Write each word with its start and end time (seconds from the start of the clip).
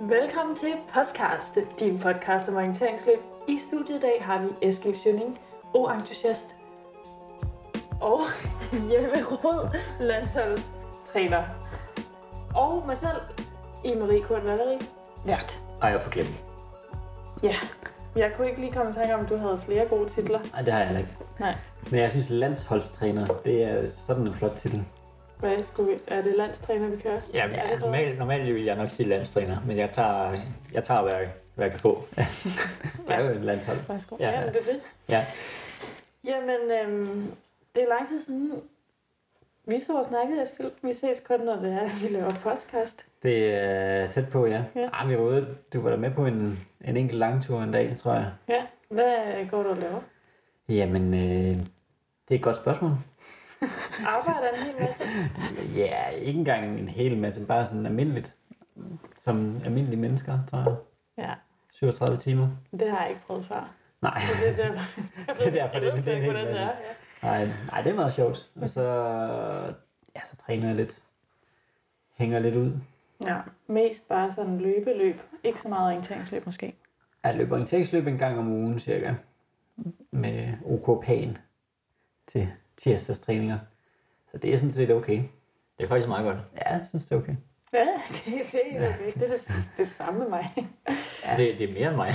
Velkommen 0.00 0.56
til 0.56 0.72
Podcast, 0.94 1.58
din 1.78 1.98
podcast 1.98 2.48
om 2.48 2.56
orienteringsløb. 2.56 3.18
I 3.48 3.58
studiet 3.58 3.96
i 3.96 4.00
dag 4.00 4.18
har 4.20 4.42
vi 4.42 4.48
Eskild 4.68 4.94
Schønning, 4.94 5.38
O-entusiast, 5.74 6.56
og 8.00 8.20
Jeppe 8.92 9.24
Rod, 9.24 9.76
landsholdstræner. 10.00 11.42
Og 12.54 12.86
mig 12.86 12.96
selv, 12.96 13.16
i 13.84 13.94
Marie 13.94 14.22
Kort 14.22 14.44
Valerie, 14.44 14.80
vært. 15.24 15.60
Ej, 15.82 15.88
jeg 15.88 16.02
får 16.02 16.10
glemt. 16.10 16.44
Ja, 17.42 17.54
jeg 18.16 18.32
kunne 18.36 18.48
ikke 18.48 18.60
lige 18.60 18.72
komme 18.72 18.90
i 18.90 18.94
tanke 18.94 19.14
om, 19.14 19.20
at 19.20 19.28
du 19.28 19.36
havde 19.36 19.58
flere 19.58 19.88
gode 19.88 20.08
titler. 20.08 20.40
Nej, 20.52 20.62
det 20.62 20.72
har 20.72 20.80
jeg 20.80 20.88
heller 20.88 21.00
ikke. 21.00 21.16
Nej. 21.40 21.54
Men 21.90 22.00
jeg 22.00 22.10
synes, 22.10 22.30
landsholdstræner, 22.30 23.26
det 23.44 23.62
er 23.64 23.88
sådan 23.88 24.26
en 24.26 24.34
flot 24.34 24.56
titel. 24.56 24.84
Hvad 25.38 25.62
skulle 25.62 25.92
vi? 25.92 25.98
Er 26.06 26.22
det 26.22 26.34
landstræner, 26.36 26.88
vi 26.88 26.96
kører? 26.96 27.20
Ja, 27.34 27.44
Er 27.44 27.48
det 27.48 27.60
bedre? 27.68 27.78
normalt, 27.80 28.18
normalt 28.18 28.54
vil 28.54 28.64
jeg 28.64 28.76
nok 28.76 28.90
sige 28.90 29.08
landstræner, 29.08 29.58
men 29.66 29.76
jeg 29.76 29.90
tager, 29.92 30.40
jeg 30.72 30.84
tager 30.84 31.02
hvad, 31.02 31.12
jeg- 31.12 31.32
hvad 31.54 31.64
jeg 31.64 31.70
kan 31.70 31.80
få. 31.80 32.04
det 33.06 33.14
er 33.14 33.20
jo 33.30 33.34
et 33.36 33.44
landshold. 33.44 33.78
Værsgo. 33.88 34.16
Ja. 34.20 34.30
Ja, 34.30 34.44
men 34.44 34.54
det 34.54 34.60
er 34.60 34.64
det. 34.72 34.80
Ja. 35.08 35.26
Jamen, 36.24 36.70
øhm, 36.82 37.32
det 37.74 37.82
er 37.82 37.88
lang 37.88 38.08
tid 38.08 38.20
siden, 38.20 38.52
vi 39.64 39.80
så 39.80 39.98
og 39.98 40.04
snakkede, 40.04 40.42
Eskild. 40.42 40.70
Vi 40.82 40.92
ses 40.92 41.20
kun, 41.20 41.40
når 41.40 41.56
det 41.56 41.72
er, 41.72 41.80
at 41.80 42.02
vi 42.02 42.08
laver 42.08 42.30
podcast. 42.34 43.06
Det 43.22 43.54
er 43.54 44.06
tæt 44.06 44.28
på, 44.28 44.46
ja. 44.46 44.62
Ja. 44.76 44.88
Ah, 44.92 45.08
vi 45.08 45.14
var 45.16 45.22
ude, 45.22 45.56
du 45.72 45.80
var 45.80 45.90
der 45.90 45.96
med 45.96 46.10
på 46.10 46.26
en, 46.26 46.66
en 46.84 46.96
enkelt 46.96 47.18
langtur 47.18 47.62
en 47.62 47.72
dag, 47.72 47.96
tror 47.96 48.12
jeg. 48.14 48.26
Ja, 48.48 48.62
hvad 48.88 49.46
går 49.50 49.62
du 49.62 49.68
og 49.68 49.76
laver? 49.76 50.00
Jamen, 50.68 51.14
øh, 51.14 51.20
det 52.28 52.30
er 52.30 52.34
et 52.34 52.42
godt 52.42 52.56
spørgsmål. 52.56 52.90
Arbejder 54.06 54.50
en 54.50 54.58
hel 54.58 54.74
masse? 54.80 55.02
Ja, 55.76 56.08
ikke 56.08 56.38
engang 56.38 56.78
en 56.80 56.88
hel 56.88 57.18
masse, 57.18 57.46
bare 57.46 57.66
sådan 57.66 57.86
almindeligt. 57.86 58.36
Som 59.16 59.60
almindelige 59.64 60.00
mennesker, 60.00 60.38
tror 60.50 60.58
jeg. 60.58 60.76
Ja, 61.18 61.32
37 61.72 62.16
timer. 62.16 62.48
det 62.72 62.90
har 62.90 63.00
jeg 63.00 63.08
ikke 63.10 63.22
prøvet 63.26 63.46
før. 63.46 63.74
Nej, 64.02 64.20
Så 64.20 64.32
det 64.44 64.48
er 64.48 64.56
derfor, 64.56 65.00
det 65.44 65.46
er 65.46 65.50
derfor, 65.50 65.78
det, 65.78 65.94
ved 65.94 66.02
det 66.02 66.12
er 66.12 66.16
en 66.16 66.22
hel 66.22 66.32
masse. 66.32 66.52
det 66.52 66.60
er. 66.60 66.66
Ja. 67.22 67.28
Nej, 67.44 67.48
nej, 67.70 67.82
det 67.82 67.90
er 67.92 67.96
meget 67.96 68.12
sjovt. 68.12 68.50
Og 68.60 68.68
så, 68.70 68.82
ja, 70.16 70.20
så 70.24 70.36
træner 70.36 70.66
jeg 70.66 70.76
lidt. 70.76 71.02
Hænger 72.14 72.38
lidt 72.38 72.54
ud. 72.56 72.72
ja, 73.26 73.36
mest 73.66 74.08
bare 74.08 74.32
sådan 74.32 74.58
løbeløb. 74.58 75.20
Ikke 75.44 75.60
så 75.60 75.68
meget 75.68 75.86
orienteringsløb 75.86 76.46
måske. 76.46 76.74
Jeg 77.24 77.34
løber 77.36 77.52
orienteringsløb 77.54 78.06
en 78.06 78.18
gang 78.18 78.38
om 78.38 78.48
ugen 78.52 78.78
cirka. 78.78 79.14
Med 80.10 80.52
OK 80.66 81.04
Pan 81.04 81.36
til 82.26 82.48
tirsdagstræninger. 82.76 83.58
Så 84.30 84.38
det 84.38 84.52
er 84.52 84.56
sådan 84.56 84.72
set 84.72 84.90
okay. 84.90 85.22
Det 85.78 85.84
er 85.84 85.88
faktisk 85.88 86.08
meget 86.08 86.24
godt. 86.24 86.44
Ja, 86.54 86.76
jeg 86.76 86.86
synes 86.86 87.04
det 87.04 87.12
er 87.12 87.20
okay. 87.20 87.36
Ja, 87.72 87.86
det, 88.08 88.24
det, 88.24 88.32
er 88.40 88.70
helt 88.70 88.94
okay. 88.94 89.12
Det 89.14 89.22
er 89.22 89.36
det, 89.36 89.70
det 89.76 89.88
samme 89.88 90.18
med 90.18 90.28
mig. 90.28 90.48
Ja. 91.24 91.36
Det, 91.36 91.58
det 91.58 91.70
er 91.70 91.72
mere 91.72 91.88
end 91.88 91.96
mig. 91.96 92.14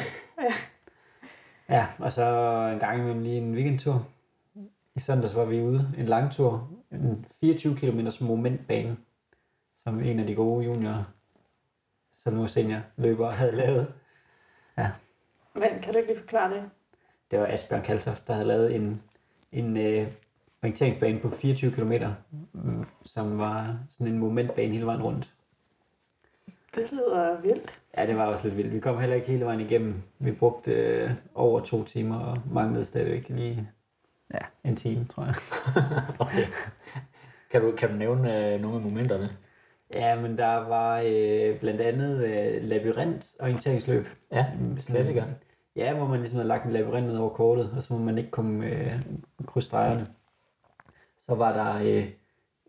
Ja, 1.69 1.87
og 1.99 2.11
så 2.11 2.23
en 2.73 2.79
gang 2.79 2.99
imellem 2.99 3.23
lige 3.23 3.37
en 3.37 3.55
weekendtur. 3.55 4.07
I 4.95 4.99
søndags 4.99 5.35
var 5.35 5.45
vi 5.45 5.61
ude 5.61 5.93
en 5.97 6.05
lang 6.05 6.31
tur. 6.31 6.69
En 6.91 7.25
24 7.39 7.75
km 7.75 7.99
momentbane, 8.19 8.97
som 9.83 10.03
en 10.03 10.19
af 10.19 10.27
de 10.27 10.35
gode 10.35 10.65
juniorer, 10.65 11.03
som 12.17 12.33
nu 12.33 12.41
er 12.41 12.47
senior 12.47 12.81
løbere, 12.97 13.31
havde 13.31 13.55
lavet. 13.55 13.95
Men 15.53 15.81
kan 15.81 15.93
du 15.93 15.99
ikke 15.99 16.09
lige 16.09 16.19
forklare 16.19 16.53
det? 16.53 16.69
det 17.31 17.39
var 17.39 17.47
Asbjørn 17.47 17.81
Kaltoft, 17.81 18.27
der 18.27 18.33
havde 18.33 18.47
lavet 18.47 18.75
en, 18.75 19.01
en 19.51 19.77
øh, 19.77 20.07
orienteringsbane 20.63 21.19
på 21.19 21.29
24 21.29 21.71
km, 21.71 21.93
mm, 22.53 22.85
som 23.03 23.37
var 23.37 23.77
sådan 23.89 24.07
en 24.07 24.19
momentbane 24.19 24.73
hele 24.73 24.85
vejen 24.85 25.01
rundt. 25.01 25.33
Det 26.75 26.91
lyder 26.91 27.41
vildt. 27.41 27.79
Ja, 27.97 28.07
det 28.07 28.15
var 28.15 28.25
også 28.25 28.47
lidt 28.47 28.57
vildt. 28.57 28.73
Vi 28.73 28.79
kom 28.79 28.99
heller 28.99 29.15
ikke 29.15 29.27
hele 29.27 29.45
vejen 29.45 29.59
igennem. 29.59 30.01
Vi 30.19 30.31
brugte 30.31 30.71
øh, 30.71 31.09
over 31.35 31.59
to 31.59 31.83
timer 31.83 32.19
og 32.19 32.37
manglede 32.51 32.85
stadigvæk 32.85 33.29
lige 33.29 33.69
ja, 34.33 34.39
en 34.63 34.75
time, 34.75 35.05
tror 35.05 35.25
jeg. 35.25 35.35
Okay. 36.19 36.45
Kan 37.51 37.61
du, 37.61 37.71
kan 37.71 37.89
du 37.89 37.95
nævne 37.95 38.53
øh, 38.53 38.61
nogle 38.61 38.77
af 38.77 38.83
momenterne? 38.83 39.29
Ja, 39.93 40.21
men 40.21 40.37
der 40.37 40.55
var 40.55 41.03
øh, 41.05 41.59
blandt 41.59 41.81
andet 41.81 42.25
øh, 42.25 42.63
labyrint 42.63 43.35
orienteringsløb. 43.39 44.07
Ja, 44.31 44.45
klassiker. 44.87 45.25
Ja, 45.75 45.93
hvor 45.93 46.07
man 46.07 46.19
ligesom 46.19 46.37
har 46.37 46.45
lagt 46.45 46.65
en 46.65 46.71
labyrint 46.71 47.07
ned 47.07 47.17
over 47.17 47.29
kortet, 47.29 47.71
og 47.75 47.83
så 47.83 47.93
må 47.93 47.99
man 47.99 48.17
ikke 48.17 48.31
komme 48.31 48.65
øh, 48.65 49.01
krydse 49.45 49.65
stregerne. 49.65 50.07
Så 51.21 51.35
var 51.35 51.53
der 51.53 51.97
øh, 51.97 52.07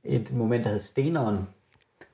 et 0.05 0.33
moment, 0.35 0.65
der 0.65 0.71
hed 0.71 0.79
Steneren, 0.79 1.49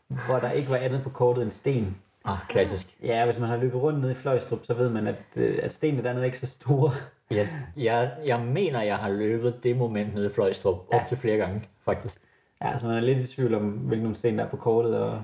hvor 0.08 0.38
der 0.38 0.50
ikke 0.50 0.70
var 0.70 0.76
andet 0.76 1.02
på 1.02 1.10
kortet 1.10 1.42
end 1.42 1.50
sten. 1.50 1.96
Ah, 2.24 2.38
klassisk. 2.48 2.96
Ja, 3.02 3.24
hvis 3.24 3.38
man 3.38 3.48
har 3.48 3.56
løbet 3.56 3.82
rundt 3.82 4.00
ned 4.00 4.10
i 4.10 4.14
Fløjstrup, 4.14 4.58
så 4.62 4.74
ved 4.74 4.90
man, 4.90 5.06
at, 5.06 5.16
øh, 5.36 5.58
at 5.62 5.72
stenene 5.72 6.02
dernede 6.02 6.22
er 6.22 6.26
ikke 6.26 6.38
så 6.38 6.46
store. 6.46 6.90
Jeg, 7.30 7.48
jeg, 7.76 8.12
jeg 8.26 8.40
mener, 8.40 8.82
jeg 8.82 8.96
har 8.96 9.10
løbet 9.10 9.60
det 9.62 9.76
moment 9.76 10.14
nede 10.14 10.26
i 10.26 10.32
Fløjstrup 10.32 10.74
op 10.74 10.94
Ja. 10.94 11.04
til 11.08 11.16
flere 11.16 11.36
gange, 11.36 11.62
faktisk. 11.84 12.20
Ja, 12.64 12.78
så 12.78 12.86
man 12.86 12.96
er 12.96 13.00
lidt 13.00 13.18
i 13.18 13.34
tvivl 13.34 13.54
om, 13.54 13.62
hvilke 13.70 14.02
nogle 14.02 14.16
sten 14.16 14.38
der 14.38 14.44
er 14.44 14.48
på 14.48 14.56
kortet, 14.56 14.98
og, 14.98 15.10
og 15.10 15.22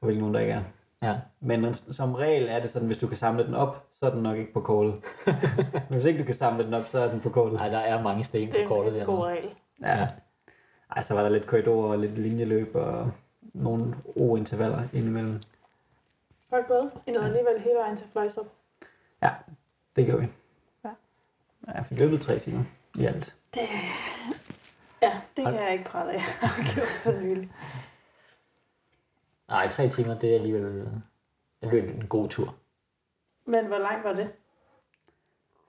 hvilke 0.00 0.20
nogle 0.20 0.34
der 0.34 0.40
ikke 0.40 0.52
er. 0.52 0.62
Ja. 1.02 1.14
Men 1.40 1.74
som 1.74 2.14
regel 2.14 2.48
er 2.48 2.60
det 2.60 2.70
sådan, 2.70 2.86
hvis 2.86 2.98
du 2.98 3.06
kan 3.06 3.16
samle 3.16 3.46
den 3.46 3.54
op, 3.54 3.86
så 3.92 4.06
er 4.06 4.10
den 4.10 4.22
nok 4.22 4.36
ikke 4.38 4.52
på 4.52 4.60
kortet. 4.60 4.94
Men 5.72 5.82
hvis 5.90 6.04
ikke 6.04 6.18
du 6.20 6.24
kan 6.24 6.34
samle 6.34 6.64
den 6.64 6.74
op, 6.74 6.86
så 6.88 6.98
er 6.98 7.10
den 7.10 7.20
på 7.20 7.28
kortet. 7.30 7.58
Ej, 7.60 7.68
der 7.68 7.78
er 7.78 8.02
mange 8.02 8.24
sten 8.24 8.40
Det 8.46 8.50
på 8.50 8.56
er 8.56 8.62
en 8.62 8.68
kortet 8.68 8.90
pisse 8.92 9.04
god 9.04 9.24
regel. 9.24 9.48
Ja. 9.82 9.98
Ja. 9.98 10.06
Ej, 10.90 11.02
så 11.02 11.14
var 11.14 11.22
der 11.22 11.28
lidt 11.28 11.46
korridorer 11.46 11.90
og 11.90 11.98
lidt 11.98 12.18
linjeløb 12.18 12.74
og 12.74 13.12
nogle 13.42 13.96
O-intervaller 14.16 14.88
indimellem. 14.92 15.40
Godt 16.50 16.66
gået. 16.66 16.90
I 17.06 17.10
nåede 17.10 17.26
alligevel 17.26 17.60
hele 17.60 17.76
vejen 17.76 17.96
til 17.96 18.06
Fløjstrup. 18.12 18.46
Ja, 19.22 19.30
det 19.96 20.06
gjorde 20.06 20.20
vi. 20.22 20.28
Ja. 20.84 20.90
Ja, 21.66 21.72
Jeg 21.72 21.86
fik 21.86 21.98
løbet 21.98 22.20
tre 22.20 22.38
timer 22.38 22.64
i 22.98 23.04
alt. 23.04 23.36
Ja, 25.02 25.20
det 25.36 25.44
kan 25.44 25.54
jeg 25.54 25.72
ikke 25.72 25.84
prale 25.84 26.12
af. 26.12 26.20
Jeg 26.42 26.48
har 26.48 26.74
gjort 26.74 26.88
for 26.88 27.12
nylig. 27.12 27.52
Nej, 29.48 29.68
tre 29.68 29.88
timer, 29.88 30.18
det 30.18 30.30
er 30.30 30.34
alligevel 30.34 30.90
det 31.70 31.78
er 31.78 31.82
en 31.82 32.08
god 32.08 32.28
tur. 32.28 32.54
Men 33.44 33.66
hvor 33.66 33.78
langt 33.78 34.04
var 34.04 34.12
det? 34.12 34.32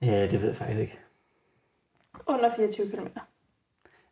Ja, 0.02 0.28
det 0.28 0.42
ved 0.42 0.48
jeg 0.48 0.56
faktisk 0.56 0.80
ikke. 0.80 1.00
Under 2.28 2.56
24 2.56 2.90
km. 2.92 3.08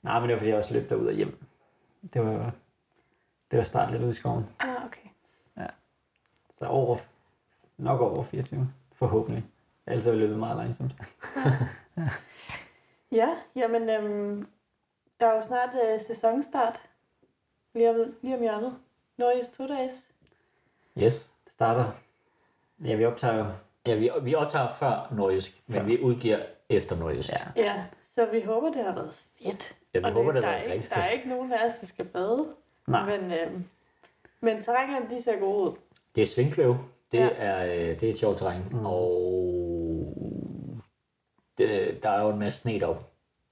Nej, 0.05 0.19
men 0.19 0.29
det 0.29 0.33
var 0.33 0.37
fordi, 0.37 0.49
jeg 0.49 0.57
også 0.57 0.73
løb 0.73 0.89
derud 0.89 1.07
og 1.07 1.13
hjem. 1.13 1.45
Det 2.13 2.25
var, 2.25 2.51
det 3.51 3.57
var 3.57 3.63
start 3.63 3.91
lidt 3.91 4.01
ude 4.01 4.09
i 4.09 4.13
skoven. 4.13 4.45
Ah, 4.59 4.85
okay. 4.85 5.01
Så 6.59 6.65
over, 6.65 6.97
nok 7.77 8.01
over 8.01 8.23
24, 8.23 8.73
forhåbentlig. 8.93 9.45
Ellers 9.87 10.05
har 10.05 10.11
vi 10.11 10.17
løbet 10.17 10.39
meget 10.39 10.57
langsomt. 10.57 10.95
Ja, 13.11 13.29
jamen, 13.55 13.89
øhm, 13.89 14.47
der 15.19 15.27
er 15.27 15.35
jo 15.35 15.41
snart 15.41 15.69
øh, 15.85 16.01
sæsonstart. 16.01 16.81
Lige 17.73 17.89
om, 17.89 18.15
lige 18.21 18.35
om 18.35 18.41
hjørnet. 18.41 18.75
Norges 19.17 19.47
to 19.47 19.67
days. 19.67 20.09
Yes. 20.97 21.31
Det 21.45 21.53
starter. 21.53 21.91
Ja, 22.83 22.95
vi 22.95 23.05
optager 23.05 23.35
jo. 23.37 23.45
Ja, 23.85 23.95
vi, 23.95 24.09
vi 24.21 24.35
optager 24.35 24.73
før 24.73 25.13
Nordisk, 25.15 25.63
men 25.67 25.73
Før. 25.75 25.83
vi 25.83 26.01
udgiver 26.01 26.39
efter 26.69 26.95
Nordisk. 26.95 27.29
Ja. 27.29 27.41
Ja, 27.55 27.85
så 28.05 28.25
vi 28.25 28.41
håber, 28.41 28.71
det 28.71 28.83
har 28.83 28.93
været 28.95 29.13
fedt. 29.13 29.75
Ja, 29.95 29.99
vi 29.99 30.05
Og 30.05 30.11
håber, 30.11 30.31
det 30.31 30.43
der, 30.43 30.49
er 30.49 30.73
ikke, 30.73 30.87
der 30.89 30.95
er 31.01 31.09
ikke 31.09 31.29
nogen 31.29 31.53
af 31.53 31.67
os, 31.67 31.75
der 31.75 31.87
skal 31.87 32.05
bade. 32.05 32.47
Nej. 32.87 33.17
Men, 33.17 33.31
øhm, 33.31 33.65
men 34.41 34.61
terrængerne, 34.61 35.09
de 35.09 35.21
ser 35.21 35.39
gode 35.39 35.71
ud. 35.71 35.75
Det 36.15 36.21
er 36.21 36.25
svingkløv. 36.25 36.75
Det, 37.11 37.17
Ja. 37.19 37.29
er, 37.37 37.65
øh, 37.65 37.99
det 37.99 38.03
er 38.03 38.11
et 38.11 38.17
sjovt 38.17 38.37
terræn. 38.37 38.61
Mm. 38.71 38.85
Og 38.85 40.15
det, 41.57 41.99
der 42.03 42.09
er 42.09 42.21
jo 42.21 42.29
en 42.29 42.39
masse 42.39 42.61
sne 42.61 42.79
deroppe. 42.79 43.03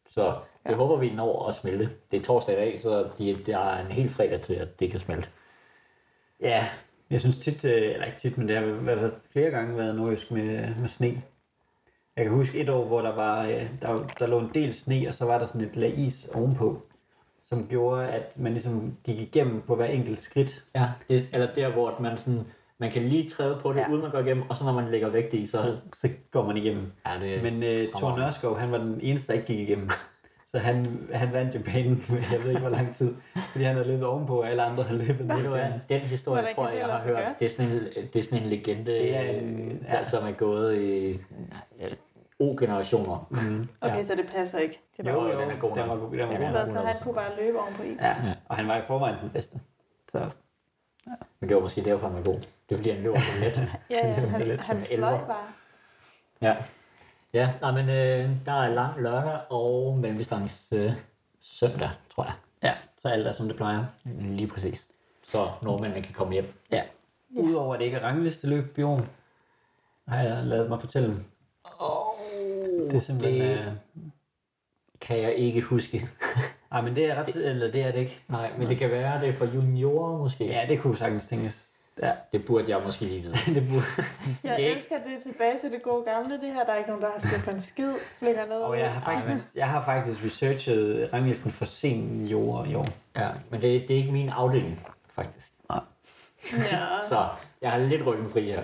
Så 0.09 0.25
det 0.25 0.35
Ja. 0.65 0.71
ja. 0.71 0.75
håber 0.77 0.95
vi 0.97 1.09
når 1.13 1.47
at 1.47 1.53
smelte. 1.53 1.89
Det 2.11 2.19
er 2.19 2.23
torsdag 2.23 2.55
i 2.55 2.59
dag, 2.59 2.81
så 2.81 3.09
de, 3.17 3.37
der 3.45 3.57
er 3.57 3.85
en 3.85 3.91
hel 3.91 4.09
fredag 4.09 4.41
til, 4.41 4.53
at 4.53 4.79
det 4.79 4.91
kan 4.91 4.99
smelte. 4.99 5.27
Ja, 6.41 6.67
jeg 7.09 7.19
synes 7.19 7.37
tit, 7.37 7.66
øh, 7.66 7.91
eller 7.93 8.05
ikke 8.05 8.17
tit, 8.17 8.37
men 8.37 8.47
det 8.47 8.55
har 8.57 8.63
i 8.66 8.69
hvert 8.69 8.99
fald 8.99 9.13
flere 9.31 9.49
gange 9.51 9.78
været 9.78 9.96
nordjysk 9.96 10.31
med, 10.31 10.75
med 10.79 10.87
sne. 10.87 11.22
Jeg 12.17 12.25
kan 12.25 12.33
huske 12.33 12.59
et 12.59 12.69
år, 12.69 12.85
hvor 12.87 13.01
der, 13.01 13.15
var, 13.15 13.43
øh, 13.45 13.69
der, 13.81 14.07
der 14.19 14.27
lå 14.27 14.39
en 14.39 14.49
del 14.53 14.73
sne, 14.73 15.05
og 15.07 15.13
så 15.13 15.25
var 15.25 15.39
der 15.39 15.45
sådan 15.45 15.67
et 15.67 15.75
lag 15.75 15.97
is 15.99 16.29
ovenpå, 16.35 16.81
som 17.41 17.67
gjorde, 17.67 18.07
at 18.07 18.39
man 18.39 18.51
ligesom 18.51 18.97
gik 19.03 19.19
igennem 19.19 19.61
på 19.61 19.75
hver 19.75 19.85
enkelt 19.85 20.19
skridt. 20.19 20.65
Ja. 20.75 20.87
Det, 21.09 21.27
eller 21.33 21.53
der, 21.53 21.69
hvor 21.71 21.97
man, 21.99 22.17
sådan, 22.17 22.41
man 22.77 22.91
kan 22.91 23.01
lige 23.01 23.29
træde 23.29 23.59
på 23.61 23.73
det, 23.73 23.79
Ja. 23.79 23.89
uden 23.89 24.01
man 24.01 24.11
går 24.11 24.19
igennem, 24.19 24.43
og 24.49 24.57
så 24.57 24.63
når 24.63 24.73
man 24.73 24.91
lægger 24.91 25.09
vægt 25.09 25.33
i, 25.33 25.47
så... 25.47 25.57
Så, 25.57 25.77
så 25.93 26.09
går 26.31 26.45
man 26.47 26.57
igennem. 26.57 26.91
ja, 27.05 27.19
det, 27.19 27.43
Men 27.43 27.63
øh, 27.63 27.87
Thor. 27.95 28.17
Nørskov, 28.17 28.57
han 28.57 28.71
var 28.71 28.77
den 28.77 28.99
eneste, 29.01 29.27
der 29.27 29.33
ikke 29.33 29.45
gik 29.47 29.59
igennem. 29.59 29.89
Så 30.55 30.59
han, 30.59 31.08
han 31.14 31.34
vandt 31.34 31.55
jo 31.55 31.59
banen, 31.66 32.03
med 32.09 32.22
jeg 32.32 32.40
ved 32.41 32.47
ikke 32.50 32.61
hvor 32.61 32.70
lang 32.70 32.96
tid. 32.96 33.16
Fordi 33.52 33.64
han 33.64 33.76
havde 33.76 33.88
løbet 33.88 34.05
ovenpå, 34.05 34.41
og 34.41 34.50
alle 34.50 34.64
andre 34.64 34.84
havde 34.84 35.05
løbet 35.05 35.28
ned. 35.28 35.35
den 35.90 36.02
historie, 36.02 36.41
Hvordan 36.41 36.55
tror 36.55 36.64
jeg, 36.67 36.73
det 36.73 36.79
jeg 36.79 36.88
har 36.88 37.03
hørt. 37.03 37.35
Det 37.40 37.46
er 37.46 37.50
sådan 37.50 37.72
en, 37.72 37.79
det 38.14 38.16
er 38.16 38.23
sådan 38.23 38.40
en 38.40 38.46
legende, 38.46 38.85
Det 38.85 39.16
er 39.17 39.22
en- 39.22 39.70
der, 39.91 39.97
ja. 39.97 40.03
som 40.03 40.23
er 40.28 40.32
gået 40.32 40.78
i 40.78 41.11
ja, 41.79 41.88
O-generationer. 42.40 43.28
Mm. 43.32 43.67
Okay, 43.82 43.96
Ja. 43.96 44.03
så 44.03 44.16
det 44.16 44.28
passer 44.35 44.59
ikke. 44.59 44.79
Det 44.97 45.08
Jo, 45.08 45.20
var, 45.20 45.32
jo, 45.32 45.41
den 45.41 45.50
er 45.52 45.59
god 45.59 45.70
Den 45.78 45.90
var, 45.90 45.96
den 45.96 46.02
var 46.03 46.08
Den 46.09 46.28
god. 46.28 46.46
er 46.46 46.52
nok. 46.52 46.67
så 46.67 46.79
han 46.79 46.96
kunne 47.03 47.14
bare 47.14 47.35
løbe 47.40 47.59
oven 47.59 47.73
på 47.73 47.84
is. 47.84 48.02
Ja, 48.02 48.16
og 48.49 48.56
han 48.56 48.67
var 48.67 48.78
i 48.78 48.82
forvejen 48.88 49.16
den 49.22 49.29
bedste. 49.29 49.59
Så 50.11 50.20
Men 51.40 51.49
det 51.49 51.56
var 51.56 51.61
måske 51.61 51.82
derfor, 51.82 52.08
han 52.08 52.16
var 52.17 52.23
god. 52.23 52.34
Det 52.34 52.47
Det 52.70 52.76
er 52.76 52.78
fordi, 52.79 52.90
han 52.91 53.02
løber 53.03 53.20
så 53.34 53.40
let. 53.40 53.70
Ja, 53.90 53.96
ja, 53.97 54.14
han, 54.14 54.14
han 54.23 54.32
som 54.32 54.76
fløj 54.97 55.17
bare. 55.17 55.46
Ja. 56.41 56.56
Ja, 57.34 57.53
nej, 57.62 57.72
men 57.72 57.90
øh, 57.90 58.30
der 58.46 58.52
er 58.52 58.74
lang 58.74 59.02
lørdag 59.02 59.40
og 59.50 59.97
mellemdistance 59.97 60.76
øh, 60.76 60.91
søndag, 61.41 61.90
tror 62.16 62.24
jeg. 62.24 62.34
Ja, 62.64 62.74
så 63.02 63.08
alt 63.08 63.28
er 63.28 63.32
som 63.32 63.47
det 63.47 63.56
plejer. 63.56 63.85
Lige 64.06 64.47
præcis. 64.47 64.88
Så 65.24 65.50
nordmændene 65.62 66.03
kan 66.03 66.14
komme 66.14 66.34
hjem. 66.34 66.53
Ja. 66.72 66.84
Udover 67.35 67.74
at 67.74 67.80
det 67.80 67.85
ikke 67.85 67.97
er 67.97 68.08
ranglisteløb 68.08 68.80
år, 68.84 69.02
har 70.08 70.22
jeg 70.24 70.44
lavet 70.44 70.70
mig 70.70 70.80
fortælle. 70.80 71.16
Og 71.64 72.16
Det 72.91 72.94
er 72.94 73.00
simpelthen... 73.00 73.41
det 73.41 73.58
Det... 73.58 74.12
kan 75.02 75.22
jeg 75.22 75.35
ikke 75.35 75.62
huske. 75.62 76.09
Ej, 76.72 76.82
men 76.82 76.96
det 76.96 77.09
er 77.12 77.16
ret... 77.16 77.35
Eller 77.35 77.72
det 77.72 77.82
er 77.82 77.91
det 77.91 78.00
ikke. 78.00 78.20
Nej, 78.28 78.52
men 78.58 78.70
det 78.70 78.78
kan 78.78 78.90
være, 78.90 79.22
det 79.22 79.30
er 79.30 79.34
for 79.38 79.46
juniorer 79.46 80.18
måske. 80.18 80.46
Ja, 80.46 80.66
det 80.70 80.80
kunne 80.80 80.97
sagtens 80.97 81.28
tænkes. 81.28 81.72
Ja, 82.01 82.11
Det 82.31 82.45
burde 82.45 82.69
jeg 82.69 82.81
måske 82.85 83.05
lige 83.05 83.22
vide. 83.22 83.34
det 83.59 83.69
burde... 83.69 83.84
Jeg 83.97 84.03
Det 84.43 84.51
er 84.51 84.55
ikke- 84.55 84.72
elsker 84.72 84.95
det 84.97 85.23
tilbage 85.23 85.59
til 85.61 85.72
det 85.72 85.81
gode 85.84 86.03
gamle, 86.05 86.41
det 86.41 86.53
her. 86.53 86.63
Der 86.66 86.72
er 86.73 86.78
ikke 86.78 86.90
nogen, 86.90 87.03
der 87.03 87.11
har 87.11 87.19
stemt 87.19 87.43
på 87.43 87.49
en 87.49 87.61
skid, 87.61 87.93
slinger 88.11 88.45
noget 88.45 88.63
Og 88.63 88.69
ud. 88.72 88.75
jeg 88.78 88.91
har 88.93 89.01
faktisk, 89.01 89.55
jeg 89.55 89.69
har 89.69 89.85
faktisk 89.85 90.25
researchet 90.25 91.09
ranglisten 91.13 91.51
for 91.51 91.66
seniorer 91.66 92.66
i 92.66 92.75
år. 92.75 92.87
Ja, 93.16 93.29
men 93.49 93.61
det, 93.61 93.87
det 93.87 93.91
er 93.93 93.97
ikke 93.97 94.11
min 94.11 94.29
afdeling, 94.29 94.87
faktisk. 95.16 95.47
Ja. 95.72 95.78
Så 97.09 97.28
jeg 97.61 97.72
har 97.72 97.78
lidt 97.79 98.05
ryggen 98.05 98.29
fri 98.31 98.41
her. 98.46 98.61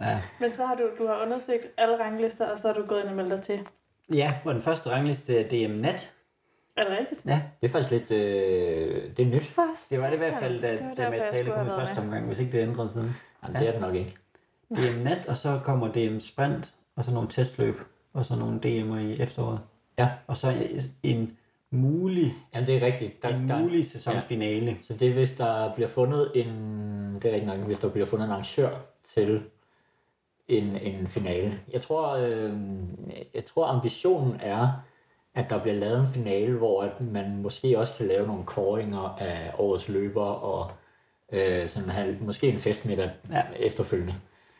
Ja. 0.00 0.20
Men 0.40 0.52
så 0.54 0.66
har 0.66 0.74
du, 0.74 0.82
du 1.02 1.06
har 1.08 1.22
undersøgt 1.22 1.66
alle 1.78 2.00
ranglister, 2.04 2.46
og 2.50 2.58
så 2.58 2.68
har 2.68 2.74
du 2.74 2.82
gået 2.86 3.00
ind 3.00 3.08
og 3.08 3.16
meldt 3.16 3.30
dig 3.30 3.42
til. 3.42 3.60
ja, 4.14 4.34
og 4.44 4.54
den 4.54 4.62
første 4.62 4.90
rangliste 4.90 5.38
er 5.38 5.48
DM 5.48 5.72
Nat. 5.72 6.12
Er 6.76 6.84
det 6.84 6.98
rigtigt? 6.98 7.20
Ja, 7.26 7.42
Det 7.60 7.68
er 7.68 7.72
faktisk 7.72 7.90
lidt... 7.90 8.10
Øh, 8.10 9.16
det 9.16 9.26
er 9.26 9.30
nyt. 9.30 9.42
For 9.42 9.62
det 9.90 10.00
var 10.00 10.06
det 10.06 10.14
i 10.14 10.18
hvert 10.18 10.40
fald, 10.40 10.60
da, 10.60 10.72
Det 10.72 10.80
jeg 10.80 10.90
materialet 10.96 11.30
skulle 11.30 11.54
kom 11.54 11.66
i 11.66 11.70
første 11.70 11.98
omgang, 11.98 12.26
hvis 12.26 12.38
ikke 12.38 12.52
det 12.52 12.62
er 12.62 12.68
ændret 12.68 12.90
siden. 12.90 13.16
Jamen, 13.42 13.60
det 13.60 13.68
er 13.68 13.72
det 13.72 13.80
nok 13.80 13.94
ikke. 13.94 14.16
DM 14.74 15.02
Nat, 15.04 15.26
og 15.26 15.36
så 15.36 15.60
kommer 15.64 15.92
DM 15.92 16.18
Sprint, 16.18 16.74
og 16.96 17.04
så 17.04 17.10
nogle 17.10 17.28
testløb, 17.28 17.80
og 18.12 18.24
så 18.24 18.36
nogle 18.36 18.60
DM'er 18.64 18.98
i 18.98 19.20
efteråret. 19.20 19.60
Ja. 19.98 20.08
Og 20.26 20.36
så 20.36 20.54
en 21.02 21.36
mulig, 21.70 22.34
Jamen, 22.54 22.66
det 22.66 22.76
er 22.76 22.86
rigtigt. 22.86 23.22
Der, 23.22 23.28
en 23.28 23.48
der, 23.48 23.58
mulig 23.58 23.86
sæsonfinale. 23.86 24.78
Så 24.82 24.94
det 24.94 25.08
er, 25.08 25.12
hvis 25.12 25.32
der 25.32 25.74
bliver 25.74 25.88
fundet 25.88 26.32
en... 26.34 27.14
Det 27.14 27.24
er 27.24 27.32
rigtig 27.32 27.46
nok, 27.46 27.58
hvis 27.58 27.78
der 27.78 27.88
bliver 27.90 28.06
fundet 28.06 28.24
en 28.24 28.30
arrangør 28.30 28.70
til 29.14 29.42
en, 30.48 30.76
en 30.76 31.06
finale. 31.06 31.60
Jeg 31.72 31.80
tror, 31.80 32.16
øh, 32.16 32.52
jeg 33.34 33.44
tror 33.44 33.66
ambitionen 33.66 34.40
er, 34.40 34.82
at 35.36 35.50
der 35.50 35.58
bliver 35.62 35.74
lavet 35.74 36.00
en 36.00 36.06
finale, 36.14 36.52
hvor 36.54 36.82
at 36.82 37.00
man 37.00 37.36
måske 37.42 37.78
også 37.78 37.92
kan 37.96 38.06
lave 38.06 38.26
nogle 38.26 38.44
kåringer 38.44 39.16
af 39.20 39.52
årets 39.58 39.88
løber 39.88 40.24
og 40.24 40.70
øh, 41.32 41.68
sådan 41.68 41.88
have, 41.90 42.16
måske 42.20 42.48
en 42.48 42.58
festmiddag 42.58 43.10
Ja. 43.30 43.36
ja. 43.36 43.42
efterfølgende. 43.58 44.14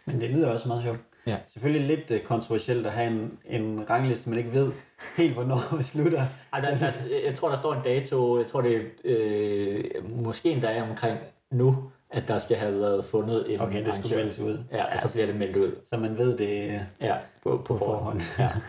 Men 0.05 0.21
det 0.21 0.31
lyder 0.31 0.49
også 0.51 0.69
meget 0.69 0.83
sjovt. 0.83 0.99
Ja. 1.27 1.37
Selvfølgelig 1.47 1.97
lidt 1.97 2.11
øh, 2.11 2.21
kontroversielt 2.21 2.87
at 2.87 2.93
have 2.93 3.07
en, 3.11 3.39
en 3.45 3.91
rangliste, 3.91 4.31
man 4.31 4.39
ikke 4.39 4.55
ved 4.55 4.73
helt, 5.17 5.35
hvornår 5.35 5.83
slutter. 5.83 6.23
Ej, 6.53 6.61
der, 6.61 6.79
der, 6.79 6.93
jeg 7.27 7.35
tror, 7.35 7.49
der 7.49 7.57
står 7.57 7.75
en 7.75 7.83
dato, 7.85 8.39
jeg 8.39 8.47
tror, 8.47 8.61
det 8.61 8.77
er 8.77 8.81
øh, 9.05 9.85
måske 10.23 10.51
en 10.51 10.61
dag 10.61 10.83
omkring 10.83 11.19
nu, 11.51 11.91
at 12.11 12.29
der 12.29 12.39
skal 12.39 12.57
have 12.57 12.79
været 12.81 13.05
fundet 13.05 13.53
en 13.53 13.61
Okay, 13.61 13.85
det 13.85 13.95
skulle 13.95 14.17
meldes 14.17 14.39
ud. 14.39 14.59
Ja, 14.73 15.03
og 15.03 15.09
så 15.09 15.17
bliver 15.19 15.27
det 15.27 15.39
meldt 15.39 15.57
ud. 15.57 15.75
Så 15.85 15.97
man 15.97 16.19
ved 16.19 16.39
det 16.39 16.69
øh, 16.71 16.81
Ja, 17.01 17.17
på, 17.43 17.63
på 17.65 17.79
forhånd. 17.79 18.21
Ja. 18.39 18.49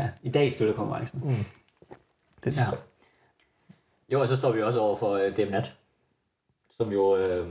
ja. 0.00 0.08
I 0.22 0.30
dag 0.30 0.52
slutter 0.52 0.74
konkurrencen. 0.76 1.20
Mm. 1.24 1.30
Det, 2.44 2.56
Ja. 2.56 2.66
Jo, 4.12 4.20
og 4.20 4.28
så 4.28 4.36
står 4.36 4.52
vi 4.52 4.62
også 4.62 4.80
over 4.80 4.96
for 4.96 5.12
øh, 5.14 5.36
DM 5.36 5.50
Nat, 5.50 5.72
som 6.70 6.92
jo 6.92 7.16
øh, 7.16 7.48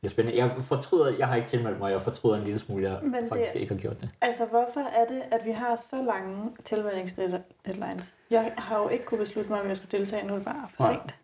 bliver 0.00 0.10
spændende. 0.10 0.38
Jeg 0.38 0.56
fortryder, 0.64 1.16
jeg 1.18 1.28
har 1.28 1.36
ikke 1.36 1.48
tilmeldt 1.48 1.78
mig, 1.78 1.92
jeg 1.92 2.02
fortryder 2.02 2.36
en 2.36 2.44
lille 2.44 2.58
smule, 2.58 2.90
jeg 2.90 2.98
Men 3.02 3.10
Men 3.12 3.22
det- 3.22 3.30
faktisk 3.32 3.56
ikke 3.56 3.74
har 3.74 3.80
gjort 3.80 4.00
det. 4.00 4.10
Altså, 4.20 4.44
hvorfor 4.46 4.80
er 4.80 5.04
det, 5.06 5.22
at 5.30 5.44
vi 5.44 5.50
har 5.50 5.76
så 5.76 6.02
lange 6.02 6.50
tilmeldingsdeadlines? 6.64 8.14
Jeg 8.30 8.52
har 8.58 8.78
jo 8.82 8.88
ikke 8.88 9.04
kunne 9.04 9.18
beslutte 9.18 9.50
mig, 9.50 9.60
om 9.60 9.68
jeg 9.68 9.76
skulle 9.76 9.98
deltage, 9.98 10.22
nu 10.26 10.34
er 10.34 10.38
det 10.38 10.44
bare 10.46 10.68
for 10.76 10.92
sent. 10.92 11.16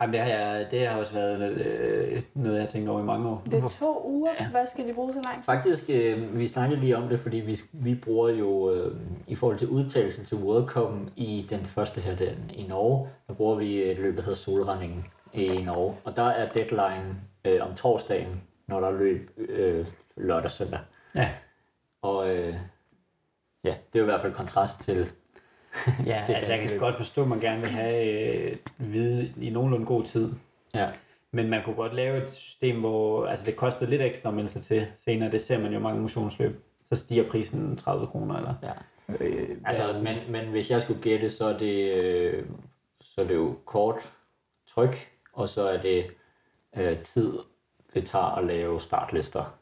Jamen, 0.00 0.12
det 0.12 0.20
har, 0.20 0.28
jeg, 0.28 0.66
det 0.70 0.88
har 0.88 0.98
også 0.98 1.12
været 1.12 1.42
øh, 1.42 2.22
noget, 2.34 2.56
jeg 2.56 2.62
har 2.62 2.66
tænkt 2.66 2.88
over 2.88 3.00
i 3.00 3.04
mange 3.04 3.28
år. 3.28 3.42
Det 3.50 3.64
er 3.64 3.68
to 3.68 4.02
uger. 4.08 4.30
Ja. 4.40 4.48
Hvad 4.48 4.66
skal 4.66 4.88
de 4.88 4.94
bruge 4.94 5.12
så 5.12 5.20
lang 5.24 5.36
tid? 5.36 5.44
Faktisk, 5.44 5.84
øh, 5.90 6.38
vi 6.38 6.48
snakkede 6.48 6.80
lige 6.80 6.96
om 6.96 7.08
det, 7.08 7.20
fordi 7.20 7.36
vi, 7.36 7.60
vi 7.72 7.94
bruger 7.94 8.28
jo, 8.28 8.74
øh, 8.74 8.96
i 9.26 9.34
forhold 9.34 9.58
til 9.58 9.68
udtagelsen 9.68 10.24
til 10.24 10.36
World 10.36 10.66
Cup 10.66 10.90
i 11.16 11.46
den 11.50 11.64
første 11.64 12.00
her 12.00 12.16
den, 12.16 12.50
i 12.54 12.66
Norge, 12.66 13.08
der 13.28 13.34
bruger 13.34 13.56
vi 13.56 13.82
et 13.82 13.98
løb, 13.98 14.16
der 14.16 14.22
hedder 14.22 14.36
Solrendingen 14.36 15.04
i 15.32 15.62
Norge. 15.62 15.96
Og 16.04 16.16
der 16.16 16.22
er 16.22 16.52
deadline 16.52 17.16
øh, 17.44 17.66
om 17.68 17.74
torsdagen, 17.74 18.42
når 18.66 18.80
der 18.80 18.88
er 18.88 18.98
løb 18.98 19.30
øh, 19.38 19.86
lørdag 20.16 20.44
og 20.44 20.50
søndag. 20.50 20.80
Ja, 21.14 21.30
Og 22.02 22.36
øh, 22.36 22.54
ja, 23.64 23.70
det 23.70 23.94
er 23.94 23.98
jo 23.98 24.02
i 24.02 24.04
hvert 24.04 24.20
fald 24.20 24.32
kontrast 24.32 24.80
til... 24.80 25.10
ja 26.06 26.24
Det 26.26 26.34
altså 26.34 26.52
jeg 26.52 26.68
kan 26.68 26.78
godt 26.78 26.96
forstå, 26.96 27.22
at 27.22 27.28
man 27.28 27.40
gerne 27.40 27.60
vil 27.60 27.70
have 27.70 28.06
øh, 28.06 28.56
vide 28.78 29.32
i 29.40 29.50
nogenlunde 29.50 29.86
god 29.86 30.04
tid. 30.04 30.32
Ja, 30.74 30.88
Men 31.32 31.50
man 31.50 31.64
kunne 31.64 31.76
godt 31.76 31.94
lave 31.94 32.22
et 32.22 32.30
system, 32.30 32.80
hvor 32.80 33.26
altså 33.26 33.46
det 33.46 33.56
koster 33.56 33.86
lidt 33.86 34.02
ekstra 34.02 34.28
at 34.28 34.34
melde 34.34 34.48
sig 34.48 34.62
til 34.62 34.86
senere. 34.94 35.30
Det 35.30 35.40
ser 35.40 35.58
man 35.58 35.72
jo 35.72 35.78
mange 35.78 36.00
motionsløb. 36.00 36.64
Så 36.84 36.96
stiger 36.96 37.30
prisen 37.30 37.76
30 37.76 38.06
kroner 38.06 38.36
eller... 38.36 38.54
ja. 38.62 38.72
Øh, 39.20 39.56
Altså, 39.64 40.00
men, 40.02 40.16
men 40.28 40.46
hvis 40.46 40.70
jeg 40.70 40.82
skulle 40.82 41.02
gætte, 41.02 41.30
så 41.30 41.44
er 41.44 41.58
det, 41.58 41.94
øh, 41.94 42.44
så 43.00 43.20
er 43.20 43.26
det 43.26 43.34
jo 43.34 43.56
kort 43.64 43.96
tryk, 44.74 45.10
og 45.32 45.48
så 45.48 45.68
er 45.68 45.80
det 45.80 46.06
øh, 46.76 46.98
tid, 47.02 47.38
det 47.94 48.06
tager 48.06 48.38
at 48.38 48.44
lave 48.44 48.80
startlister. 48.80 49.58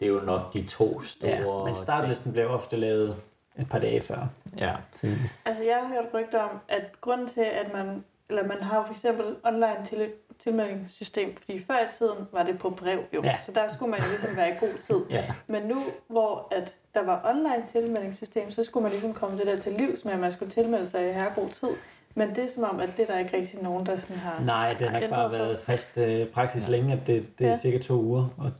Det 0.00 0.06
er 0.06 0.10
jo 0.10 0.20
nok 0.20 0.52
de 0.52 0.66
to 0.66 1.02
store 1.02 1.30
ja, 1.30 1.64
men 1.64 1.76
startlisten 1.76 2.32
bliver 2.32 2.46
ofte 2.46 2.76
lavet 2.76 3.16
et 3.58 3.68
par 3.68 3.78
dage 3.78 4.00
før. 4.00 4.26
Ja. 4.58 4.74
tidligst. 4.94 5.48
Altså, 5.48 5.64
jeg 5.64 5.76
har 5.76 5.88
hørt 5.88 6.14
rygter 6.14 6.40
om, 6.40 6.50
at 6.68 7.00
grunden 7.00 7.28
til, 7.28 7.40
at 7.40 7.72
man, 7.72 8.04
eller 8.28 8.46
man 8.46 8.62
har 8.62 8.84
for 8.86 8.92
eksempel 8.92 9.36
online 9.44 9.84
til, 9.86 10.08
tilmeldingssystem, 10.38 11.36
fordi 11.36 11.64
før 11.66 11.74
i 11.74 11.90
tiden 11.90 12.28
var 12.32 12.42
det 12.42 12.58
på 12.58 12.70
brev 12.70 13.00
jo, 13.14 13.20
Ja. 13.24 13.36
så 13.40 13.52
der 13.52 13.68
skulle 13.68 13.90
man 13.90 14.00
ligesom 14.08 14.36
være 14.36 14.48
i 14.50 14.54
god 14.60 14.78
tid. 14.78 15.00
ja. 15.10 15.24
Men 15.46 15.62
nu, 15.62 15.82
hvor 16.08 16.48
at 16.50 16.74
der 16.94 17.04
var 17.04 17.20
online 17.34 17.66
tilmeldingssystem, 17.66 18.50
så 18.50 18.64
skulle 18.64 18.82
man 18.82 18.92
ligesom 18.92 19.12
komme 19.14 19.38
det 19.38 19.46
der 19.46 19.60
til 19.60 19.72
livs 19.72 20.04
med, 20.04 20.12
at 20.12 20.18
man 20.18 20.32
skulle 20.32 20.50
tilmelde 20.52 20.86
sig 20.86 21.08
i 21.08 21.12
her 21.12 21.34
god 21.34 21.48
tid. 21.50 21.68
Men 22.14 22.34
det 22.34 22.44
er 22.44 22.48
som 22.48 22.64
om, 22.64 22.80
at 22.80 22.90
det 22.96 23.02
er 23.08 23.12
der 23.12 23.18
ikke 23.18 23.36
rigtig 23.36 23.62
nogen, 23.62 23.86
der 23.86 24.00
sådan 24.00 24.16
har... 24.16 24.40
Nej, 24.44 24.72
det 24.78 24.90
har 24.90 25.00
nok 25.00 25.10
bare 25.10 25.28
på. 25.28 25.32
været 25.36 25.60
fast 25.60 25.98
øh, 25.98 26.26
praksis 26.28 26.66
Ja. 26.66 26.70
længe, 26.70 26.92
at 26.92 27.06
det, 27.06 27.38
det 27.38 27.44
er 27.46 27.50
Ja. 27.50 27.56
cirka 27.56 27.78
to 27.78 27.94
uger. 27.94 28.28
Og, 28.38 28.50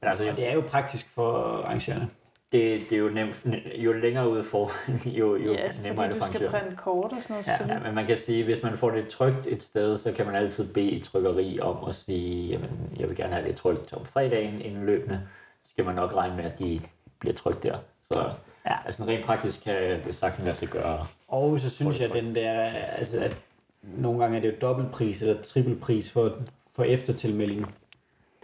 Men 0.00 0.08
altså, 0.10 0.28
og 0.30 0.36
det 0.36 0.48
er 0.48 0.52
jo 0.54 0.60
praktisk 0.60 1.08
for 1.14 1.32
arrangørerne. 1.64 2.08
Det, 2.52 2.80
det 2.90 2.92
er 2.92 2.96
jo 2.98 3.08
nemt, 3.08 3.46
jo 3.76 3.92
længere 3.92 4.30
ude 4.30 4.44
for, 4.44 4.72
jo, 5.18 5.36
jo 5.36 5.52
Ja, 5.52 5.58
altså, 5.58 5.82
nemmere 5.82 6.06
er 6.06 6.12
fordi 6.12 6.14
det 6.14 6.20
du 6.20 6.26
for 6.26 6.48
skal 6.48 6.60
printe 6.60 6.76
kort 6.76 7.12
og 7.12 7.22
sådan 7.22 7.34
noget. 7.34 7.46
Ja. 7.68 7.74
Ja, 7.74 7.80
men 7.80 7.94
man 7.94 8.06
kan 8.06 8.16
sige, 8.16 8.44
hvis 8.44 8.62
man 8.62 8.78
får 8.78 8.90
det 8.90 9.08
trygt 9.08 9.46
et 9.46 9.62
sted, 9.62 9.96
så 9.96 10.12
kan 10.12 10.26
man 10.26 10.34
altid 10.34 10.72
bede 10.72 10.92
et 10.92 11.02
trykkeri 11.04 11.60
om 11.60 11.76
at 11.88 11.94
sige, 11.94 12.46
jamen, 12.48 12.70
jeg 12.98 13.08
vil 13.08 13.16
gerne 13.16 13.32
have 13.34 13.48
det 13.48 13.56
trygt 13.56 13.92
om 13.92 14.06
fredagen 14.06 14.60
inden 14.60 14.86
løbende. 14.86 15.20
Så 15.64 15.70
skal 15.70 15.84
man 15.84 15.94
nok 15.94 16.14
regne 16.14 16.36
med, 16.36 16.44
at 16.44 16.58
de 16.58 16.80
bliver 17.18 17.34
trygt 17.34 17.62
der. 17.62 17.78
Så 18.12 18.30
Ja. 18.66 18.74
altså 18.86 19.04
rent 19.04 19.24
praktisk 19.24 19.64
kan 19.64 20.00
det 20.04 20.14
sagtens 20.14 20.46
lade 20.46 20.56
sig 20.56 20.68
gøre. 20.68 21.06
Og 21.28 21.58
så 21.58 21.70
synes 21.70 22.00
jeg, 22.00 22.10
at 22.16 22.24
den 22.24 22.34
der, 22.34 22.52
altså 22.98 23.20
at 23.24 23.36
nogle 23.82 24.20
gange 24.20 24.36
er 24.36 24.40
det 24.40 24.48
jo 24.48 24.54
dobbeltpris 24.60 25.22
eller 25.22 25.42
trippelpris 25.42 26.10
for, 26.10 26.38
for 26.76 26.82
eftertilmeldingen. 26.84 27.66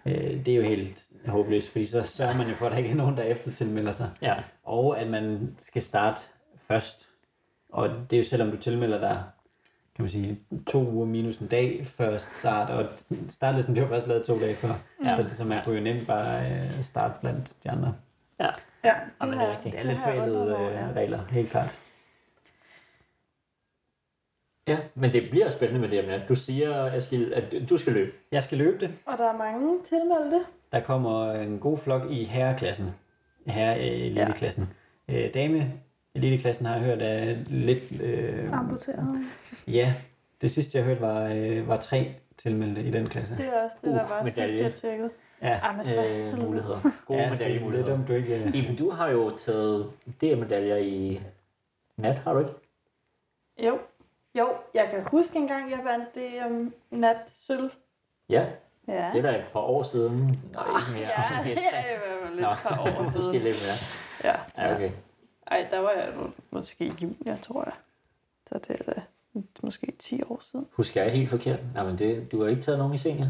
Øh, 0.06 0.14
det 0.46 0.48
er 0.48 0.56
jo 0.56 0.62
helt 0.62 1.02
håbløst, 1.30 1.68
fordi 1.72 1.86
så 1.86 2.02
sørger 2.02 2.36
man 2.36 2.48
jo 2.48 2.54
for, 2.54 2.66
at 2.66 2.72
der 2.72 2.78
ikke 2.78 2.90
er 2.90 2.94
nogen, 2.94 3.16
der 3.16 3.22
eftertilmelder 3.22 3.92
sig. 3.92 4.10
Ja. 4.22 4.34
Og 4.64 5.00
at 5.00 5.08
man 5.08 5.54
skal 5.58 5.82
starte 5.82 6.20
først. 6.68 7.08
Og 7.72 7.88
det 8.10 8.16
er 8.16 8.20
jo 8.20 8.24
selvom 8.24 8.50
du 8.50 8.56
tilmelder 8.56 9.00
dig, 9.00 9.22
kan 9.96 10.02
man 10.02 10.08
sige, 10.10 10.40
to 10.66 10.78
uger 10.90 11.06
minus 11.06 11.38
en 11.38 11.46
dag 11.48 11.86
før 11.86 12.18
start, 12.18 12.70
og 12.70 12.86
startlisten 13.28 13.74
bliver 13.74 13.88
først 13.88 14.06
lavet 14.06 14.26
to 14.26 14.40
dage 14.40 14.54
før. 14.54 14.74
Ja. 15.04 15.16
Så, 15.16 15.22
det, 15.22 15.30
så 15.30 15.44
man 15.44 15.64
kunne 15.64 15.76
jo 15.76 15.82
nemt 15.82 16.06
bare 16.06 16.50
øh, 16.50 16.82
starte 16.82 17.14
blandt 17.20 17.56
de 17.64 17.70
andre. 17.70 17.94
Ja. 18.40 18.48
Ja, 18.84 18.94
Jamen, 19.22 19.38
det 19.38 19.46
er. 19.48 19.60
Det 19.64 19.74
er 19.78 19.82
lidt 19.82 19.98
forældede 19.98 20.50
øh, 20.50 20.96
regler, 20.96 21.20
helt 21.30 21.50
klart. 21.50 21.80
ja, 24.68 24.78
men 24.94 25.12
det 25.12 25.30
bliver 25.30 25.48
spændende 25.48 25.80
med 25.80 25.88
det 25.88 26.04
her 26.04 26.26
du 26.26 26.34
siger, 26.34 26.86
Askild, 26.92 27.32
at 27.32 27.54
du 27.68 27.78
skal 27.78 27.92
løbe. 27.92 28.12
Jeg 28.32 28.42
skal 28.42 28.58
løbe 28.58 28.78
det. 28.80 28.94
Og 29.06 29.18
der 29.18 29.28
er 29.32 29.36
mange 29.38 29.78
tilmeldte. 29.84 30.40
Der 30.76 30.82
kommer 30.84 31.32
en 31.32 31.58
god 31.58 31.78
flok 31.78 32.02
i 32.10 32.24
herreklassen. 32.24 32.94
Herre-eliteklassen. 33.46 34.68
Ja. 35.08 35.26
Øh, 35.26 35.34
dame 35.34 35.72
eliteklassen 36.14 36.66
har 36.66 36.74
jeg 36.76 36.84
hørt 36.84 37.02
er 37.02 37.36
lidt... 37.46 38.02
Øh, 38.02 38.52
Amputeret. 38.52 39.08
ja, 39.66 39.94
det 40.40 40.50
sidste 40.50 40.78
jeg 40.78 40.84
hørte 40.86 41.00
var, 41.00 41.32
øh, 41.34 41.68
var 41.68 41.76
tre 41.76 42.14
tilmeldte 42.36 42.82
i 42.82 42.90
den 42.90 43.06
klasse. 43.08 43.36
Det 43.36 43.46
er 43.46 43.64
også 43.64 43.76
det, 43.82 43.88
Uh, 43.90 43.94
der 43.96 44.08
var 44.08 44.22
medalje. 44.22 44.48
sidst, 44.58 44.62
jeg 44.62 44.74
tjekkede. 44.74 45.10
Ja, 45.42 45.58
Ah, 45.62 45.76
men 45.76 45.86
Øh, 45.88 46.42
muligheder. 46.44 46.80
Gode 47.06 47.18
ja 47.20 47.28
så 47.28 47.34
det 47.34 47.40
er 47.40 47.44
medaljemuligheder. 47.48 47.90
dumt, 47.96 48.08
du 48.08 48.12
ikke... 48.12 48.44
Øh, 48.44 48.54
Iben, 48.54 48.76
du 48.76 48.90
har 48.90 49.08
jo 49.10 49.36
taget 49.36 49.90
DM-medaljer 50.20 50.76
i 50.76 51.20
nat, 51.96 52.18
har 52.18 52.32
du 52.32 52.38
ikke? 52.38 52.52
Jo. 53.66 53.78
Jo, 54.38 54.48
jeg 54.74 54.88
kan 54.90 55.02
huske 55.06 55.36
engang, 55.38 55.70
jeg 55.70 55.80
vandt 55.84 56.14
det 56.14 56.28
um, 56.50 56.74
nat 56.90 57.16
sølv. 57.26 57.70
Ja. 58.28 58.46
Ja. 58.88 59.10
Det 59.14 59.18
er 59.24 59.30
da 59.32 59.38
et 59.38 59.44
par 59.52 59.60
år 59.60 59.82
siden. 59.82 60.18
Nå, 60.18 60.60
ikke 60.60 60.92
mere. 60.92 61.10
Ja, 61.18 61.42
det 61.44 61.52
er 61.52 61.94
i 61.94 61.98
hvert 61.98 62.22
fald 62.22 62.34
lidt 62.34 62.46
Nå, 62.46 62.52
et 62.52 62.58
par 62.58 62.78
år 62.80 63.02
Måske 63.04 63.20
siden. 63.22 63.32
lidt 63.42 63.56
mere. 63.62 63.76
Ja. 64.24 64.62
Ja, 64.68 64.74
okay. 64.74 64.90
Ej, 65.46 65.66
der 65.70 65.78
var 65.78 65.90
jeg 65.90 66.08
må- 66.16 66.30
måske 66.50 66.92
junior, 67.02 67.36
tror 67.42 67.64
jeg. 67.64 67.72
Så 68.46 68.58
det 68.68 68.80
er 68.80 68.92
da 68.92 69.00
måske 69.62 69.92
10 69.98 70.22
år 70.22 70.38
siden. 70.40 70.66
Husker 70.72 71.02
jeg 71.02 71.12
helt 71.12 71.30
forkert? 71.30 71.60
Nej, 71.74 71.84
men 71.84 71.98
det, 71.98 72.32
du 72.32 72.42
har 72.42 72.48
ikke 72.48 72.62
taget 72.62 72.78
nogen 72.78 72.94
i 72.94 72.98
senior? 72.98 73.26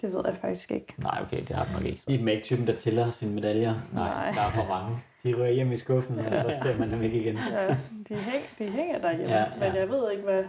Det 0.00 0.12
ved 0.12 0.22
jeg 0.26 0.36
faktisk 0.36 0.70
ikke. 0.70 0.94
Nej, 0.98 1.18
okay, 1.26 1.40
det 1.48 1.56
har 1.56 1.64
du 1.64 1.70
nok 1.72 1.84
ikke. 1.86 2.02
De 2.08 2.14
er 2.14 2.28
ikke 2.32 2.44
typen, 2.44 2.66
der 2.66 2.76
tæller 2.76 3.10
sine 3.10 3.34
medaljer. 3.34 3.74
Nej, 3.92 4.08
Nej. 4.08 4.30
der 4.30 4.40
er 4.40 4.50
for 4.50 4.64
mange. 4.68 4.98
De 5.22 5.34
rører 5.34 5.50
hjem 5.50 5.72
i 5.72 5.76
skuffen, 5.76 6.18
og 6.18 6.24
så 6.36 6.54
ser 6.62 6.78
man 6.78 6.90
dem 6.92 7.02
ikke 7.02 7.20
igen. 7.20 7.38
Ja, 7.52 7.68
de, 8.08 8.14
hæng, 8.14 8.44
de 8.58 8.64
hænger 8.70 8.98
derhjemme, 8.98 9.34
Ja, 9.34 9.40
ja, 9.40 9.44
ja. 9.44 9.64
ja. 9.64 9.68
men 9.70 9.76
jeg 9.80 9.88
ved 9.90 10.10
ikke, 10.10 10.22
hvad, 10.24 10.44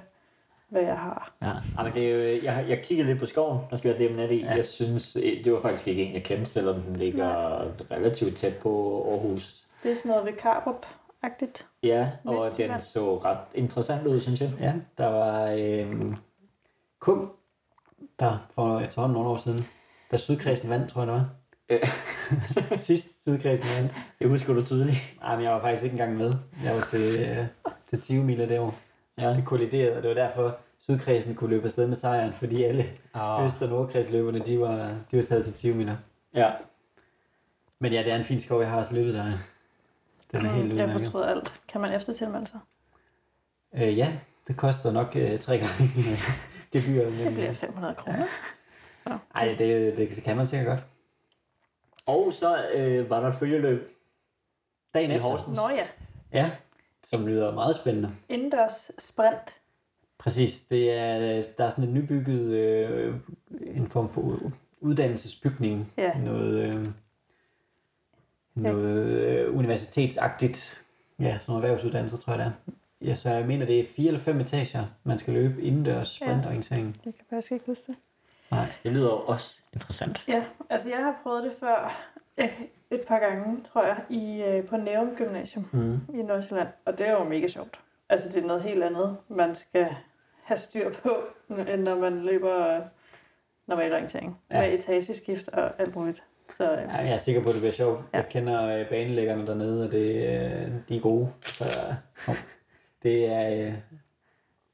hvad 0.76 0.84
jeg 0.84 0.98
har. 0.98 1.34
Ja, 1.42 1.52
Ej, 1.78 1.84
men 1.84 1.94
det 1.94 2.12
er 2.12 2.14
jo, 2.14 2.44
jeg, 2.44 2.66
jeg 2.70 2.82
kiggede 2.84 3.08
lidt 3.08 3.20
på 3.20 3.26
skoven, 3.26 3.60
der 3.70 3.78
skal 3.78 4.00
være 4.00 4.28
det 4.28 4.32
i. 4.32 4.44
Ja. 4.44 4.56
Jeg 4.56 4.66
synes, 4.66 5.16
eh, 5.16 5.44
det 5.44 5.54
var 5.54 5.62
faktisk 5.62 5.88
ikke 5.88 6.04
en, 6.04 6.14
jeg 6.14 6.24
kendte, 6.24 6.46
selvom 6.46 6.82
den 6.82 6.96
ligger 6.96 7.60
relativt 7.92 8.38
tæt 8.38 8.56
på 8.58 9.04
Aarhus. 9.12 9.66
Det 9.84 9.92
er 9.92 9.96
sådan 9.96 10.10
noget 10.10 10.26
ved 10.26 10.34
Karup-agtigt. 10.34 11.66
Ja, 11.84 12.10
og 12.26 12.46
Lidt 12.46 12.58
den 12.58 12.82
så 12.82 13.18
ret 13.18 13.38
interessant 13.54 14.08
ud, 14.08 14.22
synes 14.22 14.42
jeg. 14.42 14.52
Ja, 14.60 14.74
der 14.98 15.08
var 15.08 15.52
øh, 15.52 16.16
kum, 17.00 17.32
der 18.20 18.48
for 18.56 18.80
efterhånden 18.80 19.14
nogle 19.14 19.30
år 19.30 19.38
siden, 19.38 19.66
da 20.12 20.18
Sydkredsen 20.18 20.70
vandt, 20.70 20.90
tror 20.90 21.02
jeg 21.02 21.08
det 21.08 21.16
var. 21.16 21.30
Øh. 21.70 22.80
Sidst 22.88 23.22
Sydkredsen 23.22 23.68
vandt. 23.78 23.96
Det 24.20 24.30
husker 24.30 24.54
du 24.54 24.66
tydeligt. 24.66 24.98
Nej, 25.22 25.36
men 25.36 25.46
jeg 25.46 25.54
var 25.54 25.62
faktisk 25.62 25.84
ikke 25.84 25.94
engang 25.94 26.18
med. 26.18 26.34
Jeg 26.64 26.76
var 26.76 26.82
til, 26.82 27.20
øh, 27.20 27.46
til 27.88 28.02
20 28.02 28.24
miler 28.24 28.46
derovre. 28.46 28.74
Ja. 29.18 29.34
Det 29.34 29.46
kolliderede, 29.46 29.98
og 29.98 30.04
det 30.04 30.10
var 30.10 30.16
derfor, 30.16 30.58
Sydkredsen 30.90 31.36
kunne 31.36 31.50
løbe 31.50 31.66
afsted 31.66 31.88
med 31.88 31.96
sejren, 31.96 32.34
fordi 32.34 32.64
alle 32.64 32.86
Ah. 33.14 33.46
Øst- 33.46 33.62
og 33.62 33.70
Nordkredsløberne, 33.70 34.40
de 34.40 34.60
var, 34.60 34.78
de 35.12 35.18
var 35.18 35.24
taget 35.24 35.46
til 35.46 35.54
20 35.54 35.76
miler. 35.76 35.96
Ja. 36.34 36.52
Men 37.80 37.94
ja, 37.94 38.04
det 38.04 38.12
er 38.12 38.16
en 38.16 38.24
fin 38.24 38.40
skov, 38.40 38.62
jeg 38.62 38.70
har 38.70 38.78
også 38.78 38.94
løbet 38.96 39.14
der. 39.14 39.24
Den 40.32 40.46
er 40.46 40.50
helt 40.50 40.66
Mm, 40.72 40.78
jeg 40.78 40.86
udmærket. 40.88 41.06
fortryder 41.06 41.26
alt. 41.28 41.54
Kan 41.68 41.82
man 41.82 41.94
eftertilmelde 41.94 42.48
sig? 42.48 42.60
Øh, 43.76 43.98
ja, 43.98 44.14
det 44.48 44.58
koster 44.58 44.92
nok 44.92 45.16
øh, 45.16 45.40
tre 45.40 45.58
gange 45.58 45.92
gebyret. 46.74 47.12
Men, 47.14 47.26
Det 47.26 47.34
bliver 47.34 47.54
500 47.54 47.96
kroner. 47.96 48.26
Ej, 49.36 49.56
det, 49.60 49.98
det 49.98 50.24
kan 50.24 50.38
man 50.38 50.46
sikkert 50.46 50.68
godt. 50.68 50.84
Og 52.06 52.34
så 52.34 52.66
øh, 52.76 53.10
var 53.10 53.20
der 53.20 53.28
et 53.28 53.36
følgeløb 53.40 53.92
Dagen 54.94 55.12
efter. 55.12 55.28
Horsens. 55.30 55.56
Nå 55.56 55.70
ja, 55.70 55.88
Ja, 56.34 56.52
som 57.04 57.28
lyder 57.28 57.54
meget 57.54 57.76
spændende. 57.76 58.12
indendørs 58.30 58.92
sprint. 59.00 59.60
Præcis, 60.26 60.62
det 60.62 60.92
er, 60.92 61.42
der 61.58 61.66
er 61.66 61.70
sådan 61.70 61.84
et 61.84 61.90
nybygget, 61.90 62.40
øh, 62.52 63.16
en 63.62 63.88
form 63.90 64.10
for 64.10 64.40
uddannelsesbygning. 64.82 65.92
Ja. 65.98 66.12
Noget, 66.20 66.76
øh, 66.76 66.86
noget 68.56 69.06
øh, 69.22 69.58
universitetsagtigt. 69.58 70.84
Ja, 71.20 71.38
sådan 71.40 71.54
noget 71.54 71.64
erhvervsuddannelse, 71.64 72.18
tror 72.18 72.34
jeg 72.34 72.40
det 72.40 72.46
er. 72.46 72.72
Ja, 73.02 73.16
så 73.16 73.30
jeg 73.30 73.46
mener, 73.46 73.66
det 73.66 73.80
er 73.80 73.84
fire 73.96 74.08
eller 74.08 74.20
fem 74.20 74.40
etager, 74.40 74.86
man 75.04 75.18
skal 75.18 75.34
løbe 75.34 75.62
indendørs 75.62 76.08
sprintorientering. 76.08 77.02
Jeg 77.06 77.14
kan 77.14 77.26
faktisk 77.30 77.52
ikke 77.52 77.66
huske 77.66 77.84
det. 77.88 77.96
Nej. 78.52 78.66
Det 78.84 78.92
lyder 78.92 79.10
jo 79.10 79.18
også 79.20 79.60
interessant. 79.74 80.24
Ja, 80.28 80.44
altså 80.70 80.90
jeg 80.90 80.98
har 80.98 81.16
prøvet 81.24 81.44
det 81.44 81.52
før 81.60 82.08
et 82.92 83.02
par 83.08 83.20
gange, 83.20 83.64
tror 83.64 83.84
jeg, 83.84 83.98
i, 84.10 84.42
øh, 84.44 84.66
på 84.66 84.78
Nærum 84.78 85.10
Gymnasium 85.16 85.66
Mm. 85.72 86.00
i 86.14 86.22
Nordsjælland. 86.22 86.68
Og 86.86 86.98
det 86.98 87.08
er 87.08 87.12
jo 87.12 87.24
mega 87.24 87.48
sjovt. 87.48 87.80
Altså 88.10 88.30
det 88.30 88.44
er 88.44 88.48
noget 88.48 88.62
helt 88.64 88.84
andet, 88.84 89.18
man 89.30 89.56
skal 89.56 89.88
have 90.46 90.58
styr 90.58 90.92
på, 90.94 91.16
end 91.50 91.82
når 91.84 92.00
man 92.00 92.20
løber 92.22 92.68
øh, 92.76 92.82
normal 93.68 93.94
orientering. 93.94 94.38
Ja. 94.52 94.62
Ja. 94.62 94.70
Med 94.70 94.80
etageskift 94.80 95.48
og 95.48 95.72
alt 95.82 95.96
muligt. 95.96 96.24
Så 96.58 96.72
øh, 96.72 96.78
Ja, 96.78 96.98
jeg 96.98 97.14
er 97.14 97.18
sikker 97.18 97.42
på, 97.42 97.48
at 97.48 97.54
det 97.54 97.62
bliver 97.62 97.74
sjovt. 97.74 98.02
Ja. 98.14 98.18
Jeg 98.18 98.30
kender 98.30 98.64
øh, 98.80 98.90
banelæggerne 98.90 99.48
dernede, 99.48 99.86
og 99.86 99.92
det, 99.92 100.16
øh, 100.16 100.72
de 100.90 100.98
er 100.98 101.02
gode. 101.02 101.30
Så 101.46 101.64
øh, 102.30 102.36
det 103.04 103.26
er, 103.26 103.50
øh, 103.50 103.74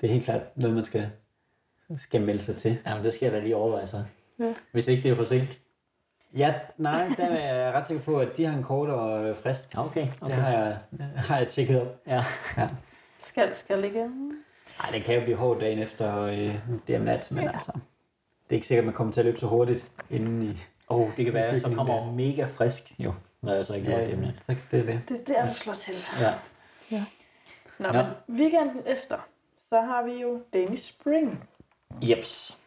det 0.02 0.08
er 0.08 0.14
helt 0.14 0.26
klart 0.26 0.42
noget, 0.58 0.76
man 0.76 0.86
skal, 0.86 1.10
skal 1.96 2.22
melde 2.22 2.42
sig 2.42 2.56
til. 2.56 2.78
Jamen, 2.86 3.04
det 3.04 3.14
skal 3.14 3.26
jeg 3.26 3.34
da 3.34 3.40
lige 3.40 3.56
overveje 3.56 3.88
så. 3.88 4.04
Ja. 4.40 4.54
Hvis 4.72 4.88
ikke 4.88 5.04
det 5.04 5.12
er 5.12 5.16
for 5.16 5.24
sent. 5.24 5.60
Ja, 6.38 6.54
nej, 6.78 7.08
der 7.18 7.26
er 7.28 7.64
jeg 7.66 7.74
ret 7.74 7.86
sikker 7.86 8.04
på, 8.04 8.20
at 8.20 8.38
de 8.38 8.46
har 8.46 8.58
en 8.58 8.64
kortere 8.64 9.36
frist. 9.36 9.78
Okay, 9.78 10.02
Det 10.08 10.14
okay. 10.22 10.34
har 10.36 10.52
jeg, 10.52 10.78
har 11.16 11.38
jeg 11.38 11.48
tjekket 11.48 11.82
op. 11.82 11.88
Ja. 12.08 12.24
skal, 13.20 13.56
skal 13.56 13.80
ligge. 13.80 14.10
Nej, 14.80 14.92
det 14.92 15.04
kan 15.04 15.16
jo 15.16 15.22
blive 15.22 15.38
hårdt 15.38 15.62
dagen 15.62 15.80
efter 15.80 16.22
øh, 16.22 16.56
det 16.88 16.96
om 16.96 17.02
nat, 17.02 17.32
men 17.32 17.48
altså, 17.48 17.72
det 18.44 18.50
er 18.50 18.54
ikke 18.56 18.68
sikkert, 18.68 18.82
at 18.82 18.86
man 18.86 18.94
kommer 18.94 19.14
til 19.14 19.20
at 19.22 19.26
løbe 19.26 19.40
så 19.40 19.48
hurtigt 19.48 19.92
inden 20.10 20.42
i... 20.42 20.58
Oh, 20.90 21.10
det 21.18 21.26
kan 21.26 21.34
være, 21.34 21.46
at 21.46 21.58
så 21.58 21.62
Bygningen 21.68 21.78
kommer 21.78 21.94
der. 22.00 22.06
jeg 22.06 22.14
mega 22.14 22.46
frisk, 22.56 22.94
jo, 23.00 23.14
når 23.42 23.54
jeg 23.54 23.66
så 23.66 23.74
ikke 23.74 23.92
ja, 23.92 23.98
Ja, 24.00 24.06
det 24.06 24.14
emne. 24.14 24.36
så 24.42 24.56
det 24.72 24.80
er 24.80 24.86
det. 24.86 25.02
Det 25.10 25.20
er 25.30 25.34
der, 25.34 25.48
du 25.48 25.54
slår 25.54 25.74
til. 25.74 25.94
Ja. 26.20 26.34
Nå, 27.80 27.88
Ja. 27.88 28.08
men 28.28 28.40
weekenden 28.40 28.82
efter, 28.86 29.18
så 29.58 29.82
har 29.82 30.04
vi 30.04 30.22
jo 30.22 30.42
Danish 30.54 30.94
Spring. 30.94 31.50
Jeps. 32.02 32.58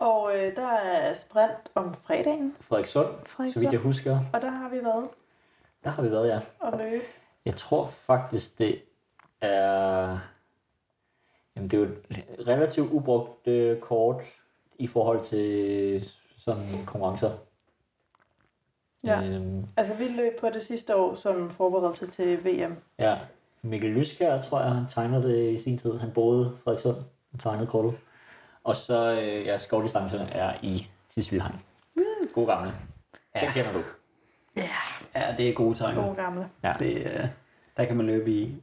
Og 0.00 0.36
øh, 0.38 0.56
der 0.56 0.68
er 0.72 1.14
sprint 1.14 1.70
om 1.74 1.94
fredagen, 1.94 2.56
Frederikssund, 2.60 3.06
så 3.06 3.12
vidt 3.18 3.28
Frederikssund. 3.28 3.70
jeg 3.72 3.80
husker. 3.80 4.20
Og 4.32 4.42
der 4.42 4.50
har 4.50 4.68
vi 4.68 4.84
været 4.84 5.08
Der 5.84 5.90
har 5.90 6.02
vi 6.02 6.10
været, 6.10 6.28
ja. 6.28 6.40
og 6.58 6.78
løbe. 6.78 7.04
Jeg 7.44 7.54
tror 7.54 7.92
faktisk, 8.06 8.58
det 8.58 8.82
er... 9.40 10.18
Jamen, 11.60 11.70
det 11.70 11.76
er 11.76 11.80
jo 11.80 11.86
et 12.38 12.46
relativt 12.46 12.90
ubrugt 12.92 13.46
øh, 13.48 13.80
kort 13.80 14.22
i 14.78 14.86
forhold 14.86 15.24
til 15.24 16.04
sådan 16.38 16.84
konkurrencer. 16.86 17.30
Ja. 19.04 19.22
Øhm, 19.22 19.66
Altså, 19.76 19.94
vi 19.94 20.04
løb 20.08 20.40
på 20.40 20.48
det 20.50 20.62
sidste 20.62 20.96
år 20.96 21.14
som 21.14 21.50
forberedelse 21.50 22.06
til 22.06 22.44
VM. 22.44 22.76
ja. 22.98 23.18
Mikkel 23.62 23.90
Lyskær, 23.90 24.40
tror 24.42 24.60
jeg, 24.60 24.70
han 24.70 24.86
tegnede 24.88 25.22
det 25.28 25.52
i 25.52 25.58
sin 25.58 25.78
tid. 25.78 25.98
Han 25.98 26.10
boede 26.10 26.46
i 26.56 26.62
Frederikssund. 26.64 26.96
Han 27.30 27.40
tegnede 27.40 27.66
kortet. 27.66 28.00
Og 28.64 28.76
så, 28.76 29.10
øh, 29.22 29.46
ja, 29.46 29.58
skovdistancerne 29.58 30.30
er 30.30 30.54
i 30.62 30.86
Tisvildheim. 31.14 31.54
God 32.34 32.46
gamle. 32.46 32.72
Ja. 33.34 33.40
Den 33.40 33.48
kender 33.50 33.72
du. 33.72 33.82
Ja, 34.56 34.68
Ja, 35.14 35.34
det 35.38 35.48
er 35.48 35.54
gode 35.54 35.74
tegner. 35.74 36.02
gode 36.04 36.14
gamle. 36.16 36.48
Ja, 36.62 36.74
Det, 36.78 36.96
øh, 36.96 37.26
der 37.76 37.84
kan 37.84 37.96
man 37.96 38.06
løbe 38.06 38.30
i, 38.30 38.62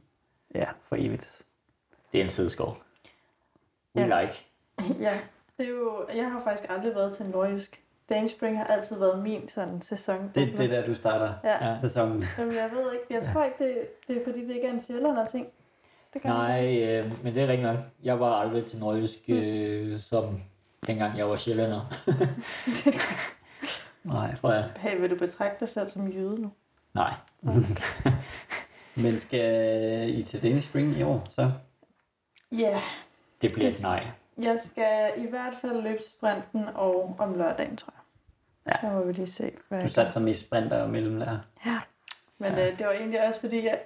ja, 0.54 0.64
for 0.82 0.96
evigt. 0.98 1.42
det 2.12 2.20
er 2.20 2.24
en 2.24 2.30
fed 2.30 2.48
skov. 2.50 2.76
We 3.96 4.02
Ja. 4.02 4.20
like. 4.22 4.34
ja, 5.06 5.18
det 5.58 5.66
er 5.66 5.70
jo, 5.70 6.06
jeg 6.14 6.30
har 6.30 6.40
faktisk 6.44 6.70
aldrig 6.70 6.94
været 6.94 7.16
til 7.16 7.26
Nordjysk. 7.26 7.82
Danish 8.08 8.36
Spring 8.36 8.58
har 8.58 8.64
altid 8.64 8.98
været 8.98 9.22
min 9.22 9.48
sådan 9.48 9.82
sæson. 9.82 10.30
Det, 10.34 10.52
det 10.58 10.64
er 10.64 10.68
der, 10.68 10.86
du 10.86 10.94
starter 10.94 11.34
Ja. 11.44 11.76
Sæsonen. 11.80 12.24
Jamen, 12.38 12.54
jeg 12.54 12.70
ved 12.72 12.92
ikke. 12.92 13.04
Jeg 13.10 13.22
tror 13.22 13.44
ikke, 13.44 13.56
det, 13.64 13.74
det 14.08 14.16
er 14.16 14.24
fordi, 14.24 14.46
det 14.46 14.54
ikke 14.54 14.66
er 14.68 14.72
en 14.72 14.80
sjældent 14.80 15.28
ting. 15.28 15.46
Det 16.14 16.22
kan 16.22 16.30
Nej, 16.30 16.82
øh, 16.82 17.24
men 17.24 17.34
det 17.34 17.42
er 17.42 17.46
rigtigt 17.46 17.62
nok. 17.68 17.76
Jeg 18.02 18.20
var 18.20 18.32
aldrig 18.40 18.66
til 18.66 18.78
Nordjysk, 18.78 19.18
øh, 19.28 19.98
som 20.00 20.40
dengang 20.86 21.18
jeg 21.18 21.28
var 21.28 21.36
sjællander, 21.36 21.80
Nej. 24.04 24.34
tror 24.34 24.52
jeg. 24.52 24.70
Hey, 24.76 25.00
vil 25.00 25.10
du 25.10 25.16
betragte 25.16 25.60
dig 25.60 25.68
selv 25.68 25.88
som 25.88 26.08
jøde 26.08 26.42
nu? 26.42 26.50
Nej. 26.94 27.12
Men 28.96 29.18
skal 29.18 30.10
I 30.18 30.22
til 30.22 30.42
Danish 30.42 30.68
Spring 30.68 30.96
i 30.98 31.02
år, 31.02 31.26
så? 31.30 31.50
Ja, 32.58 32.80
Det 33.42 33.52
bliver 33.52 33.70
Det- 33.70 33.78
et 33.78 33.82
nej. 33.82 34.06
jeg 34.42 34.58
skal 34.64 35.12
i 35.16 35.26
hvert 35.30 35.54
fald 35.60 35.82
løbe 35.82 36.02
sprinten 36.02 36.64
og 36.74 37.16
om 37.18 37.34
lørdagen, 37.38 37.76
tror 37.76 37.92
jeg. 37.96 38.02
Ja. 38.72 38.88
Så 38.88 38.94
må 38.94 39.04
vi 39.04 39.12
lige 39.12 39.26
se, 39.26 39.52
hvad 39.68 39.78
Du 39.78 39.82
jeg 39.82 39.90
satte 39.90 40.12
sig 40.12 40.22
mest 40.22 40.40
sprinter 40.46 40.82
og 40.82 40.90
mellemlærer. 40.90 41.38
Ja. 41.66 41.78
Men 42.38 42.52
Ja. 42.52 42.70
øh, 42.72 42.78
det 42.78 42.86
var 42.86 42.92
egentlig 42.92 43.26
også 43.26 43.40
fordi, 43.40 43.64
jeg 43.64 43.80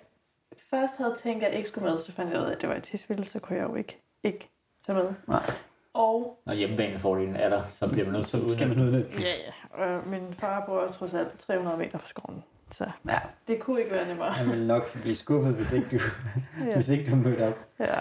først 0.71 0.97
havde 0.99 1.14
tænkt, 1.16 1.44
at 1.44 1.50
jeg 1.50 1.56
ikke 1.59 1.68
skulle 1.68 1.90
med, 1.90 1.99
så 1.99 2.12
fandt 2.12 2.32
jeg 2.32 2.40
ud 2.40 2.44
af, 2.47 2.52
at 2.52 2.61
det 2.61 2.68
var 2.68 2.75
i 2.75 2.80
Tisvilde, 2.80 3.25
så 3.25 3.38
kunne 3.38 3.59
jeg 3.59 3.68
jo 3.68 3.75
ikke, 3.75 4.00
ikke 4.23 4.50
tage 4.87 4.97
med. 4.99 5.14
Nej, 5.26 5.50
Og 5.94 6.38
Når 6.47 6.52
hjemmebanefordelen 6.54 7.37
er 7.37 7.49
der, 7.49 7.62
så 7.78 7.88
bliver 7.88 8.04
man 8.04 8.12
nødt 8.12 8.26
til 8.26 8.37
at 8.44 8.50
skal 8.50 8.68
man 8.68 8.80
udnytte. 8.80 9.11
ja, 9.21 9.35
ja. 9.37 9.85
Og 9.85 10.09
min 10.09 10.35
far 10.38 10.66
bor 10.66 10.87
trods 10.87 11.14
alt 11.14 11.38
300 11.38 11.76
meter 11.76 11.99
fra 11.99 12.06
skoven, 12.06 12.44
så 12.71 12.90
Ja, 13.09 13.18
det 13.49 13.61
kunne 13.61 13.80
ikke 13.80 13.94
være 13.94 14.09
nemmere. 14.09 14.32
jeg 14.35 14.47
vil 14.47 14.66
nok 14.66 14.92
blive 14.92 15.16
skuffet, 15.16 15.54
hvis 15.54 15.73
ikke 15.73 15.87
du, 15.99 15.99
Ja. 16.68 16.75
hvis 16.75 16.88
ikke 16.88 17.11
du 17.11 17.16
mødte 17.16 17.49
op. 17.49 17.59
ja. 17.78 17.99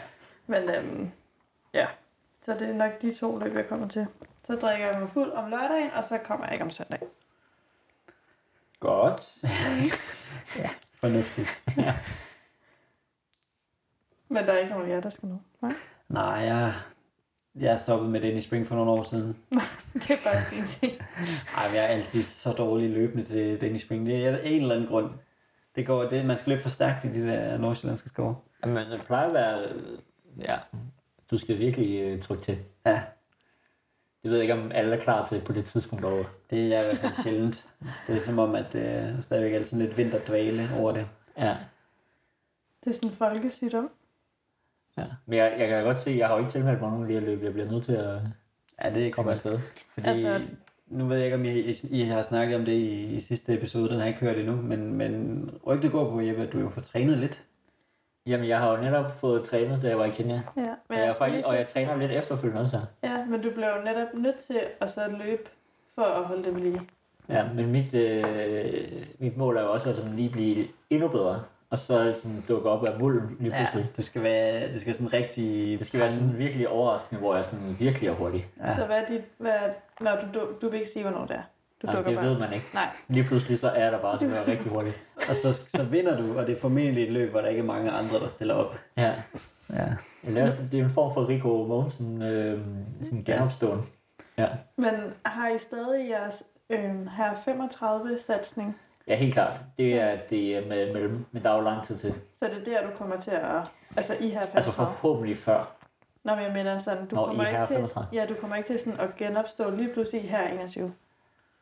Men 0.47 0.63
øhm, 0.69 1.11
ja, 1.73 1.87
så 2.41 2.53
det 2.53 2.69
er 2.69 2.73
nok 2.73 3.01
de 3.01 3.13
to 3.13 3.37
løb, 3.37 3.55
jeg 3.55 3.67
kommer 3.67 3.87
til. 3.87 4.07
Så 4.43 4.55
drikker 4.55 4.87
jeg 4.87 4.99
mig 4.99 5.09
fuld 5.09 5.31
om 5.31 5.49
lørdagen, 5.49 5.91
og 5.91 6.03
så 6.03 6.17
kommer 6.17 6.45
jeg 6.45 6.53
ikke 6.53 6.65
om 6.65 6.71
søndag. 6.71 6.99
Godt. 8.79 9.37
Fornuftigt. 11.01 11.49
Men 14.29 14.45
der 14.45 14.53
er 14.53 14.57
ikke 14.57 14.71
nogen 14.71 14.91
af 14.91 14.95
jer, 14.95 15.01
der 15.01 15.09
skal 15.09 15.27
med. 15.27 15.37
Nej, 15.61 15.71
Nej, 16.07 16.23
jeg, 16.23 16.73
jeg 17.55 17.71
er 17.71 17.75
stoppet 17.75 18.09
med 18.09 18.21
Danish 18.21 18.47
Spring 18.47 18.67
for 18.67 18.75
nogle 18.75 18.91
år 18.91 19.03
siden. 19.03 19.37
det 19.93 20.11
er 20.11 20.17
faktisk 20.17 20.59
en 20.59 20.65
ting. 20.65 21.01
Ej, 21.57 21.67
men 21.67 21.75
jeg 21.75 21.83
er 21.83 21.87
altid 21.87 22.23
så 22.23 22.51
dårlig 22.53 22.89
løbende 22.89 23.23
til 23.23 23.61
Danish 23.61 23.85
Spring. 23.85 24.05
Det 24.05 24.25
er 24.25 24.37
af 24.37 24.41
en 24.43 24.61
eller 24.61 24.75
anden 24.75 24.89
grund. 24.89 25.11
Det 25.75 25.87
går, 25.87 26.03
det, 26.03 26.25
man 26.25 26.37
skal 26.37 26.49
løbe 26.49 26.61
for 26.61 26.69
stærkt 26.69 27.03
i 27.03 27.07
de 27.07 27.27
der 27.27 27.57
nordsjællandske 27.57 28.07
skove. 28.07 28.35
Men 28.63 28.75
det 28.75 29.01
plejer 29.05 29.27
at 29.27 29.33
være... 29.33 29.63
Ja, 30.37 30.57
du 31.31 31.37
skal 31.37 31.59
virkelig 31.59 32.01
øh, 32.01 32.21
trykke 32.21 32.43
til. 32.43 32.57
Ja. 32.85 33.01
Det 34.23 34.31
ved 34.31 34.37
jeg 34.37 34.41
ikke, 34.41 34.53
om 34.53 34.71
alle 34.71 34.95
er 34.95 34.99
klar 34.99 35.25
til 35.27 35.41
på 35.45 35.53
det 35.53 35.65
tidspunkt 35.65 36.05
over. 36.05 36.23
Det 36.49 36.59
er 36.59 36.81
i 36.81 36.85
hvert 36.85 36.97
fald 36.97 37.13
sjældent. 37.23 37.69
Det 38.07 38.17
er 38.17 38.21
som 38.21 38.39
om, 38.39 38.55
at 38.55 38.75
øh, 38.75 39.21
stadigvæk 39.21 39.53
er 39.53 39.63
sådan 39.63 39.85
lidt 39.85 39.97
vinterdvale 39.97 40.69
over 40.79 40.91
det. 40.91 41.07
Ja. 41.37 41.57
Det 42.83 42.89
er 42.89 42.93
sådan 42.93 43.09
en 43.09 43.15
folkesygdom. 43.15 43.89
ja. 44.97 45.05
Men 45.25 45.37
jeg, 45.37 45.55
jeg 45.59 45.67
kan 45.67 45.83
godt 45.83 45.99
se, 46.01 46.09
at 46.11 46.17
jeg 46.17 46.27
har 46.27 46.33
jo 46.35 46.39
ikke 46.39 46.51
tilmeldt 46.51 46.81
mig 46.81 46.89
nogen 46.89 47.03
af 47.03 47.07
de 47.07 47.13
her 47.19 47.25
løb. 47.25 47.43
Jeg 47.43 47.53
bliver 47.53 47.71
nødt 47.71 47.83
til 47.83 47.93
at 47.93 48.19
Ja, 48.83 48.89
det 48.89 48.97
er 48.97 49.05
ikke 49.05 49.15
komme 49.15 49.31
afsted. 49.31 49.59
Fordi, 49.93 50.09
Altså- 50.09 50.41
nu 50.87 51.05
ved 51.05 51.15
jeg 51.15 51.25
ikke, 51.25 51.35
om 51.35 51.45
I, 51.45 51.49
I, 51.59 51.75
I 51.91 52.03
har 52.03 52.21
snakket 52.21 52.55
om 52.55 52.65
det 52.65 52.71
i, 52.73 53.03
i 53.13 53.19
sidste 53.19 53.53
episode, 53.53 53.83
den 53.89 53.93
har 53.93 53.99
jeg 53.99 54.07
ikke 54.07 54.19
hørt 54.19 54.37
endnu, 54.37 54.55
men, 54.55 54.93
men 54.93 55.49
rygtet 55.67 55.91
går 55.91 56.09
på, 56.11 56.21
Jeppe, 56.21 56.41
at 56.43 56.53
du 56.53 56.59
jo 56.59 56.69
får 56.69 56.81
trænet 56.81 57.17
lidt. 57.17 57.45
Jamen, 58.25 58.47
jeg 58.47 58.59
har 58.59 58.71
jo 58.71 58.81
netop 58.81 59.19
fået 59.19 59.43
trænet, 59.43 59.81
da 59.81 59.87
jeg 59.87 59.97
var 59.97 60.05
i 60.05 60.09
Kenya. 60.09 60.33
Ja, 60.33 60.41
Men 60.55 60.65
men 60.89 60.97
jeg 60.97 60.99
er 60.99 61.05
jeg 61.05 61.15
faktisk, 61.15 61.47
og 61.47 61.55
jeg 61.55 61.67
træner 61.67 61.95
lidt 61.95 62.11
efterfølgende 62.11 62.61
også. 62.61 62.79
Ja, 63.03 63.25
men 63.25 63.41
du 63.41 63.49
blev 63.51 63.65
jo 63.65 63.83
netop 63.83 64.07
nødt 64.13 64.37
til 64.39 64.59
at 64.81 64.89
så 64.89 65.01
løbe 65.19 65.43
for 65.95 66.01
at 66.01 66.25
holde 66.25 66.43
det 66.43 66.55
ved 66.55 66.61
lige. 66.61 66.81
Ja, 67.29 67.43
men 67.55 67.71
mit, 67.71 67.93
øh, 67.93 68.83
mit 69.19 69.37
mål 69.37 69.57
er 69.57 69.61
jo 69.61 69.71
også 69.71 69.89
at 69.89 69.95
sådan 69.95 70.15
lige 70.15 70.29
blive 70.29 70.67
endnu 70.89 71.07
bedre. 71.07 71.43
Og 71.69 71.79
så 71.79 72.13
sådan 72.15 72.43
dukke 72.47 72.69
op 72.69 72.87
af 72.87 72.99
mulden 72.99 73.37
lige 73.39 73.51
pludselig. 73.57 73.91
du 73.97 74.01
skal 74.01 74.23
være, 74.23 74.67
det 74.67 74.81
skal 74.81 74.95
sådan 74.95 75.13
rigtig... 75.13 75.79
Det 75.79 75.87
skal 75.87 75.99
være 75.99 76.11
sådan 76.11 76.37
virkelig 76.37 76.67
overraskende, 76.69 77.19
hvor 77.21 77.35
jeg 77.35 77.45
sådan 77.45 77.75
virkelig 77.79 78.09
er 78.09 78.13
hurtig. 78.13 78.47
Ja. 78.59 78.67
Ja. 78.67 78.75
Så 78.75 78.85
hvad 78.85 79.01
er 79.01 79.05
dit... 79.05 79.21
Hvad 79.37 79.51
er, 79.51 79.69
når 80.01 80.11
du, 80.15 80.39
du, 80.39 80.47
du 80.61 80.69
vil 80.69 80.79
ikke 80.79 80.91
sige, 80.91 81.03
hvornår 81.03 81.25
det 81.25 81.35
er. 81.35 81.41
Du 81.81 81.87
dukker 81.87 82.03
det 82.03 82.15
bare. 82.15 82.25
ved 82.25 82.37
man 82.39 82.53
ikke. 82.53 82.65
Nej. 82.73 82.83
Lige 83.07 83.23
pludselig 83.23 83.59
så 83.59 83.69
er 83.69 83.91
der 83.91 84.01
bare 84.01 84.15
sådan 84.19 84.29
noget 84.29 84.47
rigtig 84.53 84.71
hurtigt. 84.71 84.99
Og 85.29 85.35
så, 85.35 85.53
så 85.53 85.83
vinder 85.83 86.17
du, 86.17 86.39
og 86.39 86.47
det 86.47 86.57
er 86.57 86.59
formentlig 86.61 87.03
et 87.03 87.11
løb, 87.11 87.31
hvor 87.31 87.41
der 87.41 87.47
ikke 87.47 87.59
er 87.59 87.65
mange 87.65 87.91
andre, 87.91 88.19
der 88.19 88.27
stiller 88.27 88.53
op. 88.55 88.75
Ja. 88.97 89.13
Ja. 89.73 89.85
Jeg 90.23 90.33
laver, 90.33 90.49
det 90.71 90.79
er 90.79 90.83
en 90.83 90.89
form 90.89 91.13
for 91.13 91.29
Rico 91.29 91.65
Mogensen 91.67 92.21
øh, 92.21 92.59
sådan 93.01 93.23
genopståen. 93.23 93.81
Ja. 94.37 94.47
Men 94.77 94.93
har 95.25 95.49
I 95.49 95.57
stadig 95.59 96.09
jeres 96.09 96.43
øh, 96.69 97.07
her 97.07 97.33
35-satsning? 97.47 98.77
ja, 99.07 99.15
helt 99.15 99.33
klart. 99.33 99.61
Det 99.77 99.99
er 99.99 100.17
det 100.29 100.57
er 100.57 100.67
med, 100.67 100.93
med, 100.93 101.09
men 101.31 101.43
der 101.43 101.49
er 101.49 101.55
jo 101.55 101.61
lang 101.61 101.83
tid 101.83 101.97
til. 101.97 102.13
Så 102.39 102.45
det 102.45 102.67
er 102.67 102.81
der, 102.81 102.89
du 102.91 102.97
kommer 102.97 103.19
til 103.19 103.31
at... 103.31 103.71
Altså 103.97 104.13
i 104.13 104.29
her 104.29 104.39
35? 104.39 104.55
Altså 104.55 104.71
forhåbentlig 104.71 105.37
før. 105.37 105.75
Nå, 106.23 106.35
men 106.35 106.43
jeg 106.43 106.53
mener 106.53 106.77
sådan, 106.79 107.05
du 107.07 107.15
Nå, 107.15 107.25
kommer 107.25 107.47
ikke 107.47 107.59
til, 107.67 107.75
35. 107.75 108.07
ja, 108.21 108.25
du 108.25 108.33
kommer 108.39 108.55
ikke 108.55 108.67
til 108.67 108.79
sådan 108.79 108.99
at 108.99 109.15
genopstå 109.15 109.69
lige 109.69 109.93
pludselig 109.93 110.29
her 110.29 110.47
21. 110.47 110.93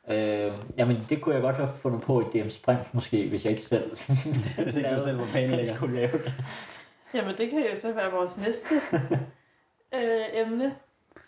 Øh, 0.09 0.53
jamen, 0.77 1.05
det 1.09 1.21
kunne 1.21 1.35
jeg 1.35 1.41
godt 1.41 1.57
have 1.57 1.69
fundet 1.75 2.01
på 2.01 2.21
i 2.21 2.23
DM 2.23 2.49
Sprint, 2.49 2.93
måske, 2.93 3.29
hvis 3.29 3.45
jeg 3.45 3.51
ikke 3.51 3.63
selv, 3.63 3.97
Hvis 4.63 4.75
ikke 4.75 4.89
du 4.89 5.03
selv 5.03 5.19
var 5.19 5.25
planlægger. 5.25 5.73
skulle 5.75 5.95
lave 5.95 6.11
det. 6.11 6.33
Jamen, 7.13 7.37
det 7.37 7.49
kan 7.49 7.69
jo 7.69 7.75
så 7.75 7.93
være 7.93 8.11
vores 8.11 8.37
næste 8.37 8.75
øh, 9.95 10.25
emne, 10.33 10.75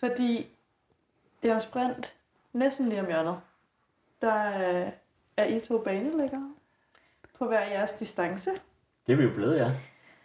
fordi 0.00 0.46
det 1.42 1.52
om 1.52 1.60
sprint 1.60 2.14
næsten 2.52 2.88
lige 2.88 3.00
om 3.00 3.06
hjørnet. 3.06 3.40
Der 4.20 4.34
øh, 4.34 4.92
er 5.36 5.44
I 5.44 5.60
to 5.60 5.78
banelæggere 5.78 6.54
på 7.38 7.46
hver 7.46 7.66
jeres 7.66 7.92
distance. 7.92 8.50
Det 9.06 9.12
er 9.12 9.16
vi 9.16 9.22
jo 9.22 9.34
blevet, 9.34 9.56
ja. 9.56 9.72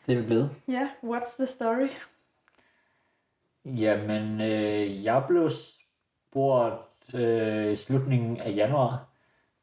Det 0.05 0.17
er 0.17 0.21
vi 0.21 0.25
blevet. 0.25 0.51
Ja, 0.67 0.89
what's 1.03 1.35
the 1.37 1.45
story? 1.45 1.87
Jamen, 3.65 4.41
øh, 4.41 5.05
jeg 5.05 5.23
blev 5.27 5.49
spurgt 5.49 6.87
øh, 7.13 7.75
slutningen 7.75 8.37
af 8.37 8.55
januar, 8.55 9.05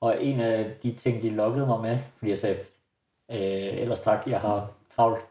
og 0.00 0.24
en 0.24 0.40
af 0.40 0.70
de 0.82 0.92
ting, 0.92 1.22
de 1.22 1.30
lokkede 1.30 1.66
mig 1.66 1.80
med, 1.80 1.98
fordi 2.18 2.30
jeg 2.30 2.38
sagde, 2.38 2.56
øh, 3.30 3.80
ellers 3.80 4.00
tak, 4.00 4.26
jeg 4.26 4.40
har 4.40 4.70
travlt, 4.96 5.26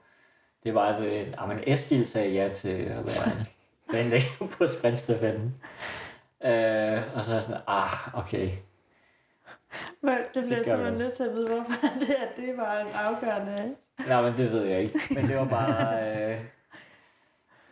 det 0.64 0.74
var, 0.74 0.86
at 0.94 1.04
øh, 1.04 1.28
jamen, 1.42 1.60
Eskil 1.68 2.06
sagde 2.06 2.34
ja 2.34 2.50
til 2.54 2.70
at 2.70 3.06
være 3.06 3.46
planlægger 3.90 4.48
på 4.58 4.68
sprintstafetten. 4.68 5.56
Øh, 6.46 7.02
og 7.16 7.26
så 7.26 7.32
er 7.32 7.36
jeg 7.36 7.44
sådan, 7.44 7.62
ah, 7.68 8.18
okay. 8.18 8.50
Men 10.02 10.18
det 10.34 10.44
bliver 10.44 10.64
simpelthen 10.64 10.94
nødt 10.94 11.14
til 11.14 11.24
at 11.24 11.36
vide, 11.36 11.48
hvorfor 11.48 11.72
det, 12.00 12.10
at 12.10 12.30
det 12.38 12.58
var 12.58 12.80
en 12.80 12.88
afgørende... 12.94 13.76
Nej, 14.08 14.22
men 14.22 14.38
det 14.38 14.52
ved 14.52 14.64
jeg 14.64 14.82
ikke. 14.82 15.00
Men 15.10 15.24
det 15.24 15.38
var 15.38 15.46
bare... 15.46 16.32
Øh... 16.32 16.40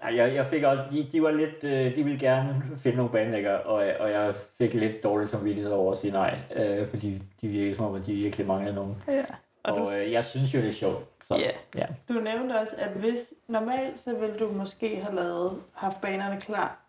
Nej, 0.01 0.15
jeg, 0.15 0.35
jeg 0.35 0.47
fik 0.47 0.63
også... 0.63 0.83
De, 0.91 1.07
de 1.11 1.23
var 1.23 1.31
lidt... 1.31 1.63
Øh, 1.63 1.95
de 1.95 2.03
ville 2.03 2.19
gerne 2.19 2.63
finde 2.77 2.97
nogle 2.97 3.11
banelægger, 3.11 3.53
og, 3.53 3.83
og 3.99 4.11
jeg 4.11 4.33
fik 4.57 4.73
lidt 4.73 5.03
dårlig 5.03 5.29
samvittighed 5.29 5.71
over 5.71 5.91
at 5.91 5.97
sige 5.97 6.11
nej. 6.11 6.39
Øh, 6.55 6.87
fordi 6.89 7.21
de 7.41 7.47
virkede 7.47 7.75
som 7.75 7.85
om, 7.85 7.95
at 7.95 8.05
de 8.05 8.13
virkelig 8.13 8.47
manglede 8.47 8.75
nogen. 8.75 9.03
Ja. 9.07 9.23
Og, 9.63 9.73
Og, 9.73 9.79
du, 9.79 9.95
øh, 9.95 10.11
jeg 10.11 10.25
synes 10.25 10.53
jo, 10.53 10.59
det 10.59 10.67
er 10.67 10.71
sjovt. 10.73 11.05
Så, 11.27 11.35
Ja. 11.37 11.49
ja. 11.75 11.85
du 12.09 12.13
nævnte 12.13 12.53
også, 12.53 12.75
at 12.77 12.89
hvis 12.89 13.33
normalt, 13.47 13.99
så 14.01 14.15
ville 14.19 14.39
du 14.39 14.51
måske 14.51 14.95
have 15.03 15.15
lavet, 15.15 15.61
haft 15.73 16.01
banerne 16.01 16.41
klar 16.41 16.79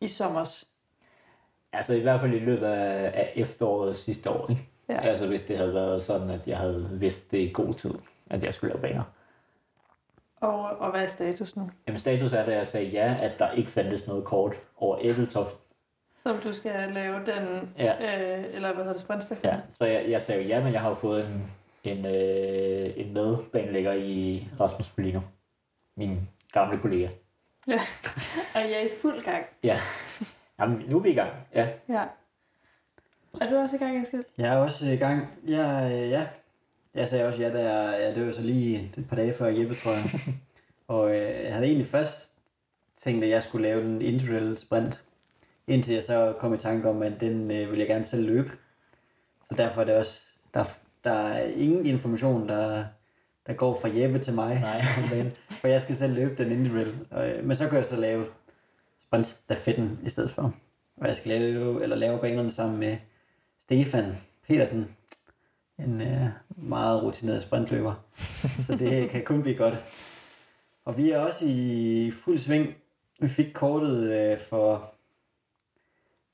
i 0.00 0.08
sommers. 0.08 0.64
Altså 1.72 1.94
i 1.94 2.00
hvert 2.00 2.20
fald 2.20 2.32
i 2.34 2.38
løbet 2.38 2.66
af, 2.66 3.04
af 3.14 3.32
efteråret 3.36 3.96
sidste 3.96 4.30
år. 4.30 4.46
Ikke? 4.50 4.62
Ja. 4.88 5.00
Altså 5.00 5.26
hvis 5.26 5.42
det 5.42 5.56
havde 5.56 5.74
været 5.74 6.02
sådan, 6.02 6.30
at 6.30 6.48
jeg 6.48 6.56
havde 6.58 6.88
vidst 6.92 7.30
det 7.30 7.38
i 7.38 7.50
god 7.54 7.74
tid, 7.74 7.90
at 8.30 8.44
jeg 8.44 8.54
skulle 8.54 8.72
lave 8.74 8.82
baner. 8.82 9.02
Og, 10.42 10.62
og 10.78 10.90
hvad 10.90 11.02
er 11.02 11.06
status 11.08 11.56
nu? 11.56 11.70
Jamen 11.86 11.98
status 11.98 12.32
er, 12.32 12.44
da 12.44 12.54
jeg 12.56 12.66
sagde 12.66 12.86
ja, 12.86 13.16
at 13.20 13.32
der 13.38 13.50
ikke 13.50 13.70
fandtes 13.70 14.06
noget 14.06 14.24
kort 14.24 14.54
over 14.76 14.98
Æbeltoft 15.00 15.56
Som 16.22 16.38
du 16.38 16.52
skal 16.52 16.92
lave 16.92 17.16
den, 17.26 17.72
Ja. 17.78 17.92
øh, 18.38 18.44
eller 18.54 18.68
hvad 18.72 18.84
hedder 18.84 18.92
det, 18.92 19.02
sprintstafet? 19.02 19.44
Ja, 19.44 19.56
så 19.74 19.84
jeg, 19.84 20.10
jeg 20.10 20.22
sagde 20.22 20.42
ja, 20.42 20.64
men 20.64 20.72
jeg 20.72 20.80
har 20.80 20.88
jo 20.88 20.94
fået 20.94 21.24
en, 21.26 21.50
en, 21.84 22.06
øh, 22.06 22.90
en 22.96 23.12
medbanelægger 23.14 23.92
i 23.92 24.48
Rasmus 24.60 24.90
Polino. 24.90 25.20
Min 25.96 26.18
gamle 26.52 26.78
kollega. 26.78 27.08
Og 28.54 28.60
jeg 28.60 28.72
er 28.72 28.80
i 28.86 28.90
fuld 29.02 29.22
gang. 29.24 29.44
Ja. 29.62 29.80
Jamen, 30.60 30.82
nu 30.88 30.98
er 30.98 31.02
vi 31.02 31.10
i 31.10 31.14
gang. 31.14 31.30
Ja. 31.54 31.68
Ja. 31.88 32.04
Er 33.40 33.50
du 33.50 33.56
også 33.56 33.76
i 33.76 33.78
gang, 33.78 34.02
Eskild? 34.02 34.24
Jeg 34.38 34.54
er 34.54 34.58
også 34.58 34.86
i 34.86 34.96
gang. 34.96 35.28
Jeg, 35.48 35.90
øh, 35.92 36.10
ja. 36.10 36.26
Jeg 36.94 37.08
sagde 37.08 37.26
også 37.26 37.42
ja, 37.42 37.52
da 37.52 37.72
jeg, 37.72 38.00
ja, 38.00 38.14
det 38.14 38.26
var 38.26 38.32
så 38.32 38.42
lige 38.42 38.92
et 38.96 39.08
par 39.08 39.16
dage 39.16 39.34
før 39.34 39.46
Jeppe, 39.46 39.74
tror 39.74 39.92
jeg. 39.92 40.04
og 40.88 41.10
øh, 41.10 41.44
jeg 41.44 41.52
havde 41.52 41.66
egentlig 41.66 41.86
først 41.86 42.32
tænkt, 42.96 43.24
at 43.24 43.30
jeg 43.30 43.42
skulle 43.42 43.68
lave 43.68 43.82
den 43.82 44.02
individuelle 44.02 44.58
sprint, 44.58 45.04
indtil 45.66 45.94
jeg 45.94 46.02
så 46.02 46.34
kom 46.38 46.54
i 46.54 46.58
tanke 46.58 46.88
om, 46.88 47.02
at 47.02 47.20
den 47.20 47.50
øh, 47.50 47.70
ville 47.70 47.78
jeg 47.78 47.88
gerne 47.88 48.04
selv 48.04 48.26
løbe. 48.26 48.50
Så 49.48 49.54
derfor 49.56 49.80
er 49.80 49.84
det 49.84 49.94
også, 49.94 50.22
der, 50.54 50.64
der 51.04 51.12
er 51.12 51.44
ingen 51.44 51.86
information, 51.86 52.48
der, 52.48 52.84
der 53.46 53.52
går 53.52 53.80
fra 53.80 53.88
Jeppe 53.94 54.18
til 54.18 54.34
mig. 54.34 54.60
Nej. 54.60 54.84
For 55.60 55.68
jeg 55.68 55.82
skal 55.82 55.94
selv 55.94 56.14
løbe 56.14 56.42
den 56.42 56.52
individuelle. 56.52 56.98
Og, 57.10 57.30
øh, 57.30 57.44
men 57.44 57.56
så 57.56 57.68
kan 57.68 57.78
jeg 57.78 57.86
så 57.86 57.96
lave 57.96 58.26
sprintstafetten 59.02 59.98
i 60.02 60.08
stedet 60.08 60.30
for. 60.30 60.54
Og 60.96 61.08
jeg 61.08 61.16
skal 61.16 61.40
lave, 61.40 61.82
eller 61.82 61.96
lave 61.96 62.18
banerne 62.18 62.50
sammen 62.50 62.80
med 62.80 62.96
Stefan 63.60 64.16
Petersen. 64.48 64.96
En 65.78 66.00
øh, 66.00 66.26
meget 66.56 67.02
rutineret 67.02 67.42
sprintløber. 67.42 67.94
så 68.66 68.76
det 68.76 69.10
kan 69.10 69.24
kun 69.24 69.42
blive 69.42 69.56
godt. 69.56 69.84
Og 70.84 70.96
vi 70.96 71.10
er 71.10 71.18
også 71.18 71.44
i 71.48 72.10
fuld 72.24 72.38
sving. 72.38 72.74
Vi 73.20 73.28
fik 73.28 73.46
kortet 73.54 74.10
øh, 74.12 74.38
for... 74.38 74.92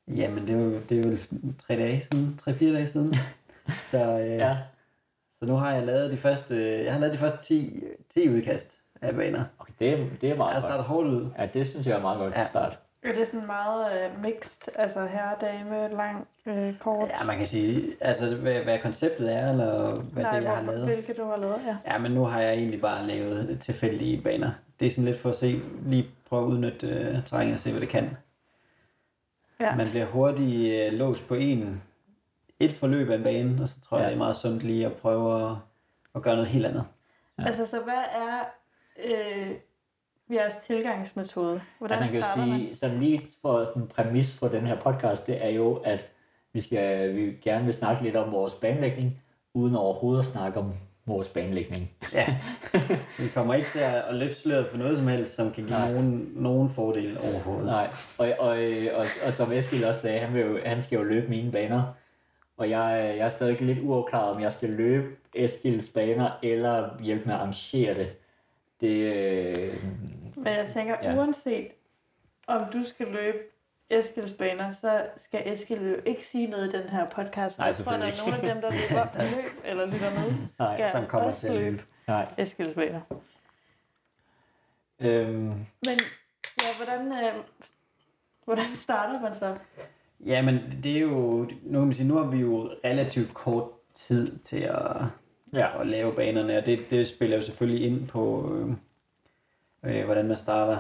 Jamen, 0.09 0.47
det 0.47 0.57
er 0.57 0.65
jo, 0.65 0.81
det 0.89 0.99
er 1.07 1.11
jo 1.11 1.17
tre 1.59 1.77
dage 1.77 2.01
siden, 2.01 2.37
tre-fire 2.39 2.73
dage 2.75 2.87
siden. 2.87 3.15
Så, 3.91 4.19
øh, 4.21 4.27
ja. 4.27 4.59
så 5.39 5.45
nu 5.47 5.55
har 5.55 5.73
jeg 5.75 5.87
lavet 5.87 6.13
de 6.13 6.17
første, 6.17 6.85
jeg 6.85 6.93
har 6.93 7.01
lavet 7.01 7.13
de 7.13 7.19
første 7.19 7.39
10, 7.43 7.83
10 8.11 8.29
udkast 8.31 8.79
af 9.03 9.15
baner. 9.15 9.45
Okay, 9.59 9.73
det, 9.79 9.89
er, 9.93 9.97
det 9.97 10.25
er 10.25 10.29
Jeg 10.29 10.37
meget 10.37 10.53
har 10.53 10.55
godt. 10.61 10.63
startet 10.63 10.85
hårdt 10.87 11.09
ud. 11.09 11.31
Ja, 11.39 11.47
det 11.55 11.67
synes 11.67 11.87
jeg 11.87 11.97
er 11.97 12.01
meget 12.03 12.19
godt 12.19 12.35
Ja. 12.35 12.41
til 12.41 12.49
start. 12.49 12.79
Er 13.03 13.13
det 13.13 13.27
sådan 13.29 13.47
meget 13.47 14.05
øh, 14.05 14.23
mixed, 14.23 14.63
altså 14.75 15.07
herre, 15.07 15.35
dame, 15.41 15.89
lang, 15.89 16.29
øh, 16.47 16.79
kort? 16.79 17.09
Ja, 17.21 17.27
man 17.27 17.37
kan 17.39 17.47
sige, 17.47 17.97
altså 18.01 18.37
hvad, 18.37 18.55
hvad 18.61 18.79
konceptet 18.79 19.35
er, 19.37 19.51
eller 19.51 19.95
hvad 20.01 20.23
Nej, 20.23 20.39
det 20.39 20.45
jeg 20.45 20.57
har 20.57 20.63
lavet. 20.63 20.85
Hvilke 20.85 21.13
du 21.13 21.25
har 21.25 21.37
lavet, 21.37 21.61
ja. 21.67 21.77
Ja, 21.93 21.99
men 21.99 22.13
nu 22.13 22.25
har 22.25 22.41
jeg 22.41 22.55
egentlig 22.55 22.81
bare 22.81 23.07
lavet 23.07 23.61
tilfældige 23.61 24.23
baner. 24.23 24.51
Det 24.81 24.87
er 24.87 24.91
sådan 24.91 25.05
lidt 25.05 25.19
for 25.19 25.29
at 25.29 25.35
se, 25.35 25.61
lige 25.87 26.11
prøve 26.29 26.43
at 26.43 26.47
udnytte 26.47 27.13
uh, 27.17 27.25
terrænet 27.25 27.53
og 27.53 27.59
se, 27.59 27.71
hvad 27.71 27.81
det 27.81 27.89
kan. 27.89 28.17
ja. 29.61 29.75
Man 29.77 29.89
bliver 29.89 30.07
hurtigt 30.07 30.93
uh, 30.93 30.99
låst 30.99 31.29
på 31.29 31.35
en, 31.35 31.83
et 32.61 32.73
forløb 32.73 33.11
af 33.11 33.17
en 33.17 33.23
bane, 33.23 33.63
og 33.63 33.69
så 33.69 33.81
tror 33.81 33.97
jeg, 33.97 34.05
Ja. 34.05 34.09
det 34.09 34.15
er 34.15 34.19
meget 34.19 34.37
sundt 34.37 34.63
lige 34.63 34.87
at 34.87 34.93
prøve 34.93 35.51
at, 35.51 35.57
at 36.15 36.23
gøre 36.23 36.35
noget 36.35 36.49
helt 36.49 36.67
andet. 36.67 36.85
Ja. 37.39 37.45
Altså, 37.47 37.67
så 37.67 37.81
hvad 37.81 38.03
er 38.13 38.45
øh, 39.05 39.51
jeres 40.35 40.57
tilgangsmetode? 40.57 41.61
Hvordan 41.79 41.99
Ja, 41.99 42.01
man 42.05 42.11
kan 42.13 42.23
starter 42.23 42.47
man? 42.47 42.61
sige, 42.61 42.77
sådan 42.77 43.01
lige 43.01 43.23
for 43.43 43.65
sådan 43.65 43.83
en 43.83 43.89
præmis 43.89 44.35
for 44.35 44.49
den 44.49 44.67
her 44.67 44.81
podcast, 44.81 45.27
det 45.27 45.45
er 45.45 45.51
jo, 45.51 45.75
at 45.75 46.07
vi, 46.53 46.61
skal, 46.61 47.17
vi 47.17 47.37
gerne 47.43 47.65
vil 47.65 47.75
snakke 47.75 48.03
lidt 48.03 48.17
om 48.17 48.33
vores 48.33 48.53
banlægning, 48.55 49.23
uden 49.55 49.77
overhovedet 49.77 50.21
at 50.21 50.27
snakke 50.27 50.59
om 50.59 50.73
vores 51.07 51.29
banlægning. 51.29 51.91
Ja. 52.13 52.37
Vi 53.19 53.29
kommer 53.35 53.55
ikke 53.55 53.69
til 53.71 53.79
at, 53.79 53.95
at 53.95 54.15
løfte 54.15 54.37
sløret 54.37 54.67
for 54.71 54.79
noget 54.79 54.97
som 54.97 55.07
helst, 55.09 55.35
som 55.37 55.51
kan 55.53 55.65
give 55.67 55.79
Nej. 55.79 55.93
nogen, 55.93 56.33
nogen 56.35 56.71
fordel 56.71 57.19
overhovedet. 57.19 57.67
Nej, 57.67 57.89
og, 58.19 58.29
og, 58.39 58.59
og, 58.95 59.07
og 59.25 59.33
som 59.33 59.53
Eskild 59.53 59.85
også 59.85 60.01
sagde, 60.01 60.19
han, 60.21 60.35
vil 60.35 60.43
jo, 60.43 60.59
han 60.65 60.83
skal 60.83 60.97
jo 60.97 61.03
løbe 61.03 61.29
mine 61.29 61.53
baner. 61.53 61.83
Og 62.57 62.71
jeg, 62.71 63.15
jeg 63.17 63.25
er 63.25 63.29
stadig 63.29 63.61
lidt 63.61 63.79
uafklaret, 63.83 64.35
om 64.35 64.43
jeg 64.43 64.53
skal 64.53 64.69
løbe 64.69 65.07
Eskilds 65.35 65.89
baner, 65.89 66.31
eller 66.43 66.89
hjælpe 67.03 67.25
med 67.25 67.35
at 67.35 67.41
arrangere 67.41 67.95
det. 67.95 68.09
Det, 68.81 68.97
øh, 69.15 69.77
Men 70.39 70.47
jeg 70.57 70.67
tænker, 70.75 70.97
Ja. 71.03 71.17
uanset 71.17 71.69
om 72.47 72.73
du 72.73 72.83
skal 72.85 73.07
løbe 73.07 73.39
Eskils 73.91 74.33
baner, 74.33 74.71
så 74.73 75.07
skal 75.17 75.43
Eskil 75.53 75.89
jo 75.91 75.97
ikke 76.07 76.27
sige 76.27 76.47
noget 76.47 76.75
i 76.75 76.79
den 76.79 76.89
her 76.89 77.07
podcast. 77.09 77.57
for 77.57 77.63
Nej, 77.63 77.67
jeg 77.69 77.77
tror, 77.77 77.93
der 77.93 77.99
er 77.99 78.13
nogle 78.27 78.37
af 78.37 78.55
dem, 78.55 78.61
der 78.63 78.71
løber 78.71 79.37
løb 79.37 79.53
eller 79.65 79.87
lytter 79.87 80.11
med, 80.21 80.31
Nej, 80.59 80.75
skal 80.75 80.91
som 80.93 81.07
kommer 81.07 81.35
til 81.35 81.49
at 81.49 81.55
løbe. 81.55 81.83
Nej. 82.09 82.27
Eskils 82.39 82.75
baner. 82.75 83.01
Øhm, 85.01 85.35
Men 85.85 85.99
ja, 86.63 86.85
hvordan, 86.85 87.13
øh, 87.13 87.43
hvordan 88.45 88.77
starter 88.77 89.21
man 89.21 89.35
så? 89.35 89.61
Ja, 90.27 90.43
men 90.43 90.59
det 90.83 90.97
er 90.97 91.01
jo, 91.01 91.11
nu 91.63 91.79
kan 91.79 91.81
man 91.81 91.93
sige, 91.93 92.09
nu 92.09 92.15
har 92.15 92.25
vi 92.31 92.37
jo 92.39 92.71
relativt 92.85 93.35
kort 93.35 93.71
tid 93.95 94.39
til 94.39 94.61
at, 94.61 94.97
ja. 95.53 95.81
at 95.81 95.87
lave 95.87 96.13
banerne, 96.15 96.59
og 96.59 96.67
det, 96.67 96.91
det 96.91 97.07
spiller 97.09 97.37
jo 97.37 97.43
selvfølgelig 97.43 97.87
ind 97.87 98.09
på, 98.09 98.55
øh, 98.55 98.77
øh, 99.89 100.05
hvordan 100.05 100.29
man 100.29 100.37
starter. 100.37 100.79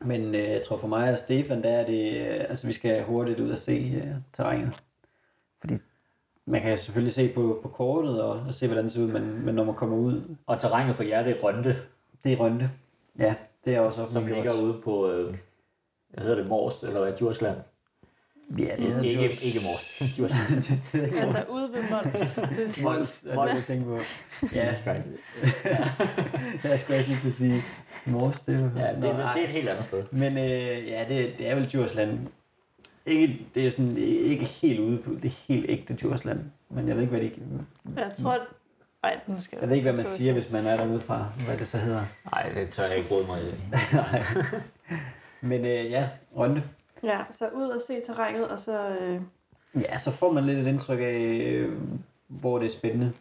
Men 0.00 0.34
øh, 0.34 0.40
jeg 0.42 0.62
tror 0.68 0.76
for 0.76 0.86
mig 0.88 1.12
og 1.12 1.18
Stefan, 1.18 1.62
der 1.62 1.68
er 1.70 1.86
det, 1.86 2.12
øh, 2.20 2.40
altså 2.48 2.66
vi 2.66 2.72
skal 2.72 3.02
hurtigt 3.04 3.40
ud 3.40 3.50
og 3.50 3.58
se 3.58 3.92
øh, 4.04 4.10
terrænet. 4.32 4.72
Fordi 5.60 5.74
man 6.46 6.62
kan 6.62 6.78
selvfølgelig 6.78 7.14
se 7.14 7.32
på, 7.34 7.58
på 7.62 7.68
kortet 7.68 8.22
og, 8.22 8.30
og 8.46 8.54
se, 8.54 8.66
hvordan 8.66 8.84
det 8.84 8.92
ser 8.92 9.00
ud, 9.02 9.06
men, 9.08 9.44
men 9.44 9.54
når 9.54 9.64
man 9.64 9.74
kommer 9.74 9.96
ud, 9.96 10.36
Og 10.46 10.60
terrænet 10.60 10.96
for 10.96 11.02
jer, 11.02 11.22
det 11.22 11.36
er 11.36 11.40
Rønte, 11.42 11.76
det 12.24 12.32
er 12.32 12.36
Rønte. 12.36 12.70
Ja, 13.18 13.34
det 13.64 13.74
er 13.74 13.80
også 13.80 13.96
som 13.96 14.04
offentliggjort. 14.04 14.44
ligger 14.44 14.62
ude 14.62 14.80
på, 14.84 15.10
øh, 15.10 15.34
hvad 16.10 16.22
hedder 16.24 16.36
det, 16.36 16.46
Mors, 16.48 16.82
eller 16.82 17.00
hvad, 17.00 17.12
Djursland? 17.12 17.56
Ja, 18.58 18.64
det 18.78 18.86
hedder 18.86 19.02
Ikke, 19.02 19.20
Djurs. 19.22 19.42
ikke 19.44 19.58
Mors, 19.64 19.98
Djursland. 20.16 21.18
Altså 21.18 21.50
ude 21.52 21.72
ved 21.72 21.82
Mols. 21.90 22.34
Det- 22.34 22.82
Mols, 22.82 23.24
er 23.28 23.42
det, 23.46 23.54
jeg 23.54 23.62
tænker 23.62 23.84
på. 23.86 23.98
Ja, 24.54 24.74
right. 24.86 25.04
jeg 26.64 26.80
skulle 26.80 26.98
også 26.98 27.08
lige 27.08 27.20
til 27.20 27.26
at 27.26 27.32
sige 27.32 27.62
Mors, 28.06 28.40
det 28.40 28.54
er 28.54 28.62
jo... 28.62 28.70
Ja, 28.76 28.92
det, 28.92 28.98
Nå, 28.98 29.08
det, 29.08 29.16
det 29.16 29.24
er 29.24 29.44
et 29.44 29.48
helt 29.48 29.68
andet 29.68 29.84
sted. 29.84 30.04
Men 30.10 30.38
øh, 30.38 30.88
ja, 30.88 31.04
det, 31.08 31.38
det 31.38 31.48
er 31.48 31.54
vel 31.54 31.64
Djursland. 31.66 32.18
Ikke, 33.06 33.46
det 33.54 33.66
er 33.66 33.70
sådan 33.70 33.96
ikke 33.96 34.44
helt 34.44 34.80
ude 34.80 34.98
på 34.98 35.10
det 35.22 35.30
helt 35.30 35.66
ægte 35.68 35.94
Djursland. 35.94 36.40
Men 36.70 36.88
jeg 36.88 36.96
ved 36.96 37.02
ikke, 37.02 37.16
hvad, 37.16 37.20
det, 37.20 37.42
Jeg 37.96 38.12
tror... 38.22 38.38
Ej, 39.04 39.20
nu 39.26 39.40
skal 39.40 39.58
jeg 39.60 39.68
ved 39.68 39.76
ikke, 39.76 39.90
hvad 39.90 39.96
man 39.96 40.06
siger, 40.06 40.32
hvis 40.32 40.50
man 40.50 40.66
er 40.66 40.76
derude 40.76 41.00
fra, 41.00 41.26
hvad 41.46 41.56
det 41.56 41.66
så 41.66 41.78
hedder. 41.78 42.04
Nej, 42.32 42.48
det 42.54 42.70
tør 42.70 42.82
jeg 42.82 42.96
ikke 42.96 43.10
råde 43.10 43.26
mig 43.26 43.40
i. 43.42 43.54
Nej. 43.92 44.22
Men 45.50 45.64
øh, 45.64 45.90
ja, 45.90 46.08
Rønte. 46.36 46.62
Ja, 47.02 47.18
så 47.34 47.44
ud 47.54 47.68
og 47.68 47.80
se 47.86 48.00
terrænet, 48.06 48.48
og 48.48 48.58
så... 48.58 48.88
Øh, 48.88 49.20
Ja, 49.74 49.98
så 49.98 50.10
får 50.10 50.32
man 50.32 50.44
lidt 50.44 50.58
et 50.58 50.66
indtryk 50.66 50.98
af, 51.00 51.12
øh, 51.46 51.72
hvor 52.28 52.58
det 52.58 52.66
er 52.66 52.70
spændende. 52.70 53.12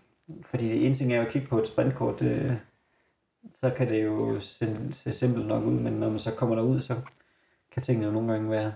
Fordi 0.42 0.70
det 0.70 0.86
ene 0.86 0.96
ting 0.96 1.14
er 1.14 1.18
jo 1.18 1.22
at 1.22 1.32
kigge 1.32 1.48
på 1.48 1.60
et 1.60 1.68
sprintkort, 1.68 2.22
øh, 2.22 2.52
så 3.52 3.70
kan 3.70 3.90
det 3.90 4.04
jo 4.04 4.40
se, 4.40 4.78
se 4.92 5.12
simpelt 5.14 5.48
nok 5.48 5.64
ud, 5.64 5.74
men 5.74 5.94
når 5.94 6.10
man 6.10 6.20
så 6.20 6.32
kommer 6.32 6.56
derud, 6.56 6.82
så 6.82 6.96
kan 7.72 7.84
tingene 7.84 8.06
jo 8.06 8.12
nogle 8.14 8.32
gange 8.32 8.52
være 8.52 8.74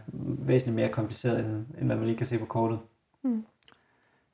væsentligt 0.47 0.75
mere 0.75 0.89
kompliceret, 0.89 1.39
end, 1.39 1.65
end 1.77 1.85
hvad 1.85 1.95
man 1.95 2.05
lige 2.05 2.17
kan 2.17 2.25
se 2.25 2.39
på 2.39 2.45
kortet. 2.45 2.79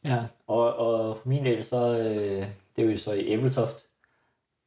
Ja, 0.04 0.26
og, 0.48 0.76
og 0.76 1.18
for 1.18 1.30
min 1.30 1.46
del, 1.46 1.64
så 1.64 1.98
øh, 1.98 2.48
det 2.76 2.86
er 2.86 2.92
jo 2.92 2.98
så 2.98 3.14
i 3.14 3.28
Æbletoft, 3.28 3.86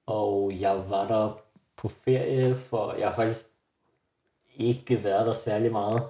og 0.07 0.61
jeg 0.61 0.90
var 0.90 1.09
der 1.09 1.40
på 1.76 1.88
ferie, 1.88 2.57
for 2.57 2.94
jeg 2.94 3.09
har 3.09 3.16
faktisk 3.16 3.46
ikke 4.57 5.04
været 5.04 5.26
der 5.26 5.33
særlig 5.33 5.72
meget, 5.72 6.02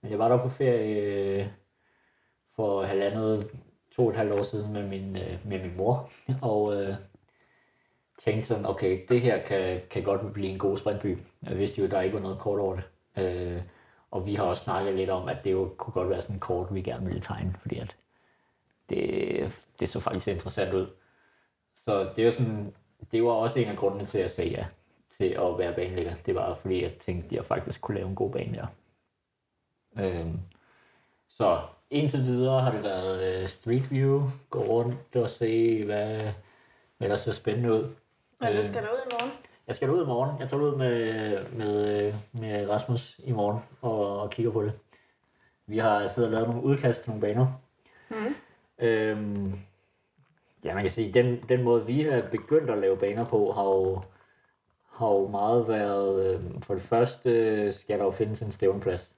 men 0.00 0.10
jeg 0.10 0.18
var 0.18 0.28
der 0.28 0.42
på 0.42 0.48
ferie 0.48 1.40
øh, 1.40 1.46
for 2.56 2.82
halvandet, 2.82 3.50
to 3.96 4.04
og 4.04 4.10
et 4.10 4.16
halvt 4.16 4.32
år 4.32 4.42
siden 4.42 4.72
med 4.72 4.88
min, 4.88 5.16
øh, 5.16 5.38
med 5.44 5.62
min 5.62 5.76
mor, 5.76 6.10
og 6.42 6.82
øh, 6.82 6.94
tænkte 8.24 8.48
sådan, 8.48 8.66
okay, 8.66 9.00
det 9.08 9.20
her 9.20 9.42
kan, 9.42 9.80
kan 9.90 10.02
godt 10.02 10.32
blive 10.32 10.48
en 10.48 10.58
god 10.58 10.76
sprintby. 10.76 11.18
Jeg 11.42 11.58
vidste 11.58 11.78
jo, 11.78 11.84
at 11.84 11.90
der 11.90 12.00
ikke 12.00 12.14
var 12.14 12.20
noget 12.20 12.38
kort 12.38 12.60
over 12.60 12.76
det. 12.76 12.84
Øh, 13.24 13.62
og 14.10 14.26
vi 14.26 14.34
har 14.34 14.44
også 14.44 14.64
snakket 14.64 14.94
lidt 14.94 15.10
om, 15.10 15.28
at 15.28 15.44
det 15.44 15.52
jo 15.52 15.74
kunne 15.76 15.92
godt 15.92 16.10
være 16.10 16.22
sådan 16.22 16.36
en 16.36 16.40
kort, 16.40 16.74
vi 16.74 16.82
gerne 16.82 17.06
ville 17.06 17.20
tegne, 17.20 17.54
fordi 17.60 17.78
at 17.78 17.96
det, 18.88 19.52
det 19.80 19.88
så 19.88 20.00
faktisk 20.00 20.28
interessant 20.28 20.74
ud. 20.74 20.86
Så 21.84 22.00
det 22.16 22.22
er 22.22 22.26
jo 22.26 22.30
sådan, 22.30 22.74
det 23.12 23.24
var 23.24 23.30
også 23.30 23.60
en 23.60 23.68
af 23.68 23.76
grundene 23.76 24.06
til 24.06 24.18
at 24.18 24.30
sige 24.30 24.50
ja 24.50 24.66
til 25.16 25.24
at 25.24 25.58
være 25.58 25.74
banelægger. 25.74 26.14
Det 26.26 26.34
var 26.34 26.54
fordi, 26.54 26.82
jeg 26.82 26.92
tænkte, 27.00 27.26
at 27.26 27.32
jeg 27.32 27.44
faktisk 27.44 27.80
kunne 27.80 27.94
lave 27.94 28.08
en 28.08 28.14
god 28.14 28.30
bane 28.30 28.56
der. 28.56 28.66
Øhm, 30.04 30.40
så 31.28 31.60
indtil 31.90 32.22
videre 32.22 32.60
har 32.60 32.72
det 32.72 32.82
været 32.82 33.42
øh, 33.42 33.48
Street 33.48 33.90
View, 33.90 34.30
gå 34.50 34.64
rundt 34.64 35.16
og 35.16 35.30
se, 35.30 35.84
hvad, 35.84 36.32
hvad 36.98 37.08
der 37.08 37.16
ser 37.16 37.32
spændende 37.32 37.72
ud 37.72 37.94
men 38.42 38.52
du 38.52 38.58
Øhm, 38.58 38.64
skal 38.64 38.82
derud 38.82 38.98
i 38.98 39.10
morgen. 39.12 39.32
Jeg 39.66 39.74
skal 39.74 39.90
ud 39.90 40.02
i 40.02 40.06
morgen. 40.06 40.40
Jeg 40.40 40.48
tager 40.48 40.62
ud 40.62 40.76
med, 40.76 41.36
med, 41.56 42.14
med 42.32 42.68
Rasmus 42.70 43.20
i 43.24 43.32
morgen 43.32 43.58
og, 43.80 44.20
og 44.20 44.30
kigger 44.30 44.52
på 44.52 44.62
det. 44.62 44.72
Vi 45.66 45.78
har 45.78 46.08
siddet 46.08 46.28
og 46.28 46.32
lavet 46.32 46.48
nogle 46.48 46.62
udkast 46.62 47.02
til 47.02 47.10
nogle 47.10 47.20
baner. 47.20 47.46
Mm. 48.10 48.34
Øhm, 48.78 49.58
ja, 50.64 50.74
man 50.74 50.82
kan 50.82 50.90
sige, 50.90 51.12
den, 51.12 51.40
den 51.48 51.62
måde, 51.62 51.86
vi 51.86 52.00
har 52.00 52.22
begyndt 52.30 52.70
at 52.70 52.78
lave 52.78 52.96
baner 52.96 53.24
på, 53.24 53.52
har 53.52 53.64
jo, 53.64 54.02
har 54.90 55.08
jo 55.08 55.28
meget 55.28 55.68
været, 55.68 56.34
øhm, 56.34 56.62
for 56.62 56.74
det 56.74 56.82
første 56.82 57.72
skal 57.72 57.98
der 57.98 58.04
jo 58.04 58.10
findes 58.10 58.42
en 58.42 58.52
stævnplads. 58.52 59.14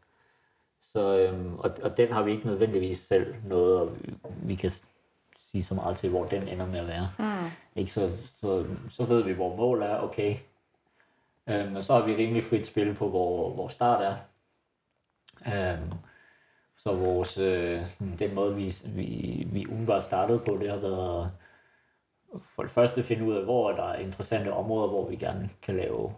Så, 0.82 1.18
øhm, 1.18 1.58
og, 1.58 1.70
og 1.82 1.96
den 1.96 2.12
har 2.12 2.22
vi 2.22 2.32
ikke 2.32 2.46
nødvendigvis 2.46 2.98
selv 2.98 3.34
noget, 3.46 3.80
og 3.80 3.96
vi, 4.00 4.14
vi 4.42 4.54
kan 4.54 4.70
sige 5.54 5.64
så 5.64 5.74
meget 5.74 5.96
til, 5.96 6.10
hvor 6.10 6.24
den 6.24 6.48
ender 6.48 6.66
med 6.66 6.80
at 6.80 6.86
være. 6.86 7.10
Mm. 7.18 7.50
Ikke? 7.76 7.92
Så, 7.92 8.10
så, 8.40 8.64
så 8.90 9.04
ved 9.04 9.22
vi, 9.22 9.32
hvor 9.32 9.56
mål 9.56 9.82
er, 9.82 9.98
okay. 9.98 10.36
Øhm, 11.48 11.76
og 11.76 11.84
så 11.84 11.92
har 11.92 12.06
vi 12.06 12.16
rimelig 12.16 12.44
frit 12.44 12.66
spil 12.66 12.94
på, 12.94 13.08
hvor, 13.08 13.50
hvor 13.50 13.68
start 13.68 14.02
er. 14.02 14.16
Øhm, 15.46 15.92
så 16.76 16.94
vores, 16.94 17.38
øh, 17.38 17.82
den 18.18 18.34
måde, 18.34 18.56
vi, 18.56 18.72
vi, 18.86 19.46
vi 19.52 19.66
umiddelbart 19.66 20.02
startede 20.02 20.38
på, 20.38 20.58
det 20.60 20.70
har 20.70 20.76
været 20.76 21.32
for 22.54 22.62
det 22.62 22.72
første 22.72 23.00
at 23.00 23.06
finde 23.06 23.24
ud 23.24 23.34
af, 23.34 23.44
hvor 23.44 23.72
der 23.72 23.84
er 23.84 23.98
interessante 23.98 24.52
områder, 24.52 24.88
hvor 24.88 25.08
vi 25.08 25.16
gerne 25.16 25.50
kan 25.62 25.76
lave, 25.76 26.14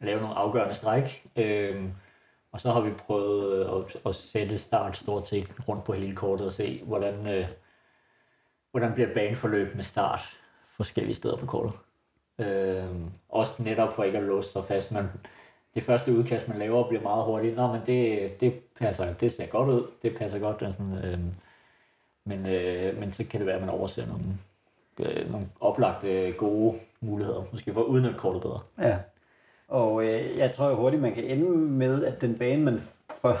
lave 0.00 0.20
nogle 0.20 0.36
afgørende 0.36 0.74
stræk. 0.74 1.28
Øhm, 1.36 1.92
og 2.52 2.60
så 2.60 2.72
har 2.72 2.80
vi 2.80 2.90
prøvet 2.90 3.64
at, 3.64 4.00
at 4.06 4.16
sætte 4.16 4.58
start 4.58 4.96
stort 4.96 5.28
set 5.28 5.68
rundt 5.68 5.84
på 5.84 5.92
hele 5.92 6.16
kortet 6.16 6.46
og 6.46 6.52
se, 6.52 6.82
hvordan, 6.84 7.26
øh, 7.26 7.48
hvordan 8.70 8.92
bliver 8.92 9.14
baneforløb 9.14 9.74
med 9.74 9.84
start 9.84 10.20
forskellige 10.76 11.14
steder 11.14 11.36
på 11.36 11.46
kortet. 11.46 11.72
Øh, 12.38 12.84
også 13.28 13.62
netop 13.62 13.92
for 13.92 14.04
ikke 14.04 14.18
at 14.18 14.24
låse 14.24 14.52
sig 14.52 14.64
fast. 14.64 14.92
Man, 14.92 15.08
det 15.74 15.82
første 15.82 16.12
udkast, 16.12 16.48
man 16.48 16.58
laver, 16.58 16.88
bliver 16.88 17.02
meget 17.02 17.24
hurtigt. 17.24 17.56
Nå, 17.56 17.66
men 17.66 17.80
det, 17.86 18.40
det 18.40 18.54
passer, 18.78 19.14
det 19.14 19.32
ser 19.32 19.46
godt 19.46 19.68
ud. 19.68 19.86
Det 20.02 20.16
passer 20.16 20.38
godt. 20.38 20.60
Det 20.60 20.74
sådan, 20.78 21.04
øh, 21.04 21.18
men, 22.24 22.46
øh, 22.46 23.00
men 23.00 23.12
så 23.12 23.24
kan 23.24 23.40
det 23.40 23.46
være, 23.46 23.56
at 23.56 23.62
man 23.62 23.70
overser 23.70 24.06
nogle, 24.06 24.24
øh, 25.00 25.30
nogle 25.30 25.46
oplagte 25.60 26.32
gode 26.32 26.78
muligheder. 27.00 27.44
Måske 27.52 27.72
for 27.72 27.80
at 27.80 27.86
udnytte 27.86 28.18
kortet 28.18 28.42
bedre. 28.42 28.60
Ja. 28.78 28.98
Og 29.68 30.04
øh, 30.04 30.38
jeg 30.38 30.50
tror 30.50 30.68
jo 30.68 30.76
hurtigt, 30.76 31.02
man 31.02 31.14
kan 31.14 31.24
ende 31.24 31.50
med, 31.50 32.04
at 32.04 32.20
den 32.20 32.38
bane, 32.38 32.62
man 32.62 32.80
får, 33.20 33.36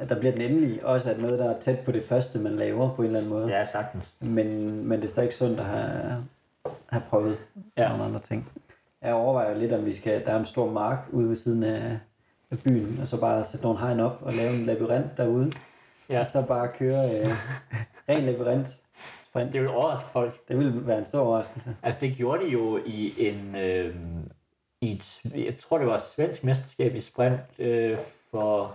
at 0.00 0.08
der 0.08 0.18
bliver 0.18 0.32
den 0.32 0.40
endelige, 0.42 0.86
også 0.86 1.10
er 1.12 1.18
noget, 1.18 1.38
der 1.38 1.50
er 1.54 1.60
tæt 1.60 1.78
på 1.78 1.92
det 1.92 2.04
første, 2.04 2.38
man 2.38 2.52
laver 2.52 2.94
på 2.94 3.02
en 3.02 3.06
eller 3.06 3.18
anden 3.20 3.32
måde. 3.32 3.48
Ja, 3.48 3.64
sagtens. 3.64 4.14
Men, 4.20 4.70
men 4.88 4.98
det 5.00 5.04
er 5.04 5.08
stadig 5.12 5.32
sundt 5.32 5.60
at 5.60 5.66
have, 5.66 6.24
have 6.88 7.02
prøvet 7.10 7.38
Ja. 7.76 7.88
nogle 7.88 8.04
andre 8.04 8.20
ting. 8.20 8.48
Jeg 9.02 9.14
overvejer 9.14 9.54
lidt, 9.54 9.72
om 9.72 9.84
vi 9.86 9.94
skal... 9.94 10.24
Der 10.24 10.32
er 10.32 10.38
en 10.38 10.44
stor 10.44 10.70
mark 10.70 10.98
ude 11.12 11.28
ved 11.28 11.36
siden 11.36 11.62
af, 11.62 11.98
af 12.50 12.58
byen, 12.58 12.98
og 13.00 13.06
så 13.06 13.20
bare 13.20 13.44
sætte 13.44 13.66
nogle 13.66 13.78
hegn 13.80 14.00
op 14.00 14.18
og 14.22 14.32
lave 14.32 14.54
en 14.54 14.66
labyrint 14.66 15.16
derude. 15.16 15.52
Ja. 16.10 16.20
Og 16.20 16.26
så 16.26 16.42
bare 16.42 16.68
køre 16.68 17.20
øh, 17.20 17.26
ren 18.08 18.22
labyrint 18.24 18.68
sprint. 19.30 19.52
Det 19.52 19.60
vil 19.60 19.68
overraske 19.70 20.08
folk. 20.12 20.48
Det 20.48 20.58
ville 20.58 20.86
være 20.86 20.98
en 20.98 21.04
stor 21.04 21.20
overraskelse. 21.20 21.76
Altså, 21.82 22.00
det 22.00 22.16
gjorde 22.16 22.44
de 22.44 22.50
jo 22.50 22.80
i 22.86 23.14
en... 23.28 23.56
Øh, 23.56 23.94
i 24.82 24.92
et, 24.92 25.20
jeg 25.34 25.58
tror, 25.58 25.78
det 25.78 25.86
var 25.86 25.94
et 25.94 26.00
svensk 26.04 26.44
mesterskab 26.44 26.94
i 26.94 27.00
sprint 27.00 27.40
øh, 27.58 27.98
for, 28.30 28.74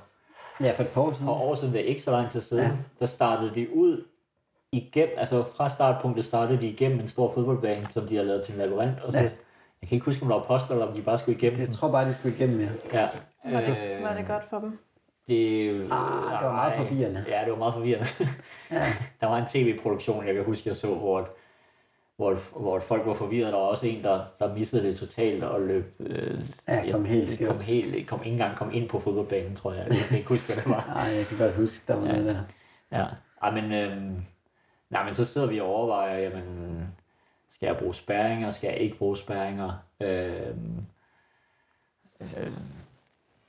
Ja, 0.62 0.72
for 0.72 0.84
et 0.84 0.90
par 0.90 1.02
år 1.02 1.12
siden. 1.12 1.26
for 1.28 1.34
år 1.34 1.56
siden, 1.56 1.74
det 1.74 1.82
er 1.82 1.86
ikke 1.86 2.02
så 2.02 2.12
lang 2.12 2.30
tid 2.30 2.42
siden. 2.42 2.64
Ja. 2.64 2.72
Der 3.00 3.06
startede 3.06 3.56
de 3.56 3.76
ud 3.76 4.04
igennem, 4.72 5.16
altså 5.18 5.44
fra 5.58 5.70
startpunktet 5.70 6.26
startede 6.26 6.62
de 6.62 6.68
igennem 6.68 7.00
en 7.00 7.08
stor 7.08 7.32
fodboldbane, 7.34 7.88
som 7.90 8.08
de 8.08 8.16
har 8.16 8.24
lavet 8.24 8.44
til 8.44 8.54
en 8.54 8.60
labyrint. 8.60 9.00
Og 9.04 9.12
så, 9.12 9.18
Ja. 9.18 9.30
Jeg 9.82 9.90
kan 9.90 9.96
ikke 9.96 10.06
huske, 10.06 10.22
om 10.24 10.28
der 10.28 10.36
var 10.36 10.44
poster, 10.44 10.72
eller 10.72 10.86
om 10.88 10.94
de 10.94 11.02
bare 11.02 11.18
skulle 11.18 11.38
igennem 11.38 11.60
Jeg 11.60 11.70
tror 11.70 11.92
bare, 11.92 12.06
de 12.08 12.14
skulle 12.14 12.36
igennem, 12.36 12.60
ja. 12.60 12.68
Ja. 12.94 13.08
Var 13.54 13.60
det, 13.60 13.92
Øh, 13.98 14.04
var 14.04 14.14
det 14.14 14.28
godt 14.28 14.44
for 14.50 14.60
dem? 14.60 14.80
Det, 15.28 15.70
Ah, 15.92 16.40
det 16.40 16.48
var 16.48 16.52
meget 16.54 16.74
forvirrende. 16.74 17.26
Ja, 17.28 17.42
det 17.44 17.52
var 17.52 17.58
meget 17.58 17.74
forvirrende. 17.74 18.08
Ja. 18.72 18.94
der 19.22 19.28
var 19.28 19.38
en 19.38 19.46
tv-produktion, 19.46 20.28
jeg 20.28 20.36
kan 20.36 20.44
huske, 20.44 20.70
jeg 20.70 20.76
så, 20.76 20.88
hvor, 20.88 21.30
hvor, 22.16 22.34
hvor 22.60 22.80
folk 22.80 23.06
var 23.06 23.14
forvirret. 23.14 23.54
Der 23.54 23.60
var 23.60 23.66
også 23.66 23.88
en, 23.88 24.04
der, 24.04 24.26
der 24.40 24.54
missede 24.54 24.84
det 24.88 24.98
totalt 24.98 25.44
og 25.44 25.62
løb... 25.62 25.96
Øh, 26.00 26.40
Ja, 26.68 26.92
kom 26.92 27.06
helt 27.06 27.30
skævt. 27.30 27.50
kom 27.52 27.60
helt, 27.60 28.08
kom 28.08 28.20
ikke 28.20 28.32
engang 28.32 28.58
kom 28.58 28.74
ind 28.74 28.90
på 28.90 29.00
fodboldbanen, 29.00 29.56
tror 29.56 29.74
jeg. 29.74 29.88
Jeg 29.90 29.98
kan 30.10 30.18
ikke 30.18 30.30
huske, 30.30 30.46
hvad 30.54 30.64
det 30.64 30.70
var. 30.72 30.86
Nej, 30.96 31.16
jeg 31.18 31.26
kan 31.26 31.38
godt 31.38 31.56
huske, 31.56 31.84
der 31.88 31.96
var 31.96 32.06
Ja. 32.06 32.12
noget 32.12 32.26
der. 32.32 32.44
Ja, 33.00 33.06
Ej, 33.42 33.52
men, 33.62 33.72
øhm, 33.72 34.26
nej, 34.90 35.06
men 35.06 35.16
så 35.16 35.26
sidder 35.26 35.48
vi 35.48 35.60
og 35.60 35.68
overvejer, 35.68 36.18
jamen, 36.20 36.88
skal 37.52 37.68
jeg 37.68 37.78
bruge 37.78 37.96
spærringer, 37.96 38.52
skal 38.52 38.68
jeg 38.68 38.78
ikke 38.78 38.98
bruge 38.98 39.18
spærringer? 39.18 39.72
Øhm, 40.02 40.86
øhm, 42.22 42.56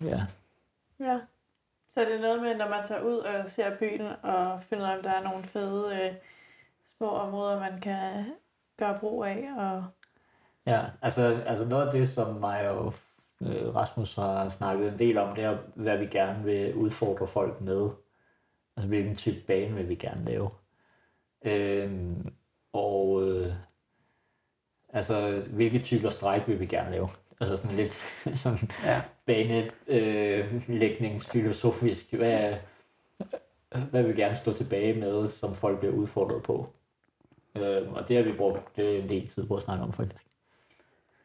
ja, 0.05 0.21
Ja. 1.01 1.19
Så 1.89 2.01
er 2.01 2.09
det 2.09 2.21
noget 2.21 2.43
med, 2.43 2.57
når 2.57 2.69
man 2.69 2.85
tager 2.87 3.01
ud 3.03 3.17
og 3.17 3.51
ser 3.51 3.77
byen 3.79 4.01
og 4.23 4.63
finder 4.63 4.85
ud 4.85 4.91
af, 4.91 4.97
om 4.97 5.03
der 5.03 5.11
er 5.11 5.23
nogle 5.23 5.45
fede 5.45 5.99
øh, 6.03 6.15
små 6.97 7.09
områder, 7.09 7.61
man 7.61 7.81
kan 7.81 8.25
gøre 8.79 8.99
brug 9.01 9.25
af. 9.25 9.49
Og... 9.59 9.85
Ja, 10.67 10.85
altså, 11.03 11.43
altså 11.47 11.65
noget 11.65 11.87
af 11.87 11.93
det, 11.93 12.09
som 12.09 12.35
mig 12.35 12.71
og 12.71 12.95
øh, 13.43 13.75
Rasmus 13.75 14.15
har 14.15 14.49
snakket 14.49 14.93
en 14.93 14.99
del 14.99 15.19
om, 15.19 15.35
det 15.35 15.45
er, 15.45 15.59
hvad 15.75 15.99
vi 15.99 16.07
gerne 16.07 16.45
vil 16.45 16.75
udfordre 16.75 17.27
folk 17.27 17.61
med. 17.61 17.89
Altså, 18.77 18.89
hvilken 18.89 19.17
type 19.17 19.41
bane 19.47 19.75
vil 19.75 19.89
vi 19.89 19.95
gerne 19.95 20.25
lave. 20.25 20.51
Øhm, 21.45 22.33
og 22.73 23.23
øh, 23.23 23.53
altså, 24.89 25.43
hvilke 25.51 25.79
typer 25.79 26.11
stræk 26.11 26.49
vil 26.49 26.61
vi 26.61 26.67
gerne 26.67 26.91
lave. 26.91 27.09
Altså 27.41 27.57
sådan 27.57 27.77
lidt 27.77 27.99
sådan 28.43 28.71
Ja. 28.85 29.03
banelægningsfilosofisk. 29.27 32.13
Hvad, 32.13 32.55
hvad 33.91 34.03
vil 34.03 34.17
vi 34.17 34.23
gerne 34.23 34.37
stå 34.37 34.53
tilbage 34.53 35.01
med, 35.01 35.29
som 35.29 35.55
folk 35.55 35.79
bliver 35.79 35.95
udfordret 35.95 36.43
på. 36.43 36.73
Øhm, 37.63 37.95
og 37.95 38.09
det 38.09 38.17
har 38.17 38.23
vi 38.25 38.33
brugt 38.33 38.77
det 38.77 38.97
er 38.97 39.03
en 39.03 39.09
del 39.09 39.29
tid 39.29 39.47
på 39.47 39.57
at 39.57 39.63
snakke 39.63 39.85
om, 39.85 39.93
faktisk. 39.93 40.23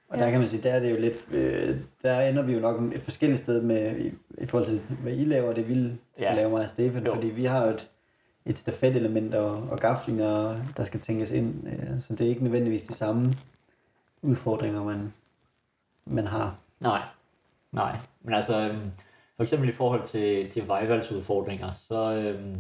Og 0.10 0.18
der 0.18 0.30
kan 0.30 0.40
man 0.40 0.48
sige, 0.48 0.64
der 0.64 0.72
er 0.74 0.80
det 0.80 0.92
jo 0.92 0.98
lidt, 1.00 1.26
øh, 1.32 1.78
der 2.04 2.22
ender 2.22 2.44
vi 2.44 2.54
jo 2.54 2.60
nok 2.60 2.82
et 2.94 3.02
forskelligt 3.02 3.40
sted 3.40 3.62
med, 3.62 3.98
i, 4.00 4.12
i 4.38 4.46
forhold 4.46 4.68
til, 4.68 4.82
hvad 5.02 5.14
I 5.14 5.26
laver, 5.26 5.54
det 5.54 5.68
vi 5.70 5.74
skal 6.14 6.24
Ja. 6.26 6.36
lave 6.36 6.50
mig 6.50 6.64
og 6.64 6.70
Stefan, 6.70 7.06
Jo. 7.06 7.14
fordi 7.14 7.28
vi 7.28 7.46
har 7.46 7.66
jo 7.66 7.72
et, 7.74 7.90
et 8.46 8.58
stafetelement 8.58 9.36
og, 9.36 9.52
og 9.56 9.80
gaflinger, 9.80 10.56
der 10.78 10.84
skal 10.84 11.00
tænkes 11.00 11.32
ind, 11.32 11.68
øh, 11.68 12.00
så 12.00 12.16
det 12.16 12.26
er 12.26 12.30
ikke 12.30 12.44
nødvendigvis 12.44 12.84
de 12.84 12.94
samme 12.94 13.34
udfordringer, 14.22 14.84
man, 14.84 15.14
man 16.06 16.28
har. 16.28 16.56
Nej, 16.80 17.02
nej. 17.72 17.98
Men 18.22 18.34
altså, 18.34 18.60
øhm, 18.62 18.92
for 19.36 19.44
eksempel 19.44 19.70
i 19.70 19.74
forhold 19.74 20.08
til, 20.08 20.50
til 20.52 20.68
vejvalgsudfordringer, 20.68 21.72
så, 21.72 22.14
øhm, 22.14 22.58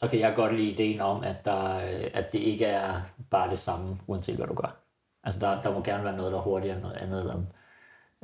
så 0.00 0.08
kan 0.08 0.18
jeg 0.20 0.32
godt 0.36 0.54
lide 0.54 0.70
ideen 0.72 1.00
om, 1.00 1.22
at, 1.24 1.44
der, 1.44 1.76
øh, 1.76 2.10
at 2.14 2.32
det 2.32 2.38
ikke 2.38 2.64
er 2.64 3.00
bare 3.30 3.50
det 3.50 3.58
samme, 3.58 3.98
uanset 4.06 4.36
hvad 4.36 4.46
du 4.46 4.54
gør. 4.54 4.76
Altså, 5.24 5.40
der, 5.40 5.62
der 5.62 5.72
må 5.74 5.82
gerne 5.82 6.04
være 6.04 6.16
noget, 6.16 6.32
der 6.32 6.38
er 6.38 6.42
hurtigere 6.42 6.74
end 6.76 6.82
noget 6.82 6.96
andet, 6.96 7.20
eller 7.20 7.42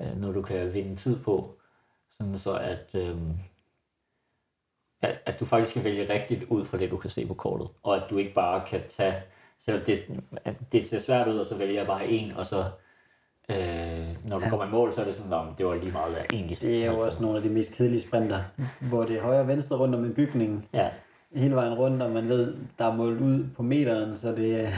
øh, 0.00 0.20
noget, 0.20 0.34
du 0.36 0.42
kan 0.42 0.74
vinde 0.74 0.96
tid 0.96 1.20
på, 1.22 1.54
sådan 2.18 2.38
så 2.38 2.56
at, 2.58 2.90
øhm, 2.94 3.32
at, 5.02 5.18
at 5.26 5.40
du 5.40 5.44
faktisk 5.44 5.74
kan 5.74 5.84
vælge 5.84 6.12
rigtigt 6.12 6.44
ud 6.48 6.64
fra 6.64 6.78
det, 6.78 6.90
du 6.90 6.96
kan 6.96 7.10
se 7.10 7.26
på 7.26 7.34
kortet, 7.34 7.68
og 7.82 7.96
at 7.96 8.02
du 8.10 8.18
ikke 8.18 8.34
bare 8.34 8.66
kan 8.66 8.80
tage, 8.88 9.14
selvom 9.64 9.84
det, 9.84 10.04
at 10.44 10.54
det 10.72 10.86
ser 10.86 10.98
svært 10.98 11.28
ud, 11.28 11.38
og 11.38 11.46
så 11.46 11.56
vælger 11.56 11.74
jeg 11.74 11.86
bare 11.86 12.06
en, 12.08 12.32
og 12.32 12.46
så 12.46 12.64
Øh, 13.48 14.08
når 14.28 14.38
du 14.38 14.44
Ja. 14.44 14.50
kommer 14.50 14.66
i 14.66 14.70
mål, 14.70 14.92
så 14.92 15.00
er 15.00 15.04
det 15.04 15.14
sådan, 15.14 15.32
at 15.32 15.58
det 15.58 15.66
var 15.66 15.74
lige 15.74 15.92
meget, 15.92 16.10
hvad 16.12 16.20
jeg 16.20 16.26
egentlig. 16.32 16.60
Det 16.60 16.84
er 16.84 16.92
jo 16.92 16.98
også 17.00 17.22
nogle 17.22 17.36
af 17.36 17.42
de 17.42 17.48
mest 17.48 17.72
kedelige 17.72 18.00
sprinter, 18.00 18.42
hvor 18.80 19.02
det 19.02 19.16
er 19.16 19.22
højre 19.22 19.40
og 19.40 19.48
venstre 19.48 19.76
rundt 19.76 19.94
om 19.94 20.04
en 20.04 20.14
bygning, 20.14 20.68
Ja, 20.72 20.90
hele 21.34 21.54
vejen 21.54 21.74
rundt, 21.74 22.02
og 22.02 22.10
man 22.10 22.28
ved, 22.28 22.56
der 22.78 22.84
er 22.84 22.94
målt 22.96 23.20
ud 23.20 23.44
på 23.56 23.62
meteren, 23.62 24.16
så 24.16 24.28
det 24.32 24.54
er, 24.60 24.70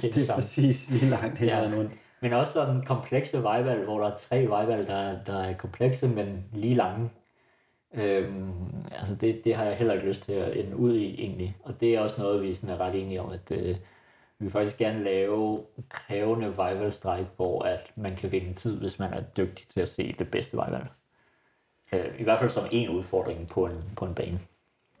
det 0.00 0.04
er 0.08 0.12
det, 0.12 0.28
er 0.30 0.34
præcis 0.34 0.90
lige 0.90 1.10
langt 1.10 1.38
hele 1.38 1.52
Ja. 1.52 1.58
vejen 1.60 1.74
rundt. 1.74 1.92
Men 2.20 2.32
også 2.32 2.52
sådan 2.52 2.82
komplekse 2.82 3.42
vejvalg, 3.42 3.84
hvor 3.84 4.00
der 4.00 4.06
er 4.10 4.16
tre 4.16 4.46
vejvalg, 4.46 4.86
der, 4.86 4.94
er- 4.96 5.24
der 5.26 5.38
er 5.38 5.54
komplekse, 5.56 6.08
men 6.08 6.44
lige 6.52 6.74
lange. 6.74 7.10
Øhm, 7.94 8.52
altså 8.98 9.14
det, 9.14 9.44
det 9.44 9.54
har 9.54 9.64
jeg 9.64 9.76
heller 9.76 9.94
ikke 9.94 10.06
lyst 10.06 10.22
til 10.22 10.32
at 10.32 10.56
ende 10.56 10.76
ud 10.76 10.94
i 10.96 11.14
egentlig. 11.22 11.56
Og 11.62 11.80
det 11.80 11.94
er 11.94 12.00
også 12.00 12.20
noget, 12.22 12.42
vi 12.42 12.54
sådan 12.54 12.68
er 12.70 12.80
ret 12.80 13.02
enige 13.02 13.20
om, 13.22 13.32
at 13.32 13.50
øh, 13.50 13.68
vi 14.38 14.44
vil 14.44 14.50
faktisk 14.50 14.76
gerne 14.78 15.04
lave 15.04 15.60
krævende 15.88 16.56
vejvalgstræk, 16.56 17.24
hvor 17.36 17.62
at 17.62 17.92
man 17.96 18.16
kan 18.16 18.32
vinde 18.32 18.54
tid, 18.54 18.80
hvis 18.80 18.98
man 18.98 19.12
er 19.12 19.20
dygtig 19.36 19.68
til 19.68 19.80
at 19.80 19.88
se 19.88 20.14
det 20.18 20.30
bedste 20.30 20.56
vejvalg. 20.56 20.86
Øh, 21.92 22.04
I 22.18 22.22
hvert 22.22 22.38
fald 22.38 22.50
som 22.50 22.64
en 22.70 22.88
udfordring 22.88 23.48
på 23.48 23.66
en, 23.66 23.82
på 23.96 24.04
en 24.04 24.14
bane. 24.14 24.40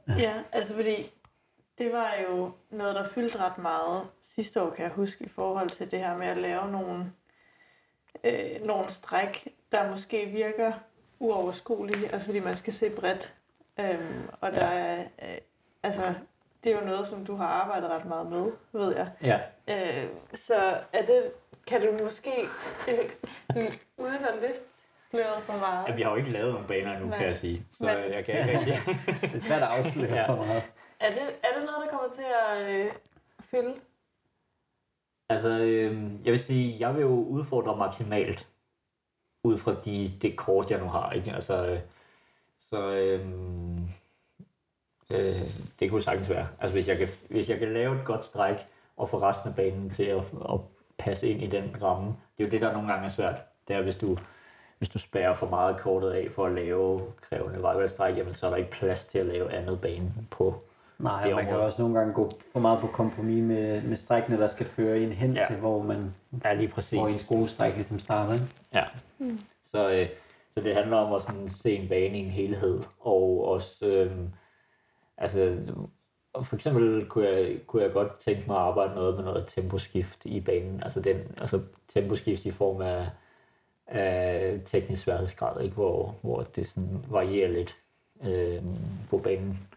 Ja, 0.08 0.42
altså 0.52 0.74
fordi 0.74 1.12
det 1.78 1.92
var 1.92 2.14
jo 2.28 2.52
noget, 2.70 2.94
der 2.94 3.08
fyldte 3.08 3.38
ret 3.38 3.58
meget 3.58 4.02
sidste 4.22 4.62
år, 4.62 4.70
kan 4.70 4.84
jeg 4.84 4.92
huske, 4.92 5.24
i 5.24 5.28
forhold 5.28 5.70
til 5.70 5.90
det 5.90 5.98
her 5.98 6.16
med 6.16 6.26
at 6.26 6.36
lave 6.36 6.72
nogle, 6.72 7.12
øh, 8.24 8.62
nogle 8.66 8.90
stræk, 8.90 9.48
der 9.72 9.90
måske 9.90 10.26
virker 10.26 10.72
uoverskuelige, 11.18 12.12
altså 12.12 12.26
fordi 12.26 12.40
man 12.40 12.56
skal 12.56 12.72
se 12.72 12.90
bredt. 12.90 13.34
Øhm, 13.80 14.28
og 14.40 14.52
der 14.52 14.66
er, 14.66 15.00
øh, 15.22 15.38
altså, 15.82 16.14
det 16.64 16.72
er 16.72 16.80
jo 16.80 16.86
noget, 16.86 17.08
som 17.08 17.24
du 17.24 17.36
har 17.36 17.46
arbejdet 17.46 17.90
ret 17.90 18.04
meget 18.04 18.26
med, 18.26 18.52
ved 18.72 18.96
jeg. 18.96 19.10
Ja, 19.22 19.40
Øh, 19.68 20.08
så 20.34 20.80
er 20.92 21.06
det, 21.06 21.32
kan 21.66 21.80
du 21.86 22.04
måske, 22.04 22.30
øh, 22.88 23.10
uden 24.04 24.24
at 24.24 24.34
løfte 24.40 24.64
sløret 25.14 25.42
for 25.42 25.52
meget, 25.58 25.84
Jamen, 25.86 25.98
jeg 26.00 26.06
har 26.08 26.12
jo 26.12 26.18
ikke 26.18 26.30
lavet 26.30 26.52
nogen 26.52 26.66
baner 26.66 26.92
endnu, 26.92 27.08
Nej. 27.08 27.18
kan 27.18 27.26
jeg 27.26 27.36
sige. 27.36 27.66
Så 27.72 27.84
Men- 27.84 28.12
jeg 28.12 28.24
kan 28.24 28.34
ikke 28.38 28.58
rigtig... 28.58 28.80
Det 29.32 29.34
er 29.34 29.38
svært 29.38 29.62
at 29.62 29.68
afsløre 29.68 30.10
Ja. 30.14 30.16
ja. 30.20 30.28
for 30.28 30.36
meget. 30.36 30.62
er, 31.00 31.10
det, 31.10 31.20
er 31.42 31.48
det 31.58 31.64
noget, 31.70 31.78
der 31.84 31.90
kommer 31.90 32.08
til 32.14 32.24
at 32.48 32.70
øh, 32.86 32.92
fylde? 33.40 33.74
Altså, 35.28 35.48
øh, 35.48 36.12
jeg 36.24 36.32
vil 36.32 36.40
sige, 36.40 36.76
jeg 36.80 36.94
vil 36.94 37.00
jo 37.02 37.08
udfordre 37.24 37.76
maksimalt, 37.76 38.48
ud 39.44 39.58
fra 39.58 39.74
de, 39.84 40.12
det 40.22 40.36
kort, 40.36 40.70
jeg 40.70 40.80
nu 40.80 40.86
har, 40.88 41.12
ikke? 41.12 41.32
Altså, 41.32 41.66
øh, 41.66 41.80
så 42.70 42.90
øh, 42.94 43.26
øh, 45.10 45.48
det 45.80 45.90
kunne 45.90 46.02
sagtens 46.02 46.30
være. 46.30 46.48
Altså, 46.60 46.72
hvis 46.72 46.88
jeg, 46.88 46.98
kan, 46.98 47.08
hvis 47.30 47.50
jeg 47.50 47.58
kan 47.58 47.72
lave 47.72 47.98
et 47.98 48.04
godt 48.04 48.24
stræk, 48.24 48.56
og 48.96 49.08
få 49.08 49.18
resten 49.22 49.48
af 49.50 49.56
banen 49.56 49.90
til 49.90 50.04
at, 50.04 50.18
at 50.52 50.60
passe 50.98 51.28
ind 51.28 51.42
i 51.42 51.46
den 51.46 51.76
ramme, 51.82 52.06
det 52.06 52.44
er 52.44 52.48
jo 52.48 52.50
det, 52.50 52.60
der 52.60 52.72
nogle 52.72 52.88
gange 52.88 53.04
er 53.04 53.08
svært. 53.10 53.42
Det 53.68 53.76
er, 53.76 53.82
hvis 53.82 53.96
du, 53.96 54.18
hvis 54.78 54.88
du 54.88 54.98
spærrer 54.98 55.34
for 55.34 55.48
meget 55.48 55.76
kortet 55.76 56.10
af 56.10 56.28
for 56.30 56.46
at 56.46 56.52
lave 56.52 57.00
krævende 57.20 57.62
vejvalgstræk, 57.62 58.16
jamen 58.16 58.34
så 58.34 58.46
er 58.46 58.50
der 58.50 58.56
ikke 58.56 58.70
plads 58.70 59.04
til 59.04 59.18
at 59.18 59.26
lave 59.26 59.52
andet 59.52 59.80
bane 59.80 60.12
på. 60.30 60.62
Nej, 60.98 61.22
det 61.24 61.32
og 61.32 61.36
man 61.36 61.46
kan 61.46 61.56
også 61.56 61.82
nogle 61.82 61.98
gange 61.98 62.14
gå 62.14 62.30
for 62.52 62.60
meget 62.60 62.80
på 62.80 62.86
kompromis 62.86 63.42
med, 63.42 63.82
med 63.82 63.96
strækkene, 63.96 64.38
der 64.38 64.46
skal 64.46 64.66
føre 64.66 64.98
en 64.98 65.12
hen 65.12 65.32
Ja. 65.34 65.40
til, 65.48 65.56
hvor, 65.56 65.82
man, 65.82 66.14
Ja, 66.44 66.54
lige 66.54 66.68
præcis. 66.68 66.98
hvor 66.98 67.08
ens 67.08 67.24
gode 67.24 67.48
stræk 67.48 67.74
ligesom 67.74 67.98
starter. 67.98 68.32
Ikke? 68.34 68.46
Ja. 68.74 68.84
Så, 69.70 69.90
øh, 69.90 70.08
så 70.50 70.60
det 70.60 70.74
handler 70.74 70.96
om 70.96 71.12
at 71.14 71.22
sådan 71.22 71.48
se 71.48 71.72
en 71.76 71.88
bane 71.88 72.18
i 72.18 72.20
en 72.20 72.30
helhed, 72.30 72.80
og 73.00 73.44
også, 73.48 73.86
øh, 73.86 74.12
altså, 75.18 75.56
for 76.42 76.54
eksempel 76.56 77.06
kunne 77.06 77.28
jeg, 77.28 77.56
kunne 77.66 77.82
jeg 77.82 77.92
godt 77.92 78.18
tænke 78.18 78.44
mig 78.46 78.56
at 78.56 78.62
arbejde 78.62 78.94
noget 78.94 79.14
med 79.16 79.24
noget 79.24 79.44
temposkift 79.48 80.24
i 80.24 80.40
banen, 80.40 80.82
altså, 80.82 81.00
den, 81.00 81.16
altså 81.38 81.60
temposkift 81.94 82.44
i 82.44 82.50
form 82.50 82.80
af, 82.80 83.06
af 83.86 84.60
teknisk 84.64 85.02
sværhedsgrad, 85.02 85.62
ikke? 85.62 85.74
Hvor, 85.74 86.14
hvor 86.22 86.42
det 86.42 86.68
sådan 86.68 87.04
varierer 87.08 87.48
lidt 87.48 87.76
øh, 88.22 88.62
på 89.10 89.18
banen. 89.18 89.68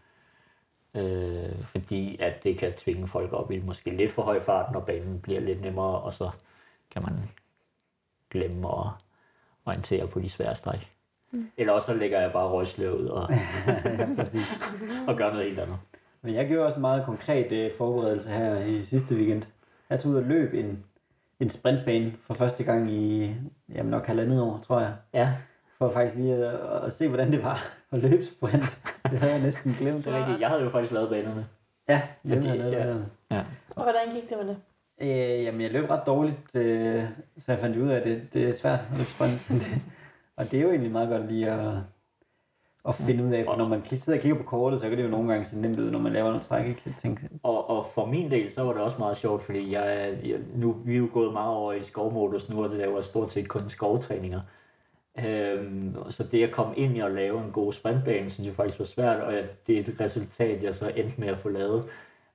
Øh, 0.94 1.64
fordi 1.64 2.16
at 2.20 2.44
det 2.44 2.58
kan 2.58 2.72
tvinge 2.72 3.08
folk 3.08 3.32
op 3.32 3.50
i 3.50 3.58
måske 3.58 3.90
lidt 3.90 4.10
for 4.10 4.22
høj 4.22 4.40
fart, 4.40 4.72
når 4.72 4.80
banen 4.80 5.20
bliver 5.20 5.40
lidt 5.40 5.60
nemmere, 5.60 6.00
og 6.00 6.14
så 6.14 6.30
kan 6.90 7.02
man 7.02 7.14
glemme 8.30 8.68
at 8.68 8.86
orientere 9.64 10.06
på 10.06 10.20
de 10.20 10.30
svære 10.30 10.56
stræk. 10.56 10.92
Mm. 11.32 11.50
Eller 11.56 11.72
også 11.72 11.86
så 11.86 11.94
lægger 11.94 12.20
jeg 12.20 12.32
bare 12.32 12.48
røgslør 12.48 12.90
ud 12.90 13.06
og, 13.06 13.30
ja, 13.84 14.08
præcis. 14.16 14.46
og 15.08 15.16
gør 15.16 15.30
noget 15.30 15.44
helt 15.44 15.58
andet. 15.58 15.76
Men 16.22 16.34
jeg 16.34 16.48
gjorde 16.48 16.66
også 16.66 16.76
en 16.76 16.80
meget 16.80 17.04
konkret 17.04 17.52
øh, 17.52 17.70
forberedelse 17.78 18.30
her 18.30 18.58
i 18.58 18.82
sidste 18.82 19.14
weekend. 19.14 19.42
Jeg 19.90 20.00
tog 20.00 20.12
ud 20.12 20.16
og 20.16 20.22
løb 20.22 20.54
en, 20.54 20.84
en 21.40 21.48
sprintbane 21.50 22.12
for 22.26 22.34
første 22.34 22.64
gang 22.64 22.90
i 22.90 23.34
jamen 23.74 23.90
nok 23.90 24.06
halvandet 24.06 24.42
år, 24.42 24.58
tror 24.58 24.80
jeg. 24.80 24.92
Ja, 25.14 25.32
For 25.78 25.88
faktisk 25.88 26.16
lige 26.16 26.34
at, 26.34 26.84
at 26.84 26.92
se, 26.92 27.08
hvordan 27.08 27.32
det 27.32 27.44
var 27.44 27.70
at 27.92 27.98
løbe 27.98 28.24
sprint. 28.24 28.78
Det 29.10 29.18
havde 29.18 29.32
jeg 29.32 29.42
næsten 29.42 29.72
glemt. 29.72 30.04
det 30.04 30.12
er 30.12 30.18
rigtigt. 30.18 30.40
Jeg 30.40 30.48
havde 30.48 30.64
jo 30.64 30.70
faktisk 30.70 30.92
lavet 30.92 31.10
banerne. 31.10 31.46
Ja, 31.88 32.02
jeg 32.24 32.42
havde 32.42 32.58
lavet 32.58 32.72
ja. 32.72 32.88
det. 32.88 33.06
Ja. 33.30 33.42
Og 33.70 33.82
hvordan 33.82 34.14
gik 34.14 34.28
det 34.28 34.38
med 34.38 34.46
det? 34.48 34.56
Øh, 35.00 35.44
jamen, 35.44 35.60
jeg 35.60 35.70
løb 35.70 35.90
ret 35.90 36.06
dårligt, 36.06 36.54
øh, 36.54 37.04
så 37.38 37.52
jeg 37.52 37.58
fandt 37.58 37.76
ud 37.76 37.88
af, 37.88 37.96
at 37.96 38.04
det, 38.04 38.22
det 38.32 38.48
er 38.48 38.52
svært 38.52 38.78
at 38.92 38.98
løbe 38.98 39.10
sprint. 39.10 39.52
Og 40.36 40.50
det 40.50 40.58
er 40.58 40.62
jo 40.62 40.70
egentlig 40.70 40.92
meget 40.92 41.08
godt 41.08 41.32
lige 41.32 41.50
at, 41.50 41.74
at 42.88 42.94
finde 42.94 43.24
ud 43.24 43.30
af, 43.32 43.44
for 43.44 43.56
når 43.56 43.68
man 43.68 43.84
sidder 43.84 44.18
og 44.18 44.22
kigger 44.22 44.38
på 44.38 44.42
kortet, 44.44 44.80
så 44.80 44.88
kan 44.88 44.98
det 44.98 45.04
jo 45.04 45.08
nogle 45.08 45.28
gange 45.28 45.44
se 45.44 45.60
nemt 45.60 45.78
ud, 45.78 45.90
når 45.90 45.98
man 45.98 46.12
laver 46.12 46.28
noget 46.28 46.42
træk. 46.42 46.66
Ikke? 46.66 46.82
Jeg 46.86 46.94
tænkte, 46.96 47.28
Og, 47.42 47.70
og 47.70 47.86
for 47.94 48.06
min 48.06 48.30
del, 48.30 48.52
så 48.52 48.62
var 48.62 48.72
det 48.72 48.82
også 48.82 48.96
meget 48.98 49.16
sjovt, 49.16 49.42
fordi 49.42 49.72
jeg, 49.72 50.18
jeg, 50.24 50.38
nu, 50.54 50.76
vi 50.84 50.94
er 50.94 50.98
jo 50.98 51.08
gået 51.12 51.32
meget 51.32 51.56
over 51.56 51.72
i 51.72 51.82
skovmodus 51.82 52.48
nu, 52.48 52.62
og 52.64 52.70
det 52.70 52.78
laver 52.78 53.00
stort 53.00 53.32
set 53.32 53.48
kun 53.48 53.70
skovtræninger. 53.70 54.40
Øhm, 55.26 55.96
så 56.10 56.24
det 56.32 56.44
at 56.44 56.50
komme 56.50 56.76
ind 56.76 56.96
i 56.96 57.00
at 57.00 57.12
lave 57.12 57.44
en 57.44 57.50
god 57.52 57.72
sprintbane, 57.72 58.30
synes 58.30 58.46
jeg 58.46 58.54
faktisk 58.54 58.78
var 58.78 58.84
svært, 58.84 59.20
og 59.20 59.34
jeg, 59.34 59.44
det 59.66 59.76
er 59.76 59.80
et 59.80 59.96
resultat, 60.00 60.62
jeg 60.62 60.74
så 60.74 60.92
endte 60.96 61.20
med 61.20 61.28
at 61.28 61.38
få 61.38 61.48
lavet, 61.48 61.84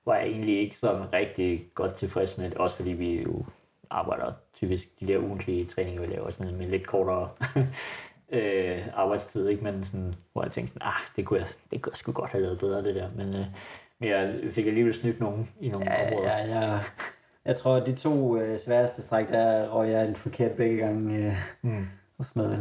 var 0.06 0.16
jeg 0.16 0.28
egentlig 0.28 0.60
ikke 0.60 0.78
sådan 0.78 1.14
rigtig 1.14 1.66
godt 1.76 1.94
tilfreds 1.94 2.38
med, 2.38 2.56
også 2.56 2.76
fordi 2.76 2.90
vi 2.90 3.22
jo 3.22 3.46
arbejder 3.90 4.32
typisk 4.56 5.00
de 5.00 5.08
der 5.08 5.18
ugentlige 5.18 5.66
træninger, 5.66 6.02
vi 6.02 6.08
laver, 6.08 6.32
sådan 6.32 6.56
med 6.56 6.68
lidt 6.68 6.88
kortere 6.88 7.30
øh, 8.34 8.82
arbejdstid, 8.94 9.48
ikke? 9.48 9.64
Men 9.64 9.84
sådan, 9.84 10.16
hvor 10.34 10.44
jeg 10.44 10.52
tænkte 10.52 10.74
sådan, 10.74 10.88
ah, 10.88 11.02
det 11.16 11.26
kunne 11.26 11.40
jeg, 11.40 11.48
det 11.72 11.82
kunne 11.82 11.92
jeg 11.94 11.98
sgu 11.98 12.12
godt 12.12 12.32
have 12.32 12.42
lavet 12.44 12.60
bedre, 12.60 12.84
det 12.84 12.96
der, 12.96 13.10
men, 13.16 13.34
øh, 13.36 13.46
men 14.00 14.10
jeg 14.10 14.36
fik 14.52 14.68
alligevel 14.68 14.94
snydt 14.94 15.20
nogen 15.20 15.50
i 15.62 15.70
nogle 15.70 15.92
ja, 15.92 16.08
områder. 16.08 16.38
ja, 16.38 16.60
ja, 16.72 16.80
jeg 17.46 17.56
tror, 17.56 17.76
at 17.76 17.86
de 17.86 17.96
to 17.96 18.38
øh, 18.38 18.58
sværeste 18.60 19.02
stræk, 19.02 19.30
der 19.30 19.70
røg 19.70 19.90
jeg 19.90 20.08
en 20.08 20.16
forkert 20.16 20.52
begge 20.52 20.78
gange 20.78 21.28
øh, 21.28 21.34
Mm. 21.62 21.86
og 22.18 22.26
smed 22.26 22.58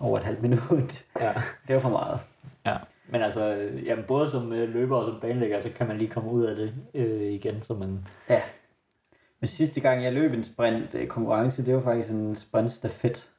over 0.00 0.18
et 0.18 0.24
halvt 0.24 0.42
minut. 0.42 1.04
Ja. 1.20 1.32
Det 1.68 1.74
var 1.74 1.80
for 1.80 1.88
meget. 1.90 2.20
Ja, 2.66 2.76
men 3.08 3.22
altså, 3.22 3.68
jamen, 3.84 4.04
både 4.08 4.30
som 4.30 4.52
øh, 4.52 4.68
løber 4.68 4.96
og 4.96 5.04
som 5.04 5.20
banelægger, 5.20 5.60
så 5.60 5.70
kan 5.76 5.86
man 5.86 5.98
lige 5.98 6.10
komme 6.10 6.30
ud 6.30 6.44
af 6.44 6.56
det 6.56 6.74
øh, 6.94 7.22
igen, 7.32 7.62
så 7.62 7.74
man... 7.74 8.06
Ja. 8.30 8.42
Men 9.40 9.48
sidste 9.48 9.80
gang 9.80 10.02
jeg 10.04 10.12
løb 10.12 10.32
en 10.32 10.44
sprint 10.44 10.94
øh, 10.94 11.06
konkurrence, 11.06 11.66
det 11.66 11.74
var 11.74 11.80
faktisk 11.82 12.10
en 12.10 12.36
sprint 12.36 12.72
stafet. 12.72 13.30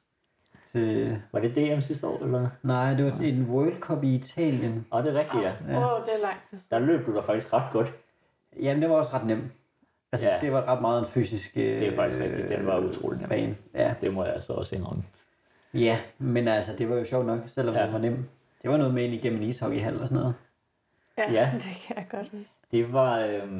Til... 0.72 1.22
Var 1.32 1.40
det 1.40 1.56
DM 1.56 1.80
sidste 1.82 2.08
år, 2.08 2.24
eller? 2.24 2.50
Nej, 2.64 2.94
det 2.94 3.06
var 3.06 3.12
til 3.12 3.34
en 3.38 3.46
World 3.50 3.80
Cup 3.80 4.04
i 4.04 4.16
Italien. 4.16 4.86
Og 4.92 5.04
det 5.04 5.16
er 5.16 5.20
rigtigt, 5.20 5.44
ja. 5.44 5.52
Åh, 5.66 5.70
Ja. 5.70 5.96
oh, 6.00 6.06
det 6.06 6.14
er 6.14 6.20
lang 6.22 6.36
tid. 6.50 6.58
Der 6.70 6.80
løb 6.80 7.06
du 7.06 7.16
da 7.16 7.20
faktisk 7.22 7.54
ret 7.54 7.72
godt. 7.72 7.94
Jamen, 8.62 8.82
det 8.82 8.90
var 8.90 8.96
også 8.96 9.12
ret 9.14 9.26
nemt. 9.26 9.44
Altså, 10.12 10.30
Ja. 10.30 10.38
det 10.42 10.52
var 10.52 10.66
ret 10.68 10.82
meget 10.82 11.00
en 11.00 11.06
fysisk 11.06 11.52
øh, 11.58 11.64
Det 11.64 11.88
er 11.88 11.96
faktisk 11.96 12.20
rigtigt. 12.24 12.50
Den 12.50 12.66
var 12.66 12.80
utrolig 12.80 13.20
nem. 13.20 13.30
bane. 13.30 13.56
Ja. 13.76 13.94
Det 14.02 14.14
må 14.14 14.24
jeg 14.26 14.34
altså 14.34 14.54
også 14.54 14.76
indrømme. 14.76 15.04
ja, 15.74 16.00
men 16.18 16.48
altså, 16.48 16.72
det 16.78 16.90
var 16.90 16.96
jo 16.96 17.04
sjovt 17.06 17.26
nok, 17.26 17.40
selvom 17.48 17.76
Ja. 17.76 17.84
det 17.84 17.94
var 17.94 18.00
nemt. 18.00 18.20
Det 18.62 18.72
var 18.72 18.78
noget 18.78 18.94
med 18.94 19.04
ind 19.04 19.14
igennem 19.14 19.42
en 19.42 19.48
ishockeyhal 19.48 20.02
og 20.02 20.08
sådan 20.08 20.22
noget. 20.22 20.36
Ja, 21.18 21.32
Ja. 21.32 21.52
det 21.54 21.78
kan 21.88 21.96
jeg 21.96 22.06
godt 22.12 22.30
huske. 22.32 22.50
Det 22.72 22.94
var, 22.94 23.20
øh, 23.20 23.52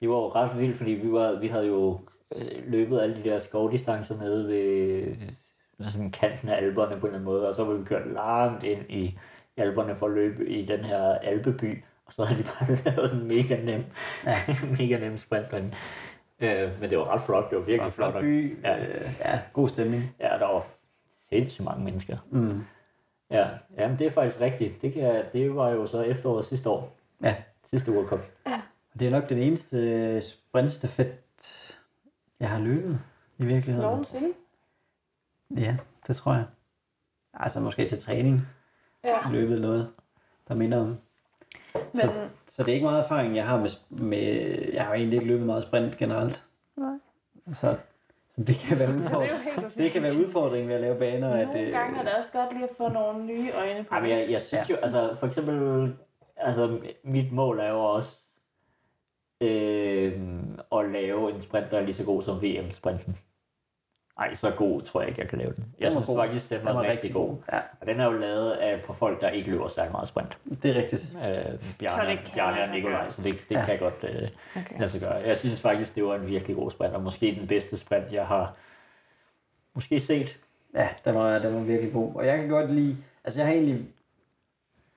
det 0.00 0.08
var 0.08 0.14
jo 0.14 0.28
ret 0.28 0.58
vildt, 0.58 0.76
fordi 0.76 0.90
vi, 0.90 1.12
var, 1.12 1.38
vi 1.40 1.46
havde 1.48 1.66
jo 1.66 2.00
øh, 2.36 2.46
løbet 2.66 3.00
alle 3.00 3.16
de 3.16 3.28
der 3.30 3.38
skovdistancer 3.38 4.18
nede 4.18 4.48
ved 4.48 5.06
sådan 5.88 6.10
kanten 6.10 6.48
af 6.48 6.56
alberne 6.56 7.00
på 7.00 7.06
en 7.06 7.14
eller 7.14 7.18
anden 7.18 7.24
måde, 7.24 7.48
og 7.48 7.54
så 7.54 7.64
var 7.64 7.74
vi 7.74 7.84
kørt 7.84 8.12
langt 8.12 8.64
ind 8.64 8.90
i 8.90 9.18
alberne 9.56 9.96
for 9.96 10.06
at 10.06 10.12
løbe 10.12 10.48
i 10.48 10.66
den 10.66 10.80
her 10.84 11.02
alpeby, 11.18 11.84
og 12.06 12.12
så 12.12 12.24
havde 12.24 12.42
de 12.42 12.46
bare 12.48 12.68
lavet 12.96 13.10
sådan 13.10 13.22
en 13.22 13.28
mega 13.28 13.62
nem, 13.64 13.84
Ja. 14.26 14.38
mega 14.78 14.98
nem 14.98 15.18
sprint 15.18 15.50
derinde. 15.50 15.74
Øh, 16.40 16.80
men 16.80 16.90
det 16.90 16.98
var 16.98 17.14
ret 17.14 17.22
flot, 17.22 17.50
det 17.50 17.58
var 17.58 17.64
virkelig 17.64 17.92
flot. 17.92 18.14
og- 18.14 18.20
by. 18.22 18.62
Ja. 18.64 18.76
Ja. 18.76 18.86
Øh, 18.86 19.10
ja, 19.20 19.40
god 19.52 19.68
stemning. 19.68 20.14
Ja, 20.20 20.28
der 20.38 20.46
var 20.52 20.66
sindssygt 21.28 21.64
mange 21.64 21.84
mennesker. 21.84 22.16
Mm. 22.30 22.60
Ja, 23.30 23.48
jamen 23.78 23.98
det 23.98 24.06
er 24.06 24.10
faktisk 24.10 24.40
rigtigt. 24.40 24.82
Det, 24.82 24.92
kan, 24.92 25.24
det 25.32 25.54
var 25.56 25.70
jo 25.70 25.86
så 25.86 26.02
efteråret 26.02 26.44
sidste 26.44 26.70
år. 26.70 26.96
Ja, 27.22 27.36
Sidste 27.70 27.92
World 27.92 28.06
Cup. 28.08 28.20
det 28.98 29.06
er 29.06 29.10
nok 29.10 29.28
den 29.28 29.38
eneste 29.38 30.20
sprintstafet, 30.20 31.12
jeg 32.40 32.48
har 32.50 32.60
løbet 32.60 32.98
i 33.38 33.44
virkeligheden. 33.46 33.90
Nogensinde? 33.90 34.28
Ja, 35.56 35.76
det 36.06 36.16
tror 36.16 36.32
jeg. 36.32 36.44
Altså 37.34 37.60
måske 37.60 37.88
til 37.88 37.98
træning 37.98 38.40
Ja. 39.04 39.18
løbet 39.30 39.60
noget, 39.60 39.90
der 40.48 40.54
minder 40.54 40.78
om. 40.80 40.98
Så, 41.94 42.06
Men, 42.06 42.30
så 42.46 42.62
det 42.62 42.68
er 42.68 42.74
ikke 42.74 42.86
meget 42.86 43.04
erfaring, 43.04 43.36
jeg 43.36 43.46
har 43.46 43.58
med, 43.60 43.70
med 43.90 44.22
jeg 44.72 44.84
har 44.84 44.94
egentlig 44.94 45.16
ikke 45.16 45.28
løbet 45.28 45.46
meget 45.46 45.62
sprint 45.62 45.96
generelt. 45.96 46.44
nej. 46.76 46.94
Så, 47.52 47.76
så 48.30 48.44
det 48.44 48.56
kan 48.56 48.78
være 48.78 48.88
Så 48.92 48.94
det 48.94 49.04
udfordring. 49.04 49.74
Det 49.74 49.92
kan 49.92 50.02
være 50.02 50.12
udfordringen 50.26 50.68
ved 50.68 50.74
at 50.74 50.80
lave 50.80 50.98
baner. 50.98 51.30
At, 51.34 51.46
Nogle 51.46 51.60
øh, 51.60 51.72
gange 51.72 51.98
er 51.98 52.02
det 52.04 52.12
også 52.14 52.32
godt 52.32 52.52
lige 52.52 52.64
at 52.64 52.76
få 52.76 52.88
nogle 52.88 53.24
nye 53.26 53.50
øjne 53.52 53.84
på. 53.84 53.94
Ej, 53.94 54.00
men 54.00 54.10
jeg, 54.10 54.30
jeg 54.30 54.42
synes 54.42 54.68
ja. 54.68 54.74
jo, 54.74 54.80
altså 54.80 55.16
for 55.18 55.26
eksempel, 55.26 55.96
altså 56.36 56.80
mit 57.04 57.32
mål 57.32 57.58
er 57.60 57.68
jo 57.70 57.80
også 57.84 58.18
øh, 59.40 60.12
at 60.72 60.90
lave 60.90 61.34
en 61.34 61.40
sprint, 61.42 61.70
der 61.70 61.78
er 61.78 61.82
lige 61.84 61.94
så 61.94 62.04
god 62.04 62.22
som 62.22 62.42
VM-sprinten. 62.42 63.18
Ej, 64.18 64.34
så 64.34 64.50
god 64.50 64.82
tror 64.82 65.00
jeg 65.00 65.08
ikke, 65.08 65.20
jeg 65.20 65.28
kan 65.28 65.38
lave 65.38 65.52
den. 65.56 65.64
Jeg 65.80 65.86
Den 65.90 65.94
var 65.96 66.00
synes 66.02 66.06
god. 66.08 66.16
faktisk, 66.26 66.50
den 66.50 66.58
den 66.58 66.66
var, 66.66 66.72
var 66.72 66.82
rigtig 66.82 67.14
god. 67.14 67.36
Ja, 67.52 67.58
Og 67.80 67.86
den 67.86 68.00
er 68.00 68.04
jo 68.04 68.12
lavet 68.18 68.50
af 68.52 68.82
på 68.82 68.92
folk, 68.92 69.20
der 69.20 69.28
ikke 69.28 69.50
løber 69.50 69.68
særlig 69.68 69.92
meget 69.92 70.08
sprint. 70.08 70.38
det 70.62 70.70
er 70.70 70.74
rigtigt. 70.74 71.12
Øh, 71.16 71.60
Så 71.60 71.78
Bjarne, 71.78 72.10
det 72.10 72.18
kan 72.18 72.34
Bjarne 72.34 72.60
og 72.60 72.66
sig 72.66 72.74
Nikolaj, 72.74 73.10
så 73.10 73.22
det, 73.22 73.32
det 73.48 73.54
Ja. 73.54 73.64
kan 73.66 73.78
godt 73.78 73.94
øh, 74.02 74.28
Okay. 74.56 74.78
lade 74.80 74.90
sig 74.90 75.00
gøre. 75.00 75.12
Jeg 75.14 75.38
synes 75.38 75.60
faktisk, 75.60 75.94
det 75.94 76.04
var 76.04 76.14
en 76.14 76.26
virkelig 76.26 76.56
god 76.56 76.70
sprint, 76.70 76.94
og 76.94 77.02
måske 77.02 77.36
den 77.40 77.46
bedste 77.48 77.76
sprint, 77.76 78.12
jeg 78.12 78.26
har 78.26 78.54
måske 79.74 80.00
set. 80.00 80.36
Ja, 80.74 80.88
den 81.04 81.14
var, 81.14 81.38
den 81.38 81.54
var 81.54 81.60
virkelig 81.60 81.92
god. 81.92 82.14
Og 82.14 82.26
jeg 82.26 82.38
kan 82.38 82.48
godt 82.48 82.70
lide, 82.70 82.96
altså 83.24 83.40
jeg 83.40 83.46
har 83.46 83.54
egentlig 83.54 83.80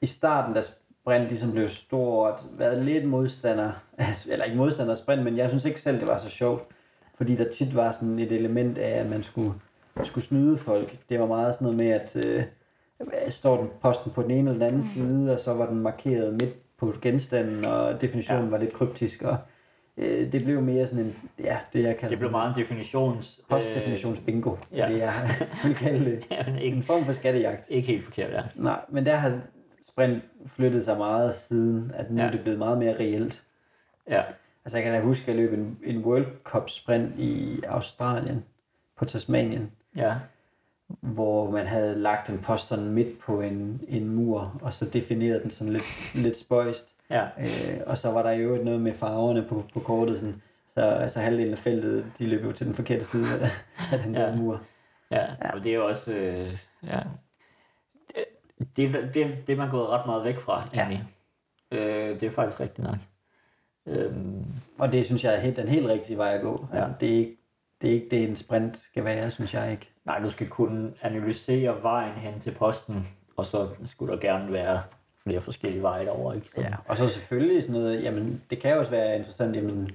i 0.01 0.05
starten, 0.05 0.53
da 0.53 0.61
sprint 0.61 1.27
ligesom 1.27 1.51
blev 1.51 1.69
stort, 1.69 2.41
været 2.57 2.81
lidt 2.85 3.05
modstander, 3.05 3.71
eller 4.31 4.45
ikke 4.45 4.57
modstander 4.57 4.91
af 4.91 4.97
sprint, 4.97 5.23
men 5.23 5.37
jeg 5.37 5.49
synes 5.49 5.65
ikke 5.65 5.81
selv, 5.81 5.99
det 5.99 6.07
var 6.07 6.17
så 6.17 6.29
sjovt. 6.29 6.63
Fordi 7.21 7.35
der 7.35 7.49
tit 7.49 7.75
var 7.75 7.91
sådan 7.91 8.19
et 8.19 8.31
element 8.31 8.77
af, 8.77 8.99
at 8.99 9.09
man 9.09 9.23
skulle, 9.23 9.53
skulle 10.03 10.23
snyde 10.25 10.57
folk. 10.57 10.95
Det 11.09 11.19
var 11.19 11.25
meget 11.25 11.55
sådan 11.55 11.65
noget 11.65 11.77
med, 11.77 11.89
at 11.89 12.15
øh, 12.25 12.43
står 13.29 13.57
den 13.57 13.69
posten 13.81 14.11
på 14.11 14.21
den 14.21 14.31
ene 14.31 14.39
eller 14.39 14.53
den 14.53 14.61
anden 14.61 14.75
mm. 14.75 14.81
side, 14.81 15.33
og 15.33 15.39
så 15.39 15.53
var 15.53 15.65
den 15.65 15.79
markeret 15.79 16.33
midt 16.33 16.77
på 16.77 16.93
genstanden, 17.01 17.65
og 17.65 18.01
definitionen 18.01 18.43
Ja. 18.43 18.49
var 18.49 18.57
lidt 18.57 18.73
kryptisk, 18.73 19.21
og 19.21 19.37
øh, 19.97 20.31
det 20.31 20.43
blev 20.43 20.61
mere 20.61 20.87
sådan 20.87 21.05
en, 21.05 21.15
ja, 21.39 21.57
det 21.73 21.83
jeg 21.83 21.97
kalder 21.97 22.09
Det 22.09 22.09
blev 22.09 22.17
sådan 22.17 22.31
meget 22.31 22.57
en 22.57 22.61
definitions... 22.63 23.41
postdefinitionsbingo, 23.49 24.55
ja. 24.71 24.89
ja. 24.89 24.93
det 24.93 24.99
jeg 25.01 25.13
vil 25.63 25.75
kalde 25.75 26.05
det. 26.05 26.23
Ja, 26.31 26.43
men 26.45 26.55
En 26.55 26.61
ikke, 26.61 26.81
form 26.81 27.05
for 27.05 27.13
skattejagt. 27.13 27.69
ikke 27.69 27.87
helt 27.87 28.03
forkert, 28.05 28.31
ja. 28.31 28.41
Nej, 28.55 28.79
men 28.89 29.05
der 29.05 29.15
har 29.15 29.39
sprint 29.81 30.23
flyttet 30.47 30.85
sig 30.85 30.97
meget 30.97 31.35
siden, 31.35 31.91
at 31.95 32.11
nu 32.11 32.21
ja. 32.21 32.27
er 32.27 32.31
det 32.31 32.41
blevet 32.41 32.59
meget 32.59 32.77
mere 32.77 32.93
reelt. 32.99 33.43
Ja, 34.09 34.21
Altså 34.65 34.77
jeg 34.77 34.83
kan 34.83 34.93
da 34.93 35.01
huske, 35.01 35.21
at 35.21 35.27
jeg 35.27 35.35
løb 35.35 35.53
en, 35.53 35.79
en 35.83 36.05
World 36.05 36.25
Cup 36.43 36.69
sprint 36.69 37.19
i 37.19 37.61
Australien, 37.67 38.45
på 38.97 39.05
Tasmanien, 39.05 39.71
ja. 39.95 40.15
hvor 40.87 41.51
man 41.51 41.65
havde 41.67 41.95
lagt 41.95 42.29
en 42.29 42.39
post 42.39 42.67
sådan 42.67 42.89
midt 42.89 43.19
på 43.19 43.41
en, 43.41 43.81
en 43.87 44.07
mur, 44.07 44.59
og 44.61 44.73
så 44.73 44.85
definerede 44.85 45.41
den 45.43 45.49
sådan 45.51 45.73
lidt, 45.73 45.83
lidt 46.15 46.37
spøjst. 46.37 46.95
ja. 47.09 47.23
Øh, 47.39 47.81
og 47.85 47.97
så 47.97 48.11
var 48.11 48.23
der 48.23 48.31
jo 48.31 48.63
noget 48.63 48.81
med 48.81 48.93
farverne 48.93 49.43
på, 49.49 49.63
på 49.73 49.79
kortet, 49.79 50.19
sådan, 50.19 50.41
så 50.67 50.81
altså 50.81 51.19
halvdelen 51.19 51.51
af 51.53 51.57
feltet, 51.59 52.05
de 52.19 52.27
løb 52.27 52.43
jo 52.45 52.51
til 52.51 52.67
den 52.67 52.75
forkerte 52.75 53.05
side 53.05 53.39
af, 53.39 53.49
af 53.91 53.99
den 53.99 54.13
der 54.13 54.29
Ja. 54.29 54.35
mur. 54.35 54.61
Ja, 55.11 55.25
og 55.53 55.63
det 55.63 55.71
er 55.71 55.75
jo 55.75 55.87
også, 55.87 56.13
øh, 56.13 56.57
ja, 56.83 56.99
det, 58.15 58.25
det, 58.77 59.11
det, 59.13 59.37
det 59.47 59.53
er 59.53 59.57
man 59.57 59.69
gået 59.71 59.87
ret 59.89 60.05
meget 60.05 60.23
væk 60.23 60.39
fra, 60.39 60.67
Ja. 60.73 60.79
egentlig. 60.79 61.03
Øh, 61.71 62.19
det 62.19 62.23
er 62.23 62.31
faktisk 62.31 62.59
rigtigt 62.59 62.87
nok. 62.87 62.95
Øhm, 63.85 64.45
Og 64.77 64.91
det 64.91 65.05
synes 65.05 65.23
jeg 65.23 65.35
er 65.35 65.39
helt, 65.39 65.57
den 65.57 65.67
helt 65.67 65.87
rigtige 65.87 66.17
vej 66.17 66.33
at 66.33 66.41
gå. 66.41 66.67
Ja. 66.71 66.75
Altså 66.75 66.91
det 66.99 67.09
er 67.13 67.17
ikke 67.17 67.37
det, 67.81 67.89
er 67.89 67.93
ikke 67.93 68.07
det, 68.11 68.29
en 68.29 68.35
sprint 68.35 68.77
skal 68.77 69.05
være, 69.05 69.31
synes 69.31 69.53
jeg 69.53 69.71
ikke. 69.71 69.89
nej, 70.05 70.19
du 70.19 70.29
skal 70.29 70.47
kunne 70.47 70.93
analysere 71.01 71.83
vejen 71.83 72.13
hen 72.13 72.39
til 72.39 72.51
posten, 72.51 73.07
og 73.37 73.45
så 73.45 73.67
skulle 73.85 74.13
der 74.13 74.19
gerne 74.19 74.53
være 74.53 74.81
flere 75.23 75.41
forskellige 75.41 75.81
veje 75.81 76.05
derover, 76.05 76.33
ikke? 76.33 76.47
Ja, 76.57 76.73
og 76.87 76.97
så 76.97 77.07
selvfølgelig 77.07 77.63
sådan 77.63 77.81
noget, 77.81 78.03
jamen 78.03 78.41
det 78.49 78.59
kan 78.59 78.71
jo 78.71 78.79
også 78.79 78.91
være 78.91 79.17
interessant, 79.17 79.55
jamen, 79.55 79.89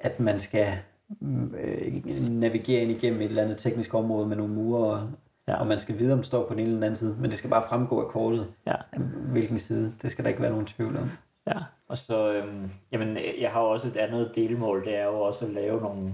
at 0.00 0.20
man 0.20 0.40
skal 0.40 0.78
mm, 1.20 1.54
øh, 1.54 1.92
navigere 2.30 2.82
ind 2.82 2.90
igennem 2.90 3.20
et 3.20 3.26
eller 3.26 3.42
andet 3.42 3.56
teknisk 3.56 3.94
område 3.94 4.26
med 4.28 4.36
nogle 4.36 4.54
mure, 4.54 4.90
og, 4.90 5.10
ja. 5.48 5.56
og 5.56 5.66
man 5.66 5.78
skal 5.78 5.98
vide, 5.98 6.12
om 6.12 6.18
det 6.18 6.26
står 6.26 6.46
på 6.48 6.54
den 6.54 6.58
ene 6.58 6.66
eller 6.66 6.76
den 6.76 6.84
anden 6.84 6.96
side, 6.96 7.16
men 7.20 7.30
det 7.30 7.38
skal 7.38 7.50
bare 7.50 7.64
fremgå 7.68 8.02
af 8.04 8.08
kortet, 8.08 8.46
ja. 8.66 8.74
hvilken 9.32 9.58
side. 9.58 9.94
Det 10.02 10.10
skal 10.10 10.24
der 10.24 10.28
ikke 10.28 10.42
være 10.42 10.50
nogen 10.50 10.66
tvivl 10.66 10.96
om. 10.96 11.10
Ja, 11.46 11.58
og 11.88 11.98
så, 11.98 12.32
øhm, 12.32 12.70
jamen, 12.92 13.16
jeg 13.40 13.50
har 13.52 13.60
også 13.60 13.88
et 13.88 13.96
andet 13.96 14.32
delmål, 14.34 14.84
det 14.84 14.96
er 14.96 15.04
jo 15.04 15.20
også 15.20 15.44
at 15.46 15.50
lave 15.50 15.80
nogle 15.80 16.08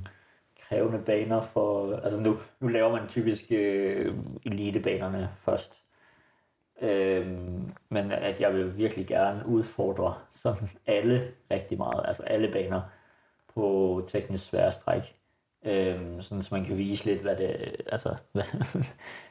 krævende 0.68 0.98
baner 1.06 1.40
for, 1.40 1.96
altså 1.96 2.20
nu, 2.20 2.36
nu 2.60 2.68
laver 2.68 2.92
man 2.92 3.08
typisk 3.08 3.44
øh, 3.50 4.14
elitebanerne 4.46 5.30
først. 5.44 5.80
Øhm, 6.82 7.72
men 7.88 8.12
at 8.12 8.40
jeg 8.40 8.54
vil 8.54 8.76
virkelig 8.76 9.06
gerne 9.06 9.46
udfordre 9.46 10.14
sådan 10.34 10.70
alle 10.86 11.30
rigtig 11.50 11.78
meget, 11.78 12.04
altså 12.06 12.22
alle 12.22 12.52
baner 12.52 12.80
på 13.54 14.02
teknisk 14.08 14.44
svære 14.44 14.72
stræk. 14.72 15.14
Øhm, 15.64 16.22
sådan 16.22 16.42
så 16.42 16.54
man 16.54 16.64
kan 16.64 16.78
vise 16.78 17.04
lidt, 17.04 17.22
hvad 17.22 17.36
det, 17.36 17.76
altså, 17.92 18.14
hvad, 18.32 18.44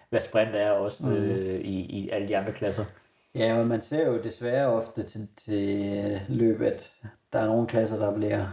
hvad 0.09 0.19
sprint 0.19 0.55
er 0.55 0.69
også 0.71 1.05
Mhm. 1.05 1.13
øh, 1.15 1.61
i, 1.61 1.79
i 1.81 2.09
alle 2.09 2.27
de 2.27 2.37
andre 2.37 2.51
klasser. 2.51 2.85
Ja, 3.35 3.59
og 3.59 3.67
man 3.67 3.81
ser 3.81 4.07
jo 4.07 4.17
desværre 4.21 4.67
ofte 4.67 5.03
til, 5.03 5.27
til 5.37 6.21
løb, 6.29 6.61
at 6.61 6.91
der 7.33 7.39
er 7.39 7.47
nogle 7.47 7.67
klasser, 7.67 7.99
der 7.99 8.15
bliver, 8.15 8.45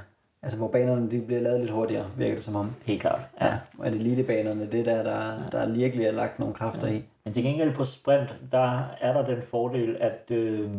altså 0.43 0.59
hvor 0.59 0.69
banerne 0.69 1.11
de 1.11 1.21
bliver 1.21 1.41
lavet 1.41 1.61
lidt 1.61 1.71
hurtigere, 1.73 2.07
virker 2.17 2.35
det 2.35 2.45
som 2.45 2.57
om. 2.57 2.71
Helt 2.85 3.01
klart. 3.01 3.21
Ja, 3.41 3.59
og 3.79 3.87
at 3.87 3.93
elitebanerne, 3.95 4.71
det 4.73 4.81
er 4.81 4.85
der, 4.85 5.03
der, 5.03 5.51
der 5.51 5.73
virkelig 5.73 6.07
er 6.07 6.13
lagt 6.13 6.39
nogle 6.39 6.55
kræfter 6.55 6.89
i. 6.89 7.05
Men 7.25 7.35
til 7.35 7.43
gengæld 7.43 7.75
på 7.75 7.85
sprint, 7.85 8.35
der 8.53 8.83
er 9.01 9.13
der 9.13 9.25
den 9.35 9.43
fordel, 9.43 9.97
at 10.01 10.25
øh, 10.31 10.71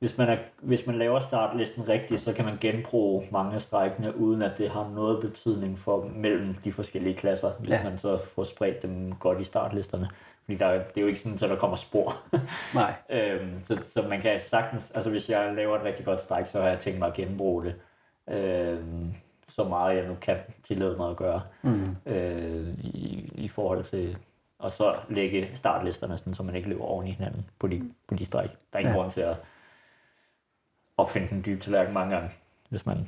hvis, 0.00 0.18
man 0.18 0.28
er, 0.28 0.36
hvis 0.62 0.86
man 0.86 0.98
laver 0.98 1.20
startlisten 1.20 1.88
rigtigt, 1.88 2.20
så 2.20 2.32
kan 2.32 2.44
man 2.44 2.56
genbruge 2.60 3.28
mange 3.32 3.54
af 3.54 3.60
strækkene, 3.60 4.16
uden 4.16 4.42
at 4.42 4.52
det 4.58 4.70
har 4.70 4.90
noget 4.94 5.20
betydning 5.20 5.78
for 5.78 6.10
mellem 6.14 6.54
de 6.64 6.72
forskellige 6.72 7.14
klasser, 7.16 7.50
hvis 7.58 7.70
Ja. 7.70 7.84
man 7.84 7.98
så 7.98 8.18
får 8.34 8.44
spredt 8.44 8.82
dem 8.82 9.14
godt 9.20 9.40
i 9.40 9.44
startlisterne. 9.44 10.08
Fordi 10.48 10.58
der, 10.58 10.66
er- 10.66 10.78
det 10.78 10.96
er 10.96 11.00
jo 11.00 11.06
ikke 11.06 11.20
sådan, 11.20 11.34
at 11.34 11.40
der 11.40 11.56
kommer 11.56 11.76
spor. 11.76 12.16
Nej, 12.74 12.94
øhm, 13.10 13.62
så, 13.62 13.78
så 13.84 14.02
man 14.02 14.20
kan 14.20 14.40
sagtens, 14.40 14.90
altså 14.90 15.10
hvis 15.10 15.30
jeg 15.30 15.54
laver 15.54 15.76
et 15.76 15.84
rigtig 15.84 16.04
godt 16.04 16.20
stræk, 16.20 16.46
så 16.46 16.60
har 16.60 16.68
jeg 16.68 16.78
tænkt 16.78 16.98
mig 16.98 17.08
at 17.08 17.14
genbruge 17.14 17.64
det. 17.64 17.74
Øhm, 18.34 19.14
så 19.48 19.64
meget 19.64 19.96
jeg 19.96 20.06
nu 20.06 20.14
kan 20.20 20.36
tillade 20.62 20.96
mig 20.96 21.10
at 21.10 21.16
gøre 21.16 21.42
mm. 21.62 21.96
øh, 22.06 22.68
i, 22.78 23.32
i 23.34 23.48
forhold 23.48 23.84
til 23.84 24.18
og 24.58 24.72
så 24.72 24.96
lægge 25.08 25.50
startlisterne, 25.56 26.18
sådan, 26.18 26.34
så 26.34 26.42
man 26.42 26.54
ikke 26.54 26.68
løber 26.68 26.84
oven 26.84 27.06
i 27.06 27.10
hinanden 27.12 27.46
på 27.58 27.66
de, 27.66 27.90
på 28.08 28.14
de 28.14 28.24
stræk. 28.26 28.50
Der 28.50 28.56
er 28.72 28.78
ikke 28.78 28.90
ja. 28.90 28.96
Grund 28.96 29.10
til 29.10 29.20
at 29.20 29.36
opfinde 30.96 31.28
den 31.28 31.42
dybe 31.46 31.60
tallerken 31.60 31.94
mange 31.94 32.14
gange, 32.16 32.30
hvis 32.68 32.86
man 32.86 32.96
kan 32.96 33.04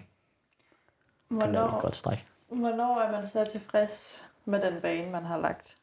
lave 1.39 1.45
et 1.45 1.53
Hvornår, 1.53 1.81
godt 1.81 1.97
stræk. 1.97 2.27
hvornår 2.49 3.01
er 3.01 3.13
man 3.13 3.27
så 3.27 3.45
tilfreds 3.45 4.29
med 4.45 4.61
den 4.61 4.81
bane, 4.81 5.11
man 5.11 5.25
har 5.25 5.39
lagt? 5.39 5.77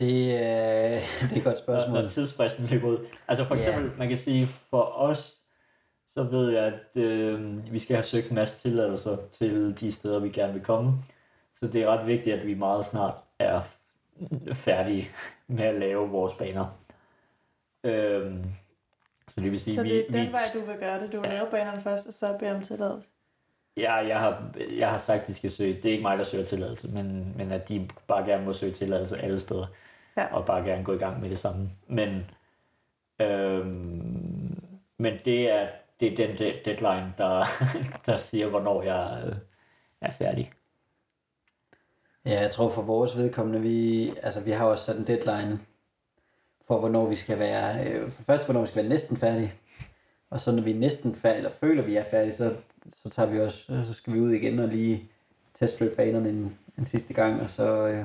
Det, 0.00 0.34
er, 0.46 0.88
det 1.28 1.32
er 1.32 1.36
et 1.36 1.44
godt 1.44 1.44
når, 1.44 1.54
spørgsmål. 1.54 2.02
når 2.02 2.08
tidsfristen 2.08 2.66
løber 2.66 2.88
ud. 2.88 3.06
Altså 3.28 3.44
for 3.44 3.54
eksempel, 3.54 3.92
man 3.98 4.08
kan 4.08 4.18
sige, 4.18 4.46
for 4.46 4.82
os, 4.82 5.36
så 6.14 6.22
ved 6.22 6.50
jeg, 6.50 6.64
at 6.64 7.02
øh, 7.02 7.72
vi 7.72 7.78
skal 7.78 7.96
have 7.96 8.02
søgt 8.02 8.28
en 8.28 8.34
masse 8.34 8.58
tilladelser 8.58 9.16
til 9.38 9.76
de 9.80 9.92
steder, 9.92 10.18
vi 10.18 10.28
gerne 10.28 10.52
vil 10.52 10.62
komme. 10.62 10.92
Så 11.56 11.66
det 11.68 11.82
er 11.82 11.86
ret 11.86 12.06
vigtigt, 12.06 12.36
at 12.36 12.46
vi 12.46 12.54
meget 12.54 12.84
snart 12.84 13.14
er 13.38 13.60
færdige 14.54 15.10
med 15.46 15.64
at 15.64 15.74
lave 15.80 16.08
vores 16.08 16.34
baner. 16.34 16.66
Øhm, 17.84 18.44
så 19.28 19.40
det 19.40 19.50
vil 19.50 19.60
sige, 19.60 19.74
Så 19.74 19.82
vi, 19.82 19.88
det 19.88 19.98
er 20.00 20.12
den 20.12 20.26
vi, 20.26 20.32
vej, 20.32 20.40
du 20.54 20.60
vil 20.60 20.76
gøre 20.80 21.00
det. 21.00 21.12
Du 21.12 21.20
vil 21.20 21.28
Ja. 21.28 21.34
lave 21.34 21.50
banerne 21.50 21.80
først, 21.82 22.06
og 22.06 22.12
så 22.12 22.36
bede 22.38 22.50
om 22.50 22.62
tilladelse. 22.62 23.08
Ja, 23.76 23.94
jeg 23.94 24.18
har, 24.20 24.42
jeg 24.78 24.90
har 24.90 24.98
sagt, 24.98 25.20
at 25.20 25.26
de 25.26 25.34
skal 25.34 25.50
søge. 25.50 25.74
Det 25.74 25.84
er 25.84 25.90
ikke 25.92 26.02
mig, 26.02 26.18
der 26.18 26.24
søger 26.24 26.44
tilladelse, 26.44 26.88
men, 26.88 27.32
men 27.36 27.52
at 27.52 27.68
de 27.68 27.88
bare 28.06 28.24
gerne 28.26 28.44
må 28.44 28.52
søge 28.52 28.72
tilladelse 28.72 29.18
alle 29.18 29.40
steder. 29.40 29.66
Ja. 30.20 30.34
Og 30.34 30.46
bare 30.46 30.64
gerne 30.64 30.84
gå 30.84 30.92
i 30.92 30.98
gang 30.98 31.20
med 31.20 31.30
det 31.30 31.38
samme. 31.38 31.70
Men, 31.86 32.30
øhm, 33.20 34.62
men 34.98 35.14
det 35.24 35.50
er, 35.50 35.68
det 36.00 36.12
er 36.12 36.16
den 36.16 36.38
de- 36.38 36.60
deadline, 36.64 37.14
der, 37.18 37.44
der 38.06 38.16
siger, 38.16 38.48
hvornår 38.48 38.82
jeg 38.82 39.22
øh, 39.26 39.36
er 40.00 40.10
færdig. 40.10 40.52
Ja, 42.24 42.40
jeg 42.40 42.50
tror 42.50 42.70
for 42.70 42.82
vores 42.82 43.16
vedkommende, 43.16 43.60
vi, 43.60 44.08
altså, 44.22 44.40
vi 44.40 44.50
har 44.50 44.66
også 44.66 44.84
sat 44.84 44.96
en 44.96 45.06
deadline 45.06 45.60
for, 46.66 46.78
hvornår 46.78 47.06
vi 47.06 47.16
skal 47.16 47.38
være, 47.38 47.86
øh, 47.86 48.10
for 48.10 48.22
først, 48.22 48.44
hvornår 48.44 48.60
vi 48.60 48.66
skal 48.66 48.82
være 48.82 48.88
næsten 48.88 49.16
færdige. 49.16 49.52
Og 50.30 50.40
så 50.40 50.52
når 50.52 50.62
vi 50.62 50.70
er 50.70 50.78
næsten 50.78 51.14
færdige, 51.14 51.36
eller 51.36 51.50
føler, 51.50 51.82
vi 51.82 51.96
er 51.96 52.04
færdige, 52.04 52.32
så, 52.34 52.56
så 52.86 53.08
tager 53.08 53.30
vi 53.30 53.40
også, 53.40 53.84
så 53.86 53.94
skal 53.94 54.12
vi 54.12 54.20
ud 54.20 54.32
igen 54.32 54.58
og 54.58 54.68
lige 54.68 55.10
testflytte 55.54 55.96
banerne 55.96 56.28
en, 56.28 56.58
en 56.78 56.84
sidste 56.84 57.14
gang, 57.14 57.40
og 57.40 57.50
så, 57.50 57.86
øh, 57.86 58.04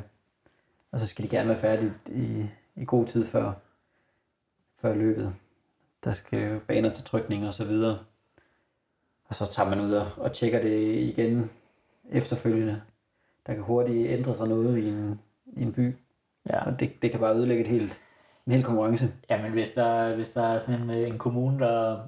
og 0.96 1.02
så 1.02 1.08
skal 1.08 1.24
de 1.26 1.30
gerne 1.30 1.50
være 1.50 1.58
færdige 1.58 1.94
i, 2.08 2.46
i 2.76 2.86
god 2.86 3.06
tid 3.06 3.26
før, 3.26 3.54
før 4.82 4.96
løbet. 4.96 5.34
Der 6.04 6.12
skal 6.12 6.60
baner 6.60 6.94
til 6.94 7.04
trykning 7.06 7.48
og 7.48 7.54
så 7.54 7.66
videre. 7.66 8.00
Og 9.26 9.36
så 9.36 9.46
tager 9.52 9.70
man 9.70 9.80
ud 9.80 9.92
og, 9.92 10.12
og 10.18 10.34
tjekker 10.34 10.62
det 10.62 10.96
igen 10.96 11.50
efterfølgende. 12.12 12.82
Der 13.48 13.54
kan 13.54 13.64
hurtigt 13.64 14.10
ændre 14.10 14.34
sig 14.34 14.48
noget 14.48 14.78
i 14.78 14.88
en, 14.88 15.20
i 15.46 15.62
en 15.62 15.74
by, 15.74 15.96
Ja. 16.50 16.66
og 16.66 16.80
det, 16.80 17.02
det 17.02 17.12
kan 17.12 17.20
bare 17.20 17.36
ødelægge 17.36 17.62
et 17.64 17.70
helt, 17.70 18.02
en 18.48 18.52
hel 18.52 18.64
konkurrence. 18.64 19.06
Ja, 19.30 19.42
men 19.42 19.52
hvis 19.52 19.70
der, 19.70 20.16
hvis 20.16 20.30
der 20.30 20.42
er 20.48 20.60
sådan 20.60 20.82
en, 20.82 20.90
øh, 20.90 21.08
en 21.10 21.18
kommune, 21.18 21.60
der, 21.60 22.00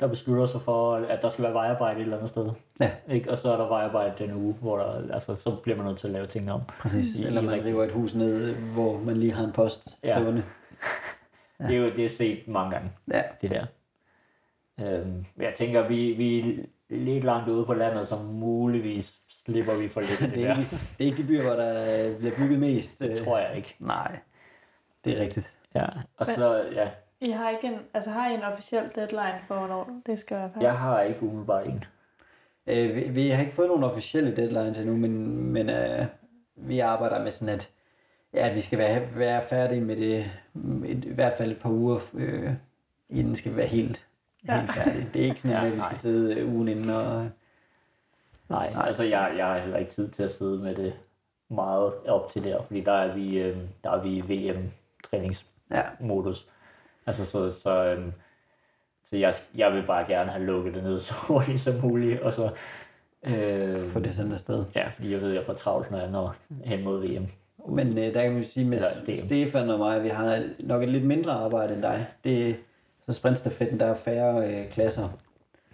der 0.00 0.06
beslutter 0.06 0.46
sig 0.46 0.60
for, 0.62 0.92
at 0.94 1.22
der 1.22 1.28
skal 1.28 1.44
være 1.44 1.54
vejarbejde 1.54 1.96
et 1.96 2.02
eller 2.02 2.16
andet 2.16 2.30
sted, 2.30 2.50
Ja. 2.80 2.90
ikke? 3.08 3.30
og 3.30 3.38
så 3.38 3.52
er 3.52 3.56
der 3.56 3.68
vejarbejde 3.68 4.14
den 4.18 4.32
uge, 4.34 4.54
hvor 4.60 4.76
der, 4.78 5.14
altså, 5.14 5.36
så 5.36 5.56
bliver 5.62 5.76
man 5.78 5.86
nødt 5.86 5.98
til 5.98 6.06
at 6.06 6.12
lave 6.12 6.26
tingene 6.26 6.52
om. 6.52 6.60
Præcis. 6.80 7.16
I- 7.16 7.24
Eller 7.24 7.40
man 7.40 7.50
rigtig- 7.54 7.72
river 7.72 7.84
et 7.84 7.92
hus 7.92 8.14
ned, 8.14 8.54
hvor 8.54 8.98
man 8.98 9.16
lige 9.16 9.32
har 9.32 9.44
en 9.44 9.52
post 9.52 9.88
Ja. 10.04 10.14
stående. 10.20 10.42
Ja. 11.60 11.66
Det 11.68 11.76
er 11.76 11.80
jo 11.80 11.90
det 11.96 12.04
er 12.04 12.08
set 12.08 12.48
mange 12.48 12.70
gange, 12.70 12.90
Ja. 13.12 13.22
det 13.42 13.50
der. 13.50 13.66
Øhm, 14.80 15.24
jeg 15.38 15.52
tænker, 15.56 15.88
vi, 15.88 16.12
vi 16.12 16.38
er 16.40 16.64
lidt 16.88 17.24
langt 17.24 17.48
ude 17.48 17.64
på 17.66 17.74
landet, 17.74 18.08
så 18.08 18.16
muligvis 18.22 19.14
slipper 19.44 19.80
vi 19.82 19.88
for 19.88 20.00
lidt 20.00 20.20
det, 20.20 20.34
Det 20.34 20.44
er, 20.44 20.54
der. 20.54 20.60
ikke, 20.60 20.70
det 20.70 21.04
er 21.04 21.10
ikke 21.10 21.22
de 21.22 21.26
byer, 21.28 21.42
hvor 21.42 21.54
der 21.54 22.06
øh, 22.10 22.18
bliver 22.18 22.36
bygget 22.36 22.58
mest. 22.60 22.98
Det 22.98 23.18
tror 23.18 23.38
jeg 23.38 23.56
ikke. 23.56 23.76
Nej, 23.80 24.18
det 25.04 25.16
er 25.18 25.20
rigtigt. 25.22 25.56
Ja. 25.74 25.84
Og 26.16 26.26
Men- 26.26 26.36
så, 26.36 26.64
ja, 26.72 26.88
I 27.20 27.30
har 27.30 27.50
ikke 27.50 27.66
en, 27.66 27.78
altså 27.94 28.10
har 28.10 28.30
I 28.30 28.34
en 28.34 28.42
officiel 28.42 28.90
deadline 28.94 29.38
for, 29.48 29.54
hvornår 29.54 29.90
det 30.06 30.18
skal 30.18 30.36
være 30.36 30.48
færdigt? 30.48 30.62
jeg 30.64 30.78
har 30.78 31.00
ikke 31.00 31.22
umiddelbart 31.22 31.66
en. 31.66 31.84
Øh, 32.66 32.94
vi, 32.96 33.00
vi 33.00 33.28
har 33.28 33.40
ikke 33.42 33.54
fået 33.54 33.68
nogen 33.68 33.84
officielle 33.84 34.36
deadlines 34.36 34.78
endnu, 34.78 34.96
men, 34.96 35.36
men 35.52 35.70
øh, 35.70 36.06
vi 36.56 36.78
arbejder 36.78 37.22
med 37.22 37.30
sådan, 37.30 37.54
at 37.54 37.70
ja, 38.34 38.48
at 38.48 38.54
vi 38.54 38.60
skal 38.60 38.78
være, 38.78 39.02
være 39.16 39.42
færdige 39.42 39.80
med 39.80 39.96
det 39.96 40.18
et, 40.86 41.04
i 41.04 41.12
hvert 41.12 41.32
fald 41.32 41.50
et 41.52 41.58
par 41.60 41.70
uger, 41.70 41.98
øh, 42.14 42.50
inden 43.10 43.36
skal 43.36 43.52
vi 43.52 43.56
være 43.56 43.66
helt, 43.66 44.06
Ja. 44.48 44.60
helt 44.60 44.72
færdige. 44.74 45.08
Det 45.14 45.20
er 45.22 45.26
ikke 45.26 45.40
sådan, 45.42 45.56
Ja, 45.60 45.64
at 45.66 45.72
vi 45.72 45.76
nej. 45.76 45.86
skal 45.86 45.96
sidde 45.96 46.34
øh, 46.34 46.54
ugen 46.54 46.68
inden 46.68 46.90
og... 46.90 47.28
Nej, 48.48 48.72
Nej. 48.72 48.86
altså 48.86 49.02
jeg, 49.02 49.34
jeg 49.36 49.46
har 49.46 49.58
heller 49.58 49.76
ikke 49.76 49.90
tid 49.92 50.08
til 50.10 50.22
at 50.22 50.30
sidde 50.30 50.58
med 50.62 50.74
det 50.74 50.98
meget 51.48 51.92
op 52.08 52.30
til 52.30 52.44
der, 52.44 52.62
fordi 52.62 52.80
der 52.80 52.92
er 52.92 53.14
vi, 53.14 53.38
øh, 53.38 53.56
der 53.84 53.90
er 53.90 54.02
vi 54.02 54.08
i 54.16 54.20
Ja, 55.72 55.82
Altså 57.06 57.26
så, 57.26 57.52
så, 57.62 57.84
øhm, 57.84 58.12
så 59.10 59.16
jeg, 59.16 59.34
jeg 59.54 59.72
vil 59.72 59.82
bare 59.86 60.06
gerne 60.08 60.30
have 60.30 60.44
lukket 60.44 60.74
det 60.74 60.82
ned 60.84 60.98
så 61.00 61.14
hurtigt 61.14 61.60
som 61.60 61.74
muligt, 61.82 62.20
og 62.20 62.32
så 62.32 62.50
øh, 63.26 63.76
få 63.76 64.00
det 64.00 64.14
sendt 64.14 64.32
afsted. 64.32 64.64
Ja, 64.74 64.88
fordi 64.88 65.12
jeg 65.12 65.20
ved, 65.20 65.30
at 65.30 65.36
jeg 65.36 65.46
får 65.46 65.52
travlt, 65.54 65.90
når 65.90 65.98
jeg 65.98 66.10
når 66.10 66.34
hen 66.64 66.84
mod 66.84 67.06
VM. 67.06 67.26
Men 67.68 67.98
øh, 67.98 68.14
der 68.14 68.22
kan 68.22 68.32
man 68.32 68.44
sige, 68.44 68.66
med 68.66 68.78
Eller. 69.06 69.26
Stefan 69.26 69.70
og 69.70 69.78
mig, 69.78 70.02
vi 70.02 70.08
har 70.08 70.42
nok 70.60 70.82
et 70.82 70.88
lidt 70.88 71.04
mindre 71.04 71.32
arbejde 71.32 71.74
end 71.74 71.82
dig. 71.82 72.06
Det, 72.24 72.56
så 73.02 73.12
sprintstafetten, 73.12 73.80
der 73.80 73.86
er 73.86 73.94
færre 73.94 74.48
øh, 74.48 74.70
klasser. 74.70 75.08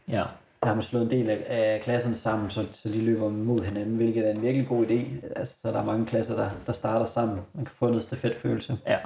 Ja, 0.08 0.24
Der 0.60 0.66
har 0.66 0.74
man 0.74 0.82
slået 0.82 1.04
en 1.04 1.10
del 1.10 1.30
af, 1.30 1.44
af 1.48 1.80
klasserne 1.80 2.14
sammen, 2.14 2.50
så, 2.50 2.66
så 2.72 2.88
de 2.88 3.00
løber 3.00 3.28
mod 3.28 3.60
hinanden, 3.64 3.96
hvilket 3.96 4.26
er 4.26 4.30
en 4.30 4.42
virkelig 4.42 4.68
god 4.68 4.86
idé. 4.86 5.26
Altså, 5.36 5.56
så 5.62 5.68
der 5.68 5.80
er 5.80 5.84
mange 5.84 6.06
klasser, 6.06 6.36
der, 6.36 6.50
der 6.66 6.72
starter 6.72 7.06
sammen. 7.06 7.40
Man 7.54 7.64
kan 7.64 7.74
få 7.74 7.86
noget 7.86 8.02
stafetfølelse. 8.02 8.78
ja. 8.86 8.98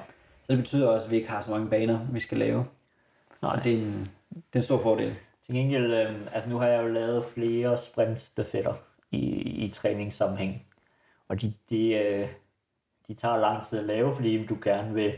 Så 0.45 0.53
det 0.53 0.59
betyder 0.59 0.89
også, 0.89 1.05
at 1.07 1.11
vi 1.11 1.17
ikke 1.17 1.29
har 1.29 1.41
så 1.41 1.51
mange 1.51 1.69
baner, 1.71 2.07
vi 2.13 2.21
skal 2.21 2.39
lave. 2.39 2.67
Nej. 3.43 3.57
Og 3.57 3.65
det 3.65 3.73
er 3.73 3.77
en, 3.77 4.11
det 4.31 4.43
er 4.53 4.57
en 4.57 4.63
stor 4.63 4.79
fordel. 4.79 5.15
Til 5.47 5.55
gengæld, 5.55 5.93
øh, 5.95 6.15
altså 6.33 6.51
nu 6.51 6.59
har 6.59 6.67
jeg 6.67 6.83
jo 6.83 6.89
lavet 6.89 7.25
flere 7.25 7.77
sprintstafetter 7.77 8.75
i, 9.11 9.19
i 9.65 9.69
træningssammenhæng. 9.71 10.67
Og 11.29 11.41
de, 11.43 11.53
de, 11.71 11.89
øh, 11.93 12.29
de 13.09 13.15
tager 13.15 13.37
lang 13.37 13.69
tid 13.69 13.79
at 13.79 13.85
lave, 13.85 14.15
fordi 14.15 14.47
du 14.47 14.57
gerne 14.65 14.95
vil 14.95 15.13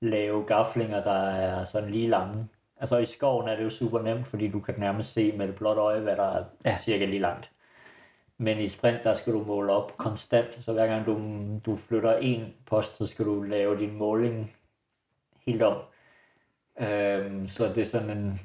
lave 0.00 0.44
gaflinger, 0.44 1.02
der 1.02 1.20
er 1.30 1.64
sådan 1.64 1.90
lige 1.90 2.08
lange. 2.08 2.48
Altså 2.76 2.98
i 2.98 3.06
skoven 3.06 3.48
er 3.48 3.56
det 3.56 3.64
jo 3.64 3.70
super 3.70 4.02
nemt, 4.02 4.26
fordi 4.26 4.48
du 4.48 4.60
kan 4.60 4.74
nærmest 4.78 5.12
se 5.12 5.32
med 5.32 5.46
det 5.48 5.54
blotte 5.54 5.80
øje, 5.80 6.00
hvad 6.00 6.16
der 6.16 6.22
er 6.32 6.44
Ja. 6.64 6.76
cirka 6.84 7.04
lige 7.04 7.18
langt. 7.20 7.50
Men 8.40 8.58
i 8.58 8.68
sprint, 8.68 9.04
der 9.04 9.14
skal 9.14 9.32
du 9.32 9.44
måle 9.44 9.72
op 9.72 9.96
konstant, 9.96 10.64
så 10.64 10.72
hver 10.72 10.86
gang 10.86 11.06
du, 11.06 11.20
du 11.66 11.76
flytter 11.76 12.16
en 12.16 12.54
post, 12.66 12.96
så 12.96 13.06
skal 13.06 13.24
du 13.24 13.42
lave 13.42 13.78
din 13.78 13.96
måling 13.96 14.56
helt 15.46 15.62
om. 15.62 15.76
Øhm, 16.80 17.48
så 17.48 17.68
det 17.68 17.78
er 17.78 17.84
sådan 17.84 18.18
en 18.18 18.40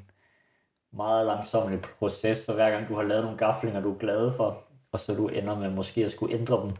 meget 0.92 1.26
langsommelig 1.26 1.80
proces, 1.98 2.38
så 2.38 2.54
hver 2.54 2.70
gang 2.70 2.88
du 2.88 2.94
har 2.94 3.02
lavet 3.02 3.24
nogle 3.24 3.38
gaflinger, 3.38 3.80
du 3.80 3.94
er 3.94 3.98
glad 3.98 4.32
for, 4.32 4.62
og 4.92 5.00
så 5.00 5.14
du 5.14 5.28
ender 5.28 5.58
med 5.58 5.70
måske 5.70 6.04
at 6.04 6.10
skulle 6.10 6.34
ændre 6.34 6.62
dem, 6.62 6.70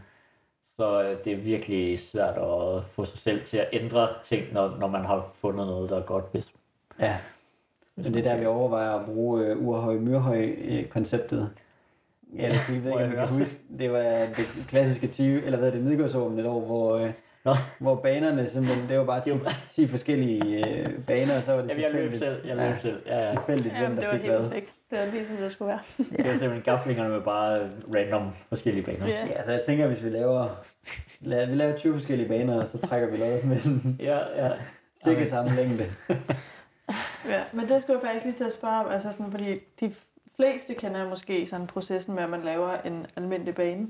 så 0.76 1.02
øh, 1.02 1.24
det 1.24 1.32
er 1.32 1.36
virkelig 1.36 2.00
svært 2.00 2.38
at 2.38 2.84
få 2.84 3.04
sig 3.04 3.18
selv 3.18 3.44
til 3.44 3.56
at 3.56 3.68
ændre 3.72 4.08
ting, 4.24 4.52
når, 4.52 4.76
når 4.76 4.88
man 4.88 5.04
har 5.04 5.30
fundet 5.34 5.66
noget, 5.66 5.90
der 5.90 5.96
er 5.96 6.06
godt. 6.06 6.24
Hvis, 6.32 6.52
Ja. 7.00 7.18
Men 7.96 8.14
det 8.14 8.26
er 8.26 8.32
der, 8.32 8.40
vi 8.40 8.46
overvejer 8.46 8.92
at 8.92 9.06
bruge 9.06 9.46
øh, 9.46 9.56
Urhøj-Myrhøj-konceptet. 9.56 11.50
Ja, 12.38 12.48
det, 12.48 12.60
jeg 12.68 12.84
ved 12.84 12.90
ikke, 12.90 13.04
om 13.04 13.12
I 13.12 13.14
kan 13.16 13.28
huske. 13.28 13.56
Det 13.78 13.92
var 13.92 13.98
det 13.98 14.64
klassiske 14.68 15.06
10, 15.06 15.32
eller 15.32 15.58
hvad 15.58 15.68
er 15.68 15.72
det, 15.72 15.82
Midgårdsormen 15.84 16.38
et 16.38 16.46
år, 16.46 16.60
hvor, 16.60 16.96
øh, 16.96 17.10
Nå. 17.44 17.54
hvor 17.78 17.94
banerne 17.94 18.48
simpelthen, 18.48 18.88
det 18.88 18.98
var 18.98 19.04
bare 19.04 19.20
10, 19.20 19.30
Det 19.30 19.44
var- 19.44 19.58
10 19.70 19.86
forskellige 19.88 20.66
øh, 20.68 20.92
baner, 21.06 21.36
og 21.36 21.42
så 21.42 21.52
var 21.52 21.62
det 21.62 21.68
Jamen, 21.70 21.82
jeg 21.82 21.92
løb 21.92 22.10
tilfældigt. 22.10 22.32
selv, 22.42 22.46
jeg 22.48 22.56
løb 22.56 22.64
ja, 22.64 22.78
selv. 22.82 23.02
Ja, 23.06 23.20
ja. 23.20 23.28
tilfældigt, 23.28 23.74
Jamen, 23.74 23.86
hvem 23.86 23.96
det 23.96 24.02
der 24.02 24.08
var 24.08 24.14
fik 24.16 24.22
helt 24.22 24.34
hvad. 24.34 24.44
perfekt. 24.48 24.72
Det 24.90 24.98
var 24.98 25.04
lige 25.12 25.26
som 25.26 25.36
det 25.36 25.52
skulle 25.52 25.68
være. 25.68 25.80
Det 26.16 26.26
er 26.26 26.30
simpelthen 26.30 26.62
gaflingerne 26.62 27.08
med 27.10 27.20
bare 27.20 27.70
random 27.94 28.30
forskellige 28.48 28.84
baner. 28.84 29.06
Ja. 29.08 29.26
Ja, 29.26 29.44
så 29.44 29.50
jeg 29.50 29.60
tænker, 29.66 29.86
hvis 29.86 30.04
vi 30.04 30.08
laver, 30.10 30.48
la, 31.20 31.44
vi 31.44 31.54
laver 31.54 31.76
20 31.76 31.92
forskellige 31.92 32.28
baner, 32.28 32.60
og 32.60 32.68
så 32.68 32.78
trækker 32.78 33.10
vi 33.10 33.16
lod 33.16 33.42
med 33.42 33.56
Ja, 34.00 34.18
ja. 34.44 34.50
cirka 35.04 35.24
samme 35.24 35.56
længde. 35.56 35.84
Ja, 37.28 37.40
men 37.52 37.68
det 37.68 37.82
skulle 37.82 37.98
jeg 38.02 38.08
faktisk 38.08 38.24
lige 38.24 38.34
til 38.34 38.44
at 38.44 38.52
spørge 38.52 38.74
om, 38.84 38.86
altså 38.92 39.12
sådan, 39.12 39.30
fordi 39.30 39.54
de 39.80 39.92
fleste 40.36 40.74
kender 40.74 41.08
måske 41.08 41.46
sådan 41.46 41.66
processen 41.66 42.14
med, 42.14 42.22
at 42.22 42.30
man 42.30 42.42
laver 42.42 42.80
en 42.80 43.06
almindelig 43.16 43.54
bane, 43.54 43.86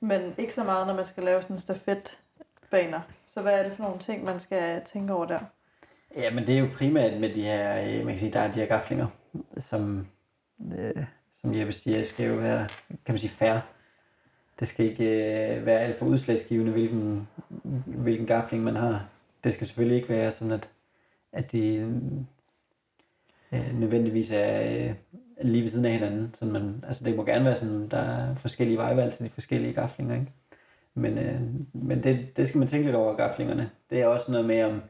men 0.00 0.34
ikke 0.38 0.54
så 0.54 0.64
meget, 0.64 0.86
når 0.86 0.94
man 0.94 1.06
skal 1.06 1.22
lave 1.22 1.42
sådan 1.42 1.56
en 1.56 1.60
stafetbaner. 1.60 3.00
Så 3.26 3.42
hvad 3.42 3.58
er 3.58 3.62
det 3.62 3.76
for 3.76 3.82
nogle 3.82 3.98
ting, 3.98 4.24
man 4.24 4.40
skal 4.40 4.82
tænke 4.84 5.12
over 5.12 5.26
der? 5.26 5.40
Ja, 6.16 6.30
men 6.30 6.46
det 6.46 6.54
er 6.54 6.58
jo 6.58 6.68
primært 6.76 7.20
med 7.20 7.34
de 7.34 7.42
her, 7.42 7.80
øh, 7.80 8.04
man 8.04 8.06
kan 8.06 8.18
sige, 8.18 8.32
der 8.32 8.40
er 8.40 8.52
de 8.52 8.60
her 8.60 8.66
gaflinger, 8.66 9.06
som, 9.56 10.06
øh, 10.78 11.04
som 11.40 11.54
Jeppe 11.54 11.72
siger, 11.72 12.04
skal 12.04 12.26
jo 12.26 12.34
være, 12.34 12.68
kan 12.88 13.12
man 13.12 13.18
sige, 13.18 13.30
færre. 13.30 13.60
Det 14.60 14.68
skal 14.68 14.86
ikke 14.86 15.04
øh, 15.04 15.66
være 15.66 15.80
alt 15.80 15.98
for 15.98 16.06
udslagsgivende, 16.06 16.72
hvilken, 16.72 17.28
hvilken 17.86 18.26
gafling 18.26 18.64
man 18.64 18.76
har. 18.76 19.08
Det 19.44 19.52
skal 19.54 19.66
selvfølgelig 19.66 19.96
ikke 19.96 20.08
være 20.08 20.30
sådan, 20.30 20.52
at, 20.52 20.70
at 21.32 21.52
de 21.52 21.74
øh, 23.52 23.78
nødvendigvis 23.78 24.30
er 24.30 24.62
øh, 24.62 24.94
lige 25.42 25.62
ved 25.62 25.68
siden 25.68 25.84
af 25.84 25.92
hinanden. 25.92 26.30
Så 26.34 26.44
man, 26.44 26.84
altså 26.86 27.04
det 27.04 27.16
må 27.16 27.24
gerne 27.24 27.44
være 27.44 27.56
sådan, 27.56 27.88
der 27.88 27.98
er 27.98 28.34
forskellige 28.34 28.78
vejvalg 28.78 29.12
til 29.12 29.24
de 29.24 29.30
forskellige 29.30 29.72
gaflinger, 29.72 30.14
ikke? 30.14 30.32
Men, 30.94 31.18
øh, 31.18 31.40
men 31.72 32.02
det, 32.02 32.36
det 32.36 32.48
skal 32.48 32.58
man 32.58 32.68
tænke 32.68 32.84
lidt 32.84 32.96
over, 32.96 33.16
gaflingerne. 33.16 33.70
Det 33.90 34.00
er 34.00 34.06
også 34.06 34.32
noget 34.32 34.46
med, 34.46 34.62
om 34.62 34.82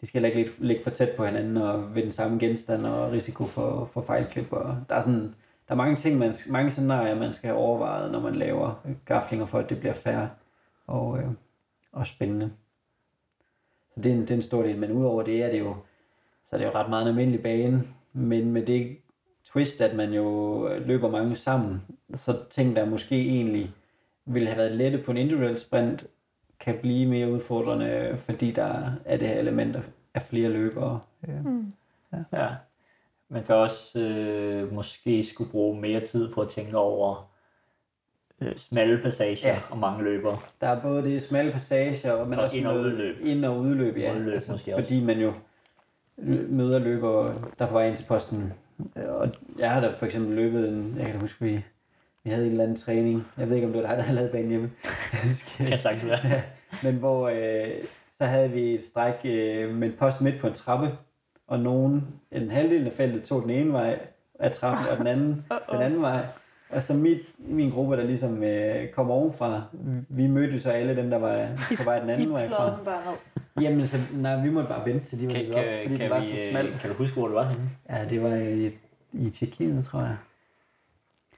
de 0.00 0.06
skal 0.06 0.22
heller 0.22 0.38
ikke 0.38 0.50
ligge, 0.50 0.66
ligge 0.66 0.82
for 0.82 0.90
tæt 0.90 1.10
på 1.16 1.24
hinanden 1.24 1.56
og 1.56 1.94
ved 1.94 2.02
den 2.02 2.10
samme 2.10 2.38
genstand 2.38 2.86
og 2.86 3.12
risiko 3.12 3.44
for, 3.44 3.90
for 3.92 4.00
fejlklip. 4.00 4.52
Og 4.52 4.76
der 4.88 4.94
er 4.94 5.00
sådan, 5.00 5.34
der 5.68 5.74
er 5.74 5.74
mange 5.74 5.96
ting, 5.96 6.18
man, 6.18 6.34
mange 6.48 6.70
scenarier, 6.70 7.14
man 7.14 7.32
skal 7.32 7.50
have 7.50 7.60
overvejet, 7.60 8.12
når 8.12 8.20
man 8.20 8.36
laver 8.36 8.86
gaflinger 9.04 9.46
for, 9.46 9.58
at 9.58 9.70
det 9.70 9.78
bliver 9.78 9.92
fair 9.92 10.26
og, 10.86 11.18
øh, 11.18 11.28
og 11.92 12.06
spændende. 12.06 12.50
Så 13.94 14.00
det 14.00 14.12
er, 14.12 14.16
en, 14.16 14.20
det 14.20 14.30
er 14.30 14.34
en 14.34 14.42
stor 14.42 14.62
del, 14.62 14.78
men 14.78 14.92
udover 14.92 15.22
det 15.22 15.42
er 15.42 15.50
det 15.50 15.58
jo, 15.58 15.76
så 16.46 16.56
er 16.56 16.58
det 16.58 16.66
jo 16.66 16.70
ret 16.74 16.88
meget 16.90 17.02
en 17.02 17.08
almindelig 17.08 17.42
bane, 17.42 17.84
men 18.12 18.52
med 18.52 18.66
det 18.66 18.96
twist, 19.52 19.80
at 19.80 19.96
man 19.96 20.12
jo 20.12 20.68
løber 20.86 21.10
mange 21.10 21.34
sammen, 21.34 21.82
så 22.14 22.32
ting, 22.50 22.76
der 22.76 22.84
måske 22.84 23.28
egentlig 23.28 23.70
ville 24.26 24.48
have 24.48 24.58
været 24.58 24.72
lette 24.72 24.98
på 24.98 25.10
en 25.10 25.16
individuel 25.16 25.58
sprint, 25.58 26.06
kan 26.60 26.78
blive 26.82 27.06
mere 27.08 27.30
udfordrende, 27.32 28.18
fordi 28.24 28.50
der 28.50 28.90
er 29.04 29.16
det 29.16 29.28
her 29.28 29.38
element 29.38 29.76
af- 30.14 30.22
flere 30.22 30.48
løbere. 30.48 31.00
Øh, 31.28 31.44
Mm. 31.46 31.72
Ja. 32.32 32.46
Man 33.28 33.44
kan 33.44 33.54
også 33.54 34.00
øh, 34.00 34.72
måske 34.72 35.24
skulle 35.24 35.50
bruge 35.50 35.80
mere 35.80 36.00
tid 36.00 36.32
på 36.32 36.40
at 36.40 36.48
tænke 36.48 36.76
over 36.76 37.30
øh, 38.40 38.56
smalle 38.56 39.02
passager 39.02 39.48
Ja. 39.48 39.54
ja. 39.54 39.60
og 39.70 39.78
mange 39.78 40.04
løbere. 40.04 40.38
Der 40.60 40.66
er 40.68 40.82
både 40.82 41.02
det 41.04 41.22
smalle 41.22 41.52
passager, 41.52 42.24
men 42.24 42.38
Og 42.38 42.44
også 42.44 42.56
ind- 42.56 42.66
og 42.66 42.80
udløb. 42.80 43.16
Ind- 43.22 43.44
og 43.44 43.58
udløb, 43.58 43.96
ja. 43.96 44.14
Udløb 44.16 44.32
altså, 44.32 44.52
måske 44.52 44.74
også. 44.74 44.84
fordi 44.84 45.04
man 45.04 45.18
jo 45.20 45.32
møder 46.48 46.78
løbere, 46.78 47.34
der 47.58 47.64
er 47.64 47.68
på 47.68 47.72
vej 47.74 47.88
ind 47.88 47.96
til 47.96 48.04
posten. 48.06 48.52
Og 49.08 49.32
jeg 49.58 49.70
har 49.70 49.80
da 49.80 49.92
for 49.98 50.06
eksempel 50.06 50.36
løbet 50.36 50.68
en, 50.68 50.96
jeg 50.98 51.06
kan 51.06 51.20
huske, 51.20 51.44
vi, 51.44 51.64
vi 52.24 52.30
havde 52.30 52.44
en 52.44 52.50
eller 52.50 52.64
anden 52.64 52.76
træning. 52.76 53.26
Jeg 53.38 53.48
ved 53.48 53.56
ikke, 53.56 53.66
om 53.66 53.72
det 53.72 53.82
var 53.82 53.88
dig, 53.88 53.96
der 53.96 54.02
havde 54.02 54.16
lavet 54.16 54.30
banen 54.30 54.48
hjemme. 54.48 54.70
Kan 55.56 55.68
jeg 55.68 55.78
sagtens 55.78 56.06
være. 56.06 56.26
Ja, 56.28 56.42
men 56.82 56.94
hvor 56.94 57.28
øh, 57.28 57.84
så 58.12 58.24
havde 58.24 58.50
vi 58.50 58.74
et 58.74 58.84
stræk 58.84 59.14
øh, 59.24 59.74
med 59.74 59.88
en 59.88 59.94
post 59.98 60.20
midt 60.20 60.40
på 60.40 60.46
en 60.46 60.52
trappe, 60.54 60.90
og 61.46 61.60
nogen, 61.60 62.06
en 62.32 62.50
halvdel 62.50 62.86
af 62.86 62.92
feltet 62.92 63.22
tog 63.24 63.42
den 63.42 63.50
ene 63.50 63.72
vej 63.72 63.98
af 64.40 64.52
trappen, 64.52 64.86
og 64.92 64.98
den 64.98 65.06
anden 65.06 65.44
Uh-oh. 65.52 65.74
den 65.74 65.82
anden 65.82 66.02
vej. 66.02 66.26
Og 66.70 66.82
så 66.82 66.94
mit, 66.94 67.18
min 67.38 67.70
gruppe, 67.70 67.96
der 67.96 68.04
ligesom 68.04 68.42
øh, 68.42 68.88
kom 68.88 69.10
ovenfra, 69.10 69.62
vi 70.08 70.26
mødte 70.26 70.60
så 70.60 70.70
alle 70.70 70.96
dem, 70.96 71.10
der 71.10 71.18
var 71.18 71.48
på 71.78 71.84
vej 71.84 71.98
den 71.98 72.08
I 72.08 72.12
anden 72.12 72.32
vej 72.32 72.46
pløjede 72.46 72.76
fra. 72.76 72.84
bare. 72.84 73.16
Jamen, 73.60 73.86
så, 73.86 73.96
nej, 74.14 74.42
vi 74.42 74.50
måtte 74.50 74.68
bare 74.68 74.86
vente 74.86 75.04
til 75.04 75.20
de 75.20 75.26
var 75.26 75.32
Kan, 75.32 75.46
op, 75.48 75.54
kan, 75.54 75.64
fordi 75.82 75.96
kan, 75.96 76.00
det 76.00 76.10
var 76.10 76.20
vi, 76.20 76.26
så 76.26 76.32
øh, 76.44 76.50
smalt. 76.50 76.80
kan 76.80 76.90
du 76.90 76.96
huske, 76.96 77.16
hvor 77.18 77.26
det 77.26 77.34
var 77.36 77.48
henne? 77.48 77.70
Ja, 77.90 78.04
det 78.04 78.22
var 78.22 78.34
i, 78.36 78.70
i 79.12 79.30
Tjekkiet, 79.30 79.84
tror 79.84 80.00
jeg. 80.00 80.16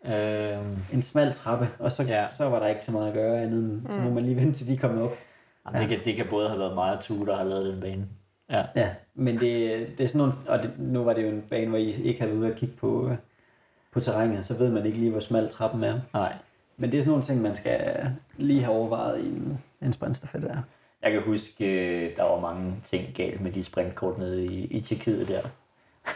Øh, 0.05 0.67
En 0.93 1.03
smal 1.03 1.33
trappe, 1.33 1.69
og 1.79 1.93
så, 1.93 2.03
ja. 2.03 2.27
Så 2.29 2.49
var 2.49 2.59
der 2.59 2.67
ikke 2.67 2.85
så 2.85 2.93
meget 2.93 3.09
at 3.09 3.15
gøre 3.15 3.43
andet 3.43 3.59
end, 3.65 3.83
så 3.93 4.01
må 4.01 4.09
Mm. 4.09 4.15
man 4.15 4.25
lige 4.25 4.37
vente 4.37 4.53
til 4.59 4.69
de 4.69 4.77
kom 4.77 5.01
op. 5.03 5.15
ja. 5.75 5.81
det, 5.81 5.89
kan, 5.89 5.99
det 6.05 6.17
kan 6.17 6.27
både 6.31 6.49
have 6.49 6.59
været 6.61 6.75
mig 6.75 6.97
og 6.97 7.03
Tue, 7.03 7.27
der 7.27 7.37
har 7.37 7.45
lavet 7.45 7.73
den 7.73 7.81
bane. 7.81 8.07
Ja. 8.51 8.65
Ja, 8.77 8.91
men 9.15 9.35
det, 9.41 9.87
det 9.99 10.05
er 10.05 10.09
sådan 10.09 10.19
nogle, 10.19 10.33
og 10.49 10.63
det, 10.63 10.71
nu 10.79 11.05
var 11.05 11.13
det 11.13 11.23
jo 11.23 11.29
en 11.29 11.43
bane, 11.51 11.69
hvor 11.69 11.79
I 11.79 11.91
ikke 12.03 12.21
havde 12.21 12.33
været 12.33 12.41
ude 12.43 12.51
og 12.53 12.57
kigge 12.57 12.75
på, 12.77 13.09
øh, 13.09 13.17
på 13.93 14.01
terrænet, 14.01 14.45
så 14.45 14.59
ved 14.59 14.71
man 14.73 14.87
ikke 14.87 14.99
lige, 14.99 15.11
hvor 15.11 15.21
smal 15.21 15.49
trappen 15.49 15.85
er. 15.85 16.01
Nej. 16.15 16.35
Men 16.77 16.93
det 16.93 16.99
er 16.99 17.03
sådan 17.03 17.11
nogle 17.11 17.25
ting, 17.25 17.43
man 17.43 17.55
skal 17.55 18.07
lige 18.37 18.63
have 18.63 18.77
overvejet 18.77 19.21
i 19.25 19.27
en, 19.29 19.59
en 19.83 19.93
sprintstafet 19.93 20.43
der. 20.43 20.57
Jeg 21.03 21.13
kan 21.13 21.23
huske, 21.23 21.65
øh, 21.65 22.17
der 22.17 22.23
var 22.23 22.41
mange 22.41 22.81
ting 22.85 23.15
galt 23.15 23.41
med 23.41 23.53
de 23.53 23.65
sprintkort 23.65 24.19
nede 24.19 24.45
i, 24.45 24.65
i 24.65 24.81
Tjekkiet 24.81 25.29
der. 25.29 25.43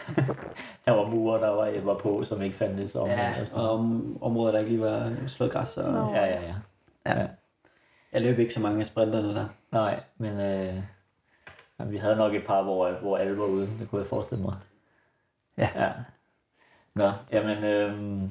der 0.85 0.91
var 0.91 1.07
murer, 1.09 1.39
der 1.39 1.49
var, 1.49 1.79
var 1.81 1.97
på, 1.97 2.23
som 2.23 2.41
ikke 2.41 2.55
fandtes 2.55 2.95
om. 2.95 3.07
Ja, 3.07 3.41
og 3.41 3.47
sådan 3.47 3.63
og 3.63 3.65
noget. 3.65 3.79
om, 3.79 4.17
områder, 4.23 4.51
der 4.51 4.59
ikke 4.59 4.71
lige 4.71 4.81
var 4.81 5.13
slået 5.27 5.51
græs. 5.51 5.77
Og, 5.77 5.93
Nå. 5.93 6.13
ja, 6.13 6.25
ja, 6.25 6.41
ja. 6.41 6.55
ja. 7.05 7.21
ja. 7.21 7.27
Jeg 8.13 8.21
løb 8.21 8.39
ikke 8.39 8.53
så 8.53 8.59
mange 8.59 8.79
af 8.79 8.85
sprinterne 8.85 9.35
der. 9.35 9.45
Nej, 9.71 9.99
men 10.17 10.39
øh, 10.39 10.83
vi 11.91 11.97
havde 11.97 12.15
nok 12.15 12.33
et 12.33 12.45
par, 12.45 12.63
hvor, 12.63 12.91
hvor 12.91 13.17
alle 13.17 13.37
var 13.37 13.45
ude. 13.45 13.67
Det 13.79 13.89
kunne 13.89 14.01
jeg 14.01 14.07
forestille 14.07 14.43
mig. 14.43 14.55
Ja. 15.57 15.69
ja. 15.75 15.91
Nå, 16.93 17.11
jamen... 17.31 17.63
Øh, 17.63 18.29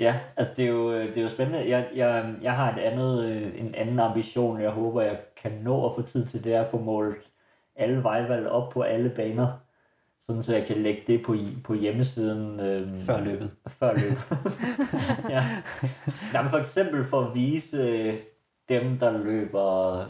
ja, 0.00 0.20
altså 0.36 0.54
det 0.56 0.64
er 0.64 0.68
jo, 0.68 0.92
det 0.92 1.18
er 1.18 1.22
jo 1.22 1.28
spændende. 1.28 1.68
Jeg, 1.68 1.88
jeg, 1.94 2.34
jeg 2.42 2.52
har 2.52 2.72
et 2.72 2.78
andet, 2.78 3.24
øh, 3.24 3.60
en 3.60 3.74
anden 3.74 4.00
ambition, 4.00 4.60
jeg 4.60 4.70
håber, 4.70 5.02
jeg 5.02 5.18
kan 5.42 5.52
nå 5.52 5.86
at 5.86 5.94
få 5.94 6.02
tid 6.02 6.26
til, 6.26 6.44
det 6.44 6.54
er 6.54 6.62
at 6.62 6.70
få 6.70 6.78
målt 6.78 7.30
alle 7.76 8.02
vejvalg 8.02 8.48
op 8.48 8.72
på 8.72 8.82
alle 8.82 9.10
baner. 9.10 9.48
Sådan 10.26 10.42
så 10.42 10.56
jeg 10.56 10.66
kan 10.66 10.76
lægge 10.76 11.02
det 11.06 11.22
på, 11.26 11.36
på 11.64 11.74
hjemmesiden. 11.74 12.60
Øh, 12.60 12.96
Før 13.06 13.20
løbet. 13.20 13.50
Før 13.66 13.94
løbet. 13.94 14.18
ja. 15.34 15.44
Nej, 16.32 16.42
men 16.42 16.50
for 16.50 16.58
eksempel 16.58 17.04
for 17.04 17.20
at 17.20 17.34
vise 17.34 17.76
øh, 17.76 18.14
dem, 18.68 18.98
der 18.98 19.18
løber 19.18 20.04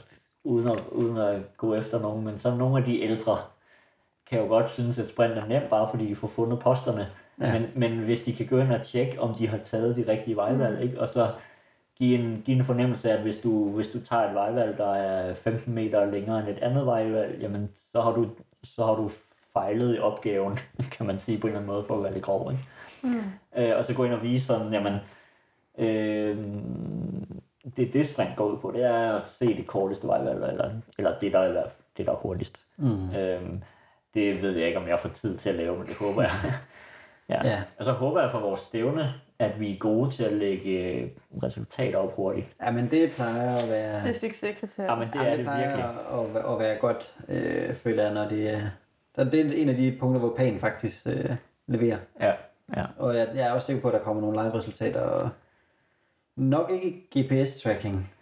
uden 0.44 0.68
at, 0.68 0.78
uden 0.92 1.16
at 1.16 1.56
gå 1.56 1.74
efter 1.74 2.00
nogen, 2.00 2.24
men 2.24 2.38
så 2.38 2.54
nogle 2.54 2.78
af 2.78 2.84
de 2.84 3.00
ældre 3.00 3.38
kan 4.30 4.40
jo 4.40 4.46
godt 4.46 4.70
synes, 4.70 4.98
at 4.98 5.08
sprint 5.08 5.38
er 5.38 5.46
nemt, 5.46 5.70
bare 5.70 5.88
fordi 5.90 6.06
de 6.06 6.16
får 6.16 6.28
fundet 6.28 6.58
posterne. 6.58 7.06
Ja. 7.40 7.58
Men, 7.58 7.70
men 7.74 7.98
hvis 7.98 8.20
de 8.20 8.32
kan 8.32 8.46
gå 8.46 8.58
ind 8.58 8.72
og 8.72 8.82
tjekke, 8.82 9.20
om 9.20 9.34
de 9.34 9.48
har 9.48 9.58
taget 9.58 9.96
de 9.96 10.04
rigtige 10.08 10.36
vejvalg, 10.36 10.76
mm. 10.76 10.82
ikke? 10.82 11.00
og 11.00 11.08
så 11.08 11.30
give 11.98 12.18
en, 12.18 12.42
give 12.44 12.56
en 12.56 12.64
fornemmelse 12.64 13.10
af, 13.10 13.14
at 13.14 13.22
hvis 13.22 13.36
du, 13.36 13.70
hvis 13.70 13.88
du 13.88 14.00
tager 14.00 14.28
et 14.28 14.34
vejvalg, 14.34 14.78
der 14.78 14.94
er 14.94 15.34
15 15.34 15.74
meter 15.74 16.10
længere 16.10 16.40
end 16.40 16.48
et 16.48 16.58
andet 16.58 16.86
vejvalg, 16.86 17.40
jamen 17.40 17.70
så 17.92 18.00
har 18.00 18.12
du, 18.12 18.28
så 18.64 18.84
har 18.84 18.94
du 18.94 19.10
fejlet 19.52 19.96
i 19.96 19.98
opgaven, 19.98 20.58
kan 20.96 21.06
man 21.06 21.18
sige 21.18 21.38
på 21.38 21.46
en 21.46 21.50
eller 21.50 21.60
anden 21.60 21.74
måde, 21.74 21.84
for 21.84 21.96
at 21.96 22.02
være 22.02 22.12
lidt 22.12 22.24
grov. 22.24 22.52
Ikke? 22.52 22.64
Mm. 23.02 23.22
Øh, 23.56 23.76
og 23.76 23.84
så 23.84 23.94
gå 23.94 24.04
ind 24.04 24.14
og 24.14 24.22
vise 24.22 24.46
sådan, 24.46 24.72
jamen, 24.72 24.94
øh, 25.78 26.38
det 27.76 27.92
det 27.92 28.06
sprint 28.06 28.36
går 28.36 28.44
ud 28.44 28.58
på, 28.58 28.70
det 28.70 28.84
er 28.84 29.12
at 29.12 29.22
se 29.22 29.56
det 29.56 29.66
korteste 29.66 30.06
vejvalg, 30.06 30.44
eller, 30.50 30.70
eller 30.98 31.18
det, 31.18 31.32
der 31.32 31.38
er, 31.38 31.66
det, 31.96 32.06
der 32.06 32.12
er 32.12 32.16
hurtigst. 32.16 32.62
Mm. 32.76 33.14
Øh, 33.14 33.42
det 34.14 34.42
ved 34.42 34.56
jeg 34.56 34.66
ikke, 34.66 34.78
om 34.78 34.88
jeg 34.88 34.98
får 34.98 35.08
tid 35.08 35.38
til 35.38 35.48
at 35.48 35.54
lave, 35.54 35.78
men 35.78 35.86
det 35.86 35.96
håber 36.00 36.22
jeg. 36.22 36.32
ja. 37.30 37.48
Ja. 37.48 37.62
Og 37.78 37.84
så 37.84 37.92
håber 37.92 38.22
jeg 38.22 38.30
for 38.30 38.38
vores 38.38 38.60
stævne, 38.60 39.14
at 39.38 39.60
vi 39.60 39.74
er 39.74 39.78
gode 39.78 40.10
til 40.10 40.24
at 40.24 40.32
lægge 40.32 40.70
øh, 40.70 41.08
resultater 41.42 41.98
op 41.98 42.16
hurtigt. 42.16 42.56
ja, 42.62 42.70
men 42.70 42.90
det 42.90 43.12
plejer 43.12 43.56
at 43.56 43.68
være... 43.68 44.02
Det 44.02 44.10
er 44.10 44.14
succeskriteriet. 44.14 44.90
Ja, 44.90 44.94
men 44.94 45.08
det 45.08 45.14
ja, 45.14 45.24
er 45.24 45.36
det 45.36 45.44
plejer 45.44 45.66
virkelig. 45.66 45.84
At, 45.84 46.44
at, 46.46 46.52
at 46.52 46.58
være 46.58 46.76
godt, 46.78 47.16
øh, 47.28 47.74
føler 47.74 48.02
jeg, 48.02 48.14
når 48.14 48.28
det 48.28 48.54
er... 48.54 48.60
Det 49.24 49.34
er 49.34 49.62
en 49.62 49.68
af 49.68 49.76
de 49.76 49.96
punkter, 50.00 50.20
hvor 50.20 50.34
Pan 50.36 50.58
faktisk 50.60 51.06
øh, 51.06 51.36
leverer. 51.66 51.98
Ja, 52.20 52.32
ja. 52.76 52.84
Og 52.98 53.16
jeg, 53.16 53.28
jeg 53.34 53.46
er 53.46 53.52
også 53.52 53.66
sikker 53.66 53.82
på, 53.82 53.88
at 53.88 53.94
der 53.94 54.00
kommer 54.00 54.22
nogle 54.22 54.42
live-resultater. 54.42 55.00
Og 55.00 55.28
nok 56.36 56.70
ikke 56.70 57.08
GPS-tracking. 57.18 58.19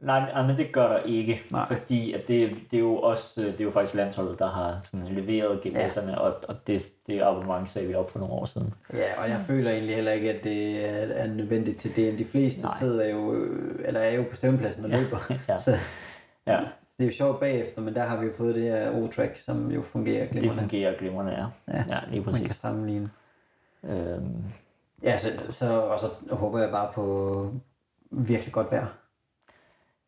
Nej, 0.00 0.42
men 0.46 0.56
det 0.56 0.72
gør 0.72 0.88
der 0.88 0.98
ikke, 0.98 1.42
Nej. 1.50 1.66
fordi 1.72 2.12
at 2.12 2.28
det, 2.28 2.50
det 2.70 2.76
er 2.76 2.80
jo 2.80 2.96
også, 2.96 3.40
øh, 3.40 3.46
det 3.52 3.60
er 3.60 3.64
jo 3.64 3.70
faktisk 3.70 3.94
landsholdet, 3.94 4.38
der 4.38 4.50
har 4.50 4.80
sådan 4.84 5.06
leveret 5.06 5.60
GPS'erne, 5.66 6.10
ja. 6.10 6.16
og, 6.16 6.34
og 6.48 6.56
det, 6.66 6.82
det 7.06 7.20
abonnement 7.22 7.68
sagde 7.68 7.88
vi 7.88 7.94
op 7.94 8.10
for 8.10 8.18
nogle 8.18 8.34
år 8.34 8.46
siden. 8.46 8.74
Ja, 8.92 9.22
og 9.22 9.28
jeg 9.28 9.40
føler 9.46 9.70
egentlig 9.70 9.94
heller 9.94 10.12
ikke, 10.12 10.32
at 10.32 10.44
det 10.44 10.88
er, 11.18 11.26
nødvendigt 11.26 11.78
til 11.78 11.96
det. 11.96 12.18
De 12.18 12.24
fleste 12.24 12.62
Nej. 12.62 12.70
sidder 12.78 13.10
jo, 13.10 13.34
øh, 13.34 13.74
eller 13.84 14.00
er 14.00 14.10
jo 14.14 14.24
på 14.30 14.36
stævnepladsen 14.36 14.84
og 14.84 14.90
Ja. 14.90 15.00
løber. 15.00 15.32
Ja. 15.48 15.58
Så 15.58 15.70
Ja, 16.46 16.58
det 16.98 17.04
er 17.04 17.08
jo 17.08 17.12
sjovt 17.12 17.40
bagefter, 17.40 17.82
men 17.82 17.94
der 17.94 18.04
har 18.04 18.20
vi 18.20 18.26
jo 18.26 18.32
fået 18.36 18.54
det 18.54 18.62
her 18.62 18.90
O-track, 18.90 19.44
som 19.44 19.70
jo 19.70 19.82
fungerer 19.82 20.20
det 20.22 20.30
glimrende. 20.30 20.60
fungerer 20.62 20.98
glimrende, 20.98 21.32
ja. 21.32 21.46
Ja, 21.74 21.84
Ja, 21.88 21.98
lige 22.10 22.20
Man 22.20 22.32
kan 22.34 22.42
præcis. 22.42 22.56
sammenligne. 22.56 23.10
Øhm, 23.84 24.44
Ja, 25.02 25.18
så, 25.18 25.28
så, 25.48 25.80
og 25.80 25.98
så 25.98 26.06
håber 26.30 26.58
jeg 26.60 26.70
bare 26.70 26.88
på 26.94 27.46
virkelig 28.10 28.52
godt 28.52 28.70
vejr. 28.72 28.86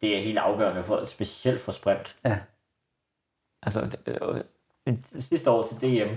Det 0.02 0.18
er 0.18 0.22
helt 0.22 0.38
afgørende, 0.38 0.82
for, 0.82 1.04
specielt 1.04 1.60
for 1.60 1.72
sprint. 1.72 2.16
Ja. 2.24 2.38
Altså, 3.62 3.80
det, 4.06 4.18
øh, 4.86 4.94
sidste 5.20 5.50
år 5.50 5.62
til 5.66 5.76
DM, 5.76 6.14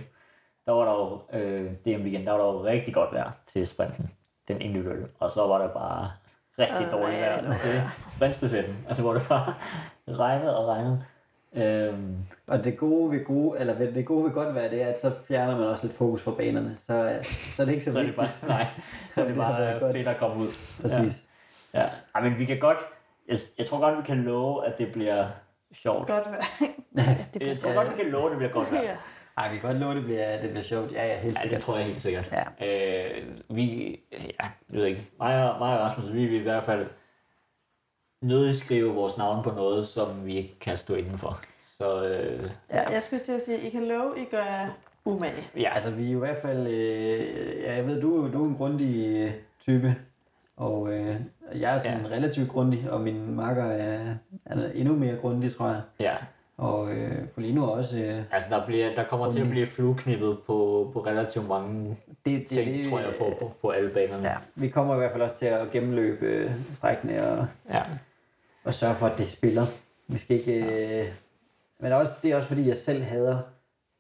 der 0.66 0.72
var 0.72 0.86
der 0.86 0.92
jo, 0.92 1.40
øh, 1.40 1.72
DM 1.86 2.02
weekend, 2.04 2.26
der 2.26 2.32
var 2.32 2.38
der 2.40 2.46
jo 2.54 2.64
rigtig 2.64 2.94
godt 2.94 3.14
vejr 3.14 3.32
til 3.54 3.68
sprinten, 3.68 4.12
den 4.48 4.62
individuelle, 4.62 5.08
og 5.20 5.32
så 5.32 5.48
var 5.48 5.58
der 5.58 5.68
bare 5.74 6.12
rigtig 6.60 6.86
Og 6.86 6.92
dårligt 6.92 7.22
vejr 7.22 7.42
regn. 7.42 7.60
til 7.60 7.82
sprintstafetten, 8.16 8.76
altså 8.88 9.02
hvor 9.04 9.14
det 9.14 9.24
bare 9.30 9.54
regnede 10.10 10.58
og 10.58 10.68
regnede. 10.68 11.04
Øhm, 11.58 12.18
Og 12.48 12.64
det 12.64 12.78
gode 12.78 13.12
ved 13.12 13.26
gode, 13.26 13.60
eller 13.60 13.74
ved- 13.74 13.94
det 13.94 14.06
gode 14.06 14.24
ved 14.24 14.32
godt 14.32 14.56
vejr, 14.56 14.70
det 14.70 14.82
er, 14.82 14.88
at 14.88 15.00
så 15.00 15.12
fjerner 15.28 15.58
man 15.58 15.68
også 15.68 15.88
lidt 15.88 15.98
fokus 15.98 16.22
fra 16.22 16.32
banerne. 16.32 16.76
Så, 16.78 16.94
øh, 16.94 17.24
så 17.26 17.62
er 17.62 17.66
det 17.66 17.74
ikke 17.74 17.86
så, 17.86 17.92
så 17.92 18.00
er 18.00 18.04
det 18.04 18.12
vigtigt. 18.18 18.38
bare, 18.42 18.50
nej, 18.50 18.68
så 19.16 19.22
er 19.22 19.26
det 19.26 19.36
Det 19.36 19.42
bare 19.44 19.80
godt. 19.80 19.96
fedt 19.96 20.08
at 20.08 20.18
komme 20.18 20.44
ud. 20.44 20.48
Præcis. 20.82 21.26
Ja, 21.74 21.82
ja. 21.82 21.90
Ej, 22.16 22.22
men 22.22 22.38
vi 22.38 22.46
kan 22.46 22.60
godt, 22.60 22.78
jeg, 23.28 23.40
jeg 23.58 23.66
tror 23.68 23.80
godt, 23.80 23.98
vi 23.98 24.04
kan 24.06 24.18
love, 24.24 24.66
at 24.66 24.78
det 24.78 24.92
bliver 24.94 25.28
sjovt. 25.74 26.08
Godt 26.08 26.26
vejr. 26.26 26.44
Det 27.34 27.48
Jeg 27.48 27.60
tror 27.60 27.74
godt, 27.74 27.88
vi 27.98 28.04
kan 28.04 28.12
love, 28.12 28.26
at 28.26 28.30
det 28.32 28.38
bliver 28.38 28.52
godt 28.52 28.72
vejr. 28.72 28.84
ja. 28.84 28.96
Ej, 29.38 29.50
vi 29.54 29.58
kan 29.58 29.70
godt 29.70 29.78
love, 29.82 29.96
det 29.96 30.04
bliver, 30.04 30.42
det 30.42 30.50
bliver 30.50 30.64
sjovt. 30.64 30.92
Ja, 30.92 31.08
ja, 31.08 31.14
helt 31.20 31.24
Ja, 31.26 31.30
det 31.30 31.40
sikkert. 31.42 31.62
tror 31.62 31.78
jeg 31.78 31.86
helt 31.86 32.02
sikkert. 32.02 32.32
Ja. 32.62 32.68
Øh, 33.18 33.24
vi, 33.50 34.00
ja, 34.12 34.18
jeg 34.40 34.52
ved 34.70 34.86
ikke, 34.86 35.10
mig 35.20 35.52
og, 35.52 35.60
mig 35.60 35.80
og 35.80 35.86
Rasmus, 35.86 36.14
vi 36.14 36.26
vil 36.26 36.40
i 36.40 36.44
hvert 36.44 36.64
fald 36.64 36.88
nødig 38.22 38.56
skrive 38.56 38.94
vores 38.94 39.18
navn 39.18 39.44
på 39.44 39.50
noget, 39.52 39.88
som 39.88 40.26
vi 40.26 40.38
ikke 40.38 40.60
kan 40.60 40.78
stå 40.78 40.96
indenfor. 40.96 41.42
Så 41.78 42.06
øh, 42.08 42.46
ja. 42.74 42.90
Jeg 42.90 43.04
skulle 43.04 43.24
til 43.24 43.32
at 43.32 43.42
sige, 43.42 43.60
I 43.60 43.70
kan 43.70 43.86
love, 43.86 44.14
I 44.22 44.26
gør 44.32 44.78
umage. 45.06 45.48
ja, 45.58 45.72
Altså, 45.74 45.92
vi 45.92 46.06
er 46.06 46.16
i 46.16 46.20
hvert 46.20 46.38
fald... 46.42 46.68
Øh, 46.68 47.62
ja, 47.64 47.76
jeg 47.76 47.86
ved, 47.88 48.02
du, 48.02 48.32
du 48.34 48.44
er 48.44 48.48
en 48.50 48.56
grundig 48.56 49.06
øh, 49.18 49.32
type. 49.62 49.96
Og 50.58 50.93
øh, 50.93 51.16
jeg 51.56 51.76
er 51.76 51.80
sådan 51.80 52.06
ja. 52.06 52.08
relativt 52.08 52.49
grundig, 52.49 52.91
og 52.91 53.01
min 53.01 53.36
makker 53.36 53.66
er, 53.66 54.16
er 54.45 54.72
endnu 54.74 54.95
mere 54.95 55.16
grundig, 55.16 55.56
tror 55.56 55.68
jeg. 55.68 55.82
ja. 55.99 56.16
Og 56.58 56.91
øh, 56.91 57.28
Folino 57.34 57.72
også... 57.72 57.97
Øh, 57.97 58.22
Altså, 58.32 58.49
der, 58.49 58.66
bliver, 58.66 58.95
der 58.95 59.03
kommer 59.03 59.32
til 59.32 59.41
at 59.41 59.49
blive 59.49 59.68
flueknippet 59.68 60.38
på, 60.47 60.89
på 60.93 60.99
relativt 61.06 61.47
mange 61.47 61.97
det, 62.26 62.47
ting, 62.47 62.74
det, 62.74 62.89
tror 62.89 62.99
jeg, 62.99 63.14
på, 63.20 63.34
på, 63.39 63.51
på 63.62 63.70
alle 63.70 63.89
banerne. 63.89 64.28
Ja, 64.28 64.36
vi 64.56 64.70
kommer 64.70 64.93
i 64.93 64.97
hvert 64.97 65.12
fald 65.12 65.24
også 65.24 65.38
til 65.38 65.45
at 65.45 65.72
gennemløbe 65.72 66.26
øh, 66.26 66.51
strækkene 66.74 67.28
og, 67.28 67.47
ja. 67.70 67.84
og 68.64 68.74
sørge 68.74 68.95
for, 68.95 69.06
at 69.06 69.18
det 69.18 69.28
spiller. 69.28 69.66
Vi 70.08 70.18
skal 70.18 70.38
ikke... 70.38 70.64
Øh... 70.99 71.08
Men 71.80 71.91
også, 71.91 72.14
det 72.24 72.32
er 72.32 72.36
også 72.36 72.47
fordi, 72.47 72.68
jeg 72.68 72.78
selv 72.78 73.03
hader 73.03 73.38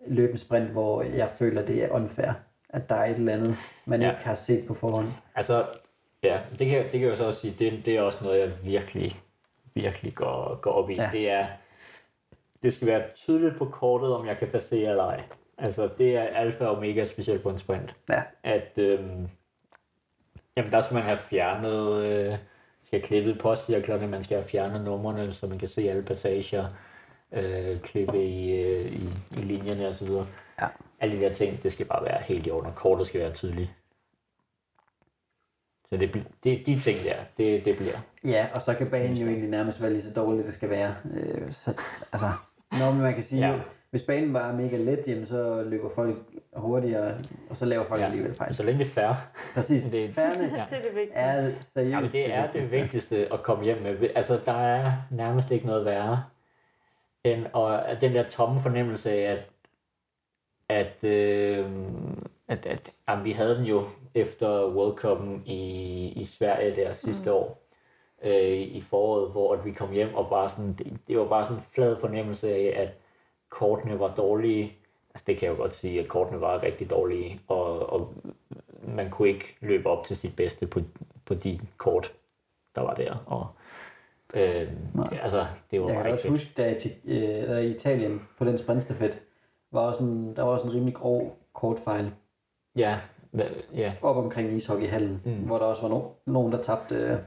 løbende 0.07 0.39
sprint, 0.39 0.69
hvor 0.69 1.01
jeg 1.01 1.29
føler, 1.29 1.65
det 1.65 1.83
er 1.83 1.89
unfair. 1.89 2.31
At 2.69 2.89
der 2.89 2.95
er 2.95 3.05
et 3.05 3.15
eller 3.15 3.33
andet, 3.33 3.55
man 3.85 4.01
ja. 4.01 4.11
ikke 4.11 4.23
har 4.23 4.35
set 4.35 4.67
på 4.67 4.73
forhånd. 4.73 5.07
Altså, 5.35 5.65
ja, 6.25 6.39
det 6.59 6.69
kan, 6.69 6.83
det 6.83 6.99
kan 6.99 7.09
jeg 7.09 7.17
så 7.17 7.25
også 7.25 7.39
sige, 7.39 7.55
det, 7.59 7.85
det 7.85 7.97
er 7.97 8.01
også 8.01 8.23
noget, 8.23 8.39
jeg 8.39 8.51
virkelig, 8.63 9.19
virkelig 9.73 10.15
går, 10.15 10.55
går 10.61 10.71
op 10.71 10.89
i. 10.89 10.93
Ja. 10.93 11.09
Det 11.11 11.29
er, 11.29 11.47
det 12.63 12.73
skal 12.73 12.87
være 12.87 13.03
tydeligt 13.15 13.57
på 13.57 13.65
kortet, 13.65 14.15
om 14.15 14.27
jeg 14.27 14.37
kan 14.37 14.47
passere 14.47 14.89
eller 14.89 15.03
ej. 15.03 15.23
Altså, 15.57 15.89
det 15.97 16.17
er 16.17 16.23
alfa 16.23 16.65
og 16.65 16.77
omega, 16.77 17.05
specielt 17.05 17.43
på 17.43 17.49
en 17.49 17.57
sprint. 17.57 17.95
Ja. 18.09 18.23
At, 18.43 18.71
øhm, 18.77 19.29
jamen, 20.57 20.71
der 20.71 20.81
skal 20.81 20.95
man 20.95 21.03
have 21.03 21.17
fjernet, 21.17 22.03
øh, 22.03 22.37
skal 22.83 22.99
have 22.99 23.07
klippet 23.07 23.39
postcirklerne, 23.39 24.07
man 24.07 24.23
skal 24.23 24.37
have 24.37 24.49
fjernet 24.49 24.81
numrene, 24.81 25.33
så 25.33 25.47
man 25.47 25.59
kan 25.59 25.69
se 25.69 25.89
alle 25.89 26.03
passager, 26.03 26.67
øh, 27.31 27.79
klippe 27.79 28.25
i, 28.25 28.51
øh, 28.51 28.85
i, 28.85 29.09
i 29.31 29.41
linjerne 29.41 29.87
osv. 29.87 30.09
Ja. 30.61 30.67
Alle 30.99 31.17
de 31.17 31.21
der 31.21 31.33
ting, 31.33 31.63
det 31.63 31.71
skal 31.71 31.85
bare 31.85 32.05
være 32.05 32.21
helt 32.21 32.47
i 32.47 32.51
orden, 32.51 32.69
og 32.69 32.75
kortet 32.75 33.07
skal 33.07 33.21
være 33.21 33.33
tydeligt. 33.33 33.69
Så 35.89 35.97
det, 35.97 36.13
det, 36.43 36.65
de 36.65 36.79
ting 36.79 36.99
der, 37.03 37.15
det, 37.37 37.65
det 37.65 37.75
bliver. 37.77 37.97
Ja, 38.33 38.47
og 38.53 38.61
så 38.61 38.73
kan 38.73 38.89
banen 38.89 39.17
jo 39.17 39.27
egentlig 39.27 39.49
nærmest 39.49 39.81
være 39.81 39.91
lige 39.91 40.01
så 40.01 40.13
dårlig, 40.13 40.45
det 40.45 40.53
skal 40.53 40.69
være. 40.69 40.95
Øh, 41.13 41.51
så, 41.51 41.73
altså, 42.13 42.27
når 42.71 42.91
man 42.91 43.13
kan 43.13 43.23
sige, 43.23 43.47
Ja. 43.51 43.59
hvis 43.89 44.01
banen 44.01 44.33
bare 44.33 44.51
er 44.51 44.55
mega 44.55 44.77
let, 44.77 44.99
jamen, 45.07 45.25
så 45.25 45.63
løber 45.63 45.89
folk 45.95 46.17
hurtigere, 46.55 47.17
og 47.49 47.55
så 47.55 47.65
laver 47.65 47.83
folk 47.83 48.01
ja. 48.01 48.05
alligevel 48.05 48.33
fejl. 48.35 48.55
Så 48.55 48.63
længe 48.63 48.79
det 48.79 48.87
er 48.87 48.91
fair. 48.91 49.27
Præcis. 49.53 49.83
Det- 49.83 49.91
Det, 49.91 50.13
Fairness 50.13 50.55
Ja. 50.71 50.77
Det 50.77 50.85
er 51.13 51.41
det 51.41 51.49
er 51.55 51.59
seriøst 51.61 51.91
Jamen, 51.91 52.09
det 52.11 52.33
er 52.33 52.41
det 52.45 52.53
vigtigste. 52.55 52.79
vigtigste 52.81 53.33
at 53.33 53.43
komme 53.43 53.63
hjem 53.63 53.81
med. 53.81 54.09
Altså, 54.15 54.39
der 54.45 54.51
er 54.65 54.91
nærmest 55.11 55.51
ikke 55.51 55.65
noget 55.65 55.85
værre, 55.85 56.23
end 57.23 57.45
og 57.53 57.89
at 57.89 58.01
den 58.01 58.13
der 58.13 58.23
tomme 58.23 58.61
fornemmelse 58.61 59.11
af, 59.11 59.31
at, 59.31 59.49
at, 60.69 61.09
øh, 61.09 61.65
at, 62.47 62.65
at 62.65 62.91
jamen, 63.09 63.25
vi 63.25 63.31
havde 63.31 63.55
den 63.57 63.65
jo 63.65 63.85
efter 64.15 64.67
World 64.67 64.97
Cup'en 65.05 65.49
i, 65.51 66.07
i 66.15 66.25
Sverige 66.25 66.75
der 66.75 66.93
sidste 66.93 67.29
mm. 67.29 67.35
år, 67.35 67.61
øh, 68.23 68.59
i 68.59 68.81
foråret, 68.81 69.31
hvor 69.31 69.53
at 69.53 69.65
vi 69.65 69.71
kom 69.71 69.91
hjem, 69.91 70.13
og 70.13 70.29
bare 70.29 70.49
sådan, 70.49 70.73
det, 70.73 70.97
det 71.07 71.17
var 71.17 71.27
bare 71.27 71.45
sådan 71.45 71.57
en 71.57 71.63
flad 71.71 71.95
fornemmelse 71.99 72.53
af, 72.53 72.73
at 72.75 72.89
kortene 73.49 73.99
var 73.99 74.15
dårlige. 74.15 74.73
Altså, 75.13 75.23
det 75.27 75.37
kan 75.37 75.45
jeg 75.45 75.57
jo 75.57 75.61
godt 75.61 75.75
sige, 75.75 75.99
at 75.99 76.07
kortene 76.07 76.41
var 76.41 76.63
rigtig 76.63 76.89
dårlige, 76.89 77.41
og, 77.47 77.93
og 77.93 78.13
man 78.87 79.09
kunne 79.09 79.27
ikke 79.27 79.55
løbe 79.61 79.89
op 79.89 80.05
til 80.05 80.17
sit 80.17 80.35
bedste 80.35 80.67
på, 80.67 80.79
på 81.25 81.33
de 81.33 81.59
kort, 81.77 82.13
der 82.75 82.81
var 82.81 82.93
der. 82.93 83.23
Og, 83.25 83.47
øh, 84.35 84.71
Nej. 84.93 85.19
altså, 85.21 85.45
det 85.71 85.81
var 85.81 85.89
Jeg 85.89 86.03
kan 86.03 86.11
også 86.11 86.29
huske, 86.29 86.51
da 86.57 86.63
jeg, 86.63 86.77
øh, 87.05 87.47
der 87.47 87.57
i 87.57 87.69
Italien 87.69 88.27
på 88.37 88.45
den 88.45 88.57
sprintstafet, 88.57 89.21
var 89.71 89.81
også 89.81 90.03
en, 90.03 90.35
der 90.35 90.43
var 90.43 90.51
også 90.51 90.67
en 90.67 90.73
rimelig 90.73 90.93
grov 90.93 91.37
kortfejl 91.53 92.11
Ja, 92.75 92.99
hva- 93.35 93.75
ja, 93.75 93.93
op 94.01 94.17
omkring 94.17 94.53
ishockeyhallen, 94.53 95.21
Mm. 95.25 95.33
hvor 95.33 95.57
der 95.57 95.65
også 95.65 95.81
var 95.81 95.89
no, 95.89 96.01
nogen, 96.25 96.51
der 96.51 96.61
tabte 96.61 96.95
øh, 96.95 97.17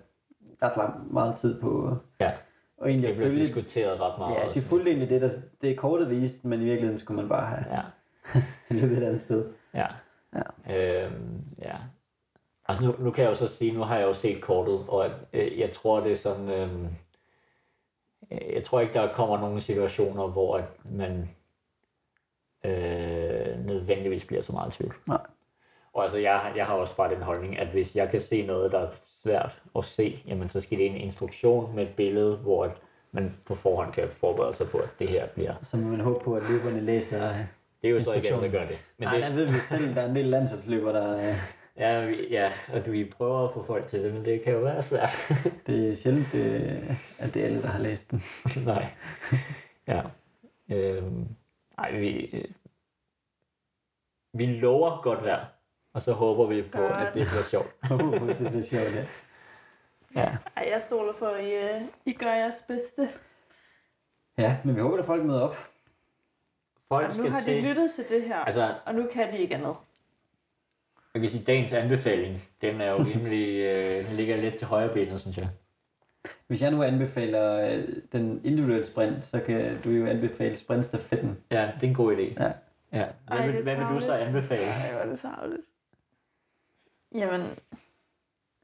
ret 0.63 0.77
lang, 0.77 1.13
meget 1.13 1.37
tid 1.37 1.61
på 1.61 1.97
ja. 2.21 2.33
og 2.79 2.89
egentlig 2.91 3.09
Det 3.09 3.17
blev 3.17 3.29
følge. 3.29 3.45
diskuteret 3.45 4.01
ret 4.01 4.19
meget. 4.19 4.35
Ja, 4.37 4.53
de 4.55 4.61
fulgte 4.61 4.91
egentlig 4.91 5.11
det, 5.11 5.21
der, 5.23 5.29
det 5.63 5.79
kortet 5.79 6.11
viste, 6.11 6.49
men 6.49 6.61
i 6.61 6.65
virkeligheden 6.65 6.99
skulle 6.99 7.21
man 7.21 7.29
bare 7.29 7.47
have 7.47 7.65
Ja, 7.77 7.83
løbet 8.81 8.99
et 8.99 9.03
andet 9.05 9.21
sted. 9.21 9.49
ja. 9.75 9.87
Ja. 10.35 11.05
Øhm, 11.05 11.41
ja. 11.63 11.77
Altså 12.69 12.85
nu, 12.85 12.95
nu 12.99 13.11
kan 13.11 13.25
jeg 13.25 13.31
jo 13.31 13.35
så 13.37 13.49
sige, 13.49 13.73
nu 13.73 13.81
har 13.81 13.97
jeg 13.99 14.07
jo 14.07 14.13
set 14.13 14.43
kortet, 14.43 14.85
og 14.89 15.07
øh, 15.33 15.59
jeg 15.59 15.71
tror 15.73 16.01
det 16.01 16.13
er 16.13 16.17
sådan, 16.17 16.49
øhm, 16.51 16.87
øh, 18.31 18.55
jeg 18.55 18.65
tror 18.65 18.81
ikke 18.81 18.95
der 18.95 19.13
kommer 19.13 19.39
nogen 19.41 19.61
situationer, 19.61 20.27
hvor 20.29 20.57
at 20.57 20.65
man 20.85 21.29
øh, 22.65 23.65
nødvendigvis 23.67 24.25
bliver 24.25 24.43
så 24.43 24.53
meget 24.53 24.75
i 24.75 24.77
tvivl. 24.77 24.95
Nej. 25.07 25.21
Og 25.93 26.03
altså 26.03 26.19
jeg, 26.19 26.53
jeg 26.57 26.67
har 26.67 26.75
også 26.75 26.97
bare 26.97 27.15
den 27.15 27.23
holdning, 27.23 27.59
at 27.59 27.69
hvis 27.69 27.97
jeg 27.97 28.11
kan 28.11 28.21
se 28.21 28.47
noget, 28.47 28.73
der 28.73 28.79
er 28.79 28.89
svært 29.23 29.63
at 29.79 29.85
se, 29.85 30.23
jamen 30.27 30.49
så 30.49 30.61
skal 30.61 30.79
det 30.79 30.87
en 30.87 30.97
instruktion 30.97 31.75
med 31.75 31.83
et 31.83 31.95
billede, 31.97 32.37
hvor 32.37 32.73
man 33.13 33.37
på 33.45 33.55
forhånd 33.55 33.93
kan 33.93 34.09
forberede 34.09 34.55
sig 34.55 34.67
på, 34.69 34.79
at 34.79 34.91
det 34.99 35.09
her 35.09 35.27
bliver. 35.27 35.55
Så 35.63 35.77
må 35.77 35.89
man 35.89 36.01
håbe 36.01 36.25
på, 36.25 36.37
at 36.37 36.43
løberne 36.51 36.81
læser. 36.81 37.33
Det 37.83 37.89
er 37.89 37.93
jo 37.93 38.05
så 38.05 38.13
ikke 38.13 38.29
alle, 38.29 38.43
der 38.43 38.51
gør 38.51 38.67
det. 38.67 38.79
Men 38.99 39.09
Nej, 39.09 39.15
det, 39.15 39.23
der 39.23 39.35
ved 39.35 39.47
vi 39.47 39.59
selv, 39.59 39.95
der 39.95 40.03
er 40.03 40.09
en 40.09 40.17
del 40.17 40.25
landsholdsløber, 40.25 40.93
der... 40.93 41.35
Ja, 41.79 42.07
vi, 42.07 42.27
ja, 42.31 42.53
at 42.69 42.93
vi 42.93 43.05
prøver 43.05 43.49
at 43.49 43.55
få 43.55 43.65
folk 43.65 43.87
til 43.87 44.05
det, 44.05 44.15
men 44.15 44.25
det 44.25 44.43
kan 44.43 44.53
jo 44.53 44.59
være 44.59 44.83
svært. 44.83 45.11
Det 45.67 45.91
er 45.91 45.95
sjældent, 45.95 46.35
øh, 46.35 46.91
at 47.19 47.35
det 47.35 47.43
er 47.43 47.47
alle, 47.47 47.63
der 47.63 47.69
har 47.69 47.79
læst 47.79 48.11
den. 48.11 48.23
Nej. 48.67 48.87
Ja. 49.89 50.03
Øhm, 50.73 51.29
ej, 51.79 51.99
vi, 51.99 52.31
øh, 52.33 52.45
vi 54.35 54.47
lover 54.47 55.03
godt 55.03 55.25
vejr, 55.25 55.47
og 55.99 56.03
så 56.03 56.13
håber 56.13 56.47
vi 56.47 56.63
på, 56.63 56.79
Godt. 56.79 56.93
at 56.93 57.15
det 57.15 57.27
bliver 57.27 57.45
sjovt. 57.51 57.75
Håber 57.91 58.19
på, 58.19 58.27
at 58.27 58.39
det 58.39 58.51
bliver 58.51 58.63
sjovt, 58.63 58.95
ja. 58.95 59.05
Ja. 60.17 60.37
Ej, 60.57 60.69
jeg 60.73 60.83
stoler 60.83 61.13
på, 61.13 61.25
at 61.25 61.45
I, 61.45 61.55
øh, 61.55 61.83
I 62.05 62.13
gør 62.13 62.33
jeres 62.33 62.65
bedste. 62.69 63.09
Ja, 64.39 64.57
men 64.65 64.77
vi 64.77 64.81
håber, 64.81 64.99
at 64.99 65.05
folk 65.05 65.25
møder 65.25 65.41
op. 65.41 65.57
Folk 66.89 67.09
Og 67.09 67.17
nu 67.17 67.23
skal 67.23 67.31
har 67.31 67.41
de 67.41 67.45
til, 67.45 67.63
lyttet 67.63 67.91
til 67.95 68.05
det 68.09 68.23
her, 68.23 68.39
altså, 68.39 68.75
og 68.87 68.95
nu 68.95 69.07
kan 69.13 69.33
de 69.33 69.39
ikke 69.39 69.55
andet. 69.55 69.75
jeg 71.15 71.23
kan 71.23 71.31
sige, 71.31 71.45
dagens 71.45 71.73
anbefaling, 71.73 72.43
den 72.61 72.81
er 72.81 72.93
jo 72.93 72.99
rimelig, 72.99 73.49
øh, 73.71 74.09
den 74.09 74.17
ligger 74.17 74.37
lidt 74.37 74.57
til 74.57 74.67
højre 74.67 74.95
benet, 74.95 75.21
synes 75.21 75.39
jeg. 75.39 75.49
Hvis 76.47 76.63
jeg 76.63 76.71
nu 76.71 76.83
anbefaler 76.83 77.73
øh, 77.73 77.85
den 78.13 78.41
individuelle 78.45 78.85
sprint, 78.85 79.25
så 79.25 79.41
kan 79.41 79.81
du 79.85 79.91
jo 79.91 80.07
anbefale 80.07 80.57
sprintstafetten. 80.57 81.39
Ja, 81.51 81.71
det 81.75 81.83
er 81.83 81.89
en 81.89 81.95
god 81.95 82.17
idé. 82.17 82.43
Ja. 82.43 82.53
ja. 82.93 83.07
Hvad, 83.27 83.39
Ej, 83.39 83.47
vil, 83.47 83.63
hvad 83.63 83.77
vil 83.77 83.87
du 83.87 84.01
så 84.01 84.13
anbefale? 84.13 84.63
Ej, 84.63 84.93
hvor 84.93 85.01
er 85.01 85.07
det 85.07 85.19
savligt. 85.19 85.63
Jamen, 87.15 87.59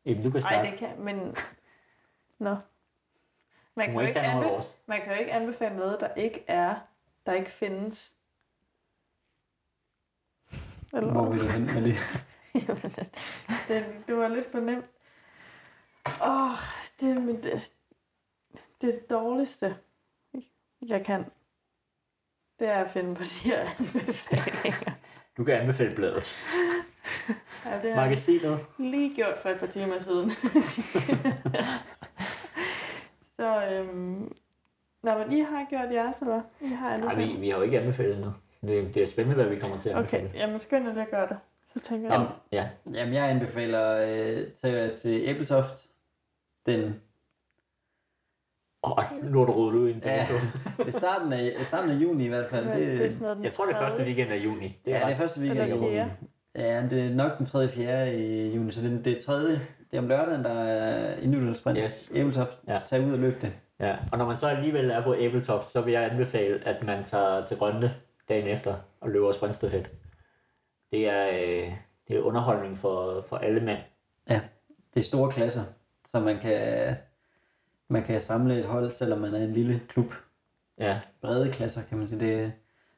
Eben, 0.04 0.22
du 0.22 0.30
kan 0.30 0.42
ej, 0.42 0.52
starte. 0.52 0.70
det 0.70 0.78
kan, 0.78 1.00
men... 1.00 1.36
Nå. 2.38 2.56
Man 3.74 3.86
kan, 3.86 3.94
jo 3.94 4.00
ikke 4.00 4.08
ikke 4.08 4.20
tage 4.20 4.26
nogen 4.32 4.44
af 4.44 4.48
anbe- 4.48 4.52
vores. 4.52 4.74
man 4.86 5.00
kan 5.02 5.12
jo 5.12 5.18
ikke 5.20 5.32
anbefale 5.32 5.76
noget, 5.76 6.00
der 6.00 6.14
ikke 6.14 6.44
er, 6.46 6.74
der 7.26 7.32
ikke 7.32 7.50
findes. 7.50 8.14
Eller 10.92 11.12
Hvor 11.12 11.30
vil 11.30 11.40
du 11.40 11.46
hen 11.48 11.64
med 11.64 11.82
det? 11.84 11.94
Jamen, 12.68 12.92
det, 13.68 14.02
det 14.08 14.16
var 14.16 14.28
lidt 14.28 14.50
for 14.50 14.60
nemt. 14.60 14.84
Åh, 16.06 16.50
oh, 16.50 16.56
det, 17.00 17.10
er 17.16 17.20
mit- 17.20 17.42
det, 17.44 17.72
det 18.80 18.88
er 18.88 18.92
det 19.00 19.10
dårligste, 19.10 19.76
jeg 20.86 21.04
kan. 21.06 21.24
Det 22.58 22.68
er 22.68 22.84
at 22.84 22.90
finde 22.90 23.14
på 23.14 23.22
de 23.22 23.28
her 23.28 23.60
anbefalinger. 23.78 24.92
Du 25.36 25.44
kan 25.44 25.54
anbefale 25.54 25.94
bladet. 25.94 26.24
Ja, 27.64 27.70
det 27.70 27.80
har 27.82 27.88
jeg 27.88 27.96
Magasinet. 27.96 28.58
lige 28.78 29.14
gjort 29.16 29.38
for 29.42 29.48
et 29.48 29.58
par 29.60 29.66
timer 29.66 29.98
siden. 29.98 30.30
Så, 33.36 33.66
øhm, 33.70 34.32
Nå, 35.02 35.18
men 35.18 35.32
I 35.32 35.40
har 35.40 35.66
gjort 35.70 35.92
jeres, 35.92 36.20
eller? 36.20 36.42
I 36.60 36.66
har 36.66 36.86
Nej, 36.88 36.94
anbefalet? 36.96 37.28
vi, 37.36 37.40
vi 37.40 37.48
har 37.50 37.56
jo 37.56 37.62
ikke 37.62 37.80
anbefalet 37.80 38.18
noget. 38.18 38.34
Det, 38.60 38.94
det 38.94 39.02
er 39.02 39.06
spændende, 39.06 39.42
hvad 39.42 39.54
vi 39.54 39.60
kommer 39.60 39.78
til 39.78 39.88
at 39.88 39.96
anbefale. 39.96 40.28
Okay, 40.28 40.38
jamen 40.38 40.60
dig 40.94 41.02
at 41.02 41.10
gøre 41.10 41.28
det. 41.28 41.36
Så 41.72 41.80
tænker 41.88 42.12
Jamen, 42.12 42.28
jeg. 42.52 42.70
ja. 42.86 42.92
Jamen, 42.98 43.14
jeg 43.14 43.30
anbefaler 43.30 43.96
øh, 43.96 44.46
til, 44.52 44.96
til 44.96 45.22
Æbletoft. 45.24 45.86
Den 46.66 47.00
Åh, 48.82 48.98
nu 49.22 49.42
er 49.42 49.46
du 49.46 49.52
rodet 49.52 49.78
ud 49.78 49.88
i 49.88 49.92
en 49.92 50.02
Ja. 50.04 50.26
i 50.88 50.90
starten 50.90 51.32
af, 51.32 51.56
i 51.60 51.64
starten 51.64 51.90
af 51.90 51.94
juni 51.94 52.24
i 52.24 52.28
hvert 52.28 52.50
fald. 52.50 52.64
Men 52.64 52.74
Det, 52.78 52.86
det 52.98 53.06
er 53.06 53.10
sådan 53.10 53.22
noget, 53.28 53.44
Jeg 53.44 53.52
tror, 53.52 53.64
det 53.66 53.74
er 53.74 53.80
første 53.80 54.02
weekend 54.02 54.30
af 54.32 54.36
juni. 54.36 54.78
ja, 54.86 54.92
det 55.06 55.12
er 55.12 55.16
første 55.16 55.40
weekend 55.40 55.68
i 55.68 55.70
juni. 55.70 55.96
Ja, 56.54 56.86
det 56.90 57.00
er 57.06 57.14
nok 57.14 57.38
den 57.38 57.46
3. 57.46 57.68
4. 57.68 58.14
i 58.16 58.54
juni, 58.54 58.72
så 58.72 58.80
det, 58.82 58.92
er- 58.98 59.02
det 59.02 59.16
er 59.16 59.20
tredje. 59.20 59.60
Det 59.90 59.96
er 59.96 60.02
om 60.02 60.08
lørdagen, 60.08 60.44
der 60.44 60.50
er 60.50 61.16
individuel 61.16 61.56
sprint. 61.56 61.78
Yes. 61.78 62.10
Æbletoft. 62.14 62.58
Ja. 62.68 62.80
Tag 62.86 63.00
ud 63.06 63.12
og 63.12 63.18
løb 63.18 63.42
det. 63.42 63.52
Ja, 63.80 63.96
og 64.12 64.18
når 64.18 64.26
man 64.26 64.36
så 64.36 64.46
alligevel 64.48 64.90
er 64.90 65.02
på 65.04 65.14
Æbeltoft, 65.18 65.72
så 65.72 65.80
vil 65.80 65.92
jeg 65.92 66.10
anbefale, 66.12 66.60
at 66.68 66.82
man 66.84 67.04
tager 67.04 67.46
til 67.46 67.56
Rønne 67.56 67.94
dagen 68.28 68.46
efter 68.48 68.74
og 69.00 69.10
løber 69.10 69.32
sprintstafet. 69.32 69.90
Det 70.92 71.08
er, 71.08 71.28
øh, 71.28 71.72
det 72.08 72.16
er 72.16 72.20
underholdning 72.22 72.78
for, 72.78 73.24
for 73.28 73.36
alle 73.36 73.60
mænd. 73.60 73.78
Det 74.94 75.00
er 75.00 75.04
store 75.04 75.32
klasser, 75.32 75.62
så 76.10 76.20
man 76.20 76.38
kan, 76.38 76.94
man 77.88 78.02
kan 78.02 78.20
samle 78.20 78.58
et 78.58 78.64
hold, 78.64 78.92
selvom 78.92 79.18
man 79.18 79.34
er 79.34 79.38
en 79.44 79.52
lille 79.52 79.80
klub. 79.88 80.14
Ja, 80.78 81.00
Brede 81.20 81.52
klasser, 81.52 81.80
kan 81.88 81.98
man 81.98 82.06
sige. 82.06 82.20
Det, 82.20 82.52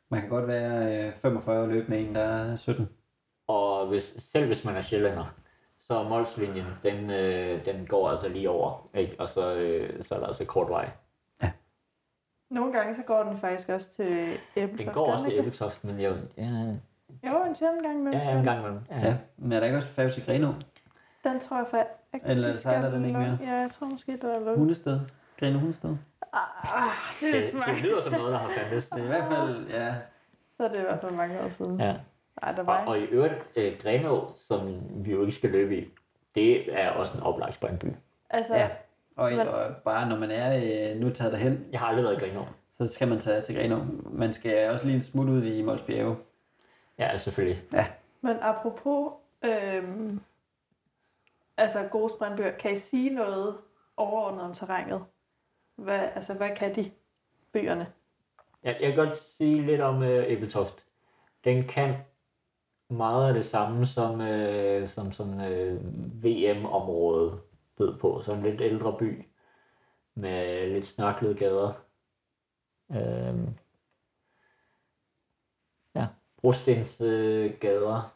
man 0.09 0.21
kan 0.21 0.29
godt 0.31 0.47
være 0.49 1.07
øh, 1.07 1.13
45 1.23 1.63
og 1.63 1.69
løbe 1.69 1.89
med 1.91 2.01
en, 2.01 2.15
der 2.15 2.21
er 2.23 2.57
17. 2.57 2.89
og 3.81 3.87
hvis, 3.87 4.15
selv 4.19 4.47
hvis 4.47 4.65
man 4.65 4.77
er 4.77 4.81
sjællander, 4.81 5.25
så 5.79 5.95
er 5.99 6.09
målslinjen, 6.09 6.67
den, 6.83 7.11
øh, 7.11 7.65
den 7.65 7.87
går 7.87 8.11
altså 8.11 8.29
lige 8.29 8.51
over, 8.51 8.89
ikke? 8.95 9.17
og 9.19 9.29
så, 9.29 9.55
øh, 9.55 10.05
så 10.05 10.15
er 10.15 10.19
der 10.19 10.27
altså 10.27 10.45
kort 10.45 10.71
vej. 10.71 10.91
Nogle 12.51 12.73
gange 12.73 12.95
så 12.95 13.03
går 13.03 13.23
den 13.23 13.39
faktisk 13.39 13.69
også 13.69 13.91
til 13.93 14.39
Æbeltoft. 14.57 14.87
Den 14.87 14.95
går 14.95 15.13
også 15.13 15.25
til 15.25 15.33
Æbeltoft, 15.39 15.85
men 15.85 16.01
jeg, 16.01 16.13
ja, 16.37 16.43
det? 16.45 16.81
Jo, 17.27 17.45
en 17.45 17.55
sjældent 17.55 17.83
gang 17.83 17.99
imellem. 17.99 18.21
ja, 18.23 18.39
en 18.39 18.45
gang 18.45 18.59
imellem. 18.61 18.81
Ja. 18.91 18.99
Ja. 18.99 19.17
Men 19.37 19.53
er 19.53 19.59
der 19.61 19.67
ikke 19.67 19.77
også 19.79 19.89
færge 19.89 20.11
til 20.11 20.25
Greno? 20.27 20.53
Den 21.25 21.41
tror 21.41 21.57
jeg 21.57 21.67
faktisk... 21.71 22.31
Eller 22.31 22.49
de 22.49 22.57
sejler 22.57 22.91
den 22.91 23.05
ikke 23.05 23.19
mere? 23.19 23.39
Ja, 23.43 23.53
jeg 23.55 23.71
tror 23.71 23.87
måske, 23.87 24.19
der 24.23 24.35
er 24.35 24.39
lukket. 24.39 24.57
Hundested? 24.59 25.01
Greno 25.41 25.59
Hundested? 25.59 25.91
Ah, 26.33 26.39
det 27.21 27.29
er 27.37 27.41
Det, 27.41 27.51
smart. 27.51 27.69
det 27.69 27.77
lyder 27.83 28.03
som 28.03 28.13
noget, 28.13 28.33
der 28.33 28.39
har 28.39 28.51
fandtes. 28.59 28.89
Det 28.89 28.99
er 29.01 29.05
i 29.05 29.07
hvert 29.07 29.33
fald, 29.33 29.67
ja. 29.69 29.95
Så 30.57 30.65
er 30.65 30.69
det 30.69 30.79
i 30.79 30.83
hvert 30.83 31.01
fald 31.01 31.13
mange 31.13 31.41
år 31.41 31.49
siden. 31.49 31.81
Ja. 31.81 31.95
Ej, 32.43 32.53
der 32.53 32.61
Og, 32.61 32.67
var 32.67 32.85
og 32.87 32.99
i 32.99 33.03
øvrigt, 33.05 33.35
øh, 33.57 33.79
Grenå, 33.83 34.31
som 34.49 34.81
vi 35.05 35.13
jo 35.13 35.21
ikke 35.21 35.33
skal 35.33 35.51
løbe 35.51 35.79
i, 35.79 35.89
det 36.35 36.81
er 36.81 36.91
også 36.91 37.19
en 37.19 37.23
oplagt 37.25 37.55
springby. 37.55 37.87
Altså, 38.31 38.55
Ja. 38.55 38.69
Og, 39.17 39.31
Men- 39.33 39.49
og 39.49 39.77
bare 39.85 40.09
når 40.09 40.17
man 40.19 40.31
er 40.31 40.57
øh, 40.93 40.97
nu 41.01 41.11
taget 41.11 41.33
derhen, 41.33 41.67
Jeg 41.73 41.81
har 41.81 41.87
aldrig 41.87 42.05
været 42.05 42.17
i 42.23 42.25
Grenå. 42.27 42.45
så 42.79 42.93
skal 42.93 43.09
man 43.09 43.19
tage 43.19 43.43
til 43.43 43.55
Grenå. 43.57 43.81
Man 44.11 44.33
skal 44.33 44.71
også 44.71 44.85
lige 44.85 44.95
en 44.97 45.03
smut 45.03 45.29
ud 45.29 45.43
i 45.45 45.63
Mols 45.63 45.83
Bjerge. 45.83 46.17
Ja, 46.99 47.19
selvfølgelig. 47.19 47.63
men 48.21 48.37
apropos 48.41 49.13
øhm, 49.45 50.21
altså 51.57 51.89
gode 51.91 52.09
sprintbøger, 52.11 52.51
kan 52.53 52.73
I 52.73 52.77
sige 52.77 53.11
noget 53.15 53.57
overordnet 53.97 54.43
om 54.45 54.55
terrænet? 54.55 55.05
Hvad, 55.77 55.99
altså, 56.15 56.35
hvad 56.35 56.51
kan 56.57 56.75
de 56.75 56.91
bøgerne? 57.53 57.87
Jeg, 58.65 58.77
jeg 58.81 58.93
kan 58.95 59.05
godt 59.07 59.17
sige 59.17 59.63
lidt 59.63 59.81
om 59.81 60.03
øh, 60.03 60.25
Ebeltoft. 60.33 60.85
Den 61.45 61.65
kan 61.69 61.95
meget 62.89 63.29
af 63.29 63.35
det 63.35 63.45
samme 63.45 63.87
som, 63.87 64.21
øh, 64.21 64.89
som 64.89 65.13
sådan 65.13 65.41
øh, 65.53 65.81
VM-området 66.25 67.41
bød 67.77 67.99
på. 67.99 68.21
Sådan 68.21 68.45
en 68.45 68.51
lidt 68.51 68.61
ældre 68.61 68.97
by 68.99 69.25
med 70.15 70.71
lidt 70.73 70.87
snørklede 70.87 71.35
gader. 71.35 71.73
Øhm, 72.91 73.49
ja, 75.95 76.07
brostens 76.37 77.01
øh, 77.01 77.53
gader 77.61 78.15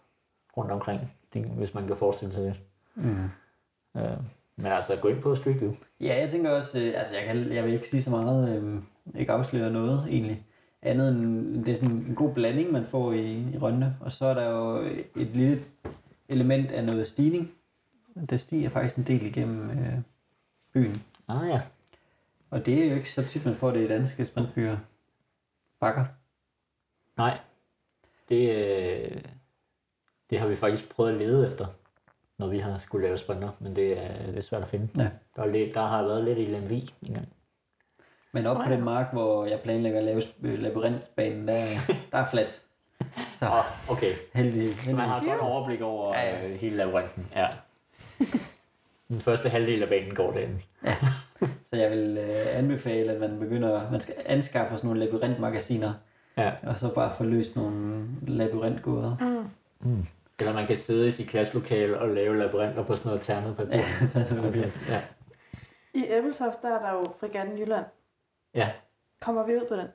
rundt 0.56 0.70
omkring, 0.70 1.00
hvis 1.32 1.74
man 1.74 1.86
kan 1.86 1.96
forestille 1.96 2.34
sig 2.34 2.42
det. 2.42 2.60
Mm. 2.94 3.24
Øh, 3.96 4.18
men 4.56 4.66
altså, 4.66 4.96
gå 4.96 5.08
ind 5.08 5.22
på 5.22 5.36
Street 5.36 5.60
View. 5.60 5.74
Ja, 6.00 6.16
jeg 6.20 6.30
tænker 6.30 6.50
også, 6.50 6.78
øh, 6.78 6.92
altså 6.96 7.14
jeg, 7.14 7.24
kan, 7.24 7.52
jeg 7.52 7.64
vil 7.64 7.72
ikke 7.72 7.88
sige 7.88 8.02
så 8.02 8.10
meget, 8.10 8.56
øh, 8.56 8.82
ikke 9.14 9.32
afsløre 9.32 9.70
noget 9.70 10.06
egentlig. 10.08 10.46
Andet 10.82 11.08
end, 11.08 11.64
det 11.64 11.72
er 11.72 11.76
sådan 11.76 11.94
en 11.94 12.14
god 12.14 12.34
blanding, 12.34 12.72
man 12.72 12.84
får 12.84 13.12
i, 13.12 13.50
i 13.54 13.58
Rønne. 13.58 13.96
Og 14.00 14.12
så 14.12 14.24
er 14.24 14.34
der 14.34 14.50
jo 14.50 14.76
et 15.16 15.26
lille 15.34 15.64
element 16.28 16.70
af 16.70 16.84
noget 16.84 17.06
stigning. 17.06 17.52
Det 18.30 18.40
stiger 18.40 18.68
faktisk 18.68 18.96
en 18.96 19.04
del 19.04 19.26
igennem 19.26 19.70
øh, 19.70 19.98
byen. 20.72 21.02
Ah 21.28 21.48
ja, 21.48 21.62
Og 22.50 22.66
det 22.66 22.84
er 22.84 22.90
jo 22.90 22.96
ikke 22.96 23.10
så 23.10 23.24
tit, 23.24 23.44
man 23.46 23.54
får 23.54 23.70
det 23.70 23.84
i 23.84 23.88
danske 23.88 24.24
sprintbyer. 24.24 24.76
Bakker. 25.80 26.04
Nej. 27.16 27.38
Det, 28.28 28.56
øh, 28.56 29.20
det 30.30 30.38
har 30.38 30.48
vi 30.48 30.56
faktisk 30.56 30.88
prøvet 30.88 31.12
at 31.12 31.18
lede 31.18 31.48
efter, 31.48 31.66
når 32.38 32.46
vi 32.46 32.58
har 32.58 32.78
skulle 32.78 33.06
lave 33.06 33.18
sprinter, 33.18 33.50
men 33.58 33.76
det 33.76 33.98
er, 33.98 34.26
det 34.26 34.38
er 34.38 34.42
svært 34.42 34.62
at 34.62 34.68
finde. 34.68 34.88
Ja. 34.96 35.10
Der, 35.36 35.42
er 35.42 35.72
der 35.72 35.86
har 35.86 36.02
været 36.02 36.24
lidt 36.24 36.38
i 36.38 36.44
Lemvig 36.44 36.94
en 37.02 37.14
gang. 37.14 37.28
Men 38.32 38.46
op 38.46 38.56
Nå 38.58 38.64
på 38.64 38.70
ja. 38.70 38.76
den 38.76 38.84
mark, 38.84 39.06
hvor 39.12 39.46
jeg 39.46 39.60
planlægger 39.60 39.98
at 39.98 40.04
lave 40.04 40.22
øh, 40.42 40.58
labyrintbanen, 40.58 41.48
der, 41.48 41.64
der 42.12 42.18
er 42.18 42.26
fladt. 42.30 42.62
Så 43.34 43.46
oh, 43.46 43.92
okay. 43.92 44.12
heldig. 44.34 44.66
Man 44.66 44.74
heldig. 44.86 44.96
har 45.04 45.16
et 45.20 45.26
godt 45.28 45.40
overblik 45.40 45.80
over 45.80 46.14
Ja, 46.14 46.22
ja, 46.30 46.36
ja. 46.42 46.48
ja. 46.48 46.56
hele 46.56 46.76
labyrinten. 46.76 47.26
Ja. 47.36 47.46
Den 49.08 49.20
første 49.20 49.48
halvdel 49.48 49.82
af 49.82 49.88
banen 49.88 50.14
går 50.14 50.32
den. 50.32 50.62
Så 51.66 51.76
jeg 51.76 51.90
vil 51.90 52.18
øh, 52.18 52.58
anbefale, 52.58 53.12
at 53.12 53.20
man 53.20 53.38
begynder, 53.38 53.90
man 53.90 54.00
skal 54.00 54.14
anskaffe 54.26 54.76
sådan 54.76 54.88
nogle 54.88 55.04
labyrintmagasiner, 55.04 55.92
Ja. 56.36 56.52
og 56.66 56.78
så 56.78 56.94
bare 56.94 57.12
få 57.16 57.24
løst 57.24 57.56
nogle 57.56 58.04
labyrintgåder. 58.26 59.16
Mm. 59.80 60.06
Eller 60.38 60.52
man 60.52 60.66
kan 60.66 60.76
sidde 60.76 61.08
i 61.08 61.10
sit 61.10 61.28
klasselokale 61.28 61.98
og 61.98 62.08
lave 62.08 62.38
labyrinter 62.38 62.84
på 62.84 62.96
sådan 62.96 63.08
noget 63.08 63.22
ternet 63.22 63.56
papir. 63.56 63.76
Ja, 63.76 63.82
ja. 64.94 65.00
I 65.94 66.04
Ebeltoft, 66.08 66.62
der 66.62 66.68
er 66.78 66.82
der 66.82 66.90
jo 66.92 67.02
Frigatten 67.20 67.58
Jylland. 67.58 67.84
Ja. 68.54 68.70
Kommer 69.20 69.46
vi 69.46 69.56
ud 69.56 69.66
på 69.68 69.76
den? 69.76 69.86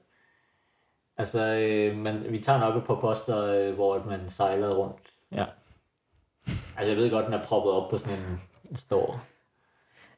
Altså, 1.18 1.40
øh, 1.46 1.98
man, 1.98 2.24
vi 2.30 2.40
tager 2.40 2.60
nok 2.60 2.76
et 2.76 2.88
par 2.88 3.00
poster, 3.02 3.38
øh, 3.38 3.74
hvor 3.74 4.04
man 4.04 4.30
sejler 4.30 4.76
rundt. 4.76 5.14
Ja. 5.32 5.46
Altså, 6.78 6.92
jeg 6.92 6.98
ved 6.98 7.12
godt, 7.12 7.26
den 7.26 7.34
er 7.34 7.44
proppet 7.44 7.72
op 7.72 7.90
på 7.90 7.98
sådan 7.98 8.20
en 8.20 8.40
stor... 8.76 9.24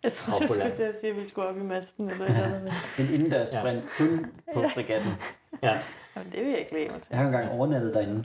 Jeg 0.04 0.12
tror, 0.12 0.40
du 0.40 0.48
skulle 0.48 0.76
til 0.76 0.84
at 0.84 1.00
sige, 1.00 1.12
at 1.12 1.18
vi 1.18 1.26
skulle 1.26 1.48
op 1.48 1.58
i 1.58 1.64
masten 1.64 2.10
eller 2.10 2.26
et 2.26 2.32
eller 2.32 2.56
andet. 2.56 2.74
En 3.00 3.14
indendørs 3.14 3.50
sprint 3.50 3.84
kun 3.98 4.26
på 4.54 4.64
fregatten. 4.74 5.12
Ja, 5.64 5.80
Jamen, 6.18 6.32
det 6.32 6.42
vil 6.42 6.50
jeg 6.50 6.60
ikke 6.60 6.74
lægge 6.74 6.92
mig 6.92 7.02
til. 7.02 7.10
Jeg 7.10 7.20
har 7.20 7.26
engang 7.26 7.52
overnattet 7.52 7.94
derinde. 7.94 8.24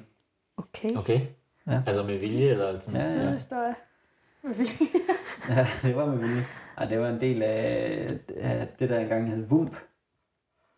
Okay. 0.56 0.96
okay. 0.96 1.20
Ja. 1.66 1.82
Altså 1.86 2.02
med 2.02 2.18
vilje, 2.18 2.48
eller... 2.48 2.68
Ja, 2.68 2.74
ja. 2.74 3.00
Sidehistorie. 3.00 3.74
Ja, 5.48 5.66
det 5.82 5.96
var 5.96 6.06
med 6.06 6.18
vilje. 6.18 6.46
Ej, 6.76 6.84
det 6.84 7.00
var 7.00 7.08
en 7.08 7.20
del 7.20 7.42
af, 7.42 8.08
af 8.36 8.68
det, 8.78 8.88
der 8.90 8.98
engang 8.98 9.30
hed 9.30 9.48
VUMP. 9.48 9.76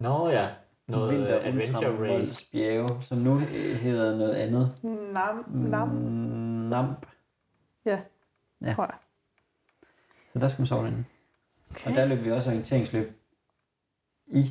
Nå 0.04 0.28
ja, 0.28 0.48
noget 0.88 1.12
Vinter 1.14 1.40
adventure 1.40 2.18
race. 2.18 2.50
Bjerge, 2.52 3.02
som 3.02 3.18
nu 3.18 3.38
hedder 3.38 4.16
noget 4.18 4.32
andet. 4.34 4.72
Nam, 5.12 5.44
nam, 5.48 5.88
Mm, 5.88 6.68
Namp. 6.70 7.06
Ja. 7.86 8.00
tror 8.74 8.84
jeg. 8.84 8.94
Så 10.32 10.38
der 10.38 10.48
skal 10.48 10.60
man 10.62 10.66
sove 10.66 10.82
derinde. 10.82 11.04
Okay. 11.70 11.90
Og 11.90 11.96
der 11.96 12.04
løb 12.04 12.24
vi 12.24 12.30
også 12.30 12.50
orienteringsløb 12.50 13.12
i 14.26 14.44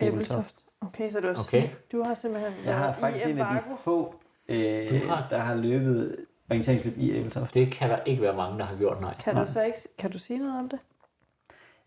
Æbeltoft. 0.00 0.64
Okay, 0.80 1.10
så 1.10 1.20
du 1.20 1.26
har, 1.26 1.34
Okay. 1.48 1.68
du 1.92 2.02
har 2.02 2.14
simpelthen 2.14 2.52
Jeg 2.64 2.78
har 2.78 2.92
faktisk 2.92 3.26
i 3.26 3.30
en 3.30 3.38
af 3.38 3.46
de 3.54 3.70
få, 3.84 4.14
øh, 4.48 5.02
har- 5.08 5.26
der 5.30 5.38
har 5.38 5.54
løbet 5.54 6.16
orienteringsløb 6.50 6.98
i 6.98 7.10
Æbeltoft. 7.12 7.54
Det 7.54 7.72
kan 7.72 7.90
der 7.90 8.04
ikke 8.04 8.22
være 8.22 8.36
mange, 8.36 8.58
der 8.58 8.64
har 8.64 8.76
gjort, 8.76 9.00
nej. 9.00 9.14
Kan 9.20 9.34
Nej. 9.34 9.44
du 9.44 9.50
så 9.50 9.62
ikke, 9.62 9.78
kan 9.98 10.10
du 10.10 10.18
sige 10.18 10.38
noget 10.38 10.58
om 10.58 10.68
det? 10.68 10.78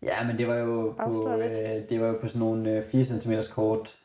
Ja, 0.02 0.24
men 0.26 0.38
det 0.38 0.48
var 0.48 0.54
jo 0.54 0.94
på, 1.04 1.28
øh, 1.32 1.88
det 1.88 2.00
var 2.00 2.06
jo 2.06 2.18
på 2.20 2.26
sådan 2.28 2.38
nogle 2.38 2.70
øh, 2.76 2.82
4 2.84 3.04
cm 3.04 3.32
kort. 3.52 3.96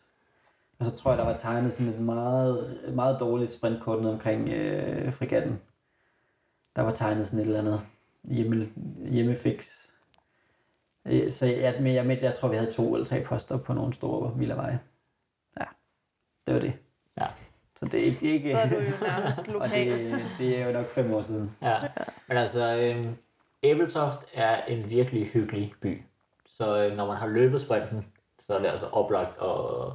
Og 0.79 0.85
så 0.85 0.95
tror 0.95 1.11
jeg, 1.11 1.17
der 1.17 1.25
var 1.25 1.35
tegnet 1.35 1.73
sådan 1.73 1.93
et 1.93 1.99
meget, 2.01 2.79
meget 2.93 3.19
dårligt 3.19 3.51
sprintkort 3.51 4.01
ned 4.01 4.09
omkring 4.09 4.49
øh, 4.49 5.13
frigatten. 5.13 5.61
Der 6.75 6.81
var 6.81 6.91
tegnet 6.91 7.27
sådan 7.27 7.39
et 7.39 7.45
eller 7.47 7.59
andet 7.59 7.79
hjemme, 8.23 8.69
hjemmefix. 9.05 9.89
Øh, 11.07 11.31
Så 11.31 11.45
jeg, 11.45 11.75
men 11.81 11.93
jeg, 11.93 12.21
jeg 12.21 12.33
tror, 12.33 12.47
vi 12.49 12.55
havde 12.55 12.71
to 12.71 12.93
eller 12.93 13.05
tre 13.05 13.23
poster 13.23 13.57
på 13.57 13.73
nogle 13.73 13.93
store 13.93 14.37
villaveje. 14.37 14.79
Ja, 15.59 15.65
det 16.47 16.53
var 16.53 16.59
det. 16.61 16.73
Ja. 17.21 17.25
Så 17.79 17.85
det 17.85 17.93
er 18.01 18.05
ikke... 18.05 18.33
ikke 18.33 18.51
Så 18.51 18.57
er 18.57 18.69
du 18.69 18.75
jo 18.75 18.91
nærmest 19.01 19.39
og 19.47 19.53
lokal. 19.53 19.87
det, 20.03 20.25
det 20.37 20.59
er 20.59 20.65
jo 20.65 20.71
nok 20.71 20.85
fem 20.85 21.13
år 21.13 21.21
siden. 21.21 21.55
Ja. 21.61 21.75
Men 22.27 22.37
altså, 22.37 22.77
øh, 22.77 23.05
Æbeltoft 23.65 24.25
er 24.33 24.63
en 24.65 24.89
virkelig 24.89 25.25
hyggelig 25.27 25.73
by. 25.81 26.01
Så 26.45 26.83
øh, 26.83 26.97
når 26.97 27.07
man 27.07 27.17
har 27.17 27.27
løbet 27.27 27.61
sprinten, 27.61 28.05
så 28.39 28.53
er 28.53 28.59
det 28.59 28.67
altså 28.67 28.85
oplagt 28.87 29.41
at, 29.41 29.91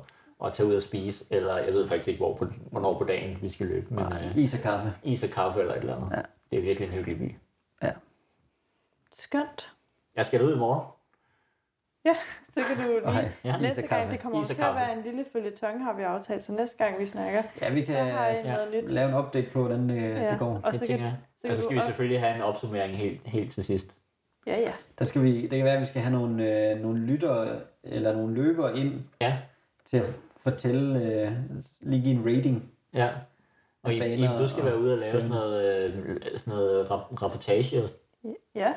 at 0.46 0.52
tage 0.52 0.66
ud 0.68 0.74
og 0.74 0.82
spise, 0.82 1.24
eller 1.30 1.56
jeg 1.58 1.72
ved 1.72 1.88
faktisk 1.88 2.08
ikke, 2.08 2.18
hvor 2.18 2.34
på, 2.36 2.46
hvornår 2.70 2.98
på 2.98 3.04
dagen 3.04 3.38
vi 3.42 3.48
skal 3.48 3.66
løbe, 3.66 3.94
men 3.94 4.04
øh, 4.12 4.36
Is 4.36 4.54
og 4.54 4.60
kaffe. 4.60 4.92
is 5.02 5.22
og 5.24 5.30
kaffe 5.30 5.60
eller 5.60 5.74
et 5.74 5.80
eller 5.80 5.96
andet. 5.96 6.10
Ja. 6.16 6.22
Det 6.50 6.58
er 6.58 6.62
virkelig 6.62 6.86
en 6.88 6.92
hyggelig 6.94 7.18
by. 7.18 7.34
Skønt. 9.12 9.72
Jeg 10.16 10.26
skal 10.26 10.42
ud 10.42 10.54
i 10.54 10.58
morgen. 10.58 10.86
Ja, 12.04 12.14
så 12.54 12.60
kan 12.60 12.76
du 12.86 12.92
lige... 12.92 13.00
Nej, 13.00 13.28
Ja. 13.44 13.56
Næste 13.60 13.82
gang, 13.82 14.10
det 14.10 14.20
kommer 14.20 14.44
til 14.44 14.62
at 14.62 14.74
være 14.74 14.92
en 14.96 15.02
lille 15.04 15.24
følgetong, 15.32 15.84
har 15.84 15.92
vi 15.96 16.02
aftalt. 16.02 16.42
Så 16.42 16.52
næste 16.52 16.84
gang, 16.84 16.98
vi 16.98 17.06
snakker, 17.06 17.42
Ja, 17.62 17.70
vi 17.72 17.84
så 17.84 17.92
kan 17.92 18.04
har 18.06 18.26
I 18.28 18.34
ja. 18.34 18.42
noget 18.54 18.68
nyt. 18.84 18.90
lave 18.90 19.08
en 19.08 19.14
update 19.14 19.46
på, 19.52 19.58
hvordan 19.60 19.90
øh, 19.90 20.02
Ja, 20.02 20.30
det 20.30 20.38
går. 20.38 20.60
Og 20.64 20.72
det 20.72 20.80
så 20.80 20.86
kan, 20.86 20.98
så 20.98 21.04
kan 21.42 21.50
Og 21.50 21.56
så 21.56 21.62
du 21.62 21.66
skal 21.68 21.76
vi 21.76 21.82
selvfølgelig 21.86 22.20
have 22.20 22.34
en 22.36 22.42
opsummering 22.42 22.96
helt, 22.96 23.26
helt 23.26 23.52
til 23.52 23.64
sidst. 23.64 23.98
Ja, 24.46 24.58
ja. 24.60 24.72
Der 24.98 25.04
skal 25.04 25.22
vi, 25.22 25.42
det 25.42 25.50
kan 25.50 25.64
være, 25.64 25.74
at 25.74 25.80
vi 25.80 25.84
skal 25.84 26.02
have 26.02 26.12
nogle, 26.12 26.70
øh, 26.70 26.80
nogle 26.80 27.00
lyttere 27.00 27.60
eller 27.84 28.12
nogle 28.16 28.34
løbere 28.34 28.78
ind 28.78 28.94
Ja, 29.20 29.38
til 29.84 29.96
at 29.96 30.04
fortælle, 30.42 31.04
øh, 31.04 31.32
lige 31.80 32.02
give 32.02 32.14
en 32.14 32.36
rating. 32.36 32.70
ja. 32.94 33.08
Og 33.82 33.92
I, 33.94 34.14
I, 34.14 34.26
du 34.38 34.48
skal 34.48 34.64
være 34.64 34.78
ude 34.78 34.92
og 34.92 34.98
lave 34.98 35.10
sådan 35.12 35.28
noget, 35.28 35.84
øh, 35.84 36.16
sådan 36.36 36.54
noget 36.54 36.84
rap- 36.90 37.22
rapportage. 37.22 37.82
Og, 37.82 37.88
Ja, 38.54 38.72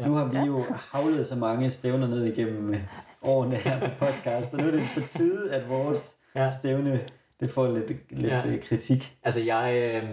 Ja. 0.00 0.06
Nu 0.06 0.14
har 0.14 0.24
vi 0.24 0.38
jo 0.38 0.64
havlet 0.92 1.26
så 1.26 1.36
mange 1.36 1.70
stævner 1.70 2.06
ned 2.06 2.24
igennem 2.24 2.74
øh, 2.74 2.80
årene 3.22 3.56
her 3.56 3.80
på 3.80 3.86
podcast, 4.06 4.50
så 4.50 4.56
nu 4.56 4.66
er 4.66 4.70
det 4.70 4.82
på 4.94 5.00
tide, 5.00 5.52
at 5.54 5.68
vores 5.68 6.16
Ja. 6.34 6.50
stævne 6.50 7.00
det 7.40 7.50
får 7.50 7.66
lidt, 7.68 7.88
lidt 8.10 8.32
Ja. 8.32 8.40
ja. 8.48 8.56
kritik. 8.62 9.16
Altså 9.24 9.40
jeg, 9.40 9.74
øh, 9.76 10.10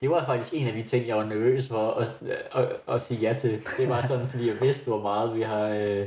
det 0.00 0.10
var 0.10 0.24
faktisk 0.26 0.54
en 0.54 0.66
af 0.66 0.72
de 0.72 0.82
ting, 0.82 1.06
jeg 1.08 1.16
var 1.16 1.24
nervøs 1.24 1.68
for 1.68 1.90
at, 1.90 2.08
at, 2.54 2.68
at 2.94 3.00
sige 3.00 3.20
ja 3.20 3.36
til. 3.38 3.62
Det 3.78 3.88
var 3.88 4.06
sådan, 4.06 4.26
fordi 4.28 4.48
jeg 4.48 4.60
vidste, 4.60 4.84
hvor 4.84 5.00
meget 5.02 5.34
vi 5.36 5.42
har, 5.42 5.66
øh, 5.68 6.06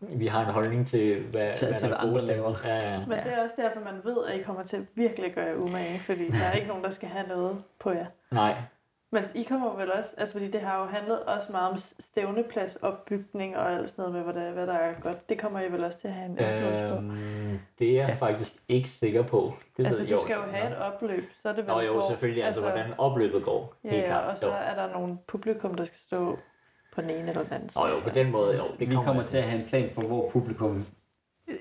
vi 0.00 0.26
har 0.26 0.40
en 0.46 0.52
holdning 0.52 0.86
til, 0.86 1.20
hvad, 1.30 1.56
Til- 1.56 1.68
hvad 1.68 1.78
til, 1.78 1.88
der 1.88 1.94
er 1.96 2.00
andre 2.00 2.20
laver. 2.20 2.54
Ja, 2.64 2.90
ja. 2.92 2.98
men 3.06 3.18
det 3.18 3.32
er 3.32 3.42
også 3.44 3.56
derfor, 3.58 3.80
man 3.92 4.00
ved, 4.04 4.16
at 4.28 4.40
I 4.40 4.42
kommer 4.42 4.62
til 4.62 4.76
at 4.76 4.82
virkelig 4.94 5.32
gøre 5.34 5.44
jer 5.46 5.56
umage, 5.56 5.98
fordi 6.06 6.30
der 6.30 6.44
er 6.44 6.52
ikke 6.52 6.68
nogen, 6.68 6.84
der 6.84 6.90
skal 6.90 7.08
have 7.08 7.28
noget 7.28 7.56
på 7.78 7.90
jer. 7.90 8.06
Nej, 8.30 8.54
Men 9.12 9.24
I 9.34 9.42
kommer 9.42 9.76
vel 9.76 9.92
også, 9.92 10.14
altså 10.18 10.32
fordi 10.32 10.50
det 10.50 10.60
har 10.60 10.78
jo 10.80 10.84
handlet 10.86 11.22
også 11.22 11.52
meget 11.52 11.70
om 11.70 11.76
stævneplads, 11.78 12.76
opbygning 12.76 13.56
og 13.56 13.72
alt 13.72 13.90
sådan 13.90 14.02
noget 14.10 14.26
med, 14.26 14.32
hvad 14.32 14.42
der, 14.44 14.52
hvad 14.52 14.66
der 14.66 14.72
er 14.72 15.00
godt. 15.00 15.28
Det 15.28 15.38
kommer 15.38 15.60
I 15.60 15.72
vel 15.72 15.84
også 15.84 15.98
til 15.98 16.08
at 16.08 16.14
have 16.14 16.26
en 16.26 16.36
på. 16.36 16.42
øhm, 16.96 17.58
det 17.78 17.90
er 17.90 17.94
jeg 17.94 18.08
ja. 18.08 18.14
faktisk 18.14 18.52
ikke 18.68 18.88
sikker 18.88 19.22
på. 19.22 19.52
Det 19.76 19.86
Altså, 19.86 20.02
du 20.04 20.08
jeg 20.08 20.18
skal 20.22 20.34
jo 20.34 20.42
have 20.42 20.70
et 20.70 20.76
opløb, 20.78 21.24
så 21.42 21.48
er 21.48 21.52
det 21.52 21.66
vel 21.66 21.74
Nå 21.74 21.80
jo, 21.80 21.92
hvor- 21.92 22.08
selvfølgelig. 22.08 22.44
Altså, 22.44 22.60
hvordan 22.62 22.92
opløbet 22.98 23.42
går. 23.44 23.74
Ja, 23.84 23.90
helt 23.90 24.06
klart. 24.06 24.30
og 24.30 24.36
så 24.36 24.46
Jo. 24.46 24.52
er 24.52 24.74
der 24.74 24.92
nogle 24.92 25.18
publikum, 25.26 25.74
der 25.74 25.84
skal 25.84 25.98
stå 25.98 26.38
på 26.94 27.00
den 27.00 27.10
ene 27.10 27.28
eller 27.28 27.42
den 27.42 27.52
anden 27.52 27.70
Nå 27.76 27.82
jo, 27.82 28.00
på 28.02 28.10
den 28.14 28.30
måde, 28.30 28.56
jo. 28.56 28.64
Det 28.78 28.90
Vi 28.90 28.94
kommer 28.94 29.22
til 29.22 29.36
at 29.36 29.44
have 29.44 29.62
en 29.62 29.68
plan 29.68 29.90
for 29.94 30.00
hvor 30.02 30.30
publikum 30.30 30.84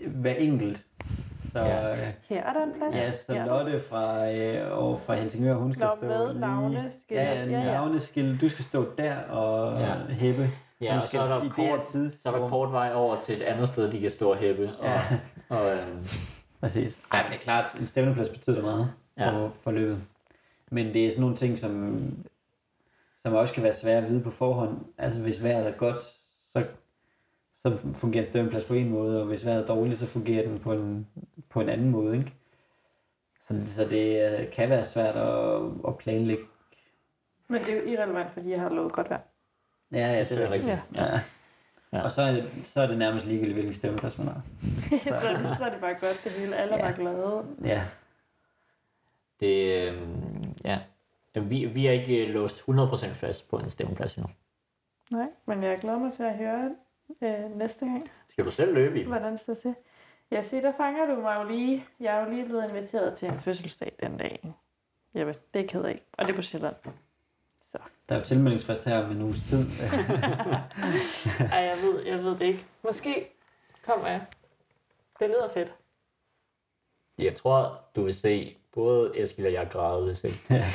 hver 0.08 0.34
enkelt. 0.34 0.88
Så 1.52 1.60
Ja. 1.60 1.88
ja, 1.88 2.12
Her 2.30 2.44
er 2.44 2.54
der 2.54 2.64
en 2.64 2.74
plads. 2.78 2.96
ja, 2.96 3.12
så 3.12 3.46
Lotte 3.48 3.82
fra, 3.90 4.32
øh, 4.32 4.78
og 4.84 5.00
fra 5.00 5.16
Helsingør, 5.16 5.54
hun 5.56 5.74
skal 5.74 5.86
Nå, 5.86 5.92
stå 5.98 6.06
med 6.08 6.28
lige... 6.28 6.40
navneskilt. 6.40 7.20
Ja, 7.22 7.46
ja, 7.46 7.64
navneskilt. 7.64 8.42
Du 8.42 8.50
skal 8.50 8.66
stå 8.66 8.86
der 8.98 9.16
og 9.18 9.80
Ja. 9.80 9.88
ja. 9.88 9.94
hæppe. 10.10 10.50
Ja, 10.82 10.92
Du 10.94 10.96
og 10.96 11.02
så 11.10 11.22
er 11.22 11.28
der 11.28 11.50
kort, 11.50 11.80
tids- 11.82 12.22
så 12.24 12.30
er 12.30 12.40
der 12.40 12.50
kort 12.50 12.72
vej 12.72 12.92
over 12.96 13.20
til 13.22 13.36
et 13.38 13.42
andet 13.44 13.68
sted, 13.68 13.92
de 13.92 14.00
kan 14.02 14.12
stå 14.12 14.32
og 14.32 14.38
hæppe. 14.38 14.72
Og, 14.80 14.86
Ja. 14.86 15.02
og, 15.50 15.72
øhm, 15.72 16.08
Præcis. 16.60 17.00
Ja, 17.14 17.24
men 17.24 17.32
det 17.32 17.38
er 17.40 17.44
klart, 17.44 17.76
en 17.80 17.88
stævneplads 17.88 18.30
betyder 18.30 18.62
meget 18.62 18.92
ja. 19.18 19.30
for, 19.32 19.52
for 19.64 19.72
løbet. 19.72 20.00
Men 20.72 20.94
det 20.94 21.06
er 21.08 21.10
sådan 21.12 21.22
nogle 21.22 21.36
ting, 21.36 21.58
som, 21.58 22.02
som 23.22 23.34
også 23.34 23.54
kan 23.54 23.64
være 23.64 23.74
svære 23.74 23.98
at 23.98 24.10
vide 24.10 24.22
på 24.24 24.32
forhånd. 24.32 24.78
Altså 24.98 25.20
hvis 25.20 25.44
vejret 25.44 25.68
er 25.68 25.72
godt, 25.72 26.02
så, 26.54 26.64
så 27.62 27.78
fungerer 27.94 28.22
en 28.22 28.26
stævneplads 28.26 28.66
på 28.66 28.74
en 28.74 28.90
måde, 28.90 29.22
og 29.22 29.28
hvis 29.28 29.46
vejret 29.46 29.62
er 29.64 29.68
dårligt, 29.68 30.00
så 30.00 30.06
fungerer 30.06 30.48
den 30.50 30.60
på 30.60 30.74
en, 30.74 31.08
på 31.50 31.62
en 31.62 31.70
anden 31.70 31.90
måde. 31.90 32.18
Ikke? 32.18 32.34
Så, 33.42 33.62
så 33.68 33.86
det 33.86 34.40
øh, 34.40 34.52
kan 34.52 34.70
være 34.70 34.84
svært 34.86 35.16
at, 35.16 35.62
at 35.88 35.98
planlægge. 35.98 36.44
Men 37.48 37.62
det 37.62 37.70
er 37.70 37.76
jo 37.76 37.88
irrelevant, 37.88 38.32
fordi 38.32 38.50
jeg 38.52 38.62
har 38.62 38.70
lovet 38.70 38.92
godt 38.94 39.10
vejr. 39.10 39.22
Ja, 39.92 39.98
ja, 40.14 40.20
det 40.20 40.32
er 40.32 40.52
rigtigt. 40.52 40.84
Ja. 40.96 41.04
Ja. 41.06 41.20
Ja. 41.94 42.02
Og 42.04 42.12
så 42.12 42.22
er, 42.22 42.32
det, 42.32 42.50
så 42.64 42.82
er 42.82 42.88
det 42.88 42.98
nærmest 42.98 43.26
ligegyldigt, 43.26 43.54
hvilken 43.56 43.74
stævneplads 43.74 44.18
man 44.18 44.28
har. 44.28 44.42
så, 44.98 45.10
så 45.58 45.66
er 45.66 45.70
det 45.70 45.82
bare 45.82 45.94
godt, 46.02 46.22
det 46.24 46.32
hele. 46.32 46.56
Alle 46.56 46.74
er 46.74 46.78
Ja. 46.78 46.84
bare 46.84 46.96
glade. 47.02 47.44
Ja, 47.64 47.84
det, 49.40 49.82
øhm, 49.88 50.54
ja. 50.66 50.80
Vi, 51.36 51.66
vi 51.66 51.88
er 51.88 51.92
ikke 51.92 52.28
øh, 52.28 52.34
låst 52.34 52.60
100% 52.70 53.08
fast 53.14 53.50
på 53.50 53.58
en 53.58 53.70
stævneplads 53.70 54.16
endnu. 54.16 54.30
Nej, 55.12 55.28
men 55.46 55.64
jeg 55.64 55.78
glæder 55.82 56.00
mig 56.00 56.14
til 56.14 56.24
at 56.24 56.38
høre 56.38 56.76
øh, 57.22 57.58
næste 57.58 57.86
gang, 57.86 58.10
Skal 58.30 58.46
du 58.46 58.52
selv 58.52 58.74
løbe 58.74 58.96
i 58.98 59.00
den? 59.00 59.08
hvordan 59.10 59.32
det 59.32 59.40
står 59.40 59.54
til. 59.54 59.76
Ja, 60.32 60.42
se, 60.44 60.62
der 60.62 60.72
fanger 60.78 61.06
du 61.16 61.22
mig 61.22 61.36
jo 61.44 61.44
lige. 61.50 61.86
Jeg 62.00 62.18
er 62.18 62.24
jo 62.26 62.30
lige 62.32 62.46
blevet 62.46 62.70
inviteret 62.70 63.18
til 63.18 63.28
en 63.28 63.40
fødselsdag 63.40 63.92
den 64.00 64.18
dag. 64.18 64.54
Jeppe, 65.16 65.32
det 65.34 65.40
er 65.54 65.60
jeg 65.60 65.70
ked 65.70 65.84
af. 65.84 66.02
Og 66.14 66.26
det 66.26 66.32
er 66.32 66.36
på 66.36 66.42
Sjælland. 66.42 66.76
Så. 67.66 67.78
der 68.10 68.16
er 68.16 68.20
jo 68.20 68.26
tilmeldingsfrist 68.26 68.86
her 68.86 69.04
om 69.06 69.12
en 69.12 69.22
uges 69.22 69.42
tid. 69.42 69.66
Ej, 71.52 71.60
jeg 71.60 71.78
ved, 71.84 72.06
jeg 72.06 72.24
ved 72.24 72.32
det 72.32 72.42
ikke. 72.46 72.66
Måske 72.84 73.28
kommer 73.86 74.08
jeg. 74.08 74.22
Det 75.20 75.28
lyder 75.30 75.50
fedt. 75.54 75.74
Jeg 77.18 77.36
tror, 77.36 77.82
du 77.96 78.04
vil 78.04 78.16
se 78.16 78.58
både 78.74 79.20
Eskild 79.20 79.46
og 79.48 79.54
jeg 79.54 79.68
græde, 79.72 80.06
hvis 80.06 80.24
ikke 80.24 80.40
Ja. 80.50 80.66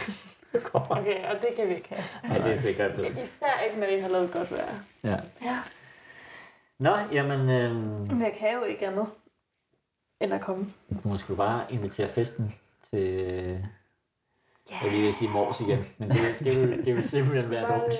Okay, 0.74 1.24
og 1.30 1.36
det 1.42 1.48
kan 1.56 1.68
vi 1.68 1.74
ikke 1.74 1.94
have. 1.94 2.34
Ja, 2.34 2.48
det 2.48 2.56
er 2.56 2.60
sikkert. 2.60 3.18
Især 3.22 3.60
ikke, 3.68 3.80
når 3.80 3.86
vi 3.86 3.98
har 3.98 4.08
lavet 4.08 4.32
godt 4.32 4.52
vejr. 4.52 4.74
Ja. 5.04 5.16
Ja. 5.42 5.58
Nå, 6.78 6.96
jamen, 7.12 7.40
øhm, 7.50 7.76
Men 8.08 8.20
jeg 8.22 8.32
kan 8.38 8.54
jo 8.54 8.64
ikke 8.64 8.86
andet 8.86 9.06
end 10.20 10.34
at 10.34 10.40
komme. 10.40 10.66
du 11.04 11.08
må 11.08 11.16
sgu 11.18 11.34
bare 11.34 11.64
invitere 11.70 12.08
festen 12.08 12.54
til... 12.90 13.00
Yeah. 14.70 14.82
Jeg 14.82 14.90
vil 14.92 15.00
lige 15.00 15.12
sige 15.12 15.30
mors 15.30 15.60
igen, 15.60 15.78
men 15.98 16.08
det, 16.10 16.18
det, 16.38 16.68
vil, 16.68 16.84
det 16.84 16.94
vil 16.96 17.08
simpelthen 17.08 17.50
være 17.50 17.68
dumt. 17.74 17.94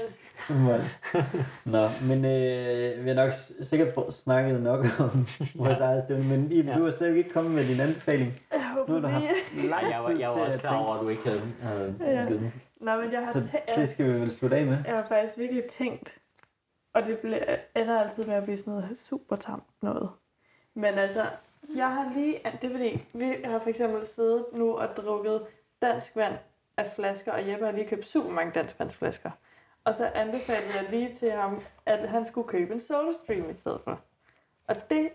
Nå, 1.64 1.88
men 2.02 2.24
øh, 2.24 3.04
vi 3.04 3.08
har 3.08 3.14
nok 3.14 3.32
sikkert 3.62 3.88
snakket 4.14 4.62
nok 4.62 4.86
om 5.00 5.26
vores 5.64 5.80
eget 5.80 6.02
stævne, 6.02 6.24
men 6.24 6.50
Iben, 6.52 6.68
Ja. 6.72 6.78
du 6.78 6.84
har 6.84 6.90
stadig 6.90 7.16
ikke 7.18 7.30
kommet 7.30 7.52
med 7.54 7.64
din 7.64 7.80
anbefaling. 7.80 8.40
Jeg 8.52 8.70
håber 8.74 8.88
Nu 8.88 8.94
har 8.94 9.00
du 9.00 9.08
haft 9.08 9.24
lang 9.54 9.82
Jeg 9.90 9.98
var, 10.02 10.08
tid 10.10 10.18
jeg 10.18 10.28
var 10.28 10.34
til 10.34 10.42
også 10.42 10.52
at 10.58 10.60
klar 10.60 10.76
over, 10.76 10.94
at 10.94 11.00
du 11.00 11.08
ikke 11.08 11.22
havde, 11.24 11.42
havde 11.62 11.96
Ja. 12.00 12.24
Nå, 12.80 13.00
men 13.00 13.12
jeg 13.12 13.20
har, 13.24 13.32
så 13.32 13.58
det 13.76 13.88
skal 13.88 14.06
vi 14.14 14.20
vel 14.20 14.30
slutte 14.30 14.56
af 14.56 14.66
med. 14.66 14.76
jeg 14.86 14.94
har 14.96 15.06
faktisk 15.08 15.38
virkelig 15.38 15.64
tænkt, 15.64 16.18
og 16.94 17.06
det 17.06 17.18
ble, 17.18 17.58
ender 17.76 18.00
altid 18.00 18.24
med 18.24 18.34
at 18.34 18.44
blive 18.44 18.56
sådan 18.56 18.72
noget 18.72 18.98
super 18.98 19.36
tamt 19.36 19.64
noget. 19.82 20.10
Men 20.74 20.94
altså, 20.94 21.26
jeg 21.76 21.90
har 21.94 22.12
lige, 22.12 22.40
det 22.62 22.64
er 22.64 22.70
fordi, 22.70 23.06
vi 23.12 23.36
har 23.44 23.58
for 23.58 23.68
eksempel 23.70 24.06
siddet 24.06 24.44
nu 24.52 24.72
og 24.76 24.88
drukket 24.96 25.46
dansk 25.82 26.16
vand 26.16 26.34
af 26.76 26.92
flasker, 26.96 27.32
og 27.32 27.48
Jeppe 27.48 27.64
har 27.64 27.72
lige 27.72 27.88
købt 27.88 28.06
super 28.06 28.30
mange 28.30 28.52
danskvandsflasker. 28.52 29.30
Og 29.84 29.94
så 29.94 30.10
anbefalede 30.14 30.74
jeg 30.74 30.86
lige 30.90 31.14
til 31.14 31.30
ham, 31.32 31.62
at 31.86 32.08
han 32.08 32.26
skulle 32.26 32.48
købe 32.48 32.74
en 32.74 32.80
SodaStream 32.80 33.50
i 33.50 33.54
stedet 33.60 33.80
for. 33.84 34.00
Og 34.68 34.76
det 34.90 35.08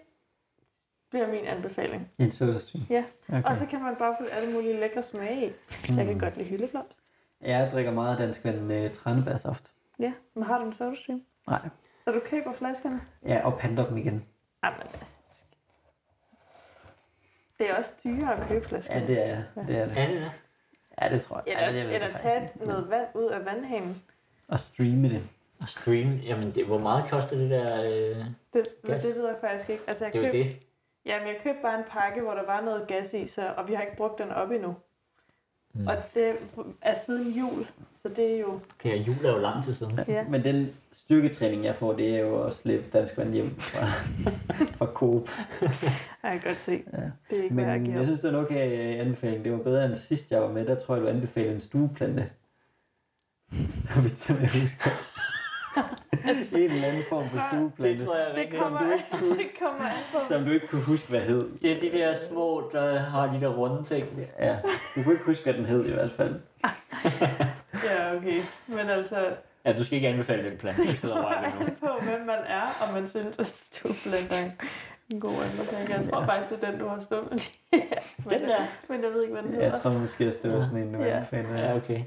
bliver 1.09 1.27
min 1.27 1.45
anbefaling. 1.45 2.11
En 2.17 2.31
sodastream. 2.31 2.85
Ja, 2.89 3.03
Okay. 3.29 3.43
og 3.43 3.57
så 3.57 3.65
kan 3.65 3.81
man 3.81 3.95
bare 3.95 4.15
putte 4.19 4.33
alle 4.33 4.53
mulige 4.53 4.79
lækre 4.79 5.03
smage 5.03 5.47
i. 5.47 5.53
Jeg 5.97 6.05
kan 6.05 6.19
godt 6.19 6.37
lide 6.37 6.49
hyldeblomst. 6.49 7.03
Jeg 7.41 7.69
drikker 7.71 7.91
meget 7.91 8.17
dansk 8.19 8.45
vand 8.45 8.59
med 8.59 8.89
tranebærsaft. 8.89 9.73
Ja, 9.99 10.13
men 10.33 10.43
har 10.43 10.59
du 10.59 10.65
en 10.65 10.73
SodaStream? 10.73 11.21
Nej. 11.49 11.69
Så 12.03 12.11
du 12.11 12.19
køber 12.25 12.53
flaskerne? 12.53 13.01
Ja, 13.25 13.41
og 13.45 13.59
panter 13.59 13.87
dem 13.87 13.97
igen. 13.97 14.25
Jamen, 14.63 14.79
det 17.59 17.69
er 17.69 17.75
også 17.75 17.93
dyrere 18.03 18.41
at 18.41 18.47
købe 18.47 18.67
flaskerne. 18.67 18.99
Ja, 19.01 19.07
det 19.07 19.27
er 19.29 19.35
det. 19.35 19.45
Er 19.55 19.65
det. 19.65 19.77
Er 19.77 19.85
det 20.07 20.09
det? 20.21 20.31
Ja, 21.01 21.09
det 21.09 21.21
tror 21.21 21.43
jeg. 21.45 21.53
Eller, 21.53 21.61
ja, 21.61 21.67
det, 21.67 21.75
ved 21.75 21.81
jeg 21.91 21.95
eller 21.95 22.07
faktisk 22.09 22.33
tage 22.33 22.43
ikke. 22.55 22.65
noget 22.67 22.89
vand 22.89 23.07
ud 23.15 23.25
af 23.29 23.45
vandhanen. 23.45 24.03
Og 24.47 24.59
streame 24.59 25.09
det. 25.09 25.27
Og 25.61 25.69
stream, 25.69 26.09
jamen 26.15 26.55
det, 26.55 26.65
hvor 26.65 26.77
meget 26.77 27.09
koster 27.09 27.37
det 27.37 27.49
der? 27.49 27.83
Øh, 27.83 28.25
Det, 28.53 28.67
Gas. 28.87 29.01
det 29.03 29.15
ved 29.15 29.27
jeg 29.27 29.35
faktisk 29.41 29.69
ikke. 29.69 29.83
Altså, 29.87 30.05
jeg 30.05 30.13
det 30.13 30.25
er 30.25 30.31
køb, 30.31 30.33
det. 30.33 30.57
Jamen, 31.05 31.27
jeg 31.27 31.35
købte 31.43 31.59
bare 31.61 31.77
en 31.79 31.85
pakke, 31.89 32.21
hvor 32.21 32.33
der 32.33 32.45
var 32.45 32.61
noget 32.61 32.87
gas 32.87 33.13
i, 33.13 33.27
så, 33.27 33.53
og 33.57 33.67
vi 33.67 33.73
har 33.73 33.81
ikke 33.81 33.97
brugt 33.97 34.19
den 34.19 34.31
op 34.31 34.51
endnu. 34.51 34.75
Mm. 35.79 35.87
Og 35.87 35.95
det 36.13 36.33
er 36.81 36.95
siden 37.05 37.31
jul, 37.31 37.67
så 38.01 38.09
det 38.15 38.35
er 38.35 38.39
jo... 38.39 38.59
Og 38.85 38.97
jul 38.97 39.25
er 39.25 39.31
jo 39.33 39.37
lang 39.37 39.63
tid 39.63 39.73
siden. 39.73 39.99
Ja. 40.07 40.23
Men 40.29 40.43
den 40.43 40.69
styrketræning, 40.91 41.65
jeg 41.65 41.75
får, 41.75 41.93
det 41.93 42.15
er 42.15 42.19
jo 42.19 42.43
at 42.43 42.53
slippe 42.53 42.85
dansk 42.93 43.17
vand 43.17 43.33
hjem 43.33 43.55
fra, 43.59 43.85
fra 44.77 44.85
Coop. 44.85 45.29
Jeg 46.23 46.31
kan 46.31 46.41
godt 46.43 46.59
se. 46.65 46.71
Ja. 46.71 46.97
Det 47.29 47.39
er 47.39 47.43
ikke, 47.43 47.53
hvad 47.55 47.63
jeg 47.63 47.73
Men 47.73 47.83
giver. 47.83 47.97
jeg 47.97 48.05
synes, 48.05 48.19
det 48.19 48.27
er 48.33 48.37
en 48.39 48.45
okay 48.45 48.99
anbefaling. 48.99 49.43
Det 49.43 49.51
var 49.51 49.57
bedre 49.57 49.85
end 49.85 49.95
sidst, 49.95 50.31
jeg 50.31 50.41
var 50.41 50.51
med. 50.51 50.65
Der 50.65 50.75
tror 50.75 50.95
jeg, 50.95 51.03
du 51.03 51.07
anbefalede 51.07 51.53
en 51.53 51.59
stueplante. 51.59 52.29
Så 53.83 54.01
vidt 54.01 54.17
som 54.17 54.35
jeg 54.41 54.49
husker. 54.61 54.89
En 56.53 56.71
eller 56.71 56.87
anden 56.87 57.03
form 57.09 57.29
for 57.29 57.39
stueplante. 57.49 57.99
Det 57.99 58.05
tror 58.07 58.15
jeg 58.15 58.29
er 58.31 58.35
det 58.35 58.59
kommer, 58.61 58.79
du 58.79 58.91
ikke 58.91 59.05
kunne- 59.11 59.37
det 59.37 59.47
kommer 59.63 59.85
an 59.89 59.95
på. 60.13 60.19
Som 60.27 60.45
du 60.45 60.51
ikke 60.51 60.67
kunne 60.67 60.81
huske, 60.83 61.09
hvad 61.09 61.19
hed. 61.21 61.43
Det 61.61 61.71
er 61.71 61.79
de 61.79 61.91
der 61.97 62.15
små, 62.29 62.69
der 62.73 62.99
har 62.99 63.33
de 63.33 63.41
der 63.41 63.47
runde 63.47 63.83
ting. 63.83 64.07
Ja, 64.39 64.55
du 64.95 65.03
kunne 65.03 65.13
ikke 65.13 65.25
huske, 65.25 65.43
hvad 65.43 65.53
den 65.53 65.65
hed 65.65 65.85
i 65.85 65.91
hvert 65.93 66.11
fald. 66.11 66.35
Ja, 67.85 68.15
okay. 68.17 68.41
Men 68.67 68.79
altså, 68.89 69.15
Ja, 69.65 69.73
du 69.73 69.83
skal 69.85 69.95
ikke 69.95 70.07
anbefale 70.07 70.49
den 70.49 70.57
plan. 70.57 70.75
Du 70.75 70.97
sidder 70.97 71.15
kommer 71.15 71.29
an 71.29 71.75
på, 71.79 71.87
hvem 72.03 72.21
man 72.25 72.39
er, 72.47 72.61
og 72.87 72.93
man 72.93 73.07
synes, 73.07 73.39
at 73.39 73.47
stueblender 73.47 74.35
er 74.35 74.49
en 75.11 75.19
god 75.19 75.31
anbefaling. 75.51 75.89
Jeg 75.89 76.03
tror 76.09 76.21
Ja. 76.21 76.27
faktisk, 76.27 76.49
det 76.61 76.63
er 76.67 76.71
den, 76.71 76.79
du 76.79 76.87
har 76.87 76.99
her. 76.99 77.21
Men, 78.25 78.39
Den 78.39 78.49
der? 78.49 78.61
men 78.89 79.03
jeg 79.03 79.11
ved 79.13 79.21
ikke, 79.23 79.33
hvad 79.33 79.43
den 79.43 79.53
Jeg 79.53 79.63
hedder. 79.63 79.79
tror 79.79 79.91
måske, 79.91 80.25
at 80.25 80.37
det 80.43 80.53
var 80.53 80.61
sådan 80.61 80.79
en, 80.83 80.93
du 80.93 80.99
Ja. 81.01 81.15
anbefalede. 81.15 81.59
Ja, 81.59 81.75
okay. 81.75 82.01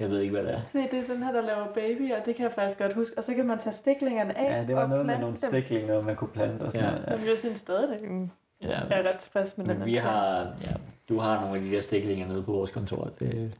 Jeg 0.00 0.10
ved 0.10 0.20
ikke, 0.20 0.32
hvad 0.32 0.42
det 0.44 0.54
er. 0.54 0.60
Se, 0.72 0.78
det 0.78 0.94
er 0.94 1.14
den 1.14 1.22
her, 1.22 1.32
der 1.32 1.40
laver 1.40 1.66
baby, 1.72 2.12
og 2.12 2.26
det 2.26 2.34
kan 2.36 2.44
jeg 2.44 2.52
faktisk 2.52 2.78
godt 2.78 2.92
huske. 2.92 3.18
Og 3.18 3.24
så 3.24 3.34
kan 3.34 3.46
man 3.46 3.58
tage 3.58 3.72
stiklingerne 3.72 4.38
af 4.38 4.58
Ja, 4.60 4.66
det 4.66 4.76
var 4.76 4.82
og 4.82 4.88
noget 4.88 5.06
med 5.06 5.14
plante 5.14 5.20
nogle 5.20 5.36
dem. 5.40 5.50
stiklinger, 5.50 6.02
man 6.02 6.16
kunne 6.16 6.30
plante 6.30 6.62
og 6.62 6.72
sådan 6.72 6.84
Ja. 6.86 6.90
noget. 6.92 7.06
Ja. 7.06 7.12
Jamen, 7.12 7.26
jeg 7.28 7.38
synes 7.38 7.58
stadigvæk, 7.58 8.02
mm, 8.10 8.30
Ja, 8.62 8.68
jeg 8.90 9.00
er 9.00 9.08
ret 9.12 9.18
tilfreds 9.18 9.58
med 9.58 9.66
den. 9.66 9.78
men 9.78 9.86
vi 9.86 9.96
anbefaling. 9.96 10.20
har, 10.20 10.40
ja, 10.62 10.72
du 11.08 11.18
har 11.18 11.40
nogle 11.40 11.56
af 11.56 11.62
de 11.62 11.70
der 11.70 11.80
stiklinger 11.80 12.26
nede 12.28 12.42
på 12.42 12.52
vores 12.52 12.70
kontor. 12.70 13.04
Det, 13.18 13.58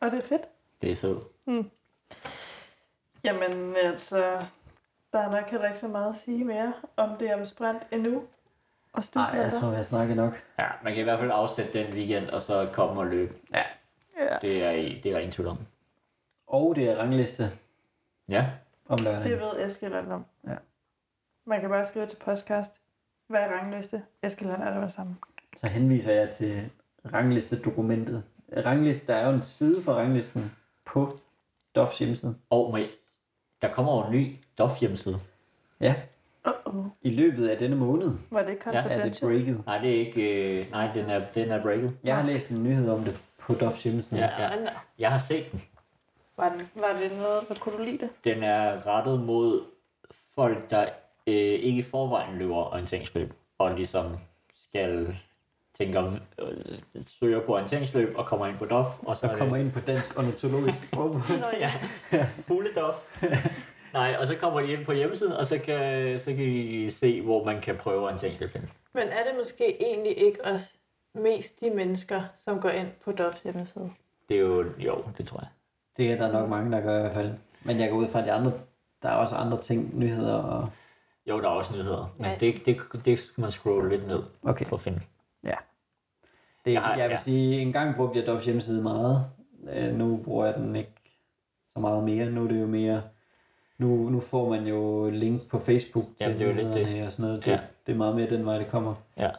Og 0.00 0.10
det 0.10 0.18
er 0.22 0.26
fedt. 0.26 0.42
det 0.82 0.92
er 0.92 0.96
fedt. 0.96 1.18
Jamen, 3.24 3.76
altså, 3.84 4.46
der 5.12 5.18
er 5.18 5.30
nok 5.30 5.50
heller 5.50 5.66
ikke 5.66 5.78
så 5.80 5.88
meget 5.88 6.10
at 6.10 6.16
sige 6.20 6.44
mere 6.44 6.72
om 6.96 7.16
det 7.20 7.34
om 7.34 7.44
sprint 7.44 7.82
endnu. 7.92 8.22
Og 8.92 9.02
Nej, 9.14 9.24
jeg 9.34 9.52
tror, 9.52 9.68
vi 9.70 9.76
har 9.76 9.82
snakket 9.82 10.16
nok. 10.16 10.42
Ja, 10.58 10.66
man 10.82 10.92
kan 10.92 11.00
i 11.00 11.04
hvert 11.04 11.18
fald 11.18 11.30
afsætte 11.34 11.78
den 11.84 11.94
weekend, 11.94 12.28
og 12.28 12.42
så 12.42 12.68
komme 12.72 13.00
og 13.00 13.06
løbe. 13.06 13.34
Ja. 13.54 13.62
Det 14.42 14.62
er, 14.64 14.70
i- 14.70 15.00
det 15.02 15.06
er 15.06 15.12
der 15.12 15.18
ingen 15.18 15.32
tvivl 15.32 15.48
om. 15.48 15.58
Og 16.46 16.76
det 16.76 16.88
er 16.90 16.96
rangliste 16.96 17.44
Ja, 18.28 18.46
om 18.88 18.98
lørdagen. 18.98 19.24
Det 19.30 19.40
ved 19.40 19.64
Eskild 19.66 19.94
alt 19.94 20.08
om. 20.12 20.24
Ja. 20.46 20.54
Man 21.46 21.60
kan 21.60 21.68
bare 21.70 21.84
skrive 21.86 22.06
til 22.06 22.16
podcast. 22.16 22.80
Hvad 23.26 23.40
er 23.40 23.48
rangliste? 23.48 24.02
Eskild 24.22 24.50
han 24.50 24.60
er 24.62 24.72
det 24.72 24.82
var 24.82 24.88
sammen. 24.88 25.18
Så 25.56 25.66
henviser 25.66 26.12
jeg 26.12 26.28
til 26.30 26.70
ranglistedokumentet. 27.12 28.22
Rangliste, 28.66 29.06
der 29.12 29.14
er 29.18 29.26
jo 29.28 29.34
en 29.34 29.42
side 29.42 29.82
for 29.82 29.92
ranglisten 29.92 30.52
på 30.86 31.18
Dofs 31.74 31.98
hjemmeside. 31.98 32.34
og 32.50 32.72
med, 32.72 32.86
der 33.62 33.72
kommer 33.72 33.96
jo 34.00 34.06
en 34.06 34.12
ny 34.12 34.36
DOF 34.58 34.80
hjemmeside. 34.80 35.20
Ja, 35.80 35.94
Uh-oh. 36.48 36.84
i 37.02 37.10
løbet 37.10 37.48
af 37.48 37.58
denne 37.58 37.76
måned 37.76 38.10
Var 38.30 38.42
det 38.42 38.58
Ja, 38.66 38.70
er 38.72 38.82
det 38.82 38.90
confidential? 38.90 39.30
breaket. 39.30 39.66
Nej, 39.66 39.78
det 39.78 39.90
er 39.96 40.06
ikke... 40.06 40.60
Øh, 40.60 40.70
nej, 40.70 40.92
den 40.94 41.10
er, 41.10 41.24
den 41.34 41.50
er 41.50 41.62
breaket. 41.62 41.98
Jeg 42.04 42.16
har 42.16 42.26
læst 42.26 42.50
en 42.50 42.62
nyhed 42.64 42.90
om 42.90 43.04
det 43.04 43.18
på 43.40 43.54
Dofs 43.54 43.82
hjemmeside. 43.82 44.24
Ja, 44.24 44.42
ja. 44.42 44.70
Jeg 44.98 45.10
har 45.10 45.18
set 45.18 45.52
den. 45.52 45.62
Var, 46.36 46.48
det, 46.48 46.68
var 46.74 46.92
det 47.00 47.12
noget, 47.18 47.44
hvad 47.46 47.56
kunne 47.56 47.78
du 47.78 47.82
lide 47.82 47.98
det? 47.98 48.10
Den 48.24 48.42
er 48.42 48.86
rettet 48.86 49.20
mod 49.20 49.62
folk, 50.34 50.70
der 50.70 50.82
øh, 51.26 51.34
ikke 51.34 51.78
i 51.78 51.82
forvejen 51.82 52.38
løber 52.38 52.72
orienteringsløb, 52.72 53.32
og 53.58 53.74
ligesom 53.74 54.18
skal 54.54 55.16
tænker, 55.78 56.12
øh, 56.38 57.02
søger 57.06 57.40
på 57.40 57.54
orienteringsløb 57.54 58.12
og 58.16 58.26
kommer 58.26 58.46
ind 58.46 58.58
på 58.58 58.64
DOF, 58.64 58.86
og 59.02 59.16
så 59.16 59.26
er 59.26 59.36
kommer 59.36 59.56
det 59.56 59.64
ind 59.64 59.72
på 59.72 59.80
Dansk 59.80 60.18
Ornitologisk 60.18 60.78
Forbund. 60.94 61.40
Nå 61.40 61.46
ja. 61.58 61.70
fulde 62.46 62.70
DOF. 62.74 63.22
Nej, 63.92 64.16
og 64.20 64.26
så 64.26 64.36
kommer 64.36 64.62
de 64.62 64.72
ind 64.72 64.84
på 64.84 64.92
hjemmesiden, 64.92 65.32
og 65.32 65.46
så 65.46 65.58
kan, 65.58 66.20
så 66.20 66.32
kan 66.32 66.44
I 66.44 66.90
se, 66.90 67.22
hvor 67.22 67.44
man 67.44 67.60
kan 67.60 67.76
prøve 67.76 68.04
orienteringsløb. 68.04 68.50
Men 68.92 69.08
er 69.08 69.24
det 69.24 69.32
måske 69.38 69.82
egentlig 69.82 70.18
ikke 70.18 70.44
også 70.44 70.72
mest 71.14 71.60
de 71.60 71.70
mennesker, 71.70 72.22
som 72.44 72.60
går 72.60 72.68
ind 72.70 72.88
på 73.04 73.12
DOFs 73.12 73.42
hjemmeside? 73.42 73.90
Det 74.28 74.36
er 74.36 74.40
jo, 74.40 74.64
jo, 74.78 75.04
det 75.18 75.26
tror 75.28 75.38
jeg. 75.40 75.48
Det 75.96 76.12
er 76.12 76.16
der 76.16 76.32
nok 76.32 76.48
mange, 76.48 76.72
der 76.72 76.80
gør 76.80 76.96
i 76.98 77.00
hvert 77.00 77.14
fald. 77.14 77.32
Men 77.64 77.80
jeg 77.80 77.90
går 77.90 77.96
ud 77.96 78.06
fra, 78.08 78.18
at 78.20 78.26
de 78.26 78.32
andre, 78.32 78.52
der 79.02 79.08
er 79.08 79.14
også 79.16 79.34
andre 79.34 79.60
ting, 79.60 79.98
nyheder 79.98 80.34
og... 80.34 80.68
Jo, 81.26 81.40
der 81.40 81.44
er 81.48 81.52
også 81.52 81.72
nyheder, 81.76 82.14
men 82.18 82.26
Ja. 82.30 82.36
det, 82.40 82.66
det, 82.66 82.76
det 83.04 83.18
skal 83.20 83.40
man 83.40 83.52
scrolle 83.52 83.88
lidt 83.88 84.06
ned 84.08 84.22
Okay. 84.42 84.64
for 84.66 84.76
at 84.76 84.82
finde. 84.82 85.00
Det, 86.64 86.72
Jeg 86.72 86.72
jeg, 86.74 86.82
har- 86.82 86.96
jeg 86.96 87.04
vil 87.08 87.14
ja. 87.14 87.16
sige, 87.20 87.60
en 87.60 87.72
gang 87.72 87.96
brugte 87.96 88.18
jeg 88.18 88.26
Dovs 88.26 88.44
hjemmeside 88.44 88.82
meget. 88.82 89.24
Øh, 89.72 89.94
nu 89.94 90.16
bruger 90.24 90.44
jeg 90.46 90.54
den 90.54 90.76
ikke 90.76 90.92
så 91.68 91.80
meget 91.80 92.04
mere. 92.04 92.30
Nu 92.30 92.44
er 92.44 92.48
det 92.48 92.60
jo 92.60 92.66
mere... 92.66 93.02
Nu, 93.78 94.08
nu 94.08 94.20
får 94.20 94.48
man 94.50 94.66
jo 94.66 95.10
link 95.10 95.48
på 95.48 95.58
Facebook 95.58 96.04
til 96.04 96.24
Jamen, 96.24 96.38
det 96.38 96.44
er 96.44 96.48
jo 96.50 96.54
lidt 96.56 96.66
det. 96.74 96.86
nyhederne 96.86 97.06
og 97.06 97.12
sådan 97.12 97.28
noget. 97.30 97.44
Det, 97.44 97.50
Ja. 97.50 97.60
det 97.86 97.92
er 97.92 97.96
meget 97.96 98.16
mere 98.16 98.30
den 98.30 98.46
vej, 98.46 98.58
det 98.58 98.68
kommer. 98.68 98.94
Ja. 99.16 99.30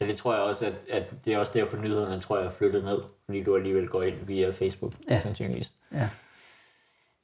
Så 0.00 0.06
det 0.06 0.16
tror 0.16 0.34
jeg 0.34 0.42
også, 0.42 0.66
at, 0.66 0.72
at 0.90 1.04
det 1.24 1.34
er 1.34 1.38
også 1.38 1.52
derfor 1.54 1.76
nyhederne, 1.76 2.20
tror 2.20 2.36
jeg, 2.38 2.46
er 2.46 2.50
flyttet 2.50 2.84
ned, 2.84 2.98
fordi 3.24 3.42
du 3.42 3.56
alligevel 3.56 3.88
går 3.88 4.02
ind 4.02 4.14
via 4.26 4.50
Facebook, 4.50 4.92
Ja. 5.10 5.20
sandsynligvis. 5.22 5.72
Ja. 5.92 6.08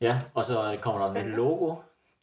Ja, 0.00 0.20
og 0.34 0.44
så 0.44 0.76
kommer 0.80 1.00
der 1.00 1.06
et 1.06 1.12
Spændende. 1.12 1.36
logo. 1.36 1.74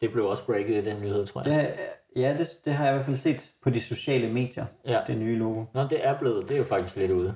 Det 0.02 0.12
blev 0.12 0.26
også 0.26 0.46
breaket 0.46 0.88
i 0.88 0.90
den 0.90 1.02
nyhed, 1.02 1.28
tror 1.28 1.42
Det, 1.42 1.52
jeg. 1.52 1.60
har- 1.62 2.22
ja, 2.22 2.36
det, 2.38 2.48
det 2.66 2.74
har 2.74 2.86
jeg 2.86 2.94
i 2.94 2.96
hvert 2.96 3.06
fald 3.06 3.16
set 3.18 3.52
på 3.62 3.70
de 3.70 3.82
sociale 3.82 4.34
medier, 4.34 4.66
Ja. 4.86 5.02
det 5.08 5.18
nye 5.18 5.36
logo. 5.38 5.66
Nå, 5.74 5.84
det 5.84 6.06
er 6.08 6.20
blevet, 6.20 6.44
det 6.50 6.52
er 6.54 6.58
jo 6.58 6.64
faktisk 6.64 6.96
lidt 6.98 7.12
ude. 7.12 7.36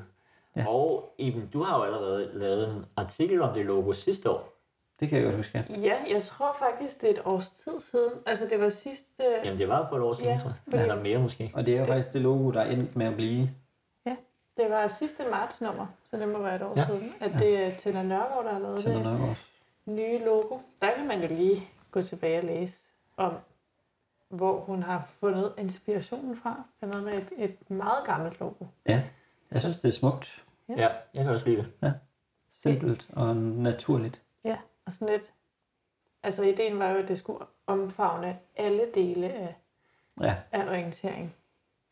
Ja. 0.55 0.68
Og 0.68 1.13
Iben, 1.18 1.49
du 1.53 1.63
har 1.63 1.78
jo 1.78 1.84
allerede 1.84 2.30
lavet 2.34 2.68
en 2.70 2.86
artikel 2.95 3.41
om 3.41 3.53
det 3.53 3.66
logo 3.66 3.93
sidste 3.93 4.30
år. 4.30 4.55
Det 5.00 5.10
kan 5.10 5.18
jeg 5.18 5.26
godt 5.26 5.36
huske. 5.36 5.66
ja. 5.70 5.76
Ja, 5.78 5.96
jeg 6.14 6.24
tror 6.24 6.56
faktisk, 6.60 7.02
det 7.02 7.08
er 7.10 7.14
et 7.14 7.22
års 7.26 7.50
tid 7.50 7.80
siden. 7.80 8.12
Altså, 8.26 8.46
det 8.50 8.60
var 8.60 8.70
sidste... 8.70 9.24
Jamen, 9.43 9.60
det 9.60 9.68
var 9.70 9.89
for 9.89 9.96
et 9.96 10.02
år 10.02 10.14
siden, 10.14 10.30
Ja, 10.30 10.39
tror 10.39 10.54
jeg. 10.74 10.82
Eller 10.82 11.02
mere 11.04 11.20
måske. 11.20 11.52
Og 11.54 11.66
det 11.66 11.76
er 11.76 11.80
jo 11.80 11.86
faktisk 11.86 12.14
det 12.14 12.22
logo, 12.22 12.52
der 12.52 12.62
er 12.62 12.72
endt 12.72 12.96
med 12.96 13.06
at 13.06 13.16
blive. 13.16 13.50
Det 14.58 14.70
var 14.70 14.88
sidste 14.88 15.24
marts 15.32 15.62
nummer, 15.62 15.86
så 16.10 16.18
det 16.18 16.28
må 16.30 16.39
være 16.41 16.56
et 16.56 16.62
år 16.62 16.74
Ja. 16.76 16.82
ja. 16.82 16.88
siden, 16.88 17.14
at 17.20 17.32
det 17.39 17.66
er 17.66 17.76
Tæller 17.78 18.04
Nørgaard, 18.04 18.46
der 18.46 18.52
har 18.54 18.60
lavet 18.60 18.80
til 18.80 18.91
det 18.91 19.04
nok 19.04 19.20
også. 19.30 19.48
nye 19.86 20.18
logo. 20.26 20.58
Der 20.82 20.96
kan 20.98 21.08
man 21.08 21.22
jo 21.22 21.28
lige 21.28 21.68
gå 21.91 22.02
tilbage 22.02 22.38
og 22.39 22.43
læse 22.43 22.80
om, 23.18 23.34
hvor 24.30 24.60
hun 24.60 24.84
har 24.84 25.08
fundet 25.20 25.54
inspirationen 25.58 26.36
fra. 26.36 26.64
Det 26.82 26.88
er 26.88 26.91
noget 26.91 27.04
med 27.04 27.14
et, 27.14 27.32
et 27.38 27.70
meget 27.72 28.06
gammelt 28.06 28.39
logo. 28.39 28.66
Ja, 28.88 29.04
jeg 29.52 29.60
synes, 29.62 29.78
det 29.80 29.88
er 29.88 29.91
smukt. 29.91 30.46
Ja. 30.70 30.74
Ja, 30.78 30.88
jeg 31.14 31.24
kan 31.24 31.34
også 31.34 31.50
lide 31.50 31.58
det. 31.82 31.93
Simpelt 32.56 33.08
og 33.14 33.36
naturligt. 33.38 34.22
Ja, 34.86 34.90
og 34.90 34.92
sådan 34.92 35.10
lidt... 35.10 35.34
Altså, 36.24 36.44
ideen 36.44 36.80
var 36.80 36.90
jo, 36.90 36.98
at 36.98 37.08
det 37.08 37.18
skulle 37.18 37.46
omfavne 37.68 38.38
alle 38.56 38.84
dele 38.96 39.34
af, 39.34 39.56
Ja, 40.22 40.36
af 40.52 40.68
orientering. 40.68 41.36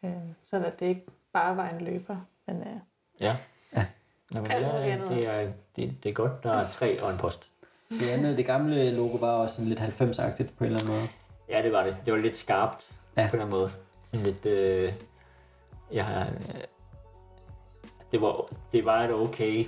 Øh, 0.05 0.11
sådan 0.43 0.65
at 0.65 0.79
det 0.79 0.85
ikke 0.85 1.05
bare 1.33 1.57
var 1.57 1.69
en 1.69 1.81
løber, 1.85 2.17
men 2.47 2.57
øh, 2.61 2.75
Ja. 3.19 3.37
Ja. 3.75 3.85
Jamen, 4.33 4.51
Alt 4.51 4.65
det, 4.65 4.73
muligt 4.73 4.89
er, 4.89 4.93
andet 4.93 5.09
det, 5.09 5.35
er, 5.35 5.51
det, 5.75 5.97
det 6.03 6.09
er 6.09 6.13
godt, 6.13 6.43
der 6.43 6.51
er 6.53 6.69
tre 6.71 7.03
og 7.03 7.11
en 7.11 7.17
post. 7.17 7.49
det 7.89 8.09
andet, 8.09 8.37
det 8.37 8.45
gamle 8.45 8.91
logo 8.95 9.17
var 9.17 9.31
også 9.31 9.55
sådan 9.55 9.69
lidt 9.69 9.79
90-agtigt 9.81 10.55
på 10.57 10.63
en 10.63 10.65
eller 10.65 10.79
anden 10.79 10.93
måde. 10.95 11.07
Ja, 11.49 11.61
det 11.61 11.71
var 11.71 11.83
det. 11.83 11.97
Det 12.05 12.13
var 12.13 12.19
lidt 12.19 12.37
skarpt 12.37 12.91
Ja. 13.17 13.21
ja. 13.21 13.29
på 13.29 13.37
den 13.37 13.49
måde. 13.49 13.71
Sådan 14.11 14.25
lidt... 14.25 14.45
Øh, 14.45 14.93
jeg 15.91 16.05
har... 16.05 16.25
Øh, 16.25 16.61
det, 18.11 18.21
var, 18.21 18.49
det 18.71 18.85
var 18.85 19.03
et 19.03 19.11
okay 19.13 19.65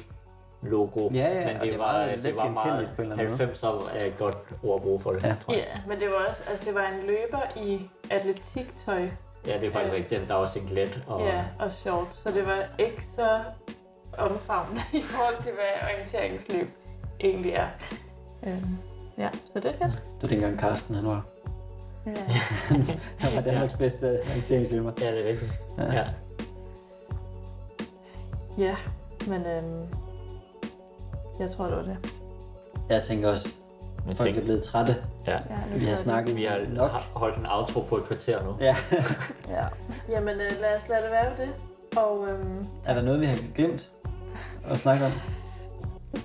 logo, 0.70 1.10
Ja, 1.14 1.18
ja, 1.34 1.46
men 1.46 1.56
og 1.56 1.62
det, 1.64 1.72
det 1.72 1.80
var, 1.80 1.94
var 2.00 2.08
det 2.08 2.18
let 2.20 2.36
var 2.38 2.50
meget 2.50 2.90
på 2.96 3.02
en 3.02 3.12
eller 3.12 3.24
anden 3.24 3.38
måde. 3.38 3.50
90'er 3.54 3.98
er 3.98 4.06
et 4.06 4.18
godt 4.18 4.38
ord 4.64 4.80
at 4.80 4.84
bruge 4.84 5.00
for 5.00 5.12
det, 5.12 5.24
Ja. 5.24 5.28
ja. 5.28 5.36
tror 5.46 5.54
jeg. 5.54 5.64
ja, 5.76 5.80
men 5.88 6.00
det 6.00 6.08
var 6.10 6.26
også, 6.30 6.44
altså 6.50 6.66
det 6.66 6.76
var 6.76 6.88
en 6.88 7.04
løber 7.08 7.42
i 7.66 7.90
atletiktøj, 8.12 9.08
Ja, 9.48 9.58
det 9.60 9.68
er 9.68 9.72
faktisk 9.72 9.92
Ja. 9.94 9.98
rigtigt. 9.98 10.22
Den, 10.22 10.30
der 10.30 10.36
var 10.36 10.46
singlet. 10.46 11.04
Og, 11.08 11.22
ja, 11.22 11.44
og 11.60 11.72
shorts, 11.72 12.18
så 12.18 12.32
det 12.32 12.46
var 12.46 12.58
ikke 12.80 13.06
så 13.06 13.40
omfavnende 14.18 14.82
i 15.00 15.02
forhold 15.02 15.42
til, 15.44 15.52
hvad 15.52 15.90
orienteringsløb 15.94 16.68
egentlig 17.20 17.52
er. 17.52 17.68
Øhm, 18.44 18.78
ja, 19.18 19.30
så 19.54 19.60
det 19.60 19.66
er 19.66 19.72
fedt. 19.88 19.94
Det 20.04 20.22
var 20.22 20.28
dengang 20.28 20.60
Carsten, 20.60 20.96
han 20.96 21.06
var. 21.06 21.26
Ja. 22.06 22.12
Han 23.20 23.36
var 23.36 23.42
Danmarks 23.42 23.74
bedste 23.74 24.20
orienteringsløber. 24.30 24.92
ja, 25.02 25.12
det 25.12 25.26
er 25.26 25.30
rigtigt. 25.30 25.52
Ja. 25.78 25.84
Ja. 25.84 25.94
ja. 25.94 26.06
ja, 28.58 28.76
men 29.28 29.46
øhm, 29.46 29.88
jeg 31.40 31.50
tror, 31.50 31.66
det 31.66 31.78
var 31.78 31.84
det. 31.84 31.98
Jeg 32.90 33.02
tænker 33.04 33.32
også, 33.32 33.48
Men 34.06 34.16
folk 34.16 34.28
tænk, 34.28 34.38
er 34.38 34.42
blevet 34.44 34.64
trætte. 34.64 34.96
ja. 35.28 35.32
Ja, 35.34 35.78
Vi 35.78 35.86
har 35.86 35.96
snakket 35.96 36.36
Vi 36.36 36.44
har 36.44 36.60
nok. 36.74 36.92
holdt 36.92 37.38
en 37.38 37.46
outro 37.50 37.80
på 37.82 37.98
et 37.98 38.04
kvarter 38.04 38.44
nu. 38.44 38.56
Ja. 38.60 38.76
det. 38.90 39.04
Ja. 39.56 39.64
Jamen, 40.10 40.34
øh, 40.42 40.52
lad 40.62 40.76
os 40.76 40.90
lade 40.90 41.02
det 41.04 41.12
være 41.12 41.32
det. 41.38 41.50
Og 41.98 42.28
øhm, 42.30 42.66
Er 42.86 42.94
der 42.94 43.02
noget, 43.02 43.22
vi 43.22 43.26
har 43.26 43.38
glemt 43.56 43.90
at 44.66 44.80
snakke 44.80 45.06
om? 45.06 45.12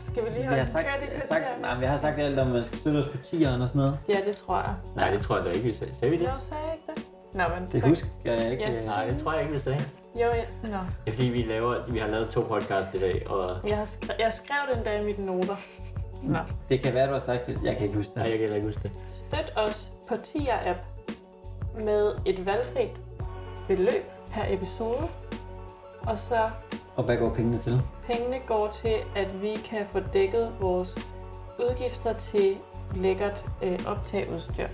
skal 0.07 0.25
vi 0.25 0.29
lige 0.29 0.39
Vi 0.39 0.43
holde 0.45 0.59
har 0.59 0.65
sagt, 0.67 0.87
kørt 0.87 1.17
i 1.25 1.27
sagt, 1.27 1.45
nej, 1.61 1.79
vi 1.79 1.85
har 1.85 1.97
sagt 1.97 2.19
alt 2.21 2.39
om, 2.39 2.47
at 2.47 2.53
man 2.55 2.65
skal 2.65 2.79
støtte 2.79 2.99
os 2.99 3.07
på 3.07 3.17
tieren 3.17 3.63
og 3.63 3.69
sådan 3.69 3.79
noget. 3.79 3.99
Ja, 4.09 4.19
det 4.27 4.37
tror 4.37 4.57
jeg. 4.57 4.75
Nej, 4.97 5.11
det 5.11 5.21
tror 5.23 5.37
jeg 5.37 5.45
da 5.45 5.51
ikke, 5.51 5.67
vi 5.67 5.75
sagde. 5.75 5.93
Sagde 6.01 6.11
vi 6.11 6.17
det? 6.19 6.25
Jo, 6.25 6.39
sagde 6.39 6.63
jeg 6.65 6.75
ikke 6.75 7.01
det? 7.01 7.07
Nå, 7.35 7.43
men 7.59 7.69
Det 7.73 7.81
så- 7.83 7.89
husker 7.89 8.09
jeg 8.25 8.51
ikke. 8.53 8.65
Jeg 8.65 8.71
øh, 8.71 8.87
Nej, 8.87 9.05
det 9.07 9.23
tror 9.23 9.33
jeg 9.33 9.41
ikke, 9.43 9.53
vi 9.53 9.59
sagde. 9.59 9.85
Jo, 10.15 10.21
ja. 10.21 10.45
Nå. 10.63 10.69
Det 10.69 11.11
er 11.13 11.13
fordi, 11.13 11.29
vi, 11.29 11.43
laver, 11.43 11.93
vi 11.93 11.99
har 11.99 12.07
lavet 12.07 12.31
to 12.31 12.41
podcasts 12.41 12.95
i 12.95 12.99
dag, 12.99 13.27
og 13.31 13.69
Jeg, 13.69 13.77
har 13.79 13.85
skrev, 13.85 14.17
jeg 14.19 14.33
skrev 14.33 14.77
den 14.77 14.85
der 14.85 14.93
i 14.93 15.05
mine 15.05 15.27
noter. 15.27 15.57
Nå. 16.23 16.39
Det 16.69 16.83
kan 16.83 16.95
være, 16.95 17.07
du 17.07 17.13
har 17.13 17.19
sagt 17.19 17.47
det. 17.47 17.59
Jeg 17.65 17.75
kan 17.77 17.83
ikke 17.87 17.97
huske 17.97 18.13
nej, 18.17 18.25
det. 18.25 18.31
jeg 18.31 18.39
kan 18.39 18.49
heller 18.49 18.57
ikke 18.57 18.69
huske 18.69 18.83
det. 18.83 18.93
Støt 19.13 19.53
os 19.57 19.91
på 20.09 20.15
Tier-app 20.15 20.79
med 21.85 22.13
et 22.27 22.47
valgfrit 22.47 22.91
beløb 23.69 24.05
per 24.33 24.43
episode. 24.49 25.09
Og 26.07 26.19
så 26.19 26.51
Og 26.97 27.05
hvad 27.05 27.17
går 27.17 27.35
pengene 27.35 27.59
til? 27.59 27.81
pengene 28.07 28.39
går 28.47 28.69
til, 28.83 28.95
at 29.17 29.43
vi 29.43 29.55
kan 29.65 29.87
få 29.93 30.01
dækket 30.13 30.53
vores 30.61 30.99
udgifter 31.59 32.13
til 32.13 32.57
lækkert 32.95 33.45
øh, 33.63 33.79
optageudstyr. 33.87 34.67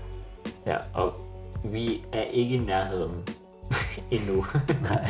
Ja, 0.67 0.77
og 0.95 1.13
vi 1.65 2.05
er 2.13 2.23
ikke 2.23 2.55
i 2.55 2.59
nærheden 2.59 3.29
endnu. 4.11 4.45
Nej. 4.83 5.07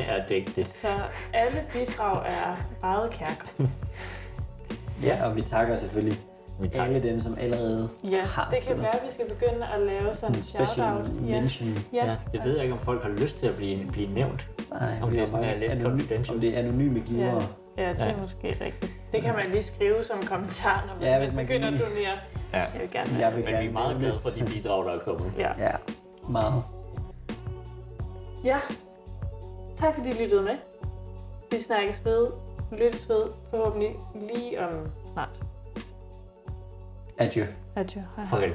ja, 0.00 0.14
det 0.28 0.58
er. 0.58 0.64
Så 0.64 0.88
alle 1.32 1.64
bidrag 1.72 2.26
er 2.26 2.56
meget 2.82 3.10
kærkomne. 3.10 3.70
Ja, 5.02 5.24
og 5.26 5.36
vi 5.36 5.42
takker 5.42 5.76
selvfølgelig 5.76 6.18
Vi 6.60 6.68
tager 6.68 6.84
alle 6.84 7.02
dem, 7.02 7.20
som 7.20 7.36
allerede 7.40 7.88
Ja, 8.10 8.22
har 8.24 8.50
det 8.50 8.66
kan 8.66 8.78
være, 8.78 8.96
at 8.96 9.02
vi 9.06 9.12
skal 9.12 9.24
begynde 9.28 9.66
at 9.74 9.80
lave 9.86 10.14
sådan 10.14 10.36
en 10.36 10.42
shout-out. 10.42 11.06
Ja. 11.26 11.40
mention. 11.40 11.78
Ja. 11.92 12.06
Ja, 12.06 12.16
det 12.32 12.44
ved 12.44 12.54
jeg 12.54 12.62
ikke, 12.62 12.74
om 12.74 12.80
folk 12.80 13.02
har 13.02 13.10
lyst 13.10 13.38
til 13.38 13.46
at 13.46 13.56
blive, 13.56 13.86
blive 13.92 14.14
nævnt. 14.14 14.46
Nej, 14.70 14.94
Om 15.02 15.10
det 15.10 15.20
er 15.20 15.26
sådan 15.26 15.44
er 15.44 15.56
lidt 15.58 15.70
anony- 15.72 15.82
confidential. 15.82 16.34
Om 16.34 16.40
det 16.40 16.54
er 16.54 16.58
anonyme 16.58 17.00
givere. 17.00 17.34
Ja, 17.36 17.42
det 17.78 17.84
er 17.86 18.06
Ja. 18.06 18.16
måske 18.20 18.56
rigtigt. 18.64 18.92
Det 19.12 19.22
kan 19.22 19.34
man 19.34 19.50
lige 19.50 19.62
skrive 19.62 20.04
som 20.04 20.26
kommentar, 20.26 20.84
når 20.86 20.94
man, 20.94 21.02
Ja, 21.02 21.18
hvis 21.18 21.34
man 21.34 21.46
begynder 21.46 21.66
at 21.66 21.72
lide. 21.72 21.84
donere. 21.84 22.18
Ja. 22.52 22.58
Jeg 22.60 22.70
vil 22.80 22.90
gerne 22.90 23.10
Jeg 23.18 23.26
have. 23.26 23.34
vil 23.36 23.44
Men 23.44 23.46
vi 23.46 23.56
gerne 23.56 23.68
er 23.68 23.72
meget 23.72 23.98
glade 23.98 24.12
for 24.22 24.30
de 24.40 24.52
bidrag, 24.52 24.84
der 24.84 24.90
er 24.92 24.98
kommet. 24.98 25.32
Ja. 25.38 25.52
Ja, 25.58 25.72
meget. 26.28 26.62
ja. 28.44 28.58
Tak 29.76 29.94
fordi 29.94 30.08
I 30.10 30.12
lyttede 30.22 30.42
med. 30.42 30.56
Vi 31.50 31.60
snakkes 31.60 32.04
ved, 32.04 32.26
lyttes 32.72 33.08
ved, 33.08 33.24
forhåbentlig 33.50 33.96
lige 34.14 34.60
om 34.66 34.72
snart. 35.12 35.28
Adieu. 37.18 37.44
Adieu. 37.76 38.02
Hej. 38.16 38.26
Farvel. 38.30 38.52